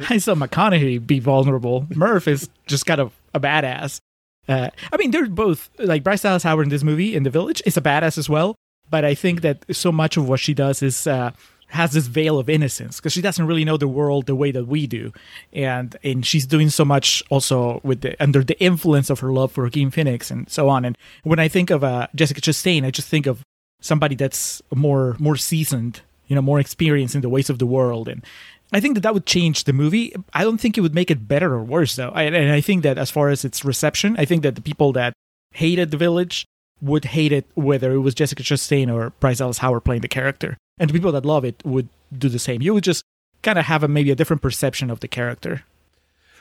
I 0.10 0.18
saw 0.18 0.36
McConaughey 0.36 1.06
be 1.06 1.20
vulnerable. 1.20 1.88
Murph 1.96 2.28
is 2.28 2.50
just 2.68 2.86
kind 2.86 3.02
of 3.02 3.14
a 3.34 3.40
badass. 3.40 4.00
Uh, 4.48 4.70
I 4.92 4.98
mean, 4.98 5.12
they're 5.12 5.28
both 5.28 5.70
like 5.80 6.04
Bryce 6.04 6.22
Dallas 6.22 6.44
Howard 6.44 6.66
in 6.66 6.70
this 6.70 6.84
movie 6.84 7.16
in 7.16 7.24
The 7.24 7.30
Village 7.30 7.62
is 7.66 7.78
a 7.78 7.82
badass 7.82 8.18
as 8.18 8.30
well. 8.30 8.56
But 8.92 9.06
I 9.06 9.16
think 9.16 9.42
that 9.42 9.66
so 9.72 9.92
much 9.92 10.18
of 10.18 10.30
what 10.30 10.40
she 10.40 10.54
does 10.54 10.84
is 10.84 11.08
uh, 11.08 11.32
has 11.72 11.94
this 11.94 12.08
veil 12.08 12.38
of 12.38 12.50
innocence 12.50 12.98
because 12.98 13.14
she 13.14 13.22
doesn't 13.22 13.48
really 13.48 13.66
know 13.66 13.78
the 13.78 13.88
world 13.88 14.26
the 14.26 14.36
way 14.36 14.52
that 14.52 14.66
we 14.66 14.86
do, 14.86 15.12
and 15.54 15.96
and 16.04 16.26
she's 16.26 16.46
doing 16.46 16.70
so 16.70 16.86
much 16.86 17.24
also 17.30 17.80
with 17.84 18.02
the 18.02 18.22
under 18.22 18.44
the 18.44 18.60
influence 18.62 19.10
of 19.10 19.20
her 19.22 19.32
love 19.32 19.52
for 19.52 19.64
Joaquin 19.64 19.90
Phoenix 19.90 20.30
and 20.30 20.50
so 20.50 20.70
on. 20.70 20.86
And 20.86 20.98
when 21.24 21.40
I 21.40 21.48
think 21.48 21.70
of 21.70 21.84
uh, 21.84 22.08
Jessica 22.14 22.42
Chastain, 22.42 22.86
I 22.86 22.92
just 22.92 23.08
think 23.08 23.26
of 23.26 23.44
somebody 23.80 24.16
that's 24.16 24.62
more 24.76 25.16
more 25.18 25.38
seasoned, 25.38 26.02
you 26.28 26.36
know, 26.36 26.42
more 26.42 26.60
experienced 26.60 27.16
in 27.16 27.22
the 27.22 27.30
ways 27.30 27.50
of 27.50 27.58
the 27.60 27.66
world 27.66 28.08
and. 28.08 28.24
I 28.74 28.80
think 28.80 28.96
that 28.96 29.02
that 29.02 29.14
would 29.14 29.26
change 29.26 29.66
the 29.66 29.74
movie. 29.74 30.16
I 30.34 30.46
don't 30.46 30.58
think 30.58 30.78
it 30.78 30.82
would 30.82 30.96
make 30.96 31.12
it 31.12 31.28
better 31.28 31.56
or 31.56 31.62
worse, 31.62 31.98
though. 31.98 32.12
I, 32.12 32.24
and 32.24 32.54
I 32.54 32.62
think 32.62 32.84
that 32.84 32.98
as 32.98 33.12
far 33.12 33.28
as 33.28 33.44
its 33.44 33.66
reception, 33.66 34.16
I 34.18 34.24
think 34.24 34.44
that 34.44 34.56
the 34.56 34.62
people 34.62 34.94
that 34.94 35.12
hated 35.52 35.92
The 35.92 35.98
Village 35.98 36.46
would 36.82 37.06
hate 37.06 37.32
it 37.32 37.46
whether 37.56 37.92
it 37.92 38.00
was 38.00 38.14
Jessica 38.16 38.44
Chastain 38.44 38.94
or 38.94 39.12
Bryce 39.20 39.38
Dallas 39.38 39.60
Howard 39.60 39.84
playing 39.84 40.02
the 40.02 40.08
character, 40.08 40.58
and 40.80 40.90
the 40.90 40.94
people 40.94 41.12
that 41.12 41.26
love 41.26 41.46
it 41.46 41.62
would 41.64 41.90
do 42.16 42.30
the 42.30 42.40
same. 42.40 42.62
You 42.62 42.74
would 42.74 42.84
just 42.84 43.04
kind 43.44 43.60
of 43.60 43.66
have 43.66 43.84
a 43.84 43.88
maybe 43.88 44.12
a 44.12 44.16
different 44.16 44.42
perception 44.42 44.90
of 44.90 45.00
the 45.00 45.08
character. 45.08 45.64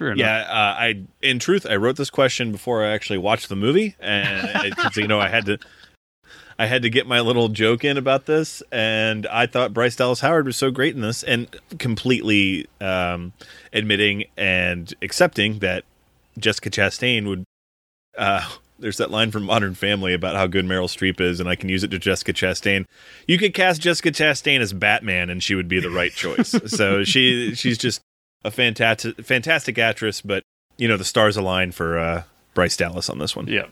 Yeah, 0.01 0.47
uh, 0.49 0.81
I 0.81 1.03
in 1.21 1.39
truth 1.39 1.67
I 1.69 1.77
wrote 1.77 1.97
this 1.97 2.09
question 2.09 2.53
before 2.53 2.83
I 2.83 2.89
actually 2.93 3.19
watched 3.19 3.51
the 3.51 3.57
movie, 3.57 3.97
and 4.01 4.75
because 4.75 4.97
you 4.97 5.07
know 5.07 5.21
I 5.21 5.29
had 5.29 5.45
to, 5.45 5.59
I 6.59 6.65
had 6.65 6.81
to 6.83 6.91
get 6.91 7.07
my 7.07 7.21
little 7.21 7.49
joke 7.49 7.85
in 7.85 7.99
about 7.99 8.25
this, 8.25 8.63
and 8.73 9.27
I 9.27 9.45
thought 9.45 9.75
Bryce 9.75 9.97
Dallas 9.97 10.21
Howard 10.21 10.47
was 10.47 10.57
so 10.57 10.71
great 10.71 10.95
in 10.95 11.03
this, 11.03 11.23
and 11.23 11.55
completely 11.79 12.67
um, 12.81 13.35
admitting 13.75 14.25
and 14.39 14.93
accepting 15.03 15.59
that 15.59 15.85
Jessica 16.39 16.71
Chastain 16.71 17.27
would. 17.29 17.45
Uh, 18.17 18.49
there's 18.81 18.97
that 18.99 19.11
line 19.11 19.31
from 19.31 19.45
Modern 19.45 19.75
Family 19.75 20.15
about 20.15 20.37
how 20.37 20.47
good 20.47 20.65
Meryl 20.65 20.85
Streep 20.85 21.21
is, 21.21 21.41
and 21.41 21.49
I 21.49 21.55
can 21.55 21.69
use 21.69 21.85
it 21.85 21.91
to 21.93 21.99
Jessica 21.99 22.33
Chastain. 22.33 22.85
You 23.27 23.39
could 23.39 23.55
cast 23.55 23.81
Jessica 23.81 24.11
Chastain 24.11 24.61
as 24.61 24.73
Batman, 24.73 25.31
and 25.31 25.43
she 25.43 25.55
would 25.55 25.69
be 25.69 25.81
the 25.81 25.91
right 25.91 26.13
choice. 26.13 26.55
so 26.67 27.05
she 27.05 27.55
she's 27.55 27.79
just 27.79 28.01
a 28.45 28.51
fantastic 28.51 29.25
fantastic 29.25 29.79
actress, 29.79 30.21
but 30.21 30.43
you 30.77 30.89
know 30.89 30.97
the 30.97 31.05
stars 31.05 31.37
align 31.37 31.73
for 31.73 31.99
uh, 31.99 32.23
Bryce 32.55 32.77
Dallas 32.77 33.09
on 33.09 33.19
this 33.19 33.37
one. 33.37 33.47
Yeah. 33.47 33.67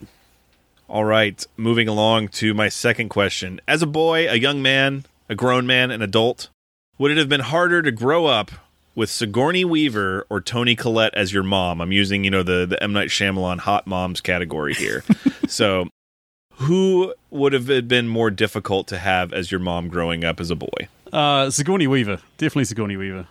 All 0.89 1.05
right, 1.05 1.45
moving 1.57 1.87
along 1.87 2.29
to 2.29 2.55
my 2.55 2.71
second 2.71 3.11
question. 3.11 3.61
As 3.69 3.83
a 3.83 3.87
boy, 3.87 4.27
a 4.31 4.37
young 4.37 4.63
man, 4.63 5.05
a 5.29 5.35
grown 5.35 5.67
man, 5.67 5.91
an 5.91 6.01
adult, 6.01 6.49
would 6.97 7.11
it 7.11 7.19
have 7.19 7.29
been 7.29 7.41
harder 7.41 7.83
to 7.83 7.93
grow 7.93 8.25
up 8.25 8.51
with 8.99 9.09
Sigourney 9.09 9.64
Weaver 9.64 10.26
or 10.28 10.40
Toni 10.40 10.74
Collette 10.74 11.14
as 11.14 11.32
your 11.32 11.44
mom? 11.44 11.80
I'm 11.80 11.92
using, 11.92 12.24
you 12.24 12.30
know, 12.30 12.42
the 12.42 12.66
the 12.66 12.82
M 12.82 12.92
Night 12.92 13.09
Shyamalan 13.09 13.61
hot 13.61 13.86
moms 13.86 14.20
category 14.20 14.74
here. 14.74 15.05
so, 15.49 15.88
who 16.55 17.14
would 17.30 17.53
have 17.53 17.88
been 17.88 18.09
more 18.09 18.30
difficult 18.30 18.88
to 18.88 18.99
have 18.99 19.32
as 19.32 19.53
your 19.53 19.61
mom 19.61 19.88
growing 19.88 20.24
up 20.24 20.40
as 20.40 20.51
a 20.51 20.57
boy? 20.57 20.88
Uh, 21.12 21.49
Sigourney 21.49 21.86
Weaver. 21.86 22.18
Definitely 22.36 22.64
Sigourney 22.64 22.96
Weaver. 22.96 23.28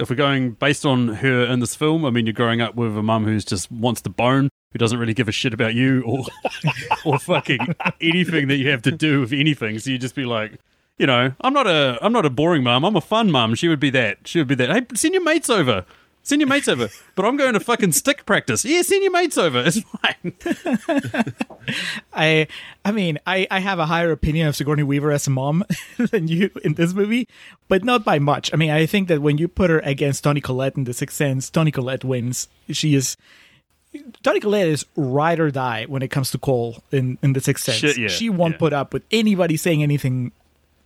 If 0.00 0.08
we're 0.08 0.16
going 0.16 0.52
based 0.52 0.86
on 0.86 1.08
her 1.08 1.44
in 1.44 1.60
this 1.60 1.74
film, 1.76 2.06
I 2.06 2.10
mean, 2.10 2.24
you're 2.24 2.32
growing 2.32 2.62
up 2.62 2.74
with 2.74 2.96
a 2.96 3.02
mum 3.02 3.26
who's 3.26 3.44
just 3.44 3.70
wants 3.70 4.00
the 4.00 4.08
bone, 4.08 4.48
who 4.72 4.78
doesn't 4.78 4.98
really 4.98 5.12
give 5.12 5.28
a 5.28 5.32
shit 5.32 5.52
about 5.52 5.74
you 5.74 6.02
or 6.06 6.24
or 7.04 7.18
fucking 7.18 7.60
anything 8.00 8.48
that 8.48 8.56
you 8.56 8.70
have 8.70 8.82
to 8.82 8.90
do 8.90 9.20
with 9.20 9.34
anything. 9.34 9.78
So 9.78 9.90
you 9.90 9.98
just 9.98 10.14
be 10.14 10.24
like, 10.24 10.52
you 10.98 11.06
know, 11.06 11.32
I'm 11.40 11.52
not 11.52 11.66
a 11.66 11.98
I'm 12.02 12.12
not 12.12 12.26
a 12.26 12.30
boring 12.30 12.62
mum. 12.62 12.84
I'm 12.84 12.96
a 12.96 13.00
fun 13.00 13.30
mum. 13.30 13.54
She 13.54 13.68
would 13.68 13.80
be 13.80 13.90
that. 13.90 14.18
She 14.26 14.38
would 14.38 14.48
be 14.48 14.54
that. 14.56 14.70
Hey, 14.70 14.86
send 14.94 15.14
your 15.14 15.24
mates 15.24 15.50
over. 15.50 15.84
Send 16.24 16.40
your 16.40 16.48
mates 16.48 16.68
over. 16.68 16.88
But 17.14 17.26
I'm 17.26 17.36
going 17.36 17.52
to 17.52 17.60
fucking 17.60 17.92
stick 17.92 18.24
practice. 18.24 18.64
Yeah, 18.64 18.80
send 18.80 19.02
your 19.02 19.12
mates 19.12 19.36
over. 19.36 19.62
It's 19.66 19.80
fine. 19.80 20.32
I 22.14 22.46
I 22.86 22.90
mean, 22.90 23.18
I, 23.26 23.46
I 23.50 23.60
have 23.60 23.78
a 23.78 23.84
higher 23.84 24.10
opinion 24.10 24.48
of 24.48 24.56
Sigourney 24.56 24.82
Weaver 24.82 25.12
as 25.12 25.26
a 25.26 25.30
mom 25.30 25.62
than 25.98 26.28
you 26.28 26.50
in 26.64 26.72
this 26.74 26.94
movie, 26.94 27.28
but 27.68 27.84
not 27.84 28.02
by 28.02 28.18
much. 28.18 28.50
I 28.54 28.56
mean, 28.56 28.70
I 28.70 28.86
think 28.86 29.08
that 29.08 29.20
when 29.20 29.36
you 29.36 29.46
put 29.46 29.68
her 29.68 29.80
against 29.80 30.24
Toni 30.24 30.40
Collette 30.40 30.74
in 30.74 30.84
The 30.84 30.94
Sixth 30.94 31.18
Sense, 31.18 31.50
Toni 31.50 31.70
Collette 31.70 32.02
wins. 32.02 32.48
She 32.70 32.94
is 32.94 33.18
Toni 34.22 34.40
Collette 34.40 34.68
is 34.68 34.86
ride 34.96 35.38
or 35.38 35.50
die 35.50 35.84
when 35.84 36.00
it 36.00 36.08
comes 36.08 36.30
to 36.30 36.38
Cole 36.38 36.82
in, 36.90 37.18
in 37.22 37.34
The 37.34 37.42
Sixth 37.42 37.64
Sense. 37.64 37.76
Shit, 37.76 37.98
yeah, 37.98 38.08
she 38.08 38.30
won't 38.30 38.54
yeah. 38.54 38.58
put 38.58 38.72
up 38.72 38.94
with 38.94 39.02
anybody 39.10 39.58
saying 39.58 39.82
anything 39.82 40.32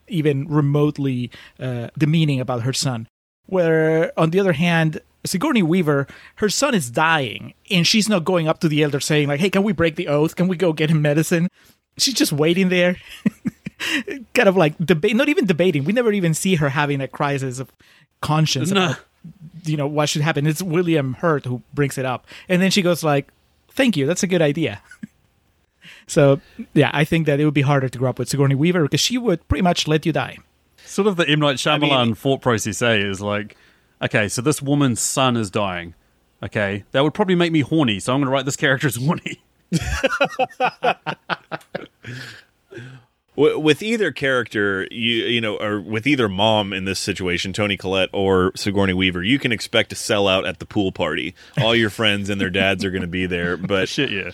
even 0.08 0.46
remotely 0.48 1.30
uh, 1.60 1.88
demeaning 1.98 2.40
about 2.40 2.62
her 2.62 2.72
son. 2.72 3.08
Where, 3.46 4.12
on 4.18 4.30
the 4.30 4.40
other 4.40 4.54
hand, 4.54 5.00
Sigourney 5.24 5.62
Weaver, 5.62 6.06
her 6.36 6.48
son 6.48 6.74
is 6.74 6.90
dying, 6.90 7.54
and 7.70 7.86
she's 7.86 8.08
not 8.08 8.24
going 8.24 8.48
up 8.48 8.58
to 8.60 8.68
the 8.68 8.82
elder 8.82 8.98
saying, 9.00 9.28
like, 9.28 9.40
hey, 9.40 9.50
can 9.50 9.62
we 9.62 9.72
break 9.72 9.96
the 9.96 10.08
oath? 10.08 10.34
Can 10.36 10.48
we 10.48 10.56
go 10.56 10.72
get 10.72 10.90
him 10.90 11.00
medicine? 11.02 11.48
She's 11.96 12.14
just 12.14 12.32
waiting 12.32 12.68
there. 12.68 12.96
kind 14.34 14.48
of 14.48 14.56
like 14.56 14.76
debate, 14.78 15.14
not 15.16 15.28
even 15.28 15.46
debating. 15.46 15.84
We 15.84 15.92
never 15.92 16.12
even 16.12 16.34
see 16.34 16.56
her 16.56 16.70
having 16.70 17.00
a 17.00 17.08
crisis 17.08 17.58
of 17.58 17.70
conscience 18.20 18.70
No. 18.70 18.84
about, 18.86 18.98
you 19.64 19.76
know, 19.76 19.86
what 19.86 20.08
should 20.08 20.22
happen. 20.22 20.46
It's 20.46 20.62
William 20.62 21.14
Hurt 21.14 21.44
who 21.44 21.62
brings 21.74 21.98
it 21.98 22.04
up. 22.04 22.26
And 22.48 22.60
then 22.62 22.70
she 22.70 22.82
goes 22.82 23.04
like, 23.04 23.28
thank 23.70 23.96
you, 23.96 24.06
that's 24.06 24.22
a 24.22 24.26
good 24.26 24.42
idea. 24.42 24.80
so, 26.06 26.40
yeah, 26.74 26.90
I 26.94 27.04
think 27.04 27.26
that 27.26 27.40
it 27.40 27.44
would 27.44 27.54
be 27.54 27.62
harder 27.62 27.88
to 27.88 27.98
grow 27.98 28.10
up 28.10 28.18
with 28.18 28.28
Sigourney 28.28 28.54
Weaver 28.54 28.82
because 28.82 29.00
she 29.00 29.18
would 29.18 29.46
pretty 29.48 29.62
much 29.62 29.86
let 29.88 30.06
you 30.06 30.12
die. 30.12 30.38
sort 30.84 31.08
of 31.08 31.16
the 31.16 31.28
M 31.28 31.40
Night 31.40 31.56
Shyamalan 31.56 32.06
mean- 32.06 32.14
thought 32.14 32.40
process, 32.42 32.80
eh, 32.82 32.94
is 32.96 33.20
like, 33.20 33.56
okay, 34.02 34.28
so 34.28 34.40
this 34.42 34.60
woman's 34.62 35.00
son 35.00 35.36
is 35.36 35.50
dying. 35.50 35.94
Okay, 36.42 36.84
that 36.92 37.02
would 37.02 37.14
probably 37.14 37.34
make 37.34 37.50
me 37.50 37.60
horny, 37.60 37.98
so 37.98 38.12
I'm 38.12 38.20
going 38.20 38.26
to 38.26 38.30
write 38.32 38.44
this 38.44 38.56
character 38.56 38.86
as 38.88 38.96
horny. 38.96 39.40
W- 43.36 43.58
with 43.58 43.82
either 43.82 44.12
character, 44.12 44.86
you 44.90 45.24
you 45.26 45.40
know, 45.42 45.56
or 45.58 45.78
with 45.80 46.06
either 46.06 46.28
mom 46.28 46.72
in 46.72 46.84
this 46.86 46.98
situation, 46.98 47.52
Toni 47.52 47.76
Collette 47.76 48.08
or 48.12 48.52
Sigourney 48.56 48.94
Weaver, 48.94 49.22
you 49.22 49.38
can 49.38 49.52
expect 49.52 49.90
to 49.90 49.96
sell 49.96 50.26
out 50.26 50.46
at 50.46 50.58
the 50.58 50.64
pool 50.66 50.90
party. 50.92 51.34
All 51.60 51.74
your 51.74 51.90
friends 51.90 52.30
and 52.30 52.40
their 52.40 52.48
dads 52.50 52.82
are 52.84 52.90
going 52.90 53.02
to 53.02 53.06
be 53.08 53.26
there, 53.26 53.56
but 53.58 53.88
Shit, 53.90 54.10
yeah. 54.10 54.30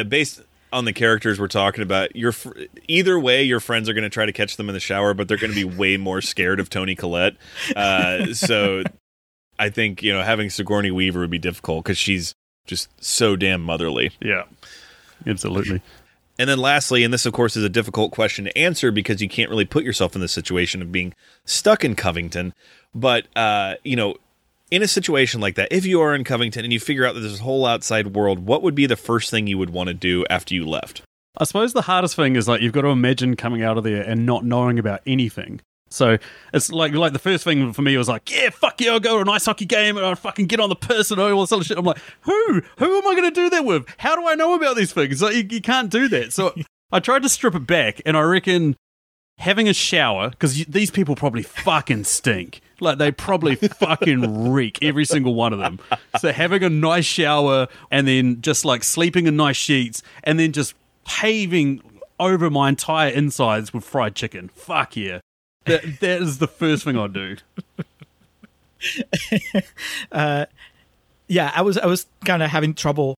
uh, 0.00 0.04
based 0.04 0.40
on 0.74 0.84
the 0.84 0.92
characters 0.92 1.40
we're 1.40 1.48
talking 1.48 1.82
about, 1.82 2.14
your 2.14 2.32
fr- 2.32 2.52
either 2.88 3.18
way, 3.18 3.42
your 3.42 3.60
friends 3.60 3.88
are 3.88 3.94
going 3.94 4.04
to 4.04 4.10
try 4.10 4.26
to 4.26 4.32
catch 4.32 4.56
them 4.56 4.68
in 4.68 4.74
the 4.74 4.80
shower, 4.80 5.14
but 5.14 5.28
they're 5.28 5.38
going 5.38 5.52
to 5.52 5.56
be 5.56 5.64
way 5.64 5.96
more 5.96 6.20
scared 6.20 6.60
of 6.60 6.68
Toni 6.68 6.94
Collette. 6.94 7.36
Uh, 7.74 8.34
so, 8.34 8.82
I 9.58 9.70
think 9.70 10.02
you 10.02 10.12
know 10.12 10.22
having 10.22 10.50
Sigourney 10.50 10.90
Weaver 10.90 11.20
would 11.20 11.30
be 11.30 11.38
difficult 11.38 11.84
because 11.84 11.98
she's 11.98 12.34
just 12.66 12.88
so 13.02 13.36
damn 13.36 13.60
motherly. 13.60 14.10
Yeah. 14.20 14.44
Absolutely. 15.26 15.80
And 16.38 16.50
then 16.50 16.58
lastly, 16.58 17.04
and 17.04 17.14
this 17.14 17.26
of 17.26 17.32
course 17.32 17.56
is 17.56 17.64
a 17.64 17.68
difficult 17.68 18.12
question 18.12 18.46
to 18.46 18.58
answer 18.58 18.90
because 18.90 19.22
you 19.22 19.28
can't 19.28 19.50
really 19.50 19.64
put 19.64 19.84
yourself 19.84 20.14
in 20.14 20.20
the 20.20 20.28
situation 20.28 20.82
of 20.82 20.90
being 20.90 21.14
stuck 21.44 21.84
in 21.84 21.94
Covington. 21.94 22.52
But 22.94 23.26
uh, 23.36 23.74
you 23.84 23.96
know, 23.96 24.16
in 24.74 24.82
a 24.82 24.88
situation 24.88 25.40
like 25.40 25.54
that, 25.54 25.68
if 25.70 25.86
you 25.86 26.00
are 26.00 26.16
in 26.16 26.24
Covington 26.24 26.64
and 26.64 26.72
you 26.72 26.80
figure 26.80 27.06
out 27.06 27.14
that 27.14 27.20
there's 27.20 27.38
a 27.38 27.44
whole 27.44 27.64
outside 27.64 28.08
world, 28.08 28.40
what 28.40 28.60
would 28.60 28.74
be 28.74 28.86
the 28.86 28.96
first 28.96 29.30
thing 29.30 29.46
you 29.46 29.56
would 29.56 29.70
want 29.70 29.86
to 29.86 29.94
do 29.94 30.24
after 30.28 30.52
you 30.52 30.66
left? 30.66 31.02
I 31.38 31.44
suppose 31.44 31.72
the 31.72 31.82
hardest 31.82 32.16
thing 32.16 32.34
is 32.34 32.48
like 32.48 32.60
you've 32.60 32.72
got 32.72 32.82
to 32.82 32.88
imagine 32.88 33.36
coming 33.36 33.62
out 33.62 33.78
of 33.78 33.84
there 33.84 34.02
and 34.02 34.26
not 34.26 34.44
knowing 34.44 34.80
about 34.80 35.00
anything. 35.06 35.60
So 35.90 36.18
it's 36.52 36.72
like 36.72 36.92
like 36.92 37.12
the 37.12 37.20
first 37.20 37.44
thing 37.44 37.72
for 37.72 37.82
me 37.82 37.96
was 37.96 38.08
like, 38.08 38.28
yeah, 38.28 38.50
fuck 38.50 38.80
yeah, 38.80 38.90
I'll 38.90 39.00
go 39.00 39.14
to 39.14 39.22
an 39.22 39.28
ice 39.28 39.44
hockey 39.44 39.64
game 39.64 39.96
and 39.96 40.04
I'll 40.04 40.16
fucking 40.16 40.46
get 40.46 40.58
on 40.58 40.70
the 40.70 40.74
piss 40.74 41.12
and 41.12 41.20
all 41.20 41.40
this 41.40 41.52
other 41.52 41.62
shit. 41.62 41.78
I'm 41.78 41.84
like, 41.84 42.00
who? 42.22 42.62
Who 42.78 42.98
am 42.98 43.06
I 43.06 43.14
going 43.14 43.22
to 43.22 43.30
do 43.30 43.50
that 43.50 43.64
with? 43.64 43.86
How 43.98 44.16
do 44.16 44.26
I 44.26 44.34
know 44.34 44.54
about 44.54 44.74
these 44.74 44.92
things? 44.92 45.22
Like 45.22 45.36
you, 45.36 45.46
you 45.48 45.60
can't 45.60 45.88
do 45.88 46.08
that. 46.08 46.32
So 46.32 46.52
I 46.90 46.98
tried 46.98 47.22
to 47.22 47.28
strip 47.28 47.54
it 47.54 47.68
back, 47.68 48.00
and 48.04 48.16
I 48.16 48.22
reckon 48.22 48.74
having 49.38 49.68
a 49.68 49.74
shower 49.74 50.30
because 50.30 50.64
these 50.64 50.90
people 50.90 51.14
probably 51.14 51.42
fucking 51.42 52.04
stink. 52.04 52.60
Like 52.84 52.98
they 52.98 53.10
probably 53.10 53.56
fucking 53.56 54.52
reek, 54.52 54.78
every 54.82 55.04
single 55.04 55.34
one 55.34 55.52
of 55.52 55.58
them. 55.58 55.80
So 56.20 56.32
having 56.32 56.62
a 56.62 56.70
nice 56.70 57.04
shower 57.04 57.66
and 57.90 58.06
then 58.06 58.40
just 58.40 58.64
like 58.64 58.84
sleeping 58.84 59.26
in 59.26 59.36
nice 59.36 59.56
sheets 59.56 60.02
and 60.22 60.38
then 60.38 60.52
just 60.52 60.74
paving 61.06 61.82
over 62.20 62.48
my 62.50 62.68
entire 62.68 63.10
insides 63.10 63.72
with 63.74 63.84
fried 63.84 64.14
chicken. 64.14 64.50
Fuck 64.54 64.96
yeah. 64.96 65.20
That 65.64 66.00
that 66.00 66.22
is 66.22 66.38
the 66.38 66.46
first 66.46 66.84
thing 66.84 66.96
I'd 66.96 67.12
do. 67.12 67.36
Uh, 70.12 70.44
yeah, 71.26 71.50
I 71.54 71.62
was 71.62 71.78
I 71.78 71.86
was 71.86 72.06
kind 72.26 72.42
of 72.42 72.50
having 72.50 72.74
trouble 72.74 73.14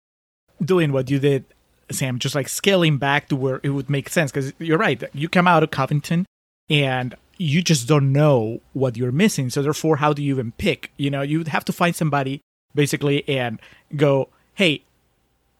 doing 0.64 0.92
what 0.92 1.10
you 1.10 1.18
did, 1.18 1.44
Sam. 1.90 2.18
Just 2.20 2.36
like 2.36 2.48
scaling 2.48 2.98
back 2.98 3.28
to 3.28 3.36
where 3.36 3.60
it 3.62 3.70
would 3.70 3.90
make 3.90 4.08
sense 4.08 4.30
because 4.30 4.52
you're 4.58 4.78
right. 4.78 5.02
You 5.12 5.28
come 5.28 5.48
out 5.48 5.62
of 5.62 5.72
Covington, 5.72 6.24
and 6.70 7.16
you 7.38 7.62
just 7.62 7.86
don't 7.86 8.12
know 8.12 8.60
what 8.72 8.96
you're 8.96 9.12
missing. 9.12 9.50
So 9.50 9.62
therefore, 9.62 9.96
how 9.96 10.12
do 10.12 10.22
you 10.22 10.34
even 10.34 10.52
pick? 10.52 10.92
You 10.96 11.10
know, 11.10 11.22
you 11.22 11.38
would 11.38 11.48
have 11.48 11.64
to 11.66 11.72
find 11.72 11.94
somebody 11.94 12.40
basically 12.74 13.28
and 13.28 13.60
go, 13.94 14.28
"Hey, 14.54 14.82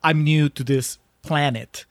I'm 0.03 0.25
new 0.25 0.49
to 0.51 0.65
this 0.65 0.99
planet. 1.23 1.85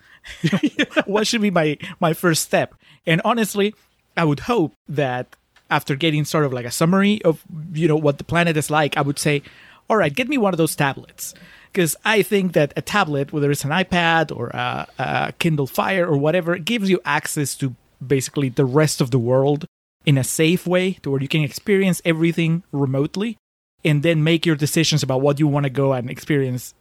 what 1.05 1.27
should 1.27 1.41
be 1.41 1.51
my 1.51 1.77
my 1.99 2.13
first 2.13 2.43
step?" 2.43 2.75
And 3.05 3.21
honestly, 3.23 3.75
I 4.17 4.23
would 4.25 4.41
hope 4.41 4.73
that 4.87 5.35
after 5.69 5.95
getting 5.95 6.25
sort 6.25 6.45
of 6.45 6.53
like 6.53 6.65
a 6.65 6.71
summary 6.71 7.21
of 7.23 7.43
you 7.73 7.87
know 7.87 7.95
what 7.95 8.17
the 8.17 8.23
planet 8.23 8.57
is 8.57 8.69
like, 8.69 8.97
I 8.97 9.01
would 9.01 9.19
say, 9.19 9.43
"All 9.89 9.97
right, 9.97 10.13
get 10.13 10.27
me 10.27 10.37
one 10.37 10.53
of 10.53 10.57
those 10.57 10.75
tablets." 10.75 11.33
Because 11.71 11.97
I 12.05 12.21
think 12.21 12.53
that 12.53 12.71
a 12.77 12.81
tablet, 12.81 13.33
whether 13.33 13.51
it's 13.51 13.65
an 13.65 13.71
iPad 13.71 14.33
or 14.33 14.47
a, 14.47 14.87
a 14.97 15.33
Kindle 15.39 15.67
Fire 15.67 16.07
or 16.07 16.17
whatever, 16.17 16.57
gives 16.57 16.89
you 16.89 17.01
access 17.03 17.53
to 17.55 17.75
basically 18.05 18.47
the 18.47 18.63
rest 18.63 19.01
of 19.01 19.11
the 19.11 19.19
world 19.19 19.65
in 20.05 20.17
a 20.17 20.23
safe 20.23 20.67
way 20.67 20.93
to 21.01 21.11
where 21.11 21.21
you 21.21 21.27
can 21.27 21.41
experience 21.41 22.01
everything 22.05 22.63
remotely 22.71 23.37
and 23.83 24.03
then 24.03 24.23
make 24.23 24.45
your 24.45 24.55
decisions 24.55 25.03
about 25.03 25.21
what 25.21 25.39
you 25.39 25.47
want 25.47 25.65
to 25.65 25.69
go 25.69 25.93
and 25.93 26.09
experience 26.09 26.73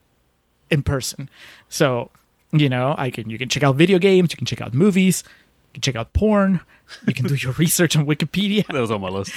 in 0.71 0.83
person. 0.83 1.29
So, 1.69 2.11
you 2.53 2.69
know, 2.69 2.95
I 2.97 3.11
can 3.11 3.31
you 3.31 3.39
can 3.39 3.49
check 3.49 3.63
out 3.63 3.77
video 3.77 3.99
games, 3.99 4.33
you 4.33 4.37
can 4.37 4.47
check 4.47 4.61
out 4.61 4.75
movies, 4.75 5.23
you 5.27 5.75
can 5.75 5.83
check 5.83 5.97
out 5.97 6.13
porn, 6.13 6.61
you 7.07 7.15
can 7.15 7.27
do 7.27 7.35
your 7.35 7.53
research 7.59 7.97
on 7.97 8.07
Wikipedia, 8.07 8.67
That 8.67 8.81
was 8.81 8.91
on 8.91 9.01
my 9.01 9.09
list. 9.09 9.33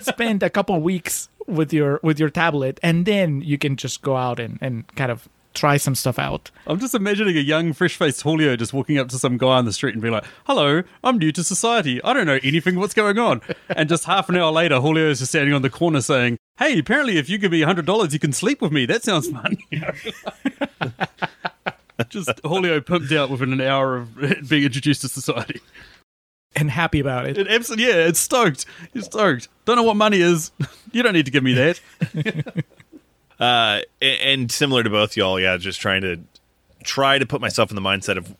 spend 0.00 0.42
a 0.42 0.50
couple 0.50 0.76
of 0.76 0.82
weeks 0.82 1.28
with 1.46 1.72
your 1.72 2.00
with 2.02 2.18
your 2.18 2.30
tablet, 2.30 2.78
and 2.82 3.06
then 3.06 3.40
you 3.40 3.58
can 3.58 3.76
just 3.76 4.02
go 4.02 4.16
out 4.16 4.38
and, 4.38 4.58
and 4.60 4.86
kind 4.96 5.10
of 5.10 5.28
try 5.56 5.76
some 5.76 5.94
stuff 5.94 6.18
out. 6.18 6.50
I'm 6.66 6.78
just 6.78 6.94
imagining 6.94 7.36
a 7.36 7.40
young, 7.40 7.72
fresh 7.72 7.96
faced 7.96 8.22
Julio 8.22 8.54
just 8.56 8.72
walking 8.72 8.98
up 8.98 9.08
to 9.08 9.18
some 9.18 9.38
guy 9.38 9.56
on 9.56 9.64
the 9.64 9.72
street 9.72 9.94
and 9.94 10.02
be 10.02 10.10
like, 10.10 10.24
Hello, 10.44 10.82
I'm 11.02 11.18
new 11.18 11.32
to 11.32 11.42
society. 11.42 12.02
I 12.02 12.12
don't 12.12 12.26
know 12.26 12.38
anything. 12.42 12.76
What's 12.76 12.94
going 12.94 13.18
on? 13.18 13.40
And 13.68 13.88
just 13.88 14.04
half 14.04 14.28
an 14.28 14.36
hour 14.36 14.52
later, 14.52 14.80
Julio 14.80 15.10
is 15.10 15.18
just 15.18 15.32
standing 15.32 15.52
on 15.52 15.62
the 15.62 15.68
corner 15.68 16.00
saying, 16.00 16.38
Hey, 16.58 16.78
apparently, 16.78 17.18
if 17.18 17.28
you 17.28 17.36
give 17.36 17.52
me 17.52 17.60
$100, 17.60 18.12
you 18.12 18.18
can 18.18 18.32
sleep 18.32 18.62
with 18.62 18.72
me. 18.72 18.86
That 18.86 19.02
sounds 19.02 19.28
fun. 19.28 19.56
You 19.70 19.80
know? 19.80 19.92
just 22.08 22.30
Julio 22.44 22.80
pumped 22.80 23.12
out 23.12 23.30
within 23.30 23.52
an 23.52 23.60
hour 23.60 23.96
of 23.96 24.16
being 24.48 24.64
introduced 24.64 25.02
to 25.02 25.08
society. 25.08 25.60
And 26.54 26.70
happy 26.70 27.00
about 27.00 27.26
it. 27.26 27.36
It 27.36 27.48
absolutely, 27.48 27.86
yeah, 27.86 28.06
it's 28.06 28.20
stoked. 28.20 28.64
It's 28.94 29.06
stoked. 29.06 29.48
Don't 29.66 29.76
know 29.76 29.82
what 29.82 29.96
money 29.96 30.20
is. 30.20 30.52
You 30.92 31.02
don't 31.02 31.12
need 31.12 31.26
to 31.26 31.30
give 31.30 31.44
me 31.44 31.52
that. 31.52 32.64
Uh, 33.38 33.80
and 34.00 34.50
similar 34.50 34.82
to 34.82 34.90
both 34.90 35.16
y'all, 35.16 35.38
yeah, 35.38 35.56
just 35.56 35.80
trying 35.80 36.02
to 36.02 36.20
try 36.84 37.18
to 37.18 37.26
put 37.26 37.40
myself 37.40 37.70
in 37.70 37.74
the 37.74 37.82
mindset 37.82 38.16
of 38.16 38.34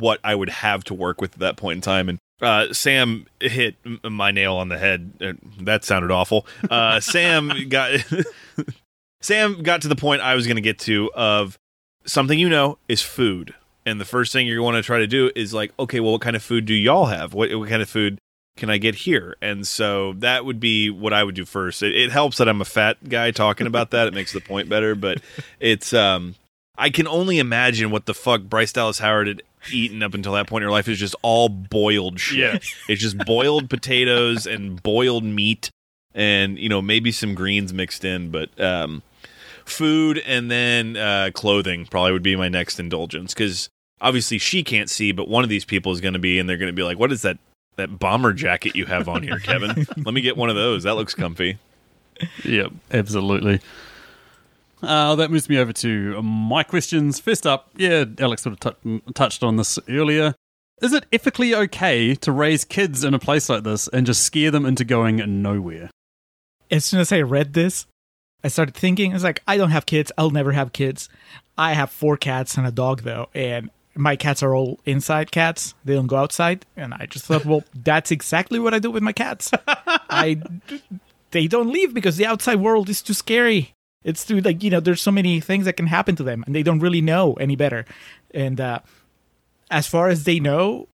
what 0.00 0.20
I 0.22 0.34
would 0.34 0.50
have 0.50 0.84
to 0.84 0.94
work 0.94 1.20
with 1.20 1.34
at 1.34 1.38
that 1.40 1.56
point 1.56 1.76
in 1.76 1.80
time. 1.80 2.08
And 2.08 2.18
uh, 2.40 2.72
Sam 2.72 3.26
hit 3.40 3.76
my 4.04 4.30
nail 4.30 4.56
on 4.56 4.68
the 4.68 4.78
head. 4.78 5.12
Uh, 5.20 5.32
That 5.62 5.84
sounded 5.84 6.10
awful. 6.10 6.46
Uh, 6.70 7.00
Sam 7.00 7.52
got 7.68 8.04
Sam 9.20 9.62
got 9.62 9.82
to 9.82 9.88
the 9.88 9.96
point 9.96 10.22
I 10.22 10.34
was 10.34 10.46
going 10.46 10.56
to 10.56 10.62
get 10.62 10.78
to 10.80 11.10
of 11.14 11.58
something 12.04 12.38
you 12.38 12.48
know 12.48 12.78
is 12.88 13.02
food. 13.02 13.54
And 13.84 14.00
the 14.00 14.04
first 14.04 14.32
thing 14.32 14.46
you're 14.46 14.58
going 14.58 14.74
to 14.74 14.82
try 14.82 14.98
to 14.98 15.06
do 15.06 15.30
is 15.34 15.54
like, 15.54 15.72
okay, 15.78 15.98
well, 15.98 16.12
what 16.12 16.20
kind 16.20 16.36
of 16.36 16.42
food 16.42 16.66
do 16.66 16.74
y'all 16.74 17.06
have? 17.06 17.32
What, 17.32 17.52
what 17.54 17.68
kind 17.68 17.80
of 17.80 17.88
food 17.88 18.18
can 18.58 18.68
I 18.68 18.78
get 18.78 18.94
here? 18.94 19.36
And 19.40 19.66
so 19.66 20.12
that 20.14 20.44
would 20.44 20.60
be 20.60 20.90
what 20.90 21.12
I 21.12 21.24
would 21.24 21.34
do 21.34 21.44
first. 21.44 21.82
It, 21.82 21.94
it 21.94 22.10
helps 22.10 22.38
that 22.38 22.48
I'm 22.48 22.60
a 22.60 22.66
fat 22.66 23.08
guy 23.08 23.30
talking 23.30 23.66
about 23.66 23.92
that. 23.92 24.08
It 24.08 24.14
makes 24.14 24.32
the 24.32 24.40
point 24.40 24.68
better, 24.68 24.94
but 24.94 25.22
it's 25.60 25.94
um 25.94 26.34
I 26.76 26.90
can 26.90 27.08
only 27.08 27.38
imagine 27.38 27.90
what 27.90 28.06
the 28.06 28.14
fuck 28.14 28.42
Bryce 28.42 28.72
Dallas 28.72 28.98
Howard 28.98 29.28
had 29.28 29.42
eaten 29.72 30.02
up 30.02 30.14
until 30.14 30.34
that 30.34 30.46
point 30.46 30.62
in 30.62 30.68
her 30.68 30.72
life 30.72 30.88
is 30.88 30.98
just 30.98 31.16
all 31.22 31.48
boiled 31.48 32.20
shit. 32.20 32.38
Yeah. 32.38 32.58
It's 32.88 33.02
just 33.02 33.18
boiled 33.18 33.70
potatoes 33.70 34.46
and 34.46 34.82
boiled 34.82 35.24
meat 35.24 35.70
and 36.14 36.58
you 36.58 36.68
know 36.68 36.82
maybe 36.82 37.12
some 37.12 37.34
greens 37.34 37.72
mixed 37.72 38.04
in, 38.04 38.30
but 38.30 38.60
um, 38.60 39.02
food 39.64 40.18
and 40.26 40.50
then 40.50 40.96
uh, 40.96 41.30
clothing 41.32 41.86
probably 41.86 42.12
would 42.12 42.22
be 42.22 42.36
my 42.36 42.48
next 42.48 42.80
indulgence 42.80 43.34
because 43.34 43.68
obviously 44.00 44.38
she 44.38 44.62
can't 44.62 44.90
see, 44.90 45.12
but 45.12 45.28
one 45.28 45.44
of 45.44 45.50
these 45.50 45.64
people 45.64 45.92
is 45.92 46.00
going 46.00 46.14
to 46.14 46.20
be, 46.20 46.38
and 46.38 46.48
they're 46.48 46.56
going 46.56 46.72
to 46.72 46.76
be 46.76 46.82
like, 46.82 46.98
"What 46.98 47.12
is 47.12 47.22
that 47.22 47.38
that 47.78 47.98
bomber 47.98 48.32
jacket 48.32 48.76
you 48.76 48.86
have 48.86 49.08
on 49.08 49.22
here, 49.22 49.38
Kevin? 49.38 49.86
Let 49.96 50.14
me 50.14 50.20
get 50.20 50.36
one 50.36 50.50
of 50.50 50.56
those. 50.56 50.84
That 50.84 50.94
looks 50.94 51.14
comfy." 51.14 51.58
Yep, 52.44 52.72
absolutely. 52.92 53.60
Uh, 54.82 55.16
that 55.16 55.30
moves 55.30 55.48
me 55.48 55.58
over 55.58 55.72
to 55.72 56.22
my 56.22 56.62
questions. 56.62 57.18
First 57.18 57.46
up, 57.46 57.70
yeah, 57.76 58.04
Alex 58.18 58.42
sort 58.42 58.64
of 58.64 58.76
tou- 58.82 59.00
touched 59.14 59.42
on 59.42 59.56
this 59.56 59.78
earlier. 59.88 60.34
Is 60.80 60.92
it 60.92 61.06
ethically 61.12 61.54
okay 61.54 62.14
to 62.16 62.30
raise 62.30 62.64
kids 62.64 63.02
in 63.02 63.12
a 63.12 63.18
place 63.18 63.48
like 63.48 63.64
this 63.64 63.88
and 63.88 64.06
just 64.06 64.22
scare 64.22 64.50
them 64.52 64.64
into 64.64 64.84
going 64.84 65.42
nowhere? 65.42 65.90
As 66.70 66.84
soon 66.84 67.00
as 67.00 67.10
I 67.10 67.20
read 67.22 67.54
this, 67.54 67.86
I 68.44 68.48
started 68.48 68.76
thinking, 68.76 69.12
it's 69.12 69.24
like, 69.24 69.42
I 69.48 69.56
don't 69.56 69.70
have 69.70 69.86
kids. 69.86 70.12
I'll 70.16 70.30
never 70.30 70.52
have 70.52 70.72
kids. 70.72 71.08
I 71.56 71.72
have 71.72 71.90
four 71.90 72.16
cats 72.16 72.56
and 72.56 72.64
a 72.66 72.70
dog, 72.70 73.02
though. 73.02 73.28
And 73.34 73.70
my 73.98 74.16
cats 74.16 74.42
are 74.42 74.54
all 74.54 74.80
inside 74.84 75.30
cats. 75.32 75.74
They 75.84 75.94
don't 75.94 76.06
go 76.06 76.16
outside. 76.16 76.64
And 76.76 76.94
I 76.94 77.06
just 77.06 77.26
thought, 77.26 77.44
well, 77.44 77.64
that's 77.74 78.10
exactly 78.10 78.58
what 78.58 78.72
I 78.72 78.78
do 78.78 78.90
with 78.90 79.02
my 79.02 79.12
cats. 79.12 79.50
I, 79.66 80.40
they 81.32 81.48
don't 81.48 81.70
leave 81.70 81.92
because 81.92 82.16
the 82.16 82.26
outside 82.26 82.60
world 82.60 82.88
is 82.88 83.02
too 83.02 83.14
scary. 83.14 83.74
It's 84.04 84.24
too, 84.24 84.40
like, 84.40 84.62
you 84.62 84.70
know, 84.70 84.80
there's 84.80 85.02
so 85.02 85.10
many 85.10 85.40
things 85.40 85.64
that 85.64 85.76
can 85.76 85.88
happen 85.88 86.16
to 86.16 86.22
them 86.22 86.44
and 86.46 86.54
they 86.54 86.62
don't 86.62 86.78
really 86.78 87.00
know 87.00 87.34
any 87.34 87.56
better. 87.56 87.84
And, 88.32 88.60
uh, 88.60 88.80
as 89.70 89.86
far 89.86 90.08
as 90.08 90.24
they 90.24 90.40
know, 90.40 90.88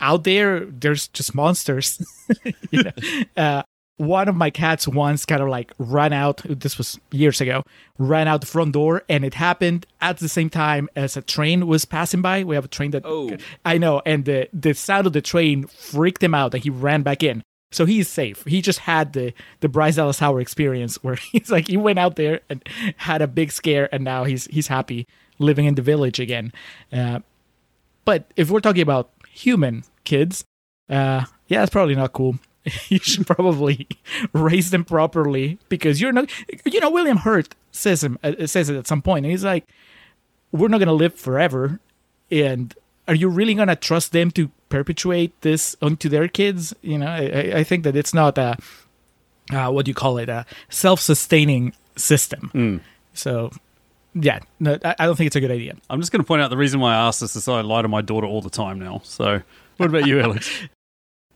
out 0.00 0.24
there, 0.24 0.66
there's 0.66 1.08
just 1.08 1.34
monsters. 1.34 2.04
you 2.70 2.82
know? 2.82 2.90
uh, 3.36 3.62
one 4.02 4.28
of 4.28 4.34
my 4.34 4.50
cats 4.50 4.88
once 4.88 5.24
kind 5.24 5.40
of 5.40 5.48
like 5.48 5.72
ran 5.78 6.12
out. 6.12 6.42
This 6.44 6.76
was 6.76 6.98
years 7.12 7.40
ago. 7.40 7.62
Ran 7.98 8.26
out 8.26 8.40
the 8.40 8.46
front 8.48 8.72
door, 8.72 9.04
and 9.08 9.24
it 9.24 9.34
happened 9.34 9.86
at 10.00 10.18
the 10.18 10.28
same 10.28 10.50
time 10.50 10.88
as 10.96 11.16
a 11.16 11.22
train 11.22 11.66
was 11.68 11.84
passing 11.84 12.20
by. 12.20 12.42
We 12.42 12.56
have 12.56 12.64
a 12.64 12.68
train 12.68 12.90
that 12.90 13.02
Oh. 13.06 13.36
I 13.64 13.78
know, 13.78 14.02
and 14.04 14.24
the 14.24 14.48
the 14.52 14.74
sound 14.74 15.06
of 15.06 15.12
the 15.12 15.22
train 15.22 15.66
freaked 15.68 16.22
him 16.22 16.34
out, 16.34 16.52
and 16.54 16.62
he 16.62 16.70
ran 16.70 17.02
back 17.02 17.22
in. 17.22 17.42
So 17.70 17.86
he's 17.86 18.08
safe. 18.08 18.44
He 18.44 18.60
just 18.60 18.80
had 18.80 19.12
the 19.12 19.32
the 19.60 19.68
Bryce 19.68 19.96
Dallas 19.96 20.18
Howard 20.18 20.42
experience, 20.42 20.96
where 21.04 21.14
he's 21.32 21.50
like 21.50 21.68
he 21.68 21.76
went 21.76 21.98
out 22.00 22.16
there 22.16 22.40
and 22.50 22.66
had 22.96 23.22
a 23.22 23.28
big 23.28 23.52
scare, 23.52 23.88
and 23.94 24.02
now 24.02 24.24
he's 24.24 24.46
he's 24.46 24.66
happy 24.66 25.06
living 25.38 25.66
in 25.66 25.76
the 25.76 25.82
village 25.82 26.18
again. 26.18 26.52
Uh, 26.92 27.20
but 28.04 28.30
if 28.36 28.50
we're 28.50 28.60
talking 28.60 28.82
about 28.82 29.10
human 29.30 29.84
kids, 30.04 30.44
uh, 30.90 31.24
yeah, 31.46 31.62
it's 31.62 31.70
probably 31.70 31.94
not 31.94 32.12
cool. 32.12 32.36
you 32.88 32.98
should 32.98 33.26
probably 33.26 33.88
raise 34.32 34.70
them 34.70 34.84
properly 34.84 35.58
because 35.68 36.00
you're 36.00 36.12
not. 36.12 36.30
You 36.64 36.80
know, 36.80 36.90
William 36.90 37.18
Hurt 37.18 37.54
says 37.70 38.02
him 38.04 38.18
uh, 38.22 38.46
says 38.46 38.68
it 38.68 38.76
at 38.76 38.86
some 38.86 39.02
point, 39.02 39.24
and 39.24 39.30
he's 39.30 39.44
like, 39.44 39.66
"We're 40.52 40.68
not 40.68 40.78
gonna 40.78 40.92
live 40.92 41.14
forever, 41.14 41.80
and 42.30 42.74
are 43.08 43.14
you 43.14 43.28
really 43.28 43.54
gonna 43.54 43.76
trust 43.76 44.12
them 44.12 44.30
to 44.32 44.50
perpetuate 44.68 45.38
this 45.42 45.76
onto 45.82 46.08
their 46.08 46.28
kids?" 46.28 46.74
You 46.82 46.98
know, 46.98 47.06
I, 47.06 47.18
I- 47.26 47.58
I 47.58 47.64
think 47.64 47.84
that 47.84 47.96
it's 47.96 48.14
not 48.14 48.38
a 48.38 48.56
uh, 49.52 49.70
what 49.70 49.84
do 49.84 49.90
you 49.90 49.94
call 49.94 50.18
it 50.18 50.28
a 50.28 50.46
self-sustaining 50.68 51.72
system. 51.96 52.50
So, 53.12 53.50
yeah, 54.14 54.38
no, 54.60 54.78
I, 54.84 54.94
I 55.00 55.06
don't 55.06 55.16
think 55.16 55.26
it's 55.26 55.36
a 55.36 55.40
good 55.40 55.50
idea. 55.50 55.74
I'm 55.90 56.00
just 56.00 56.12
going 56.12 56.22
to 56.22 56.26
point 56.26 56.40
out 56.42 56.48
the 56.50 56.56
reason 56.56 56.80
why 56.80 56.92
I 56.94 57.06
asked 57.08 57.20
this 57.20 57.34
is 57.36 57.48
I 57.48 57.60
lie 57.60 57.82
to 57.82 57.88
my 57.88 58.00
daughter 58.02 58.26
all 58.26 58.40
the 58.40 58.48
time 58.50 58.78
now. 58.78 59.00
So, 59.04 59.42
what 59.78 59.88
about 59.90 60.06
you, 60.06 60.20
Alex? 60.20 60.50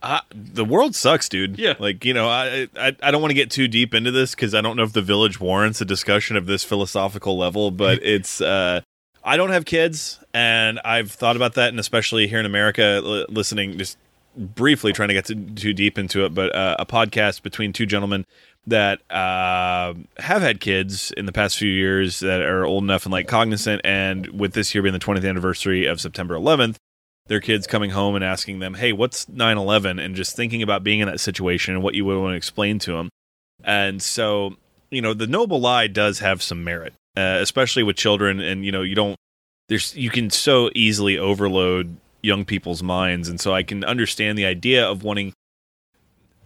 Uh, 0.03 0.21
the 0.31 0.63
world 0.63 0.95
sucks, 0.95 1.27
dude. 1.27 1.57
Yeah. 1.57 1.73
Like, 1.79 2.05
you 2.05 2.13
know, 2.13 2.27
I 2.27 2.67
I, 2.75 2.95
I 3.01 3.11
don't 3.11 3.21
want 3.21 3.31
to 3.31 3.35
get 3.35 3.49
too 3.49 3.67
deep 3.67 3.93
into 3.93 4.11
this 4.11 4.35
because 4.35 4.53
I 4.53 4.61
don't 4.61 4.75
know 4.77 4.83
if 4.83 4.93
the 4.93 5.01
village 5.01 5.39
warrants 5.39 5.81
a 5.81 5.85
discussion 5.85 6.37
of 6.37 6.45
this 6.45 6.63
philosophical 6.63 7.37
level, 7.37 7.71
but 7.71 7.99
it's, 8.03 8.39
uh, 8.39 8.81
I 9.23 9.35
don't 9.37 9.49
have 9.49 9.65
kids, 9.65 10.19
and 10.33 10.79
I've 10.85 11.11
thought 11.11 11.35
about 11.35 11.55
that, 11.55 11.69
and 11.69 11.79
especially 11.79 12.27
here 12.27 12.39
in 12.39 12.45
America, 12.45 13.01
l- 13.03 13.25
listening 13.27 13.77
just 13.77 13.97
briefly, 14.37 14.93
trying 14.93 15.09
to 15.09 15.13
get 15.15 15.25
too, 15.25 15.43
too 15.55 15.73
deep 15.73 15.97
into 15.97 16.23
it, 16.25 16.33
but 16.33 16.55
uh, 16.55 16.75
a 16.79 16.85
podcast 16.85 17.41
between 17.41 17.73
two 17.73 17.85
gentlemen 17.85 18.23
that 18.67 18.99
uh, 19.11 19.93
have 20.19 20.41
had 20.41 20.59
kids 20.59 21.11
in 21.17 21.25
the 21.25 21.31
past 21.31 21.57
few 21.57 21.69
years 21.69 22.19
that 22.19 22.41
are 22.41 22.65
old 22.65 22.83
enough 22.83 23.05
and 23.05 23.11
like 23.11 23.27
cognizant, 23.27 23.81
and 23.83 24.27
with 24.39 24.53
this 24.53 24.75
year 24.75 24.81
being 24.81 24.93
the 24.93 24.99
20th 24.99 25.27
anniversary 25.27 25.85
of 25.85 25.99
September 25.99 26.35
11th, 26.35 26.75
their 27.27 27.41
kids 27.41 27.67
coming 27.67 27.91
home 27.91 28.15
and 28.15 28.23
asking 28.23 28.59
them, 28.59 28.75
"Hey, 28.75 28.91
what's 28.91 29.27
9/11?" 29.27 29.99
and 29.99 30.15
just 30.15 30.35
thinking 30.35 30.61
about 30.61 30.83
being 30.83 30.99
in 30.99 31.07
that 31.07 31.19
situation 31.19 31.73
and 31.73 31.83
what 31.83 31.95
you 31.95 32.05
would 32.05 32.19
want 32.19 32.33
to 32.33 32.37
explain 32.37 32.79
to 32.79 32.93
them. 32.93 33.09
And 33.63 34.01
so, 34.01 34.55
you 34.89 35.01
know, 35.01 35.13
the 35.13 35.27
noble 35.27 35.59
lie 35.59 35.87
does 35.87 36.19
have 36.19 36.41
some 36.41 36.63
merit, 36.63 36.93
uh, 37.15 37.39
especially 37.41 37.83
with 37.83 37.95
children. 37.95 38.39
And 38.39 38.65
you 38.65 38.71
know, 38.71 38.81
you 38.81 38.95
don't 38.95 39.17
there's 39.67 39.95
you 39.95 40.09
can 40.09 40.29
so 40.29 40.69
easily 40.73 41.17
overload 41.17 41.97
young 42.21 42.45
people's 42.45 42.83
minds, 42.83 43.29
and 43.29 43.39
so 43.39 43.53
I 43.53 43.63
can 43.63 43.83
understand 43.83 44.37
the 44.37 44.45
idea 44.45 44.85
of 44.87 45.03
wanting 45.03 45.33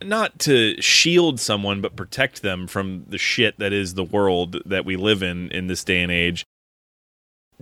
not 0.03 0.39
to 0.39 0.81
shield 0.81 1.39
someone 1.39 1.79
but 1.79 1.95
protect 1.95 2.41
them 2.41 2.65
from 2.65 3.05
the 3.07 3.19
shit 3.19 3.59
that 3.59 3.71
is 3.71 3.93
the 3.93 4.03
world 4.03 4.57
that 4.65 4.83
we 4.83 4.95
live 4.95 5.21
in 5.21 5.51
in 5.51 5.67
this 5.67 5.83
day 5.83 6.01
and 6.01 6.11
age 6.11 6.43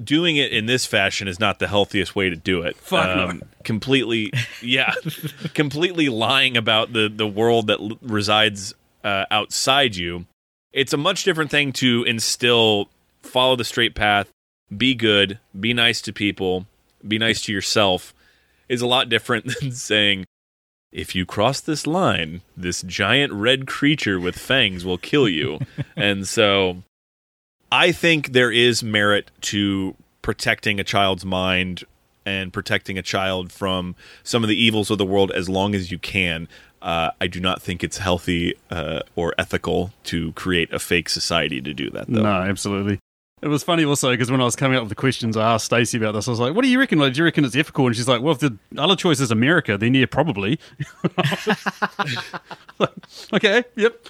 doing 0.04 0.38
it 0.38 0.52
in 0.52 0.66
this 0.66 0.86
fashion 0.86 1.28
is 1.28 1.40
not 1.40 1.60
the 1.60 1.68
healthiest 1.68 2.16
way 2.16 2.30
to 2.30 2.36
do 2.36 2.62
it. 2.62 2.76
Fuck 2.78 3.16
no. 3.16 3.40
completely, 3.64 4.32
yeah, 4.62 4.94
completely 5.54 6.10
lying 6.10 6.58
about 6.58 6.94
the 6.94 7.10
the 7.10 7.28
world 7.28 7.68
that 7.68 7.80
l- 7.80 7.98
resides 8.02 8.74
uh, 9.04 9.26
outside 9.32 9.96
you. 9.96 10.26
It's 10.72 10.94
a 10.94 10.98
much 10.98 11.24
different 11.24 11.52
thing 11.52 11.72
to 11.74 12.04
instill, 12.04 12.90
follow 13.22 13.56
the 13.56 13.64
straight 13.64 13.96
path, 13.96 14.30
be 14.76 14.96
good, 14.96 15.40
be 15.60 15.74
nice 15.74 16.02
to 16.04 16.14
people, 16.14 16.68
be 17.08 17.18
nice 17.18 17.42
to 17.44 17.52
yourself. 17.52 18.14
Is 18.68 18.82
a 18.82 18.88
lot 18.88 19.10
different 19.10 19.46
than 19.60 19.72
saying. 19.72 20.26
If 20.92 21.14
you 21.14 21.24
cross 21.24 21.60
this 21.60 21.86
line, 21.86 22.42
this 22.58 22.82
giant 22.82 23.32
red 23.32 23.68
creature 23.68 24.20
with 24.20 24.36
fangs 24.36 24.84
will 24.84 24.98
kill 24.98 25.30
you. 25.30 25.60
and 25.96 26.28
so 26.28 26.82
I 27.72 27.92
think 27.92 28.32
there 28.32 28.52
is 28.52 28.84
merit 28.84 29.32
to 29.42 29.96
protecting 30.22 30.80
a 30.80 30.84
child's 30.84 31.26
mind 31.26 31.84
and 32.26 32.54
protecting 32.54 32.98
a 32.98 33.02
child 33.02 33.52
from 33.52 33.96
some 34.24 34.44
of 34.44 34.50
the 34.50 34.62
evils 34.62 34.92
of 34.92 34.98
the 34.98 35.06
world 35.06 35.32
as 35.32 35.50
long 35.50 35.74
as 35.76 35.92
you 35.92 35.98
can. 36.00 36.48
Uh, 36.82 37.12
I 37.20 37.28
do 37.28 37.40
not 37.40 37.62
think 37.62 37.84
it's 37.84 37.98
healthy 37.98 38.56
uh, 38.70 39.02
or 39.16 39.34
ethical 39.38 39.92
to 40.06 40.32
create 40.34 40.72
a 40.74 40.80
fake 40.80 41.10
society 41.10 41.62
to 41.62 41.74
do 41.74 41.90
that, 41.92 42.08
though. 42.08 42.22
No, 42.22 42.32
absolutely. 42.32 43.00
It 43.42 43.48
was 43.48 43.64
funny 43.64 43.86
also 43.86 44.12
because 44.12 44.30
when 44.30 44.42
I 44.42 44.44
was 44.44 44.56
coming 44.56 44.78
up 44.78 44.84
with 44.84 44.90
the 44.90 44.96
questions, 44.96 45.38
I 45.38 45.54
asked 45.54 45.66
Stacey 45.66 45.98
about 45.98 46.12
this. 46.12 46.28
I 46.28 46.32
was 46.32 46.42
like, 46.42 46.54
"What 46.54 46.64
do 46.64 46.68
you 46.68 46.78
reckon? 46.78 47.00
Like, 47.00 47.14
do 47.14 47.20
you 47.20 47.24
reckon 47.24 47.46
it's 47.46 47.56
ethical?" 47.56 47.88
And 47.88 47.96
she's 47.96 48.08
like, 48.08 48.22
"Well, 48.22 48.34
if 48.34 48.40
the 48.40 48.58
other 48.78 48.98
choice 48.98 49.22
is 49.22 49.32
America, 49.32 49.78
then 49.78 49.94
yeah, 49.94 50.08
probably." 50.08 50.60
okay, 53.34 53.64
yep. 53.78 54.06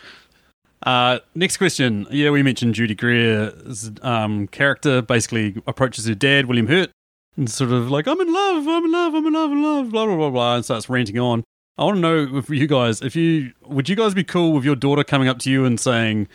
Uh, 0.84 1.20
next 1.36 1.58
question. 1.58 2.08
Yeah, 2.10 2.30
we 2.30 2.44
mentioned 2.44 2.76
Judy 2.76 2.96
Greer's 2.96 3.92
um, 4.02 4.48
character 4.48 5.02
basically 5.02 5.62
approaches 5.68 6.08
her 6.08 6.16
dad, 6.16 6.46
William 6.46 6.68
Hurt, 6.68 6.92
and 7.36 7.50
sort 7.50 7.72
of 7.72 7.92
like, 7.92 8.08
I'm 8.08 8.20
in 8.22 8.32
love, 8.32 8.68
I'm 8.68 8.86
in 8.86 8.92
love, 8.92 9.14
I'm 9.14 9.26
in 9.26 9.34
love, 9.34 9.52
I'm 9.52 9.58
in 9.58 9.64
love, 9.64 9.90
blah, 9.92 10.06
blah, 10.06 10.16
blah, 10.16 10.30
blah, 10.30 10.56
and 10.56 10.66
starts 10.66 10.90
ranting 10.90 11.20
on. 11.20 11.44
I 11.78 11.84
want 11.84 11.98
to 11.98 12.02
know 12.02 12.38
if 12.38 12.50
you 12.50 12.68
guys, 12.68 13.02
if 13.02 13.16
you, 13.16 13.54
would 13.66 13.88
you 13.90 13.96
guys 13.96 14.14
be 14.14 14.24
cool 14.24 14.54
with 14.54 14.66
your 14.66 14.76
daughter 14.76 15.04
coming 15.04 15.28
up 15.28 15.40
to 15.40 15.52
you 15.52 15.66
and 15.66 15.80
saying, 15.80 16.28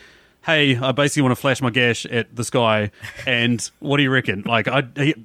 Hey, 0.43 0.77
I 0.77 0.91
basically 0.91 1.23
want 1.23 1.31
to 1.31 1.41
flash 1.41 1.59
my 1.59 1.71
gash 1.71 2.05
at 2.05 2.35
this 2.35 2.51
guy, 2.51 2.91
and 3.25 3.67
what 3.79 3.97
do 3.97 4.03
you 4.03 4.11
reckon? 4.11 4.43
Like, 4.45 4.67
I, 4.67 4.83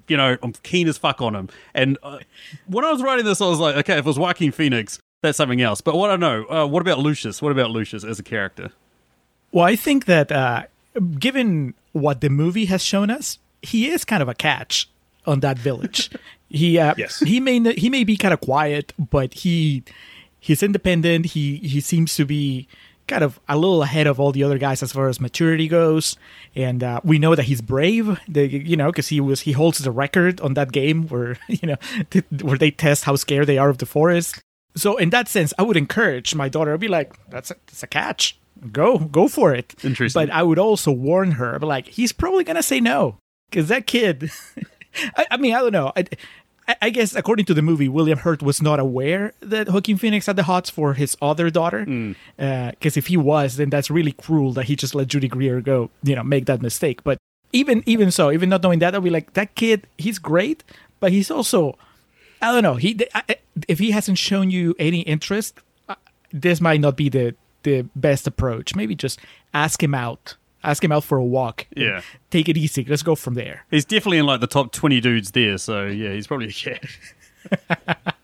you 0.09 0.17
know, 0.17 0.39
I'm 0.43 0.55
keen 0.63 0.89
as 0.89 0.97
fuck 0.97 1.21
on 1.21 1.35
him. 1.35 1.51
And 1.75 1.99
uh, 2.03 2.21
when 2.67 2.87
I 2.87 2.91
was 2.91 3.03
writing 3.03 3.27
this, 3.27 3.43
I 3.43 3.47
was 3.47 3.59
like, 3.59 3.77
okay, 3.77 3.95
if 3.95 3.99
it 3.99 4.07
was 4.07 4.19
Joaquin 4.19 4.51
Phoenix, 4.51 4.99
that's 5.23 5.37
something 5.37 5.61
else. 5.61 5.83
But 5.83 5.97
what 5.97 6.11
I 6.11 6.17
know, 6.17 6.47
uh, 6.47 6.67
what 6.67 6.81
about 6.81 7.01
Lucius? 7.01 7.43
What 7.43 7.53
about 7.53 7.71
Lucius 7.71 8.03
as 8.03 8.19
a 8.19 8.23
character? 8.23 8.71
Well, 9.53 9.65
I 9.65 9.77
think 9.77 10.05
that 10.07 10.31
uh, 10.33 10.65
given 11.19 11.75
what 11.93 12.21
the 12.21 12.31
movie 12.31 12.67
has 12.67 12.83
shown 12.85 13.11
us, 13.11 13.39
he 13.63 13.89
is 13.91 14.05
kind 14.05 14.23
of 14.23 14.29
a 14.29 14.35
catch 14.35 14.89
on 15.27 15.41
that 15.41 15.59
village. 15.59 16.11
he 16.49 16.79
uh, 16.79 16.95
Yes. 16.97 17.21
he 17.21 17.41
may 17.41 17.61
he 17.75 17.91
may 17.91 18.05
be 18.05 18.17
kind 18.17 18.33
of 18.35 18.41
quiet, 18.41 18.93
but 18.99 19.35
he 19.35 19.83
he's 20.39 20.63
independent. 20.63 21.27
He 21.27 21.57
he 21.57 21.81
seems 21.81 22.15
to 22.17 22.25
be 22.25 22.69
kind 23.07 23.25
of 23.25 23.41
a 23.49 23.57
little 23.59 23.83
ahead 23.83 24.07
of 24.07 24.21
all 24.21 24.31
the 24.31 24.45
other 24.45 24.57
guys 24.57 24.85
as 24.85 24.93
far 24.93 25.09
as 25.09 25.21
maturity 25.21 25.67
goes, 25.67 26.17
and 26.55 26.85
uh, 26.85 27.01
we 27.03 27.19
know 27.19 27.35
that 27.35 27.43
he's 27.45 27.61
brave. 27.61 28.21
The, 28.29 28.47
you 28.47 28.77
know, 28.77 28.87
because 28.93 29.09
he 29.09 29.21
was 29.21 29.41
he 29.41 29.53
holds 29.53 29.79
the 29.79 29.91
record 29.91 30.41
on 30.41 30.55
that 30.55 30.71
game 30.71 31.09
where 31.09 31.37
you 31.49 31.67
know 31.69 31.77
th- 32.11 32.25
where 32.43 32.57
they 32.59 32.71
test 32.71 33.05
how 33.05 33.17
scared 33.17 33.47
they 33.49 33.59
are 33.59 33.69
of 33.69 33.79
the 33.79 33.87
forest. 33.87 34.41
So 34.77 34.97
in 34.97 35.11
that 35.11 35.27
sense, 35.29 35.53
I 35.59 35.63
would 35.63 35.77
encourage 35.77 36.35
my 36.37 36.49
daughter. 36.49 36.73
I'd 36.73 36.79
be 36.81 36.87
like, 36.89 37.15
"That's 37.29 37.51
a, 37.51 37.57
that's 37.67 37.83
a 37.83 37.89
catch. 37.89 38.39
Go 38.73 38.99
go 38.99 39.29
for 39.29 39.55
it." 39.55 39.75
Interesting. 39.83 40.27
But 40.27 40.31
I 40.31 40.43
would 40.43 40.59
also 40.59 40.93
warn 40.93 41.33
her, 41.33 41.59
but 41.59 41.67
like, 41.67 41.89
he's 41.89 42.13
probably 42.13 42.45
gonna 42.45 42.63
say 42.63 42.81
no 42.81 43.17
because 43.51 43.69
that 43.69 43.87
kid. 43.87 44.31
I, 45.17 45.27
I 45.33 45.37
mean, 45.37 45.55
I 45.55 45.61
don't 45.61 45.73
know. 45.73 45.93
I, 45.95 46.05
I, 46.81 46.91
guess 46.91 47.15
according 47.15 47.47
to 47.47 47.55
the 47.55 47.63
movie, 47.63 47.89
William 47.89 48.19
Hurt 48.19 48.43
was 48.43 48.61
not 48.61 48.81
aware 48.81 49.33
that 49.41 49.69
Joaquin 49.69 49.97
Phoenix 49.97 50.27
had 50.27 50.37
the 50.37 50.43
hots 50.45 50.69
for 50.69 50.95
his 50.95 51.17
other 51.23 51.49
daughter. 51.49 51.85
Because 52.37 52.97
if 52.97 53.07
he 53.07 53.17
was, 53.17 53.57
then 53.57 53.71
that's 53.71 53.91
really 53.91 54.13
cruel 54.13 54.53
that 54.55 54.65
he 54.65 54.77
just 54.77 54.95
let 54.95 55.09
Judy 55.09 55.29
Greer 55.29 55.61
go, 55.61 55.91
you 56.03 56.17
know, 56.17 56.25
make 56.25 56.47
that 56.47 56.61
mistake. 56.61 57.03
But 57.05 57.19
even 57.53 57.83
even 57.87 58.11
so, 58.11 58.31
even 58.31 58.49
not 58.49 58.63
knowing 58.63 58.79
that, 58.81 58.95
I'll 58.95 59.01
be 59.01 59.11
like, 59.11 59.35
that 59.35 59.55
kid, 59.55 59.87
he's 59.99 60.19
great, 60.19 60.63
but 61.01 61.13
he's 61.13 61.31
also, 61.31 61.77
I 62.41 62.53
don't 62.53 62.63
know, 62.63 62.77
he 62.77 62.99
if 63.69 63.79
he 63.79 63.91
hasn't 63.91 64.19
shown 64.19 64.51
you 64.51 64.75
any 64.79 65.01
interest, 65.01 65.59
uh, 65.89 65.97
this 66.33 66.61
might 66.61 66.81
not 66.81 66.97
be 66.97 67.09
the 67.09 67.35
the 67.63 67.83
best 67.97 68.27
approach. 68.27 68.75
Maybe 68.75 68.95
just 68.95 69.19
ask 69.55 69.83
him 69.83 69.95
out, 69.95 70.37
ask 70.65 70.83
him 70.85 70.93
out 70.93 71.05
for 71.05 71.19
a 71.19 71.25
walk. 71.25 71.67
Yeah. 71.77 72.03
take 72.31 72.49
it 72.49 72.57
easy. 72.57 72.85
Let's 72.85 73.03
go 73.03 73.15
from 73.15 73.35
there. 73.35 73.65
He's 73.71 73.85
definitely 73.85 74.19
in 74.19 74.27
like 74.27 74.41
the 74.41 74.47
top 74.47 74.73
20 74.73 75.01
dudes 75.01 75.31
there, 75.33 75.59
so 75.59 75.87
yeah, 75.87 76.13
he's 76.13 76.27
probably 76.27 76.49
a 76.49 76.53
cat. 76.53 76.85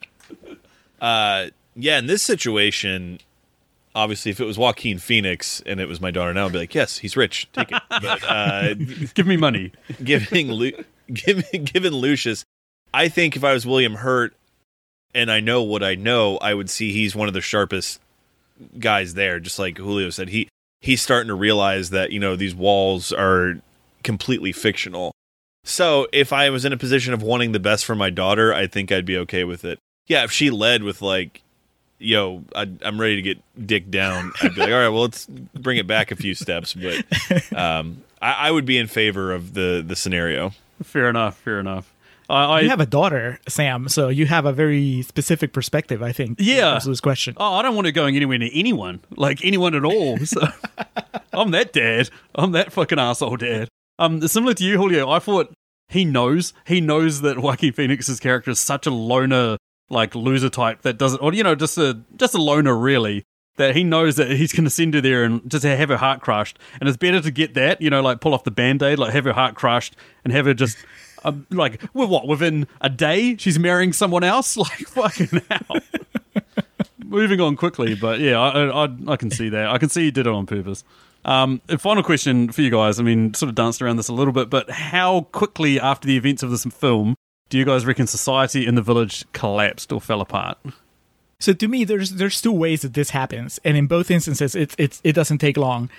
Uh, 1.01 1.49
yeah, 1.75 1.99
in 1.99 2.07
this 2.07 2.23
situation, 2.23 3.21
obviously, 3.95 4.31
if 4.31 4.41
it 4.41 4.45
was 4.45 4.57
Joaquin 4.57 4.99
Phoenix 4.99 5.63
and 5.67 5.79
it 5.79 5.89
was 5.89 6.01
my 6.01 6.11
daughter 6.11 6.33
now, 6.33 6.47
I'd 6.47 6.53
be 6.53 6.59
like, 6.59 6.75
yes, 6.75 6.99
he's 6.99 7.17
rich, 7.17 7.49
take 7.53 7.71
it. 7.71 7.83
But 7.91 8.25
uh, 8.25 8.75
Give 9.15 9.27
me 9.27 9.37
money. 9.37 9.73
giving 10.05 10.51
Lu- 10.51 10.85
giving 11.13 11.65
given 11.65 11.93
Lucius, 11.95 12.45
I 12.95 13.09
think 13.09 13.37
if 13.37 13.45
I 13.45 13.53
was 13.53 13.67
William 13.67 13.97
Hurt 13.97 14.35
and 15.15 15.31
I 15.31 15.41
know 15.41 15.63
what 15.63 15.83
I 15.83 15.95
know, 15.95 16.39
I 16.39 16.55
would 16.55 16.71
see 16.71 16.93
he's 16.93 17.15
one 17.15 17.29
of 17.29 17.35
the 17.35 17.41
sharpest 17.43 18.01
guys 18.79 19.15
there. 19.15 19.41
Just 19.41 19.59
like 19.59 19.79
Julio 19.79 20.11
said, 20.11 20.29
he 20.29 20.49
he's 20.81 21.03
starting 21.03 21.29
to 21.29 21.35
realize 21.35 21.91
that 21.91 22.13
you 22.13 22.21
know 22.21 22.37
these 22.37 22.55
walls 22.55 23.13
are 23.13 23.55
completely 24.03 24.53
fictional. 24.53 25.13
So 25.65 26.07
if 26.13 26.33
I 26.33 26.49
was 26.51 26.65
in 26.65 26.73
a 26.73 26.77
position 26.77 27.13
of 27.13 27.23
wanting 27.23 27.53
the 27.53 27.59
best 27.59 27.85
for 27.85 27.97
my 27.97 28.09
daughter, 28.09 28.55
I 28.55 28.67
think 28.69 28.93
I'd 28.93 29.05
be 29.05 29.19
okay 29.19 29.43
with 29.43 29.65
it. 29.65 29.81
Yeah, 30.07 30.23
if 30.23 30.31
she 30.31 30.51
led 30.51 30.85
with 30.85 31.03
like, 31.03 31.43
"Yo, 31.99 32.45
I, 32.55 32.71
I'm 32.83 33.01
ready 33.01 33.17
to 33.17 33.23
get 33.23 33.67
dick 33.67 33.91
down," 33.91 34.33
I'd 34.41 34.55
be 34.55 34.61
like, 34.61 34.71
"All 34.71 34.79
right, 34.79 34.89
well, 34.89 35.03
let's 35.03 35.27
bring 35.27 35.79
it 35.79 35.87
back 35.87 36.13
a 36.13 36.17
few 36.17 36.35
steps." 36.35 36.75
But 36.75 37.05
um, 37.57 38.05
I, 38.23 38.33
I 38.33 38.51
would 38.51 38.65
be 38.65 38.79
in 38.79 38.87
favor 38.87 39.33
of 39.33 39.55
the 39.55 39.85
the 39.87 39.97
scenario. 39.97 40.53
Fair 40.83 41.09
enough, 41.09 41.37
fair 41.39 41.59
enough. 41.59 41.93
I, 42.29 42.45
I 42.45 42.61
You 42.63 42.69
have 42.71 42.81
a 42.81 42.87
daughter, 42.87 43.39
Sam, 43.49 43.89
so 43.89 44.09
you 44.09 44.27
have 44.27 44.47
a 44.47 44.53
very 44.53 45.03
specific 45.03 45.53
perspective, 45.53 46.03
I 46.03 46.13
think. 46.13 46.39
Yeah. 46.41 46.79
to 46.79 46.89
this 46.89 47.01
question. 47.01 47.35
Oh, 47.37 47.55
I 47.55 47.63
don't 47.63 47.75
want 47.75 47.87
it 47.87 47.93
going 47.93 48.17
anywhere 48.17 48.39
near 48.39 48.51
anyone, 48.53 49.01
like 49.17 49.45
anyone 49.45 49.75
at 49.75 49.85
all. 49.85 50.19
So 50.19 50.47
I'm 51.33 51.51
that 51.53 51.73
dad. 51.73 52.11
I'm 52.35 52.53
that 52.53 52.73
fucking 52.73 52.99
asshole 52.99 53.37
dad. 53.37 53.69
Um, 53.99 54.27
similar 54.27 54.55
to 54.55 54.65
you, 54.65 54.77
Julio. 54.77 55.09
I 55.11 55.19
thought 55.19 55.53
he 55.89 56.05
knows. 56.05 56.53
He 56.67 56.81
knows 56.81 57.21
that 57.21 57.39
Joaquin 57.39 57.73
Phoenix's 57.73 58.21
character 58.21 58.51
is 58.51 58.61
such 58.61 58.87
a 58.87 58.91
loner, 58.91 59.57
like 59.89 60.15
loser 60.15 60.51
type 60.51 60.83
that 60.83 60.99
doesn't, 60.99 61.21
or 61.21 61.33
you 61.33 61.43
know, 61.43 61.55
just 61.55 61.79
a 61.79 62.01
just 62.17 62.35
a 62.35 62.43
loner 62.43 62.77
really. 62.77 63.23
That 63.57 63.75
he 63.75 63.85
knows 63.85 64.17
that 64.17 64.31
he's 64.33 64.53
going 64.53 64.65
to 64.65 64.71
send 64.71 64.93
her 64.93 65.01
there 65.01 65.25
and 65.25 65.51
just 65.51 65.65
have 65.65 65.89
her 65.89 65.97
heart 65.97 66.21
crushed, 66.21 66.59
and 66.79 66.87
it's 66.91 66.99
better 66.99 67.23
to 67.23 67.31
get 67.31 67.55
that, 67.55 67.81
you 67.81 67.89
know, 67.89 68.03
like 68.03 68.21
pull 68.21 68.35
off 68.35 68.45
the 68.45 68.51
band 68.51 68.83
aid, 68.83 68.99
like 68.99 69.15
have 69.15 69.25
her 69.25 69.33
heart 69.33 69.55
crushed, 69.55 69.97
and 70.25 70.33
have 70.33 70.45
her 70.45 70.53
just. 70.53 70.77
Like, 71.51 71.83
with 71.95 72.09
what? 72.09 72.27
Within 72.27 72.67
a 72.81 72.89
day, 72.89 73.37
she's 73.37 73.59
marrying 73.59 73.93
someone 73.93 74.25
else? 74.25 74.57
Like, 74.67 74.89
fucking 74.89 75.43
hell 75.49 75.81
moving 77.07 77.41
on 77.41 77.57
quickly, 77.57 77.95
but 77.95 78.21
yeah, 78.21 78.39
I, 78.39 78.85
I, 78.85 78.89
I 79.09 79.17
can 79.17 79.31
see 79.31 79.49
that. 79.49 79.69
I 79.69 79.79
can 79.79 79.89
see 79.89 80.05
you 80.05 80.11
did 80.11 80.27
it 80.27 80.33
on 80.33 80.47
purpose. 80.47 80.85
Um, 81.25 81.61
final 81.79 82.03
question 82.03 82.51
for 82.53 82.63
you 82.63 82.71
guys. 82.71 83.01
I 83.01 83.03
mean, 83.03 83.35
sort 83.35 83.49
of 83.49 83.55
danced 83.55 83.83
around 83.83 83.97
this 83.97 84.09
a 84.09 84.13
little 84.13 84.33
bit, 84.33 84.51
but 84.51 84.71
how 84.71 85.23
quickly 85.33 85.81
after 85.81 86.07
the 86.07 86.17
events 86.17 86.43
of 86.43 86.51
this 86.51 86.65
film 86.65 87.17
do 87.49 87.59
you 87.59 87.65
guys 87.65 87.87
reckon 87.87 88.07
society 88.07 88.67
in 88.67 88.75
the 88.75 88.83
village 88.83 89.25
collapsed 89.33 89.93
or 89.93 90.01
fell 90.01 90.21
apart? 90.21 90.59
So 91.39 91.53
to 91.53 91.69
me, 91.69 91.85
there's 91.85 92.13
there's 92.13 92.41
two 92.41 92.53
ways 92.53 92.83
that 92.83 92.95
this 92.95 93.11
happens, 93.11 93.61
and 93.65 93.77
in 93.77 93.87
both 93.87 94.11
instances, 94.11 94.55
it 94.55 94.75
it 94.79 95.01
it 95.05 95.13
doesn't 95.13 95.39
take 95.39 95.57
long. 95.57 95.91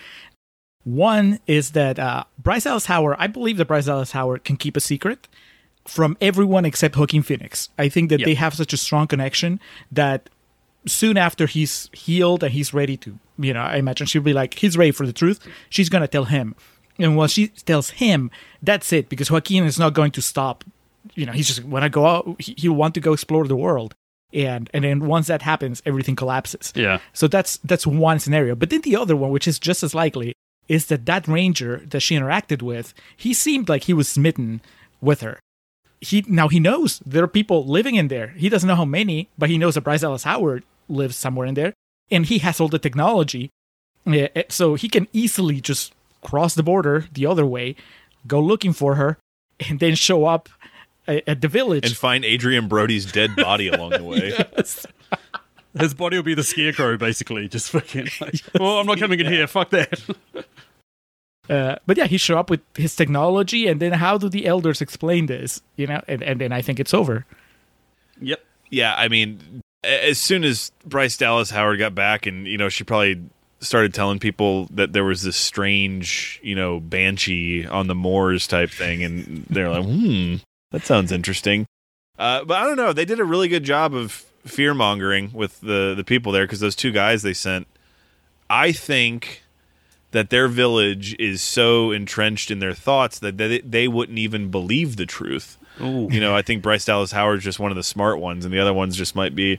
One 0.87 1.39
is 1.47 1.71
that 1.71 1.99
uh, 1.99 2.23
Bryce 2.41 2.63
Dallas 2.63 2.85
Howard, 2.85 3.17
I 3.19 3.27
believe 3.27 3.57
that 3.57 3.65
Bryce 3.67 3.87
Dallas 3.87 4.11
Howard 4.13 4.45
can 4.45 4.55
keep 4.55 4.77
a 4.77 4.79
secret 4.79 5.27
from 5.85 6.15
everyone 6.21 6.63
except 6.63 6.95
Joaquin 6.95 7.23
Phoenix. 7.23 7.67
I 7.77 7.89
think 7.89 8.09
that 8.09 8.19
Yep. 8.21 8.25
they 8.25 8.35
have 8.35 8.53
such 8.53 8.71
a 8.71 8.77
strong 8.77 9.05
connection 9.05 9.59
that 9.91 10.29
soon 10.85 11.17
after 11.17 11.45
he's 11.45 11.89
healed 11.91 12.41
and 12.41 12.53
he's 12.53 12.73
ready 12.73 12.95
to, 12.97 13.19
you 13.37 13.53
know, 13.53 13.59
I 13.61 13.75
imagine 13.75 14.07
she'll 14.07 14.21
be 14.21 14.31
like, 14.31 14.53
he's 14.53 14.77
ready 14.77 14.91
for 14.91 15.05
the 15.05 15.11
truth. 15.11 15.39
She's 15.69 15.89
gonna 15.89 16.07
tell 16.07 16.25
him, 16.25 16.55
and 16.97 17.17
once 17.17 17.33
she 17.33 17.49
tells 17.49 17.89
him, 17.89 18.31
that's 18.63 18.93
it, 18.93 19.09
because 19.09 19.29
Joaquin 19.29 19.65
is 19.65 19.77
not 19.77 19.93
going 19.93 20.11
to 20.11 20.21
stop. 20.21 20.63
You 21.15 21.25
know, 21.25 21.33
he's 21.33 21.47
just 21.47 21.65
when 21.65 21.83
I 21.83 21.89
go 21.89 22.05
out. 22.05 22.41
He, 22.41 22.53
he'll 22.57 22.73
want 22.73 22.93
to 22.93 23.01
go 23.01 23.11
explore 23.11 23.45
the 23.45 23.57
world, 23.57 23.93
and 24.33 24.69
and 24.73 24.85
then 24.85 25.05
once 25.05 25.27
that 25.27 25.41
happens, 25.41 25.81
everything 25.85 26.15
collapses. 26.15 26.71
Yeah. 26.75 26.99
So 27.11 27.27
that's 27.27 27.57
that's 27.57 27.85
one 27.85 28.19
scenario. 28.19 28.55
But 28.55 28.69
then 28.69 28.81
the 28.81 28.95
other 28.95 29.15
one, 29.17 29.31
which 29.31 29.47
is 29.47 29.59
just 29.59 29.83
as 29.83 29.93
likely, 29.93 30.33
is 30.67 30.87
that 30.87 31.05
that 31.05 31.27
ranger 31.27 31.81
that 31.89 32.01
she 32.01 32.15
interacted 32.15 32.61
with, 32.61 32.93
he 33.15 33.33
seemed 33.33 33.69
like 33.69 33.83
he 33.85 33.93
was 33.93 34.07
smitten 34.07 34.61
with 35.01 35.21
her. 35.21 35.39
He 36.01 36.23
now 36.27 36.47
he 36.47 36.59
knows 36.59 36.99
there 37.05 37.23
are 37.23 37.27
people 37.27 37.65
living 37.65 37.95
in 37.95 38.07
there. 38.07 38.27
He 38.29 38.49
doesn't 38.49 38.67
know 38.67 38.75
how 38.75 38.85
many, 38.85 39.29
but 39.37 39.49
he 39.49 39.57
knows 39.57 39.75
that 39.75 39.81
Bryce 39.81 40.01
Dallas 40.01 40.23
Howard 40.23 40.63
lives 40.87 41.15
somewhere 41.15 41.47
in 41.47 41.55
there, 41.55 41.73
and 42.11 42.25
he 42.25 42.37
has 42.39 42.59
all 42.59 42.67
the 42.69 42.79
technology, 42.79 43.49
Eh, 44.05 44.27
eh, 44.35 44.43
so 44.49 44.75
he 44.75 44.87
can 44.87 45.07
easily 45.11 45.59
just 45.59 45.93
cross 46.21 46.55
the 46.55 46.63
border 46.63 47.05
the 47.11 47.25
other 47.25 47.45
way, 47.45 47.75
go 48.25 48.39
looking 48.39 48.73
for 48.73 48.95
her, 48.95 49.17
and 49.69 49.79
then 49.79 49.95
show 49.95 50.25
up 50.25 50.47
at, 51.07 51.27
at 51.27 51.41
the 51.41 51.47
village. 51.47 51.85
and 51.85 51.95
find 51.97 52.23
Adrien 52.23 52.67
Brody's 52.67 53.11
dead 53.11 53.35
body 53.35 53.67
along 53.67 53.91
the 53.91 54.03
way. 54.03 54.33
Yes. 54.57 54.85
His 55.79 55.93
body 55.93 56.17
will 56.17 56.23
be 56.23 56.33
the 56.33 56.43
scarecrow, 56.43 56.97
basically. 56.97 57.47
Just 57.47 57.69
fucking. 57.71 58.09
Like, 58.21 58.41
well, 58.59 58.79
I'm 58.79 58.87
not 58.87 58.99
coming 58.99 59.19
in 59.19 59.27
here. 59.27 59.47
Fuck 59.47 59.71
that. 59.71 59.99
Uh, 61.49 61.77
but 61.85 61.95
yeah, 61.95 62.07
he 62.07 62.17
show 62.17 62.37
up 62.37 62.49
with 62.49 62.59
his 62.75 62.93
technology, 62.93 63.67
and 63.67 63.81
then 63.81 63.93
how 63.93 64.17
do 64.17 64.27
the 64.27 64.45
elders 64.45 64.81
explain 64.81 65.27
this? 65.27 65.61
You 65.77 65.87
know, 65.87 66.01
and, 66.05 66.21
and 66.21 66.41
then 66.41 66.51
I 66.51 66.61
think 66.61 66.77
it's 66.77 66.93
over. 66.93 67.25
yep. 68.19 68.43
yeah, 68.69 68.93
I 68.97 69.07
mean, 69.07 69.61
as 69.81 70.19
soon 70.19 70.43
as 70.43 70.73
Bryce 70.85 71.15
Dallas 71.15 71.49
Howard 71.51 71.79
got 71.79 71.95
back, 71.95 72.25
and 72.25 72.45
you 72.45 72.57
know, 72.57 72.67
she 72.67 72.83
probably 72.83 73.21
started 73.59 73.93
telling 73.93 74.19
people 74.19 74.65
that 74.71 74.93
there 74.93 75.03
was 75.03 75.23
this 75.23 75.37
strange, 75.37 76.39
you 76.43 76.55
know, 76.55 76.79
banshee 76.79 77.65
on 77.65 77.87
the 77.87 77.95
moors 77.95 78.45
type 78.45 78.69
thing, 78.69 79.03
and 79.03 79.45
they're 79.49 79.69
like, 79.69 79.85
hmm, 79.85 80.35
that 80.71 80.85
sounds 80.85 81.11
interesting. 81.13 81.65
Uh, 82.19 82.43
but 82.43 82.57
I 82.57 82.65
don't 82.65 82.77
know. 82.77 82.93
They 82.93 83.05
did 83.05 83.19
a 83.19 83.25
really 83.25 83.47
good 83.47 83.63
job 83.63 83.93
of 83.93 84.25
fear 84.45 84.73
mongering 84.73 85.31
with 85.33 85.61
the 85.61 85.93
the 85.95 86.03
people 86.03 86.31
there 86.31 86.45
because 86.45 86.59
those 86.59 86.75
two 86.75 86.91
guys 86.91 87.21
they 87.21 87.33
sent. 87.33 87.67
I 88.49 88.71
think 88.71 89.43
that 90.11 90.29
their 90.29 90.47
village 90.47 91.15
is 91.19 91.41
so 91.41 91.91
entrenched 91.91 92.49
in 92.49 92.59
their 92.59 92.73
thoughts 92.73 93.19
that 93.19 93.37
they, 93.37 93.59
they 93.59 93.87
wouldn't 93.87 94.17
even 94.17 94.49
believe 94.49 94.95
the 94.95 95.05
truth. 95.05 95.57
Ooh. 95.81 96.07
You 96.09 96.21
know, 96.21 96.35
I 96.35 96.41
think 96.41 96.63
Bryce 96.63 96.85
Dallas 96.85 97.11
Howard's 97.11 97.43
just 97.43 97.59
one 97.59 97.71
of 97.71 97.75
the 97.75 97.83
smart 97.83 98.19
ones, 98.19 98.45
and 98.45 98.53
the 98.53 98.59
other 98.59 98.73
ones 98.73 98.95
just 98.95 99.15
might 99.15 99.35
be, 99.35 99.57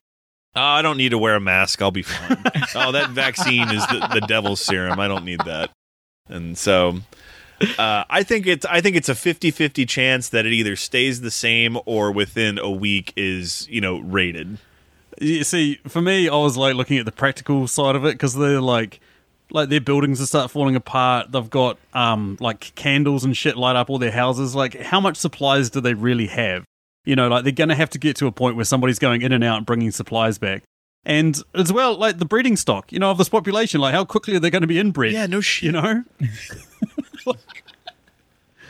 oh, 0.57 0.61
I 0.61 0.83
don't 0.83 0.97
need 0.97 1.11
to 1.11 1.19
wear 1.19 1.37
a 1.37 1.41
mask. 1.41 1.83
I'll 1.83 1.91
be 1.91 2.03
fine. 2.03 2.39
oh, 2.75 2.93
that 2.93 3.11
vaccine 3.11 3.69
is 3.69 3.87
the, 3.89 4.09
the 4.15 4.27
devil's 4.27 4.61
serum. 4.61 4.99
I 4.99 5.07
don't 5.07 5.25
need 5.25 5.41
that. 5.45 5.71
And 6.29 6.57
so 6.57 7.01
uh, 7.79 8.05
I 8.09 8.23
think 8.23 8.47
it's 8.47 8.65
I 8.67 8.81
think 8.81 8.97
it's 8.97 9.09
a 9.09 9.15
50-50 9.15 9.89
chance 9.89 10.29
that 10.31 10.47
it 10.47 10.53
either 10.53 10.77
stays 10.77 11.21
the 11.21 11.31
same 11.31 11.79
or 11.87 12.13
within 12.13 12.59
a 12.59 12.71
week 12.71 13.13
is, 13.17 13.67
you 13.69 13.81
know, 13.81 13.99
rated. 13.99 14.59
You 15.21 15.45
see, 15.45 15.81
for 15.87 16.01
me, 16.01 16.29
I 16.29 16.37
was 16.37 16.57
like 16.57 16.75
looking 16.75 16.99
at 16.99 17.05
the 17.05 17.13
practical 17.13 17.67
side 17.67 17.97
of 17.97 18.05
it 18.05 18.13
because 18.13 18.35
they're 18.35 18.61
like, 18.61 19.01
like 19.51 19.69
their 19.69 19.81
buildings 19.81 20.19
will 20.21 20.27
start 20.27 20.51
falling 20.51 20.77
apart. 20.77 21.33
They've 21.33 21.51
got 21.51 21.79
um 21.95 22.37
like 22.41 22.75
candles 22.75 23.25
and 23.25 23.37
shit 23.37 23.57
light 23.57 23.77
up 23.77 23.91
all 23.91 23.99
their 23.99 24.11
houses. 24.11 24.55
Like, 24.55 24.79
how 24.81 25.01
much 25.01 25.17
supplies 25.17 25.71
do 25.71 25.81
they 25.81 25.95
really 25.95 26.27
have? 26.29 26.65
You 27.05 27.17
know, 27.17 27.29
like 27.29 27.45
they're 27.45 27.53
gonna 27.53 27.75
have 27.75 27.91
to 27.91 27.99
get 27.99 28.17
to 28.17 28.27
a 28.27 28.33
point 28.33 28.57
where 28.57 28.65
somebody's 28.65 28.99
going 28.99 29.23
in 29.23 29.33
and 29.33 29.43
out 29.43 29.57
and 29.57 29.67
bringing 29.67 29.91
supplies 29.91 30.39
back. 30.39 30.63
And 31.05 31.41
as 31.55 31.73
well, 31.73 31.97
like 31.97 32.19
the 32.19 32.27
breeding 32.27 32.57
stock, 32.57 32.93
you 32.93 32.99
know, 32.99 33.11
of 33.11 33.19
this 33.19 33.29
population, 33.31 33.81
like 33.81 33.95
how 33.95 34.05
quickly 34.05 34.37
are 34.37 34.41
they 34.41 34.51
going 34.51 34.63
to 34.63 34.69
be 34.69 34.79
inbred? 34.79 35.13
Yeah, 35.13 35.27
no 35.27 35.41
shit. 35.41 35.67
You 35.67 35.73
know, 35.73 36.05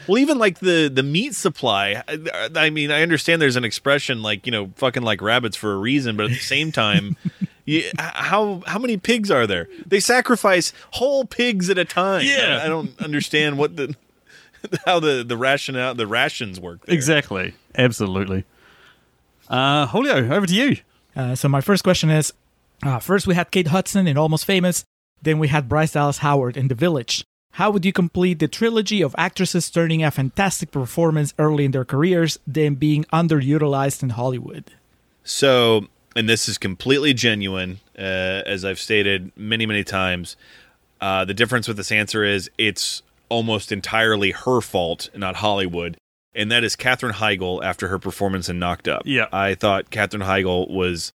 Well, 0.08 0.18
even 0.18 0.38
like 0.38 0.60
the 0.60 0.90
the 0.92 1.02
meat 1.02 1.34
supply. 1.34 2.02
I, 2.08 2.48
I 2.56 2.70
mean, 2.70 2.90
I 2.90 3.02
understand 3.02 3.42
there's 3.42 3.56
an 3.56 3.64
expression 3.64 4.22
like 4.22 4.46
you 4.46 4.52
know, 4.52 4.72
fucking 4.76 5.02
like 5.02 5.20
rabbits 5.20 5.56
for 5.56 5.72
a 5.72 5.76
reason, 5.76 6.16
but 6.16 6.24
at 6.24 6.30
the 6.30 6.36
same 6.36 6.72
time, 6.72 7.16
you, 7.66 7.84
how 7.98 8.62
how 8.66 8.78
many 8.78 8.96
pigs 8.96 9.30
are 9.30 9.46
there? 9.46 9.68
They 9.86 10.00
sacrifice 10.00 10.72
whole 10.92 11.24
pigs 11.24 11.68
at 11.68 11.78
a 11.78 11.84
time. 11.84 12.24
Yeah. 12.24 12.60
I, 12.62 12.66
I 12.66 12.68
don't 12.68 12.98
understand 13.00 13.58
what 13.58 13.76
the 13.76 13.94
how 14.86 14.98
the 15.00 15.22
the 15.22 15.36
ration 15.36 15.76
out 15.76 15.96
the 15.96 16.06
rations 16.06 16.58
work. 16.58 16.86
There. 16.86 16.94
exactly, 16.94 17.54
absolutely. 17.76 18.44
Uh, 19.48 19.86
Julio, 19.86 20.30
over 20.30 20.46
to 20.46 20.54
you. 20.54 20.76
Uh, 21.14 21.34
so 21.34 21.48
my 21.48 21.60
first 21.60 21.84
question 21.84 22.10
is: 22.10 22.32
uh, 22.82 22.98
first 22.98 23.26
we 23.26 23.34
had 23.34 23.50
Kate 23.50 23.68
Hudson 23.68 24.06
in 24.06 24.16
Almost 24.16 24.44
Famous, 24.44 24.84
then 25.22 25.38
we 25.38 25.48
had 25.48 25.68
Bryce 25.68 25.92
Dallas 25.92 26.18
Howard 26.18 26.56
in 26.56 26.68
The 26.68 26.74
Village. 26.74 27.24
How 27.58 27.72
would 27.72 27.84
you 27.84 27.92
complete 27.92 28.38
the 28.38 28.46
trilogy 28.46 29.02
of 29.02 29.16
actresses 29.18 29.68
turning 29.68 30.04
a 30.04 30.12
fantastic 30.12 30.70
performance 30.70 31.34
early 31.40 31.64
in 31.64 31.72
their 31.72 31.84
careers, 31.84 32.38
then 32.46 32.76
being 32.76 33.02
underutilized 33.12 34.00
in 34.00 34.10
Hollywood? 34.10 34.70
So, 35.24 35.88
and 36.14 36.28
this 36.28 36.48
is 36.48 36.56
completely 36.56 37.14
genuine, 37.14 37.80
uh, 37.98 38.46
as 38.46 38.64
I've 38.64 38.78
stated 38.78 39.32
many, 39.36 39.66
many 39.66 39.82
times. 39.82 40.36
Uh, 41.00 41.24
the 41.24 41.34
difference 41.34 41.66
with 41.66 41.76
this 41.76 41.90
answer 41.90 42.22
is 42.22 42.48
it's 42.58 43.02
almost 43.28 43.72
entirely 43.72 44.30
her 44.30 44.60
fault, 44.60 45.10
not 45.16 45.34
Hollywood. 45.34 45.96
And 46.36 46.52
that 46.52 46.62
is 46.62 46.76
Katherine 46.76 47.14
Heigl 47.14 47.60
after 47.64 47.88
her 47.88 47.98
performance 47.98 48.48
in 48.48 48.60
Knocked 48.60 48.86
Up. 48.86 49.02
Yeah. 49.04 49.26
I 49.32 49.56
thought 49.56 49.90
Katherine 49.90 50.22
Heigl 50.22 50.70
was 50.70 51.10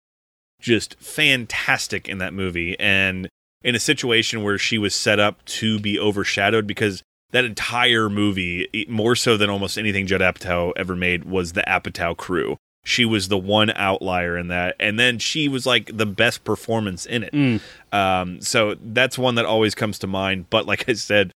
just 0.62 0.96
fantastic 1.02 2.08
in 2.08 2.20
that 2.20 2.34
movie. 2.34 2.80
And 2.80 3.28
in 3.64 3.76
a 3.76 3.80
situation 3.80 4.44
where 4.44 4.58
she 4.58 4.78
was 4.78 4.96
set 4.96 5.20
up 5.20 5.44
to 5.46 5.80
be 5.80 6.00
overshadowed 6.00 6.66
because 6.66 7.04
that 7.32 7.46
entire 7.46 8.10
movie, 8.10 8.86
more 8.90 9.16
so 9.16 9.38
than 9.38 9.50
almost 9.50 9.78
anything 9.78 10.08
Judd 10.08 10.22
Apatow 10.22 10.74
ever 10.76 10.96
made, 10.96 11.26
was 11.26 11.54
the 11.54 11.64
Apatow 11.68 12.18
crew. 12.18 12.58
She 12.86 13.06
was 13.06 13.28
the 13.28 13.38
one 13.38 13.70
outlier 13.72 14.38
in 14.38 14.48
that, 14.48 14.76
and 14.80 14.98
then 14.98 15.20
she 15.20 15.48
was 15.48 15.66
like 15.66 15.96
the 15.96 16.06
best 16.06 16.44
performance 16.44 17.06
in 17.06 17.24
it. 17.24 17.62
Um, 17.92 18.42
so 18.42 18.76
that's 18.82 19.18
one 19.18 19.36
that 19.36 19.46
always 19.46 19.76
comes 19.76 20.00
to 20.00 20.08
mind. 20.08 20.50
But 20.50 20.66
like 20.66 20.90
I 20.90 20.94
said, 20.94 21.32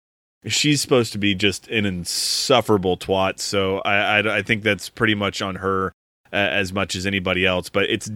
she's 0.46 0.82
supposed 0.82 1.12
to 1.12 1.18
be 1.20 1.36
just 1.36 1.68
an 1.68 1.86
insufferable 1.86 2.98
twat. 2.98 3.40
So 3.40 3.80
I, 3.80 4.20
I, 4.20 4.38
I 4.38 4.42
think 4.42 4.64
that's 4.64 4.90
pretty 4.90 5.16
much 5.16 5.42
on 5.42 5.56
her 5.56 5.92
uh, 6.34 6.36
as 6.36 6.74
much 6.74 6.96
as 6.96 7.06
anybody 7.06 7.46
else. 7.46 7.70
But 7.70 7.90
it's 7.90 8.10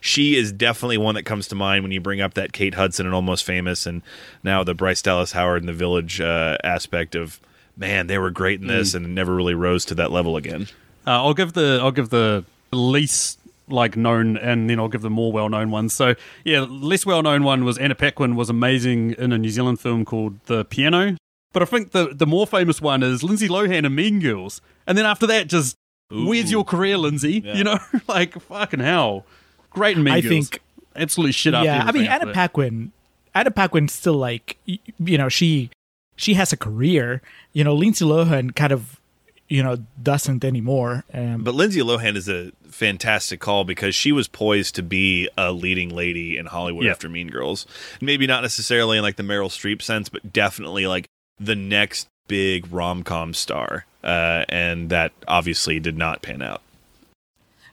she 0.00 0.36
is 0.36 0.52
definitely 0.52 0.98
one 0.98 1.14
that 1.14 1.22
comes 1.22 1.48
to 1.48 1.54
mind 1.54 1.84
when 1.84 1.92
you 1.92 2.00
bring 2.00 2.20
up 2.20 2.34
that 2.34 2.52
Kate 2.52 2.74
Hudson 2.74 3.06
and 3.06 3.14
Almost 3.14 3.44
Famous, 3.44 3.86
and 3.86 4.02
now 4.42 4.64
the 4.64 4.74
Bryce 4.74 5.00
Dallas 5.00 5.32
Howard 5.32 5.62
and 5.62 5.68
the 5.68 5.72
Village 5.72 6.20
uh, 6.20 6.58
aspect 6.64 7.14
of 7.14 7.40
man, 7.76 8.06
they 8.08 8.18
were 8.18 8.30
great 8.30 8.60
in 8.60 8.66
this 8.66 8.94
and 8.94 9.14
never 9.14 9.34
really 9.34 9.54
rose 9.54 9.84
to 9.86 9.94
that 9.94 10.10
level 10.12 10.36
again. 10.36 10.68
Uh, 11.06 11.24
I'll 11.24 11.34
give 11.34 11.54
the 11.54 11.78
I'll 11.80 11.92
give 11.92 12.10
the 12.10 12.44
least 12.72 13.38
like 13.68 13.96
known, 13.96 14.36
and 14.36 14.68
then 14.68 14.78
I'll 14.78 14.88
give 14.88 15.02
the 15.02 15.10
more 15.10 15.32
well 15.32 15.48
known 15.48 15.70
ones. 15.70 15.94
So 15.94 16.14
yeah, 16.44 16.66
less 16.68 17.06
well 17.06 17.22
known 17.22 17.42
one 17.42 17.64
was 17.64 17.78
Anna 17.78 17.94
Paquin 17.94 18.36
was 18.36 18.50
amazing 18.50 19.12
in 19.12 19.32
a 19.32 19.38
New 19.38 19.50
Zealand 19.50 19.80
film 19.80 20.04
called 20.04 20.44
The 20.46 20.64
Piano. 20.64 21.16
But 21.52 21.62
I 21.62 21.66
think 21.66 21.92
the 21.92 22.12
the 22.14 22.26
more 22.26 22.46
famous 22.46 22.80
one 22.80 23.02
is 23.02 23.22
Lindsay 23.22 23.48
Lohan 23.48 23.84
in 23.84 23.94
Mean 23.94 24.20
Girls, 24.20 24.60
and 24.86 24.96
then 24.96 25.06
after 25.06 25.26
that, 25.26 25.48
just 25.48 25.76
where's 26.10 26.50
your 26.50 26.64
career, 26.64 26.98
Lindsay? 26.98 27.42
You 27.44 27.64
know, 27.64 27.78
like 28.08 28.40
fucking 28.42 28.80
hell, 28.80 29.24
great 29.70 29.96
in 29.96 30.02
Mean 30.04 30.14
I 30.14 30.20
Girls. 30.20 30.48
think- 30.48 30.60
absolutely 30.96 31.32
shit 31.32 31.54
up. 31.54 31.64
yeah, 31.64 31.84
I 31.86 31.92
mean 31.92 32.06
Anna. 32.06 32.32
Paquin. 32.32 32.92
Anna 33.34 33.50
Paquin's 33.50 33.92
still 33.92 34.14
like 34.14 34.56
you 34.66 35.16
know 35.18 35.28
she 35.28 35.70
she 36.16 36.34
has 36.34 36.52
a 36.52 36.56
career. 36.56 37.22
You 37.52 37.64
know 37.64 37.74
Lindsay 37.74 38.04
Lohan 38.04 38.54
kind 38.56 38.72
of 38.72 39.00
you 39.48 39.62
know 39.62 39.78
doesn't 40.02 40.44
anymore. 40.44 41.04
Um, 41.14 41.42
But 41.44 41.54
Lindsay 41.54 41.80
Lohan 41.80 42.16
is 42.16 42.28
a 42.28 42.52
fantastic 42.68 43.40
call 43.40 43.64
because 43.64 43.94
she 43.94 44.10
was 44.12 44.26
poised 44.28 44.74
to 44.76 44.82
be 44.82 45.28
a 45.36 45.52
leading 45.52 45.88
lady 45.90 46.36
in 46.36 46.46
Hollywood 46.46 46.84
Yeah. 46.86 46.92
after 46.92 47.08
Mean 47.08 47.28
Girls. 47.28 47.66
Maybe 48.00 48.26
not 48.26 48.42
necessarily 48.42 48.96
in 48.98 49.02
like 49.02 49.16
the 49.16 49.22
Meryl 49.24 49.48
Streep 49.48 49.82
sense, 49.82 50.08
but 50.08 50.32
definitely 50.32 50.86
like 50.86 51.06
the 51.40 51.56
next 51.56 52.06
big 52.28 52.70
rom 52.72 53.02
com 53.02 53.34
star. 53.34 53.86
Uh, 54.04 54.44
and 54.48 54.90
that 54.90 55.12
obviously 55.26 55.80
did 55.80 55.98
not 55.98 56.22
pan 56.22 56.40
out. 56.42 56.62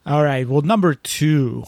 all 0.06 0.24
right, 0.24 0.48
well 0.48 0.62
number 0.62 0.94
two, 0.96 1.64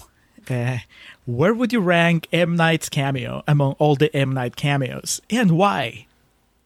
uh, 0.50 0.80
where 1.26 1.54
would 1.54 1.72
you 1.72 1.80
rank 1.80 2.28
M 2.34 2.56
Night's 2.56 2.90
cameo 2.90 3.44
among 3.48 3.74
all 3.80 3.96
the 3.96 4.14
M 4.16 4.34
Night 4.34 4.56
cameos, 4.56 5.22
and 5.30 5.52
why? 5.52 6.08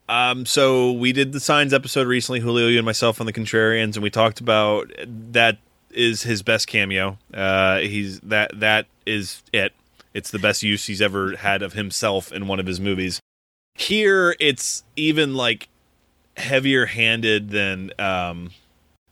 Um, 0.10 0.46
so 0.46 0.92
we 0.92 1.14
did 1.14 1.34
the 1.34 1.40
Signs 1.40 1.74
episode 1.74 2.08
recently, 2.08 2.40
Julio, 2.40 2.68
you 2.68 2.78
and 2.78 2.86
myself 2.86 3.20
on 3.20 3.26
the 3.26 3.34
Contrarians, 3.34 3.96
and 3.96 4.04
we 4.04 4.10
talked 4.10 4.40
about 4.40 4.92
that 5.06 5.58
is 5.92 6.24
his 6.24 6.42
best 6.42 6.68
cameo. 6.68 7.18
Uh, 7.34 7.80
he's 7.80 8.20
that 8.22 8.60
that 8.60 8.88
is 9.06 9.44
it. 9.54 9.74
It's 10.14 10.32
the 10.32 10.40
best 10.40 10.64
use 10.64 10.86
he's 10.86 11.02
ever 11.02 11.36
had 11.38 11.62
of 11.62 11.74
himself 11.74 12.32
in 12.32 12.48
one 12.48 12.60
of 12.60 12.66
his 12.66 12.80
movies. 12.80 13.20
Here, 13.76 14.36
it's 14.40 14.84
even 14.96 15.36
like 15.36 15.70
heavier 16.38 16.86
handed 16.86 17.50
than 17.50 17.92
um, 18.00 18.52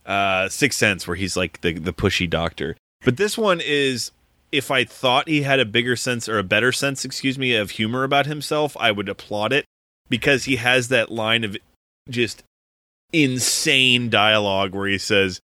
uh, 0.06 0.48
Sixth 0.48 0.78
Sense, 0.78 1.06
where 1.06 1.16
he's 1.16 1.36
like 1.36 1.60
the 1.60 1.74
the 1.74 1.92
pushy 1.92 2.28
doctor. 2.28 2.76
But 3.04 3.16
this 3.16 3.36
one 3.36 3.60
is. 3.62 4.10
If 4.50 4.70
I 4.70 4.84
thought 4.84 5.28
he 5.28 5.42
had 5.42 5.60
a 5.60 5.64
bigger 5.64 5.96
sense 5.96 6.28
or 6.28 6.38
a 6.38 6.42
better 6.42 6.72
sense, 6.72 7.06
excuse 7.06 7.38
me, 7.38 7.56
of 7.56 7.70
humor 7.70 8.04
about 8.04 8.26
himself, 8.26 8.76
I 8.78 8.92
would 8.92 9.08
applaud 9.08 9.50
it 9.50 9.64
because 10.10 10.44
he 10.44 10.56
has 10.56 10.88
that 10.88 11.10
line 11.10 11.42
of 11.42 11.56
just 12.10 12.42
insane 13.14 14.10
dialogue 14.10 14.74
where 14.74 14.88
he 14.88 14.98
says, 14.98 15.40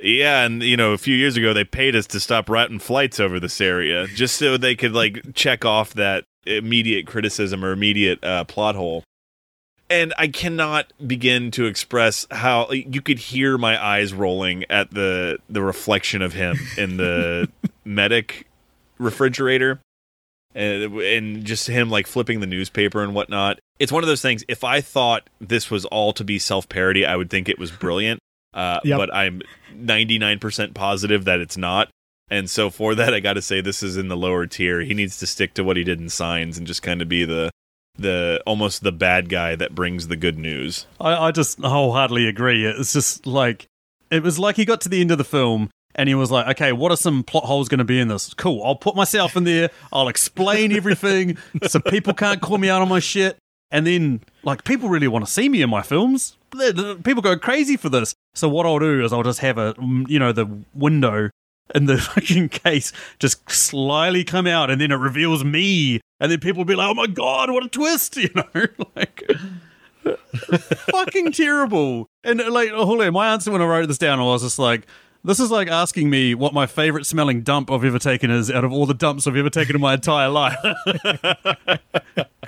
"Yeah, 0.00 0.44
and 0.44 0.62
you 0.62 0.76
know, 0.76 0.92
a 0.92 0.98
few 0.98 1.14
years 1.14 1.36
ago 1.36 1.52
they 1.52 1.64
paid 1.64 1.96
us 1.96 2.06
to 2.08 2.20
stop 2.20 2.48
routing 2.48 2.78
flights 2.78 3.20
over 3.20 3.38
this 3.40 3.60
area 3.60 4.06
just 4.08 4.36
so 4.36 4.56
they 4.56 4.74
could 4.74 4.92
like 4.92 5.34
check 5.34 5.64
off 5.64 5.94
that 5.94 6.24
immediate 6.46 7.06
criticism 7.06 7.64
or 7.64 7.72
immediate 7.72 8.22
uh, 8.24 8.44
plot 8.44 8.74
hole." 8.74 9.04
And 9.90 10.12
I 10.18 10.28
cannot 10.28 10.92
begin 11.06 11.50
to 11.52 11.64
express 11.64 12.26
how 12.30 12.70
you 12.70 13.00
could 13.00 13.18
hear 13.18 13.56
my 13.56 13.82
eyes 13.82 14.12
rolling 14.12 14.64
at 14.70 14.90
the 14.90 15.38
the 15.48 15.62
reflection 15.62 16.22
of 16.22 16.34
him 16.34 16.58
in 16.76 16.96
the 16.98 17.48
medic 17.84 18.46
refrigerator 18.98 19.80
and, 20.54 20.94
and 21.00 21.44
just 21.44 21.68
him 21.68 21.90
like 21.90 22.06
flipping 22.06 22.40
the 22.40 22.46
newspaper 22.46 23.02
and 23.02 23.14
whatnot. 23.14 23.60
It's 23.78 23.92
one 23.92 24.02
of 24.02 24.08
those 24.08 24.22
things. 24.22 24.44
If 24.48 24.64
I 24.64 24.80
thought 24.80 25.30
this 25.40 25.70
was 25.70 25.84
all 25.86 26.12
to 26.14 26.24
be 26.24 26.38
self 26.38 26.68
parody, 26.68 27.06
I 27.06 27.16
would 27.16 27.30
think 27.30 27.48
it 27.48 27.58
was 27.58 27.70
brilliant. 27.70 28.20
Uh, 28.58 28.80
Yep. 28.84 28.98
But 28.98 29.14
I'm 29.14 29.42
99% 29.74 30.74
positive 30.74 31.24
that 31.24 31.40
it's 31.40 31.56
not. 31.56 31.90
And 32.30 32.50
so 32.50 32.68
for 32.70 32.94
that, 32.94 33.14
I 33.14 33.20
got 33.20 33.34
to 33.34 33.42
say 33.42 33.60
this 33.60 33.82
is 33.82 33.96
in 33.96 34.08
the 34.08 34.16
lower 34.16 34.46
tier. 34.46 34.80
He 34.80 34.94
needs 34.94 35.18
to 35.18 35.26
stick 35.26 35.54
to 35.54 35.64
what 35.64 35.76
he 35.76 35.84
did 35.84 36.00
in 36.00 36.08
Signs 36.08 36.58
and 36.58 36.66
just 36.66 36.82
kind 36.82 37.00
of 37.00 37.08
be 37.08 37.24
the 37.24 37.50
the 38.00 38.40
almost 38.46 38.82
the 38.84 38.92
bad 38.92 39.28
guy 39.28 39.56
that 39.56 39.74
brings 39.74 40.06
the 40.08 40.16
good 40.16 40.38
news. 40.38 40.86
I, 41.00 41.16
I 41.16 41.30
just 41.32 41.58
wholeheartedly 41.60 42.28
agree. 42.28 42.64
It's 42.64 42.92
just 42.92 43.26
like 43.26 43.66
it 44.10 44.22
was 44.22 44.38
like 44.38 44.56
he 44.56 44.64
got 44.64 44.80
to 44.82 44.88
the 44.88 45.00
end 45.00 45.10
of 45.10 45.18
the 45.18 45.24
film 45.24 45.70
and 45.94 46.08
he 46.08 46.14
was 46.14 46.30
like, 46.30 46.46
"Okay, 46.48 46.72
what 46.72 46.92
are 46.92 46.96
some 46.96 47.24
plot 47.24 47.44
holes 47.44 47.68
going 47.68 47.78
to 47.78 47.84
be 47.84 47.98
in 47.98 48.08
this? 48.08 48.34
Cool, 48.34 48.62
I'll 48.64 48.76
put 48.76 48.94
myself 48.94 49.36
in 49.36 49.44
there. 49.44 49.70
I'll 49.92 50.08
explain 50.08 50.70
everything 50.72 51.38
so 51.66 51.80
people 51.80 52.12
can't 52.14 52.40
call 52.40 52.58
me 52.58 52.68
out 52.68 52.82
on 52.82 52.88
my 52.88 53.00
shit." 53.00 53.36
And 53.70 53.86
then, 53.86 54.20
like, 54.42 54.64
people 54.64 54.88
really 54.88 55.08
want 55.08 55.26
to 55.26 55.30
see 55.30 55.48
me 55.48 55.62
in 55.62 55.70
my 55.70 55.82
films. 55.82 56.36
People 57.04 57.22
go 57.22 57.36
crazy 57.36 57.76
for 57.76 57.88
this. 57.88 58.14
So 58.34 58.48
what 58.48 58.64
I'll 58.64 58.78
do 58.78 59.04
is 59.04 59.12
I'll 59.12 59.22
just 59.22 59.40
have 59.40 59.58
a, 59.58 59.74
you 60.06 60.18
know, 60.18 60.32
the 60.32 60.46
window 60.74 61.30
in 61.74 61.86
the 61.86 61.98
fucking 61.98 62.48
case 62.48 62.92
just 63.18 63.48
slyly 63.50 64.24
come 64.24 64.46
out, 64.46 64.70
and 64.70 64.80
then 64.80 64.90
it 64.90 64.96
reveals 64.96 65.44
me, 65.44 66.00
and 66.20 66.30
then 66.32 66.40
people 66.40 66.60
will 66.60 66.64
be 66.64 66.74
like, 66.74 66.88
"Oh 66.88 66.94
my 66.94 67.06
god, 67.06 67.50
what 67.50 67.64
a 67.64 67.68
twist!" 67.68 68.16
You 68.28 68.30
know, 68.34 68.66
like 68.96 69.30
fucking 70.90 71.32
terrible. 71.32 72.06
And 72.24 72.40
uh, 72.40 72.50
like, 72.50 72.70
Julio, 72.70 73.10
my 73.10 73.32
answer 73.32 73.50
when 73.50 73.62
I 73.62 73.66
wrote 73.66 73.86
this 73.86 73.98
down, 73.98 74.18
I 74.18 74.22
was 74.22 74.42
just 74.42 74.58
like, 74.58 74.86
this 75.24 75.40
is 75.40 75.50
like 75.50 75.68
asking 75.68 76.10
me 76.10 76.34
what 76.34 76.54
my 76.54 76.66
favorite 76.66 77.06
smelling 77.06 77.42
dump 77.42 77.70
I've 77.70 77.84
ever 77.84 77.98
taken 77.98 78.30
is 78.30 78.50
out 78.50 78.64
of 78.64 78.72
all 78.72 78.86
the 78.86 78.94
dumps 78.94 79.26
I've 79.26 79.36
ever 79.36 79.50
taken 79.50 79.76
in 79.76 79.82
my 79.82 79.94
entire 79.94 80.28
life. 80.28 80.56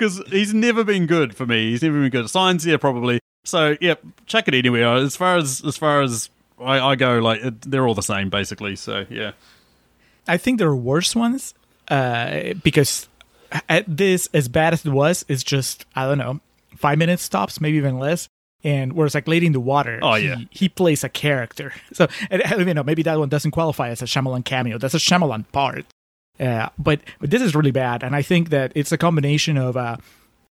Because 0.01 0.23
he's 0.29 0.55
never 0.55 0.83
been 0.83 1.05
good 1.05 1.37
for 1.37 1.45
me. 1.45 1.73
He's 1.73 1.83
never 1.83 2.01
been 2.01 2.09
good. 2.09 2.31
Signs, 2.31 2.65
here 2.65 2.79
probably. 2.79 3.21
So, 3.45 3.77
yeah, 3.83 3.97
check 4.25 4.49
it 4.49 4.55
anywhere. 4.55 4.95
As 4.95 5.15
far 5.15 5.37
as 5.37 5.63
as 5.63 5.77
far 5.77 6.01
as 6.01 6.31
I, 6.59 6.81
I 6.81 6.97
go, 6.97 7.19
like 7.19 7.43
it, 7.43 7.61
they're 7.71 7.87
all 7.87 7.95
the 7.95 8.03
same 8.03 8.31
basically. 8.31 8.77
So, 8.77 9.05
yeah. 9.11 9.33
I 10.27 10.39
think 10.39 10.59
there 10.59 10.69
are 10.69 10.77
worse 10.77 11.15
ones 11.15 11.53
uh, 11.89 12.55
because 12.63 13.09
at 13.69 13.85
this, 13.87 14.29
as 14.33 14.49
bad 14.49 14.73
as 14.73 14.87
it 14.87 14.91
was, 14.91 15.25
it's 15.29 15.43
just 15.43 15.85
I 15.95 16.07
don't 16.07 16.19
know, 16.19 16.41
five 16.77 16.97
minutes 16.97 17.23
stops, 17.23 17.61
maybe 17.61 17.77
even 17.77 17.99
less. 17.99 18.27
And 18.65 18.95
whereas 18.95 19.15
like 19.15 19.29
Lady 19.29 19.47
in 19.47 19.53
the 19.53 19.61
Water, 19.61 20.01
Oh, 20.03 20.15
he, 20.15 20.29
yeah. 20.29 20.37
he 20.51 20.69
plays 20.71 21.05
a 21.05 21.09
character. 21.11 21.75
So 21.93 22.09
and, 22.31 22.41
and, 22.43 22.67
you 22.67 22.73
know 22.73 22.83
maybe 22.83 23.03
that 23.03 23.19
one 23.19 23.29
doesn't 23.29 23.51
qualify 23.51 23.91
as 23.91 24.01
a 24.01 24.07
Shyamalan 24.07 24.47
cameo. 24.47 24.79
That's 24.79 24.95
a 24.95 24.99
Shyamalan 24.99 25.45
part. 25.53 25.85
Uh, 26.41 26.69
but 26.79 27.01
but 27.21 27.31
this 27.31 27.43
is 27.43 27.55
really 27.55 27.71
bad, 27.71 28.03
and 28.03 28.17
I 28.17 28.23
think 28.23 28.49
that 28.51 28.73
it's 28.75 28.93
a 28.93 28.99
combination 28.99 29.59
of 29.59 29.77
uh, 29.77 29.97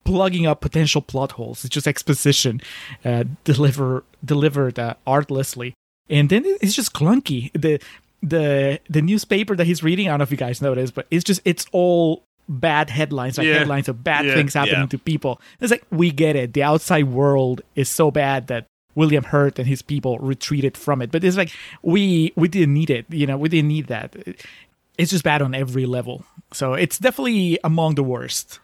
plugging 0.04 0.46
up 0.46 0.62
potential 0.62 1.02
plot 1.02 1.34
holes. 1.34 1.64
It's 1.66 1.74
just 1.74 1.88
exposition 1.88 2.62
uh, 3.06 3.24
deliver 3.44 4.04
delivered 4.24 4.78
uh, 4.80 4.96
artlessly, 5.06 5.74
and 6.10 6.30
then 6.30 6.44
it's 6.62 6.74
just 6.76 6.94
clunky. 6.94 7.52
The 7.54 7.80
the 8.22 8.80
the 8.90 9.02
newspaper 9.02 9.56
that 9.56 9.66
he's 9.66 9.82
reading, 9.84 10.08
I 10.08 10.12
don't 10.12 10.20
know 10.20 10.24
if 10.24 10.32
you 10.32 10.38
guys 10.38 10.62
noticed, 10.62 10.94
but 10.94 11.08
it's 11.12 11.24
just 11.24 11.42
it's 11.46 11.66
all 11.72 12.24
bad 12.50 12.90
headlines, 12.90 13.38
like 13.38 13.48
Yeah. 13.48 13.60
headlines 13.60 13.88
of 13.90 14.04
bad 14.04 14.26
Yeah. 14.26 14.34
things 14.36 14.54
happening 14.54 14.82
Yeah. 14.82 14.86
to 14.88 14.98
people. 14.98 15.40
It's 15.62 15.72
like 15.72 15.84
we 15.92 16.12
get 16.12 16.36
it. 16.36 16.54
The 16.54 16.64
outside 16.64 17.06
world 17.06 17.62
is 17.76 17.90
so 17.90 18.10
bad 18.12 18.48
that 18.48 18.66
William 18.96 19.26
Hurt 19.26 19.60
and 19.60 19.68
his 19.68 19.82
people 19.82 20.18
retreated 20.20 20.76
from 20.78 21.02
it. 21.02 21.12
But 21.12 21.24
it's 21.24 21.38
like 21.38 21.52
we 21.84 22.32
we 22.36 22.48
didn't 22.48 22.74
need 22.74 22.90
it. 22.90 23.06
You 23.10 23.28
know, 23.28 23.38
we 23.38 23.50
didn't 23.50 23.68
need 23.68 23.88
that. 23.88 24.16
It's 24.98 25.12
just 25.12 25.24
bad 25.24 25.42
on 25.42 25.54
every 25.54 25.86
level. 25.86 26.24
So 26.54 26.74
it's 26.74 26.98
definitely 26.98 27.60
among 27.64 27.96
the 27.96 28.04
worst. 28.04 28.60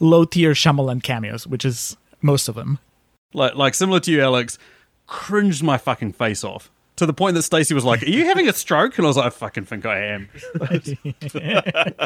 Low 0.00 0.24
tier 0.24 0.52
Shyamalan 0.52 1.02
cameos, 1.02 1.46
which 1.46 1.64
is 1.64 1.96
most 2.22 2.48
of 2.48 2.54
them. 2.54 2.78
Like, 3.32 3.54
like 3.54 3.74
similar 3.74 4.00
to 4.00 4.10
you, 4.12 4.22
Alex, 4.22 4.58
cringed 5.06 5.62
my 5.62 5.76
fucking 5.78 6.12
face 6.12 6.42
off 6.44 6.70
to 6.96 7.06
the 7.06 7.12
point 7.12 7.34
that 7.34 7.42
Stacey 7.42 7.74
was 7.74 7.84
like, 7.84 8.02
"Are 8.02 8.06
you 8.08 8.24
having 8.24 8.48
a 8.48 8.52
stroke?" 8.52 8.96
And 8.98 9.06
I 9.06 9.08
was 9.08 9.16
like, 9.16 9.26
"I 9.26 9.30
fucking 9.30 9.64
think 9.64 9.84
I 9.86 9.98
am." 10.06 10.28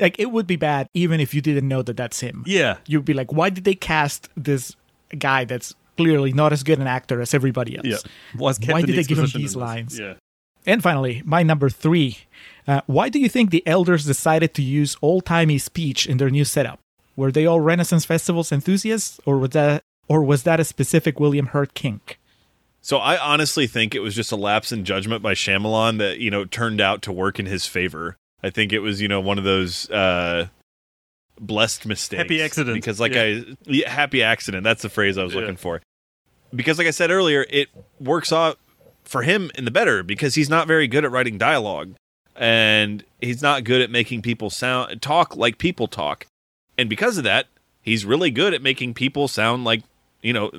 Like 0.00 0.18
it 0.18 0.30
would 0.30 0.46
be 0.46 0.56
bad 0.56 0.88
even 0.94 1.20
if 1.20 1.34
you 1.34 1.40
didn't 1.40 1.68
know 1.68 1.82
that 1.82 1.96
that's 1.96 2.20
him. 2.20 2.44
Yeah, 2.46 2.78
You'd 2.86 3.04
be 3.04 3.14
like, 3.14 3.32
why 3.32 3.50
did 3.50 3.64
they 3.64 3.74
cast 3.74 4.28
this 4.36 4.74
guy 5.18 5.44
that's 5.44 5.74
clearly 5.96 6.32
not 6.32 6.52
as 6.52 6.62
good 6.62 6.78
an 6.78 6.86
actor 6.86 7.20
as 7.20 7.34
everybody 7.34 7.76
else? 7.76 7.86
yeah. 7.86 7.96
Why, 8.36 8.50
is 8.50 8.60
Why 8.60 8.66
Captain 8.66 8.86
did 8.86 8.96
they 8.96 9.04
give 9.04 9.18
him 9.18 9.30
these 9.34 9.56
lines? 9.56 9.98
Yeah. 9.98 10.14
And 10.66 10.82
finally, 10.82 11.22
my 11.24 11.42
number 11.42 11.70
three. 11.70 12.18
Uh, 12.66 12.80
why 12.86 13.08
do 13.08 13.20
you 13.20 13.28
think 13.28 13.50
the 13.50 13.64
elders 13.66 14.04
decided 14.04 14.52
to 14.54 14.62
use 14.62 14.96
old 15.00 15.24
timey 15.24 15.58
speech 15.58 16.06
in 16.06 16.16
their 16.16 16.30
new 16.30 16.44
setup? 16.44 16.80
Were 17.14 17.30
they 17.30 17.46
all 17.46 17.60
Renaissance 17.60 18.04
festivals 18.04 18.50
enthusiasts, 18.50 19.20
or 19.24 19.38
was 19.38 19.50
that, 19.50 19.82
or 20.08 20.22
was 20.22 20.42
that 20.42 20.58
a 20.60 20.64
specific 20.64 21.20
William 21.20 21.46
Hurt 21.46 21.74
kink? 21.74 22.18
So 22.82 22.98
I 22.98 23.16
honestly 23.18 23.66
think 23.66 23.94
it 23.94 24.00
was 24.00 24.14
just 24.14 24.32
a 24.32 24.36
lapse 24.36 24.70
in 24.72 24.84
judgment 24.84 25.22
by 25.22 25.34
Shyamalan 25.34 25.98
that 25.98 26.18
you 26.18 26.30
know 26.30 26.44
turned 26.44 26.80
out 26.80 27.02
to 27.02 27.12
work 27.12 27.38
in 27.38 27.46
his 27.46 27.66
favor. 27.66 28.16
I 28.42 28.50
think 28.50 28.72
it 28.72 28.80
was 28.80 29.00
you 29.00 29.08
know 29.08 29.20
one 29.20 29.38
of 29.38 29.44
those 29.44 29.88
uh, 29.90 30.48
blessed 31.40 31.86
mistakes, 31.86 32.18
Happy 32.22 32.42
accident. 32.42 32.74
Because 32.74 33.00
like 33.00 33.12
Yeah. 33.14 33.22
I 33.22 33.44
yeah, 33.64 33.90
happy 33.90 34.22
accident. 34.22 34.64
That's 34.64 34.82
the 34.82 34.88
phrase 34.88 35.16
I 35.18 35.24
was 35.24 35.34
Yeah. 35.34 35.40
looking 35.40 35.56
for. 35.56 35.80
Because 36.54 36.78
like 36.78 36.86
I 36.86 36.90
said 36.92 37.10
earlier, 37.10 37.46
it 37.50 37.68
works 38.00 38.32
out 38.32 38.58
for 39.06 39.22
him 39.22 39.50
in 39.54 39.64
the 39.64 39.70
better 39.70 40.02
because 40.02 40.34
he's 40.34 40.50
not 40.50 40.66
very 40.66 40.86
good 40.86 41.04
at 41.04 41.10
writing 41.10 41.38
dialogue, 41.38 41.94
and 42.34 43.04
he's 43.20 43.40
not 43.40 43.64
good 43.64 43.80
at 43.80 43.90
making 43.90 44.22
people 44.22 44.50
sound 44.50 45.00
talk 45.00 45.36
like 45.36 45.58
people 45.58 45.86
talk, 45.86 46.26
and 46.76 46.90
because 46.90 47.16
of 47.16 47.24
that, 47.24 47.46
he's 47.82 48.04
really 48.04 48.30
good 48.30 48.52
at 48.52 48.62
making 48.62 48.94
people 48.94 49.28
sound 49.28 49.64
like 49.64 49.82
you 50.22 50.32
know 50.32 50.50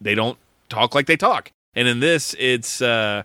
they 0.00 0.14
don't 0.14 0.38
talk 0.68 0.94
like 0.94 1.06
they 1.06 1.16
talk. 1.16 1.50
And 1.74 1.86
in 1.86 2.00
this, 2.00 2.34
it's 2.38 2.80
uh, 2.80 3.22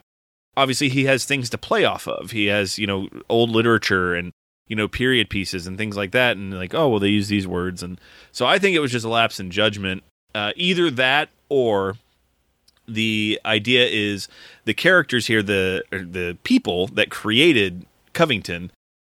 obviously 0.56 0.88
he 0.88 1.04
has 1.04 1.24
things 1.24 1.48
to 1.50 1.58
play 1.58 1.84
off 1.84 2.06
of. 2.06 2.32
He 2.32 2.46
has 2.46 2.78
you 2.78 2.86
know 2.86 3.08
old 3.28 3.50
literature 3.50 4.14
and 4.14 4.32
you 4.68 4.76
know 4.76 4.88
period 4.88 5.30
pieces 5.30 5.66
and 5.66 5.78
things 5.78 5.96
like 5.96 6.10
that, 6.12 6.36
and 6.36 6.52
like 6.52 6.74
oh 6.74 6.88
well 6.88 7.00
they 7.00 7.08
use 7.08 7.28
these 7.28 7.46
words, 7.46 7.82
and 7.82 8.00
so 8.32 8.46
I 8.46 8.58
think 8.58 8.76
it 8.76 8.80
was 8.80 8.92
just 8.92 9.06
a 9.06 9.10
lapse 9.10 9.40
in 9.40 9.50
judgment. 9.50 10.02
Uh, 10.34 10.50
either 10.56 10.90
that 10.90 11.28
or 11.48 11.96
the 12.86 13.40
idea 13.44 13.86
is 13.86 14.28
the 14.64 14.74
characters 14.74 15.26
here, 15.26 15.42
the 15.42 15.84
the 15.90 16.36
people 16.44 16.86
that 16.88 17.10
created 17.10 17.86
Covington, 18.12 18.70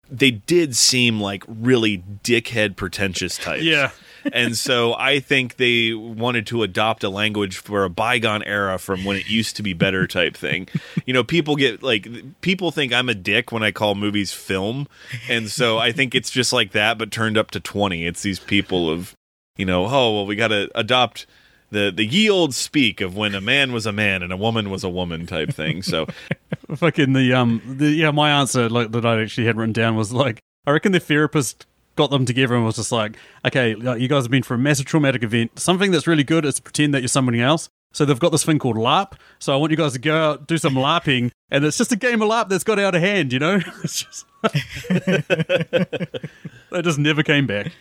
they 0.10 0.32
did 0.32 0.76
seem 0.76 1.22
like 1.22 1.44
really 1.48 2.04
dickhead 2.24 2.76
pretentious 2.76 3.38
types 3.38 3.64
Yeah. 3.64 3.92
and 4.34 4.56
so 4.56 4.94
I 4.96 5.20
think 5.20 5.56
they 5.56 5.94
wanted 5.94 6.46
to 6.48 6.64
adopt 6.64 7.04
a 7.04 7.10
language 7.10 7.58
for 7.58 7.84
a 7.84 7.90
bygone 7.90 8.44
era 8.44 8.78
from 8.78 9.04
when 9.04 9.18
it 9.18 9.30
used 9.30 9.56
to 9.56 9.64
be 9.64 9.74
better 9.74 10.06
type 10.06 10.36
thing. 10.36 10.68
You 11.06 11.14
know, 11.14 11.24
people 11.24 11.56
get 11.56 11.82
like 11.82 12.08
people 12.42 12.70
think 12.72 12.94
I'm 12.94 13.10
a 13.10 13.16
dick 13.16 13.52
when 13.52 13.64
I 13.64 13.72
call 13.72 13.96
movies 13.96 14.32
film, 14.32 14.88
and 15.28 15.50
so 15.50 15.78
I 15.78 15.92
think 15.92 16.14
it's 16.14 16.30
just 16.30 16.54
like 16.54 16.74
that, 16.74 16.98
but 16.98 17.12
turned 17.12 17.38
up 17.38 17.52
to 17.52 17.60
twenty. 17.60 18.06
It's 18.06 18.22
these 18.22 18.40
people 18.40 18.90
of, 18.90 19.16
you 19.58 19.66
know, 19.66 19.86
oh 19.88 20.14
well, 20.14 20.26
we 20.26 20.36
got 20.36 20.50
to 20.50 20.70
adopt. 20.76 21.26
The, 21.72 21.92
the 21.96 22.06
ye 22.06 22.30
old 22.30 22.54
speak 22.54 23.00
of 23.00 23.16
when 23.16 23.34
a 23.34 23.42
man 23.42 23.72
was 23.72 23.86
a 23.86 23.94
man 23.94 24.24
and 24.24 24.34
a 24.34 24.38
woman 24.38 24.70
was 24.70 24.84
a 24.84 24.90
woman 24.90 25.26
type 25.26 25.52
thing. 25.52 25.82
So 25.82 26.06
Fucking 26.76 27.14
the 27.14 27.34
um 27.34 27.62
the 27.66 27.88
yeah 27.88 28.12
my 28.12 28.30
answer 28.32 28.70
like 28.70 28.92
that 28.92 29.06
I 29.06 29.22
actually 29.22 29.48
had 29.48 29.58
written 29.58 29.74
down 29.74 29.96
was 29.96 30.14
like 30.14 30.40
I 30.66 30.72
reckon 30.72 30.92
the 30.92 31.00
therapist 31.00 31.66
got 31.96 32.12
them 32.12 32.26
together 32.26 32.56
and 32.56 32.66
was 32.66 32.78
just 32.78 32.92
like 32.92 33.18
okay 33.46 33.72
you 33.72 34.08
guys 34.08 34.24
have 34.24 34.32
been 34.32 34.44
through 34.44 34.56
a 34.56 34.60
massive 34.60 34.86
traumatic 34.86 35.24
event. 35.24 35.60
Something 35.60 35.92
that's 35.92 36.08
really 36.08 36.24
good 36.24 36.46
is 36.46 36.56
to 36.56 36.62
pretend 36.62 36.94
that 36.94 37.02
you're 37.02 37.08
somebody 37.10 37.42
else. 37.42 37.70
So 37.94 38.06
they've 38.06 38.20
got 38.20 38.32
this 38.32 38.46
thing 38.46 38.58
called 38.58 38.78
LARP. 38.78 39.14
So 39.40 39.54
I 39.54 39.58
want 39.58 39.72
you 39.72 39.78
guys 39.78 39.92
to 39.94 40.00
go 40.00 40.16
out 40.16 40.48
do 40.48 40.58
some 40.58 40.76
LARPing 40.76 41.32
and 41.50 41.66
it's 41.66 41.78
just 41.78 41.92
a 41.92 41.98
game 41.98 42.22
of 42.22 42.30
LARP 42.30 42.48
that's 42.50 42.64
got 42.64 42.80
out 42.80 42.96
of 42.96 43.02
hand 43.02 43.34
you 43.34 43.40
know? 43.40 43.60
It's 43.84 44.04
just 44.04 44.26
they 46.72 46.82
just 46.82 47.00
never 47.00 47.24
came 47.24 47.48
back. 47.48 47.72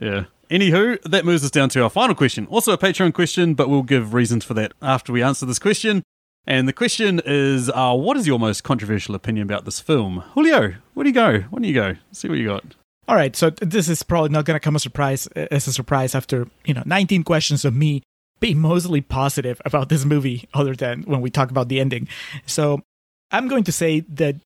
Yeah. 0.00 0.24
Anywho, 0.52 1.00
that 1.04 1.24
moves 1.24 1.42
us 1.42 1.50
down 1.50 1.70
to 1.70 1.82
our 1.82 1.88
final 1.88 2.14
question. 2.14 2.46
Also 2.50 2.74
a 2.74 2.78
Patreon 2.78 3.14
question, 3.14 3.54
but 3.54 3.70
we'll 3.70 3.82
give 3.82 4.12
reasons 4.12 4.44
for 4.44 4.52
that 4.52 4.72
after 4.82 5.10
we 5.10 5.22
answer 5.22 5.46
this 5.46 5.58
question. 5.58 6.02
And 6.46 6.68
the 6.68 6.74
question 6.74 7.22
is, 7.24 7.70
uh, 7.70 7.94
what 7.94 8.18
is 8.18 8.26
your 8.26 8.38
most 8.38 8.62
controversial 8.62 9.14
opinion 9.14 9.44
about 9.44 9.64
this 9.64 9.80
film? 9.80 10.22
Julio, 10.34 10.74
where 10.92 11.04
do 11.04 11.08
you 11.08 11.14
go? 11.14 11.40
Where 11.48 11.60
do 11.60 11.66
you 11.66 11.72
go? 11.72 11.94
See 12.10 12.28
what 12.28 12.36
you 12.36 12.48
got. 12.48 12.64
All 13.08 13.16
right, 13.16 13.34
so 13.34 13.48
this 13.48 13.88
is 13.88 14.02
probably 14.02 14.28
not 14.28 14.44
going 14.44 14.56
to 14.56 14.60
come 14.60 14.76
as 14.76 14.82
a 14.82 14.84
surprise 14.84 15.26
as 15.28 15.66
a 15.66 15.72
surprise 15.72 16.14
after 16.14 16.46
you 16.64 16.74
know 16.74 16.82
19 16.84 17.24
questions 17.24 17.64
of 17.64 17.74
me 17.74 18.02
being 18.38 18.60
mostly 18.60 19.00
positive 19.00 19.60
about 19.64 19.88
this 19.88 20.04
movie, 20.04 20.48
other 20.52 20.74
than 20.74 21.02
when 21.02 21.20
we 21.22 21.30
talk 21.30 21.50
about 21.50 21.68
the 21.68 21.80
ending. 21.80 22.08
So 22.44 22.82
I'm 23.30 23.48
going 23.48 23.64
to 23.64 23.72
say 23.72 24.00
that 24.00 24.36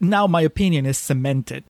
now 0.00 0.26
my 0.26 0.40
opinion 0.40 0.86
is 0.86 0.96
cemented. 0.96 1.64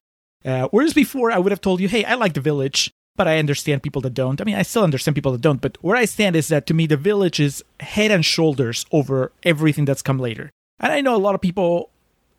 Uh, 0.45 0.69
whereas 0.71 0.93
before 0.93 1.31
I 1.31 1.37
would 1.39 1.51
have 1.51 1.61
told 1.61 1.81
you, 1.81 1.89
hey, 1.89 2.05
I 2.05 2.15
like 2.15 2.33
The 2.33 2.41
Village, 2.41 2.91
but 3.19 3.27
I 3.27 3.37
understand 3.37 3.83
people 3.83 4.01
that 4.03 4.13
don't. 4.13 4.39
I 4.39 4.45
mean, 4.45 4.55
I 4.55 4.61
still 4.61 4.81
understand 4.81 5.13
people 5.13 5.33
that 5.33 5.41
don't, 5.41 5.59
but 5.59 5.77
where 5.81 5.97
I 5.97 6.05
stand 6.05 6.37
is 6.37 6.47
that 6.47 6.65
to 6.67 6.73
me, 6.73 6.87
The 6.87 6.95
Village 6.95 7.41
is 7.41 7.61
head 7.81 8.11
and 8.11 8.23
shoulders 8.23 8.85
over 8.93 9.33
everything 9.43 9.83
that's 9.83 10.01
come 10.01 10.19
later. 10.19 10.49
And 10.79 10.93
I 10.93 11.01
know 11.01 11.17
a 11.17 11.19
lot 11.19 11.35
of 11.35 11.41
people 11.41 11.89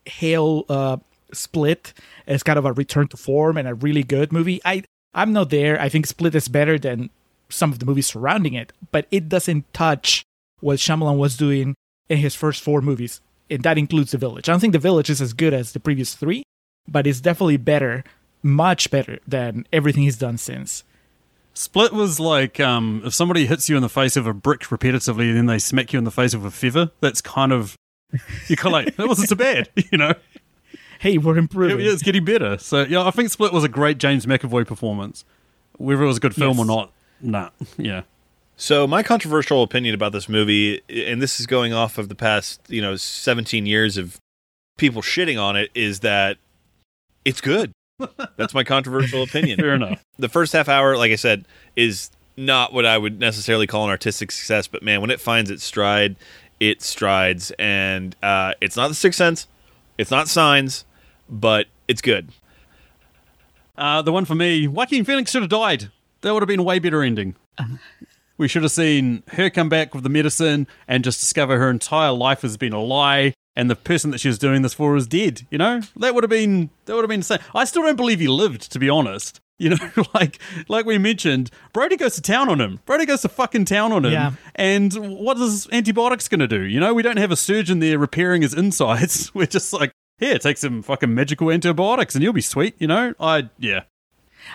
hail 0.06 0.64
uh, 0.70 0.96
Split 1.34 1.92
as 2.26 2.42
kind 2.42 2.58
of 2.58 2.64
a 2.64 2.72
return 2.72 3.08
to 3.08 3.18
form 3.18 3.58
and 3.58 3.68
a 3.68 3.74
really 3.74 4.02
good 4.02 4.32
movie. 4.32 4.58
I 4.64 4.84
I'm 5.12 5.34
not 5.34 5.50
there. 5.50 5.78
I 5.78 5.90
think 5.90 6.06
Split 6.06 6.34
is 6.34 6.48
better 6.48 6.78
than 6.78 7.10
some 7.50 7.72
of 7.72 7.78
the 7.78 7.84
movies 7.84 8.06
surrounding 8.06 8.54
it, 8.54 8.72
but 8.90 9.06
it 9.10 9.28
doesn't 9.28 9.70
touch 9.74 10.24
what 10.60 10.78
Shyamalan 10.78 11.18
was 11.18 11.36
doing 11.36 11.74
in 12.08 12.16
his 12.16 12.34
first 12.34 12.62
four 12.62 12.80
movies, 12.80 13.20
and 13.50 13.62
that 13.64 13.76
includes 13.76 14.12
The 14.12 14.18
Village. 14.18 14.48
I 14.48 14.52
don't 14.52 14.60
think 14.60 14.72
The 14.72 14.78
Village 14.78 15.10
is 15.10 15.20
as 15.20 15.34
good 15.34 15.52
as 15.52 15.72
the 15.72 15.80
previous 15.80 16.14
three, 16.14 16.42
but 16.88 17.06
it's 17.06 17.20
definitely 17.20 17.58
better, 17.58 18.02
much 18.42 18.90
better 18.90 19.18
than 19.26 19.66
everything 19.72 20.02
he's 20.02 20.16
done 20.18 20.38
since. 20.38 20.84
Split 21.52 21.92
was 21.92 22.20
like 22.20 22.60
um, 22.60 23.02
if 23.04 23.12
somebody 23.12 23.46
hits 23.46 23.68
you 23.68 23.76
in 23.76 23.82
the 23.82 23.88
face 23.88 24.16
of 24.16 24.26
a 24.26 24.32
brick 24.32 24.60
repetitively 24.62 25.28
and 25.28 25.36
then 25.36 25.46
they 25.46 25.58
smack 25.58 25.92
you 25.92 25.98
in 25.98 26.04
the 26.04 26.10
face 26.10 26.32
of 26.32 26.44
a 26.44 26.50
feather. 26.50 26.90
That's 27.00 27.20
kind 27.20 27.52
of 27.52 27.76
you're 28.48 28.56
kind 28.56 28.74
of 28.74 28.84
like 28.84 28.96
that 28.96 29.08
wasn't 29.08 29.28
so 29.28 29.36
bad, 29.36 29.68
you 29.92 29.98
know. 29.98 30.14
Hey, 31.00 31.18
we're 31.18 31.38
improving. 31.38 31.80
It, 31.80 31.86
it's 31.86 32.02
getting 32.02 32.24
better. 32.24 32.56
So 32.58 32.82
yeah, 32.82 33.04
I 33.06 33.10
think 33.10 33.30
Split 33.30 33.52
was 33.52 33.64
a 33.64 33.68
great 33.68 33.98
James 33.98 34.26
McAvoy 34.26 34.66
performance. 34.66 35.24
Whether 35.76 36.04
it 36.04 36.06
was 36.06 36.18
a 36.18 36.20
good 36.20 36.34
film 36.34 36.58
Yes. 36.58 36.64
or 36.64 36.66
not, 36.66 36.92
nah, 37.20 37.50
yeah. 37.78 38.02
So 38.56 38.86
my 38.86 39.02
controversial 39.02 39.62
opinion 39.62 39.94
about 39.94 40.12
this 40.12 40.28
movie, 40.28 40.82
and 40.90 41.20
this 41.22 41.40
is 41.40 41.46
going 41.46 41.72
off 41.72 41.96
of 41.96 42.10
the 42.10 42.14
past, 42.14 42.60
you 42.68 42.82
know, 42.82 42.94
17 42.96 43.64
years 43.64 43.96
of 43.96 44.18
people 44.76 45.00
shitting 45.00 45.42
on 45.42 45.56
it, 45.56 45.70
is 45.74 46.00
that 46.00 46.36
it's 47.24 47.40
good. 47.40 47.72
That's 48.36 48.54
my 48.54 48.64
controversial 48.64 49.22
opinion. 49.22 49.58
Fair 49.58 49.74
enough. 49.74 50.04
The 50.18 50.28
first 50.28 50.52
half 50.52 50.68
hour, 50.68 50.96
like 50.96 51.12
I 51.12 51.16
said, 51.16 51.46
is 51.76 52.10
not 52.36 52.72
what 52.72 52.86
I 52.86 52.96
would 52.98 53.20
necessarily 53.20 53.66
call 53.66 53.84
an 53.84 53.90
artistic 53.90 54.30
success, 54.30 54.66
but 54.66 54.82
man, 54.82 55.00
when 55.00 55.10
it 55.10 55.20
finds 55.20 55.50
its 55.50 55.64
stride, 55.64 56.16
it 56.58 56.82
strides, 56.82 57.50
and 57.58 58.14
uh, 58.22 58.54
it's 58.60 58.76
not 58.76 58.88
the 58.88 58.94
Sixth 58.94 59.18
Sense, 59.18 59.46
it's 59.98 60.10
not 60.10 60.28
Signs, 60.28 60.84
but 61.28 61.66
it's 61.88 62.02
good. 62.02 62.28
Uh, 63.76 64.02
the 64.02 64.12
one 64.12 64.24
for 64.24 64.34
me, 64.34 64.66
Joaquin 64.68 65.04
Phoenix 65.04 65.30
should 65.30 65.42
have 65.42 65.50
died. 65.50 65.90
That 66.20 66.34
would 66.34 66.42
have 66.42 66.48
been 66.48 66.60
a 66.60 66.64
way 66.64 66.78
better 66.78 67.02
ending. 67.02 67.34
we 68.36 68.48
should 68.48 68.62
have 68.62 68.72
seen 68.72 69.22
her 69.32 69.48
come 69.48 69.68
back 69.68 69.94
with 69.94 70.02
the 70.02 70.10
medicine 70.10 70.66
and 70.86 71.02
just 71.02 71.20
discover 71.20 71.58
her 71.58 71.70
entire 71.70 72.12
life 72.12 72.42
has 72.42 72.56
been 72.56 72.72
a 72.72 72.80
lie, 72.80 73.34
and 73.56 73.68
the 73.68 73.76
person 73.76 74.10
that 74.10 74.18
she 74.18 74.28
was 74.28 74.38
doing 74.38 74.62
this 74.62 74.74
for 74.74 74.96
is 74.96 75.06
dead. 75.06 75.46
You 75.50 75.58
know, 75.58 75.80
that 75.96 76.14
would 76.14 76.24
have 76.24 76.30
been 76.30 76.70
that 76.84 76.94
would 76.94 77.02
have 77.02 77.08
been 77.08 77.20
insane. 77.20 77.38
I 77.54 77.64
still 77.64 77.82
don't 77.82 77.96
believe 77.96 78.20
he 78.20 78.28
lived, 78.28 78.70
to 78.72 78.78
be 78.78 78.88
honest. 78.88 79.40
You 79.60 79.68
know, 79.68 79.90
like 80.14 80.38
like 80.68 80.86
we 80.86 80.96
mentioned, 80.96 81.50
Brody 81.74 81.98
goes 81.98 82.14
to 82.14 82.22
town 82.22 82.48
on 82.48 82.62
him. 82.62 82.80
Brody 82.86 83.04
goes 83.04 83.20
to 83.20 83.28
fucking 83.28 83.66
town 83.66 83.92
on 83.92 84.06
him. 84.06 84.12
Yeah. 84.12 84.32
And 84.54 84.90
what 84.94 85.36
is 85.36 85.68
antibiotics 85.70 86.28
going 86.28 86.40
to 86.40 86.48
do? 86.48 86.62
You 86.62 86.80
know, 86.80 86.94
we 86.94 87.02
don't 87.02 87.18
have 87.18 87.30
a 87.30 87.36
surgeon 87.36 87.78
there 87.78 87.98
repairing 87.98 88.40
his 88.40 88.54
insides. 88.54 89.30
We're 89.34 89.44
just 89.44 89.74
like, 89.74 89.92
here, 90.16 90.38
take 90.38 90.56
some 90.56 90.80
fucking 90.80 91.14
magical 91.14 91.50
antibiotics 91.50 92.14
and 92.14 92.24
you'll 92.24 92.32
be 92.32 92.40
sweet. 92.40 92.74
You 92.78 92.86
know, 92.86 93.12
I 93.20 93.50
yeah. 93.58 93.82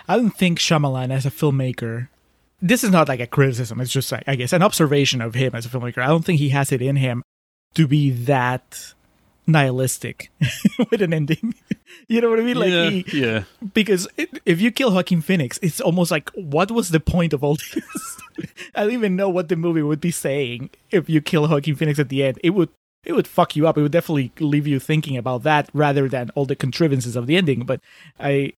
I 0.08 0.16
don't 0.16 0.36
think 0.36 0.58
Shyamalan 0.58 1.12
as 1.12 1.24
a 1.24 1.30
filmmaker. 1.30 2.08
This 2.60 2.82
is 2.82 2.90
not 2.90 3.06
like 3.06 3.20
a 3.20 3.28
criticism. 3.28 3.80
It's 3.80 3.92
just 3.92 4.10
like 4.10 4.24
I 4.26 4.34
guess 4.34 4.52
an 4.52 4.64
observation 4.64 5.20
of 5.20 5.36
him 5.36 5.54
as 5.54 5.66
a 5.66 5.68
filmmaker. 5.68 5.98
I 5.98 6.08
don't 6.08 6.24
think 6.24 6.40
he 6.40 6.48
has 6.48 6.72
it 6.72 6.82
in 6.82 6.96
him 6.96 7.22
to 7.74 7.86
be 7.86 8.10
that 8.10 8.94
nihilistic 9.46 10.30
with 10.90 11.02
an 11.02 11.12
ending. 11.12 11.54
you 12.08 12.20
know 12.20 12.30
what 12.30 12.40
I 12.40 12.42
mean? 12.42 12.56
Like 12.56 12.70
yeah, 12.70 12.90
he, 12.90 13.04
yeah. 13.12 13.44
because 13.74 14.08
it, 14.16 14.40
if 14.44 14.60
you 14.60 14.70
kill 14.70 14.92
Joaquin 14.92 15.20
Phoenix, 15.20 15.58
it's 15.62 15.80
almost 15.80 16.10
like 16.10 16.30
what 16.30 16.70
was 16.70 16.90
the 16.90 17.00
point 17.00 17.32
of 17.32 17.44
all 17.44 17.56
this? 17.74 18.20
I 18.74 18.82
don't 18.82 18.92
even 18.92 19.16
know 19.16 19.28
what 19.28 19.48
the 19.48 19.56
movie 19.56 19.82
would 19.82 20.00
be 20.00 20.10
saying 20.10 20.70
if 20.90 21.08
you 21.08 21.20
kill 21.20 21.48
Joaquin 21.48 21.76
Phoenix 21.76 21.98
at 21.98 22.08
the 22.08 22.24
end. 22.24 22.38
It 22.42 22.50
would 22.50 22.70
it 23.04 23.12
would 23.12 23.28
fuck 23.28 23.54
you 23.54 23.68
up. 23.68 23.78
It 23.78 23.82
would 23.82 23.92
definitely 23.92 24.32
leave 24.40 24.66
you 24.66 24.80
thinking 24.80 25.16
about 25.16 25.44
that 25.44 25.70
rather 25.72 26.08
than 26.08 26.30
all 26.30 26.44
the 26.44 26.56
contrivances 26.56 27.14
of 27.14 27.26
the 27.26 27.36
ending. 27.36 27.64
But 27.64 27.80
I 28.18 28.52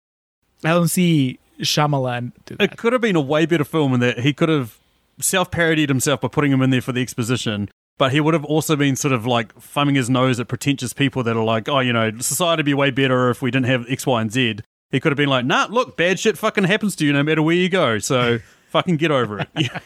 I 0.64 0.70
don't 0.70 0.88
see 0.88 1.38
Shyamalan 1.60 2.32
do 2.46 2.56
that. 2.56 2.72
It 2.72 2.76
could 2.78 2.92
have 2.92 3.02
been 3.02 3.16
a 3.16 3.20
way 3.20 3.46
better 3.46 3.64
film 3.64 3.94
in 3.94 4.00
that 4.00 4.20
he 4.20 4.32
could 4.32 4.48
have 4.48 4.78
self 5.20 5.50
parodied 5.50 5.88
himself 5.88 6.20
by 6.20 6.28
putting 6.28 6.52
him 6.52 6.62
in 6.62 6.70
there 6.70 6.80
for 6.80 6.92
the 6.92 7.02
exposition, 7.02 7.68
but 7.98 8.12
he 8.12 8.20
would 8.20 8.34
have 8.34 8.44
also 8.44 8.76
been 8.76 8.96
sort 8.96 9.12
of 9.12 9.26
like 9.26 9.52
thumbing 9.60 9.96
his 9.96 10.08
nose 10.08 10.38
at 10.40 10.48
pretentious 10.48 10.92
people 10.92 11.22
that 11.24 11.36
are 11.36 11.44
like, 11.44 11.68
oh, 11.68 11.80
you 11.80 11.92
know, 11.92 12.16
society 12.20 12.60
would 12.60 12.66
be 12.66 12.74
way 12.74 12.90
better 12.90 13.28
if 13.28 13.42
we 13.42 13.50
didn't 13.50 13.66
have 13.66 13.84
X, 13.90 14.06
Y, 14.06 14.20
and 14.20 14.32
Z. 14.32 14.60
He 14.90 15.00
could 15.00 15.12
have 15.12 15.16
been 15.16 15.28
like, 15.28 15.44
nah, 15.44 15.66
look, 15.68 15.96
bad 15.96 16.18
shit 16.18 16.38
fucking 16.38 16.64
happens 16.64 16.96
to 16.96 17.04
you 17.04 17.12
no 17.12 17.22
matter 17.22 17.42
where 17.42 17.56
you 17.56 17.68
go, 17.68 17.98
so 17.98 18.38
fucking 18.70 18.96
get 18.96 19.10
over 19.10 19.40
it. 19.40 19.48
Yeah. 19.56 19.80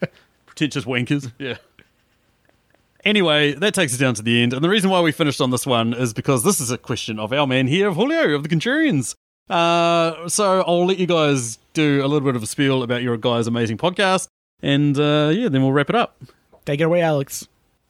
pretentious 0.46 0.84
wankers. 0.84 1.32
Yeah. 1.38 1.56
Anyway, 3.04 3.52
that 3.54 3.74
takes 3.74 3.92
us 3.92 3.98
down 3.98 4.14
to 4.14 4.22
the 4.22 4.42
end. 4.42 4.52
And 4.52 4.62
the 4.62 4.68
reason 4.68 4.88
why 4.90 5.00
we 5.00 5.12
finished 5.12 5.40
on 5.40 5.50
this 5.50 5.66
one 5.66 5.92
is 5.92 6.14
because 6.14 6.44
this 6.44 6.60
is 6.60 6.70
a 6.70 6.78
question 6.78 7.18
of 7.18 7.32
our 7.32 7.46
man 7.46 7.66
here, 7.66 7.88
of 7.88 7.96
Julio, 7.96 8.34
of 8.34 8.42
the 8.42 8.48
Contrarians. 8.48 9.14
Uh, 9.50 10.26
so 10.28 10.62
I'll 10.66 10.86
let 10.86 10.98
you 10.98 11.06
guys 11.06 11.58
do 11.74 12.00
a 12.00 12.06
little 12.06 12.26
bit 12.26 12.36
of 12.36 12.42
a 12.42 12.46
spiel 12.46 12.82
about 12.82 13.02
your 13.02 13.16
guys' 13.18 13.46
amazing 13.46 13.76
podcast. 13.76 14.28
And 14.62 14.98
uh, 14.98 15.32
yeah, 15.34 15.48
then 15.48 15.62
we'll 15.62 15.72
wrap 15.72 15.90
it 15.90 15.96
up. 15.96 16.16
Take 16.64 16.80
it 16.80 16.84
away, 16.84 17.02
Alex. 17.02 17.46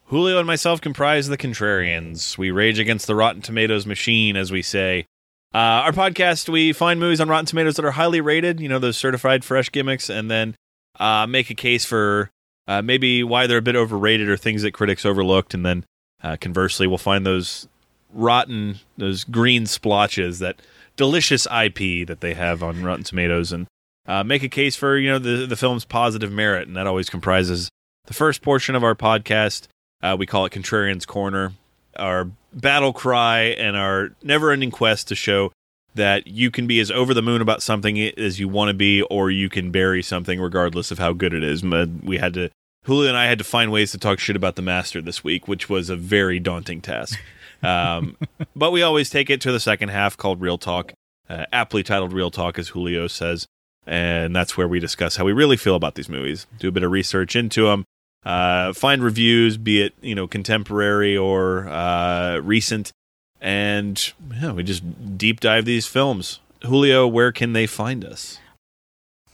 Julio 0.06 0.38
and 0.38 0.46
myself 0.46 0.80
comprise 0.80 1.28
the 1.28 1.38
Contrarians. 1.38 2.36
We 2.36 2.50
rage 2.50 2.78
against 2.78 3.06
the 3.06 3.14
Rotten 3.14 3.40
Tomatoes 3.40 3.86
machine, 3.86 4.36
as 4.36 4.52
we 4.52 4.60
say. 4.60 5.06
Uh, 5.54 5.86
our 5.86 5.92
podcast, 5.92 6.48
we 6.48 6.72
find 6.72 7.00
movies 7.00 7.20
on 7.20 7.28
Rotten 7.28 7.46
Tomatoes 7.46 7.76
that 7.76 7.84
are 7.84 7.92
highly 7.92 8.20
rated, 8.20 8.60
you 8.60 8.68
know, 8.68 8.78
those 8.78 8.98
certified 8.98 9.44
fresh 9.44 9.70
gimmicks, 9.72 10.10
and 10.10 10.30
then 10.30 10.56
uh, 11.00 11.26
make 11.26 11.48
a 11.48 11.54
case 11.54 11.84
for 11.84 12.30
uh, 12.68 12.82
maybe 12.82 13.24
why 13.24 13.46
they're 13.46 13.58
a 13.58 13.62
bit 13.62 13.76
overrated 13.76 14.28
or 14.28 14.36
things 14.36 14.62
that 14.62 14.72
critics 14.72 15.06
overlooked. 15.06 15.54
And 15.54 15.64
then 15.64 15.84
uh, 16.22 16.36
conversely, 16.40 16.86
we'll 16.86 16.98
find 16.98 17.24
those 17.24 17.66
rotten, 18.12 18.80
those 18.98 19.24
green 19.24 19.64
splotches, 19.64 20.38
that 20.40 20.60
delicious 20.96 21.46
IP 21.46 22.06
that 22.06 22.18
they 22.20 22.34
have 22.34 22.62
on 22.62 22.82
Rotten 22.82 23.04
Tomatoes, 23.04 23.52
and 23.52 23.66
uh, 24.06 24.22
make 24.22 24.42
a 24.42 24.48
case 24.48 24.76
for, 24.76 24.98
you 24.98 25.08
know, 25.08 25.18
the, 25.18 25.46
the 25.46 25.56
film's 25.56 25.84
positive 25.84 26.30
merit. 26.30 26.68
And 26.68 26.76
that 26.76 26.86
always 26.86 27.08
comprises 27.08 27.70
the 28.06 28.14
first 28.14 28.42
portion 28.42 28.74
of 28.74 28.84
our 28.84 28.94
podcast. 28.94 29.66
Uh, 30.04 30.14
we 30.18 30.26
call 30.26 30.44
it 30.44 30.52
Contrarian's 30.52 31.06
Corner, 31.06 31.52
our 31.96 32.28
battle 32.52 32.92
cry 32.92 33.40
and 33.40 33.74
our 33.74 34.10
never 34.22 34.50
ending 34.50 34.70
quest 34.70 35.08
to 35.08 35.14
show 35.14 35.50
that 35.94 36.26
you 36.26 36.50
can 36.50 36.66
be 36.66 36.78
as 36.78 36.90
over 36.90 37.14
the 37.14 37.22
moon 37.22 37.40
about 37.40 37.62
something 37.62 37.98
as 37.98 38.38
you 38.38 38.46
want 38.46 38.68
to 38.68 38.74
be, 38.74 39.00
or 39.02 39.30
you 39.30 39.48
can 39.48 39.70
bury 39.70 40.02
something 40.02 40.38
regardless 40.38 40.90
of 40.90 40.98
how 40.98 41.14
good 41.14 41.32
it 41.32 41.42
is. 41.42 41.62
We 41.62 42.18
had 42.18 42.34
to, 42.34 42.50
Julio 42.82 43.08
and 43.08 43.16
I 43.16 43.26
had 43.26 43.38
to 43.38 43.44
find 43.44 43.72
ways 43.72 43.92
to 43.92 43.98
talk 43.98 44.18
shit 44.18 44.36
about 44.36 44.56
the 44.56 44.62
master 44.62 45.00
this 45.00 45.24
week, 45.24 45.48
which 45.48 45.70
was 45.70 45.88
a 45.88 45.96
very 45.96 46.38
daunting 46.38 46.82
task. 46.82 47.18
Um, 47.62 48.18
but 48.56 48.72
we 48.72 48.82
always 48.82 49.08
take 49.08 49.30
it 49.30 49.40
to 49.40 49.52
the 49.52 49.60
second 49.60 49.88
half 49.88 50.18
called 50.18 50.42
Real 50.42 50.58
Talk, 50.58 50.92
uh, 51.30 51.46
aptly 51.50 51.82
titled 51.82 52.12
Real 52.12 52.30
Talk, 52.30 52.58
as 52.58 52.68
Julio 52.68 53.06
says. 53.06 53.46
And 53.86 54.36
that's 54.36 54.54
where 54.54 54.68
we 54.68 54.80
discuss 54.80 55.16
how 55.16 55.24
we 55.24 55.32
really 55.32 55.56
feel 55.56 55.76
about 55.76 55.94
these 55.94 56.10
movies, 56.10 56.46
do 56.58 56.68
a 56.68 56.72
bit 56.72 56.82
of 56.82 56.90
research 56.90 57.34
into 57.36 57.66
them, 57.66 57.84
uh, 58.24 58.72
find 58.72 59.02
reviews, 59.02 59.56
be 59.56 59.82
it 59.82 59.94
you 60.00 60.14
know 60.14 60.26
contemporary 60.26 61.16
or 61.16 61.68
uh, 61.68 62.38
recent, 62.38 62.92
and 63.40 64.12
yeah, 64.32 64.52
we 64.52 64.62
just 64.62 65.18
deep 65.18 65.40
dive 65.40 65.64
these 65.64 65.86
films. 65.86 66.40
Julio, 66.62 67.06
where 67.06 67.32
can 67.32 67.52
they 67.52 67.66
find 67.66 68.04
us? 68.04 68.38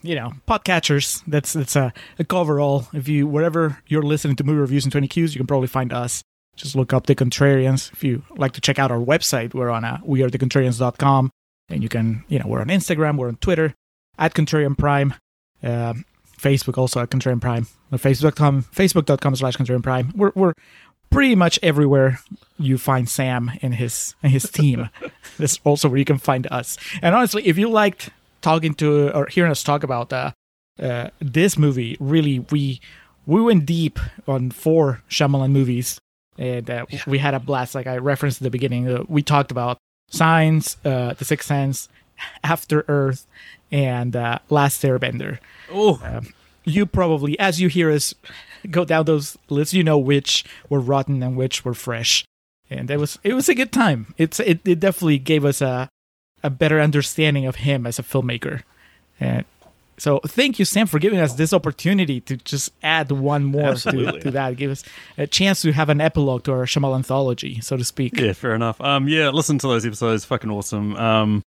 You 0.02 0.14
know, 0.14 0.32
podcatchers. 0.48 1.22
That's 1.26 1.52
that's 1.52 1.76
a, 1.76 1.92
a 2.18 2.24
coverall. 2.24 2.88
If 2.92 3.06
you 3.08 3.26
wherever 3.26 3.78
you're 3.86 4.02
listening 4.02 4.36
to 4.36 4.44
movie 4.44 4.58
reviews 4.58 4.84
and 4.84 4.92
20 4.92 5.08
Qs, 5.08 5.34
you 5.34 5.38
can 5.38 5.46
probably 5.46 5.68
find 5.68 5.92
us. 5.92 6.22
Just 6.56 6.74
look 6.74 6.92
up 6.92 7.06
the 7.06 7.14
Contrarians. 7.14 7.92
If 7.92 8.02
you 8.02 8.22
like 8.36 8.52
to 8.52 8.60
check 8.60 8.78
out 8.78 8.90
our 8.90 8.98
website, 8.98 9.54
we're 9.54 9.70
on 9.70 9.84
uh, 9.84 9.98
wearethecontrarians.com, 10.06 11.30
and 11.68 11.82
you 11.82 11.88
can 11.88 12.24
you 12.28 12.38
know 12.38 12.46
we're 12.46 12.60
on 12.60 12.68
Instagram, 12.68 13.16
we're 13.16 13.28
on 13.28 13.36
Twitter 13.36 13.74
at 14.18 14.34
Contrarian 14.34 14.76
Prime. 14.76 15.14
Uh, 15.62 15.94
Facebook 16.40 16.78
also 16.78 17.00
at 17.00 17.10
Contrarian 17.10 17.40
Prime. 17.40 17.66
Facebook.com, 17.92 18.64
Facebook.com 18.64 19.36
slash 19.36 19.56
Contrarian 19.56 19.82
Prime. 19.82 20.12
We're, 20.14 20.32
we're 20.34 20.54
pretty 21.10 21.34
much 21.34 21.58
everywhere 21.62 22.20
you 22.58 22.78
find 22.78 23.08
Sam 23.08 23.50
and 23.62 23.74
his 23.74 24.14
and 24.22 24.32
his 24.32 24.48
team. 24.50 24.88
That's 25.38 25.60
also 25.64 25.88
where 25.88 25.98
you 25.98 26.04
can 26.04 26.18
find 26.18 26.46
us. 26.50 26.78
And 27.02 27.14
honestly, 27.14 27.46
if 27.46 27.58
you 27.58 27.68
liked 27.68 28.10
talking 28.40 28.74
to 28.74 29.14
or 29.14 29.26
hearing 29.26 29.50
us 29.50 29.62
talk 29.62 29.82
about 29.82 30.12
uh, 30.12 30.32
uh, 30.80 31.10
this 31.20 31.58
movie, 31.58 31.96
really 32.00 32.40
we 32.50 32.80
we 33.26 33.42
went 33.42 33.66
deep 33.66 33.98
on 34.26 34.50
four 34.50 35.02
Shyamalan 35.10 35.50
movies, 35.50 36.00
and 36.38 36.70
uh, 36.70 36.86
yeah. 36.88 37.02
we 37.06 37.18
had 37.18 37.34
a 37.34 37.40
blast. 37.40 37.74
Like 37.74 37.86
I 37.86 37.98
referenced 37.98 38.40
at 38.40 38.44
the 38.44 38.50
beginning, 38.50 38.88
uh, 38.88 39.04
we 39.08 39.22
talked 39.22 39.50
about 39.50 39.78
Signs, 40.08 40.76
uh, 40.84 41.14
The 41.14 41.24
Sixth 41.24 41.46
Sense, 41.46 41.88
After 42.44 42.84
Earth, 42.88 43.26
and 43.70 44.16
uh, 44.16 44.38
Last 44.48 44.82
Airbender. 44.82 45.38
Oh. 45.70 46.00
Um, 46.04 46.32
you 46.64 46.86
probably, 46.86 47.38
as 47.38 47.60
you 47.60 47.68
hear 47.68 47.90
us 47.90 48.14
go 48.70 48.84
down 48.84 49.06
those 49.06 49.38
lists, 49.48 49.74
you 49.74 49.82
know 49.82 49.98
which 49.98 50.44
were 50.68 50.80
rotten 50.80 51.22
and 51.22 51.36
which 51.36 51.64
were 51.64 51.74
fresh, 51.74 52.24
and 52.68 52.90
it 52.90 52.98
was 52.98 53.18
it 53.22 53.34
was 53.34 53.48
a 53.48 53.54
good 53.54 53.72
time. 53.72 54.14
It's 54.18 54.40
it, 54.40 54.60
it 54.64 54.80
definitely 54.80 55.18
gave 55.18 55.44
us 55.44 55.60
a 55.60 55.88
a 56.42 56.50
better 56.50 56.80
understanding 56.80 57.46
of 57.46 57.56
him 57.56 57.86
as 57.86 57.98
a 57.98 58.02
filmmaker, 58.02 58.62
and 59.18 59.44
so 60.00 60.18
thank 60.26 60.58
you, 60.58 60.64
Sam, 60.64 60.86
for 60.86 60.98
giving 60.98 61.18
us 61.18 61.34
this 61.34 61.52
opportunity 61.52 62.22
to 62.22 62.38
just 62.38 62.72
add 62.82 63.10
one 63.12 63.44
more 63.44 63.74
to, 63.74 64.20
to, 64.20 64.30
that. 64.30 64.56
Give 64.56 64.70
us 64.70 64.82
a 65.18 65.26
chance 65.26 65.60
to 65.60 65.72
have 65.72 65.90
an 65.90 66.00
epilogue 66.00 66.44
to 66.44 66.52
our 66.52 66.64
Shamal 66.64 66.94
anthology, 66.94 67.60
so 67.60 67.76
to 67.76 67.84
speak. 67.84 68.18
Yeah, 68.18 68.32
fair 68.32 68.54
enough. 68.54 68.80
Um, 68.80 69.08
yeah, 69.08 69.28
listen 69.28 69.58
to 69.58 69.66
those 69.66 69.84
episodes. 69.84 70.24
Fucking 70.24 70.50
awesome. 70.50 70.96
Um, 70.96 71.42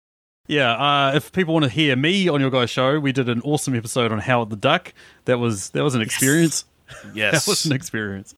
yeah, 0.51 0.73
uh, 0.73 1.15
if 1.15 1.31
people 1.31 1.53
want 1.53 1.63
to 1.63 1.71
hear 1.71 1.95
me 1.95 2.27
on 2.27 2.41
your 2.41 2.49
guys' 2.49 2.69
show, 2.69 2.99
we 2.99 3.13
did 3.13 3.29
an 3.29 3.41
awesome 3.45 3.73
episode 3.73 4.11
on 4.11 4.19
Howard 4.19 4.49
the 4.49 4.57
Duck. 4.57 4.93
That 5.23 5.39
was 5.39 5.69
that 5.69 5.81
was 5.81 5.95
an 5.95 6.01
experience. 6.01 6.65
Yes, 7.13 7.45
that 7.45 7.51
was 7.51 7.65
an 7.65 7.71
experience. 7.71 8.35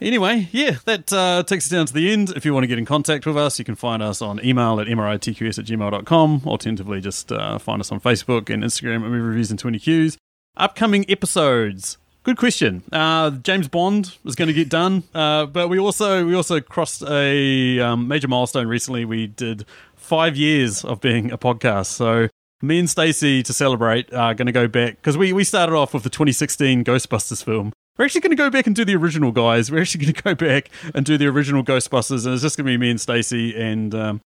Anyway, 0.00 0.48
yeah, 0.52 0.76
that 0.84 1.12
uh, 1.12 1.42
takes 1.42 1.66
us 1.66 1.70
down 1.70 1.86
to 1.86 1.92
the 1.92 2.12
end. 2.12 2.30
If 2.36 2.44
you 2.44 2.54
want 2.54 2.62
to 2.62 2.68
get 2.68 2.78
in 2.78 2.84
contact 2.84 3.26
with 3.26 3.36
us, 3.36 3.58
you 3.58 3.64
can 3.64 3.74
find 3.74 4.00
us 4.00 4.22
on 4.22 4.38
email 4.44 4.78
at 4.78 4.86
mritqs 4.86 5.58
at 5.58 5.64
gmail.com. 5.64 6.42
Alternatively, 6.46 7.00
just 7.00 7.32
uh, 7.32 7.58
find 7.58 7.80
us 7.80 7.90
on 7.90 7.98
Facebook 7.98 8.48
and 8.48 8.62
Instagram 8.62 9.02
at 9.02 9.10
Movie 9.10 9.18
Reviews 9.18 9.50
and 9.50 9.60
20Qs. 9.60 10.16
Upcoming 10.56 11.04
episodes. 11.10 11.98
Good 12.22 12.36
question. 12.36 12.84
Uh, 12.90 13.30
James 13.30 13.66
Bond 13.66 14.16
is 14.24 14.34
going 14.34 14.46
to 14.46 14.54
get 14.54 14.68
done, 14.68 15.02
uh, 15.14 15.46
but 15.46 15.68
we 15.68 15.78
also 15.78 16.24
we 16.24 16.34
also 16.34 16.58
crossed 16.60 17.02
a 17.02 17.80
um, 17.80 18.06
major 18.08 18.28
milestone 18.28 18.66
recently. 18.66 19.04
We 19.04 19.26
did 19.26 19.66
five 20.04 20.36
years 20.36 20.84
of 20.84 21.00
being 21.00 21.32
a 21.32 21.38
podcast. 21.38 21.86
So 21.86 22.28
me 22.62 22.78
and 22.78 22.88
Stacey 22.88 23.42
to 23.42 23.52
celebrate 23.52 24.12
are 24.12 24.34
going 24.34 24.46
to 24.46 24.52
go 24.52 24.68
back 24.68 24.96
because 24.96 25.18
we, 25.18 25.32
we 25.32 25.44
started 25.44 25.74
off 25.74 25.94
with 25.94 26.02
the 26.02 26.10
2016 26.10 26.84
Ghostbusters 26.84 27.42
film. 27.44 27.72
We're 27.96 28.06
actually 28.06 28.22
going 28.22 28.30
to 28.30 28.36
go 28.36 28.50
back 28.50 28.66
and 28.66 28.74
do 28.74 28.84
the 28.84 28.96
original, 28.96 29.32
guys. 29.32 29.70
We're 29.70 29.80
actually 29.80 30.04
going 30.04 30.14
to 30.14 30.22
go 30.22 30.34
back 30.34 30.70
and 30.94 31.06
do 31.06 31.16
the 31.16 31.26
original 31.26 31.62
Ghostbusters, 31.62 32.24
and 32.24 32.34
it's 32.34 32.42
just 32.42 32.56
going 32.56 32.66
to 32.66 32.72
be 32.72 32.76
me 32.76 32.90
and 32.90 33.00
Stacey 33.00 33.54
and 33.56 33.94
um, 33.94 34.20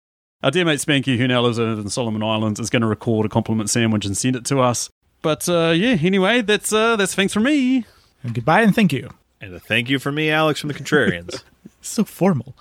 our 0.43 0.51
dear 0.51 0.67
mate 0.67 0.79
Spanky, 0.79 1.17
who 1.17 1.27
now 1.27 1.41
lives 1.41 1.59
over 1.59 1.81
in 1.81 1.89
Solomon 1.89 2.23
Islands, 2.23 2.61
is 2.61 2.69
going 2.69 2.83
to 2.83 2.89
record 2.89 3.25
a 3.25 3.31
compliment 3.31 3.71
sandwich 3.71 4.05
and 4.05 4.17
send 4.17 4.37
it 4.37 4.45
to 4.47 4.61
us. 4.61 4.91
But 5.23 5.49
uh, 5.49 5.73
yeah, 5.75 5.97
anyway, 6.03 6.43
that's 6.43 6.71
uh, 6.71 6.97
that's 6.97 7.15
thanks 7.15 7.33
from 7.33 7.45
me. 7.45 7.87
And 8.23 8.35
goodbye 8.35 8.61
and 8.61 8.75
thank 8.75 8.93
you. 8.93 9.09
And 9.41 9.55
a 9.55 9.61
thank 9.61 9.89
you 9.89 9.99
from 9.99 10.17
me, 10.17 10.31
Alex, 10.31 10.61
from 10.61 10.69
the 10.69 10.75
Contrarians. 10.75 11.43
so 11.81 12.05
formal. 12.05 12.55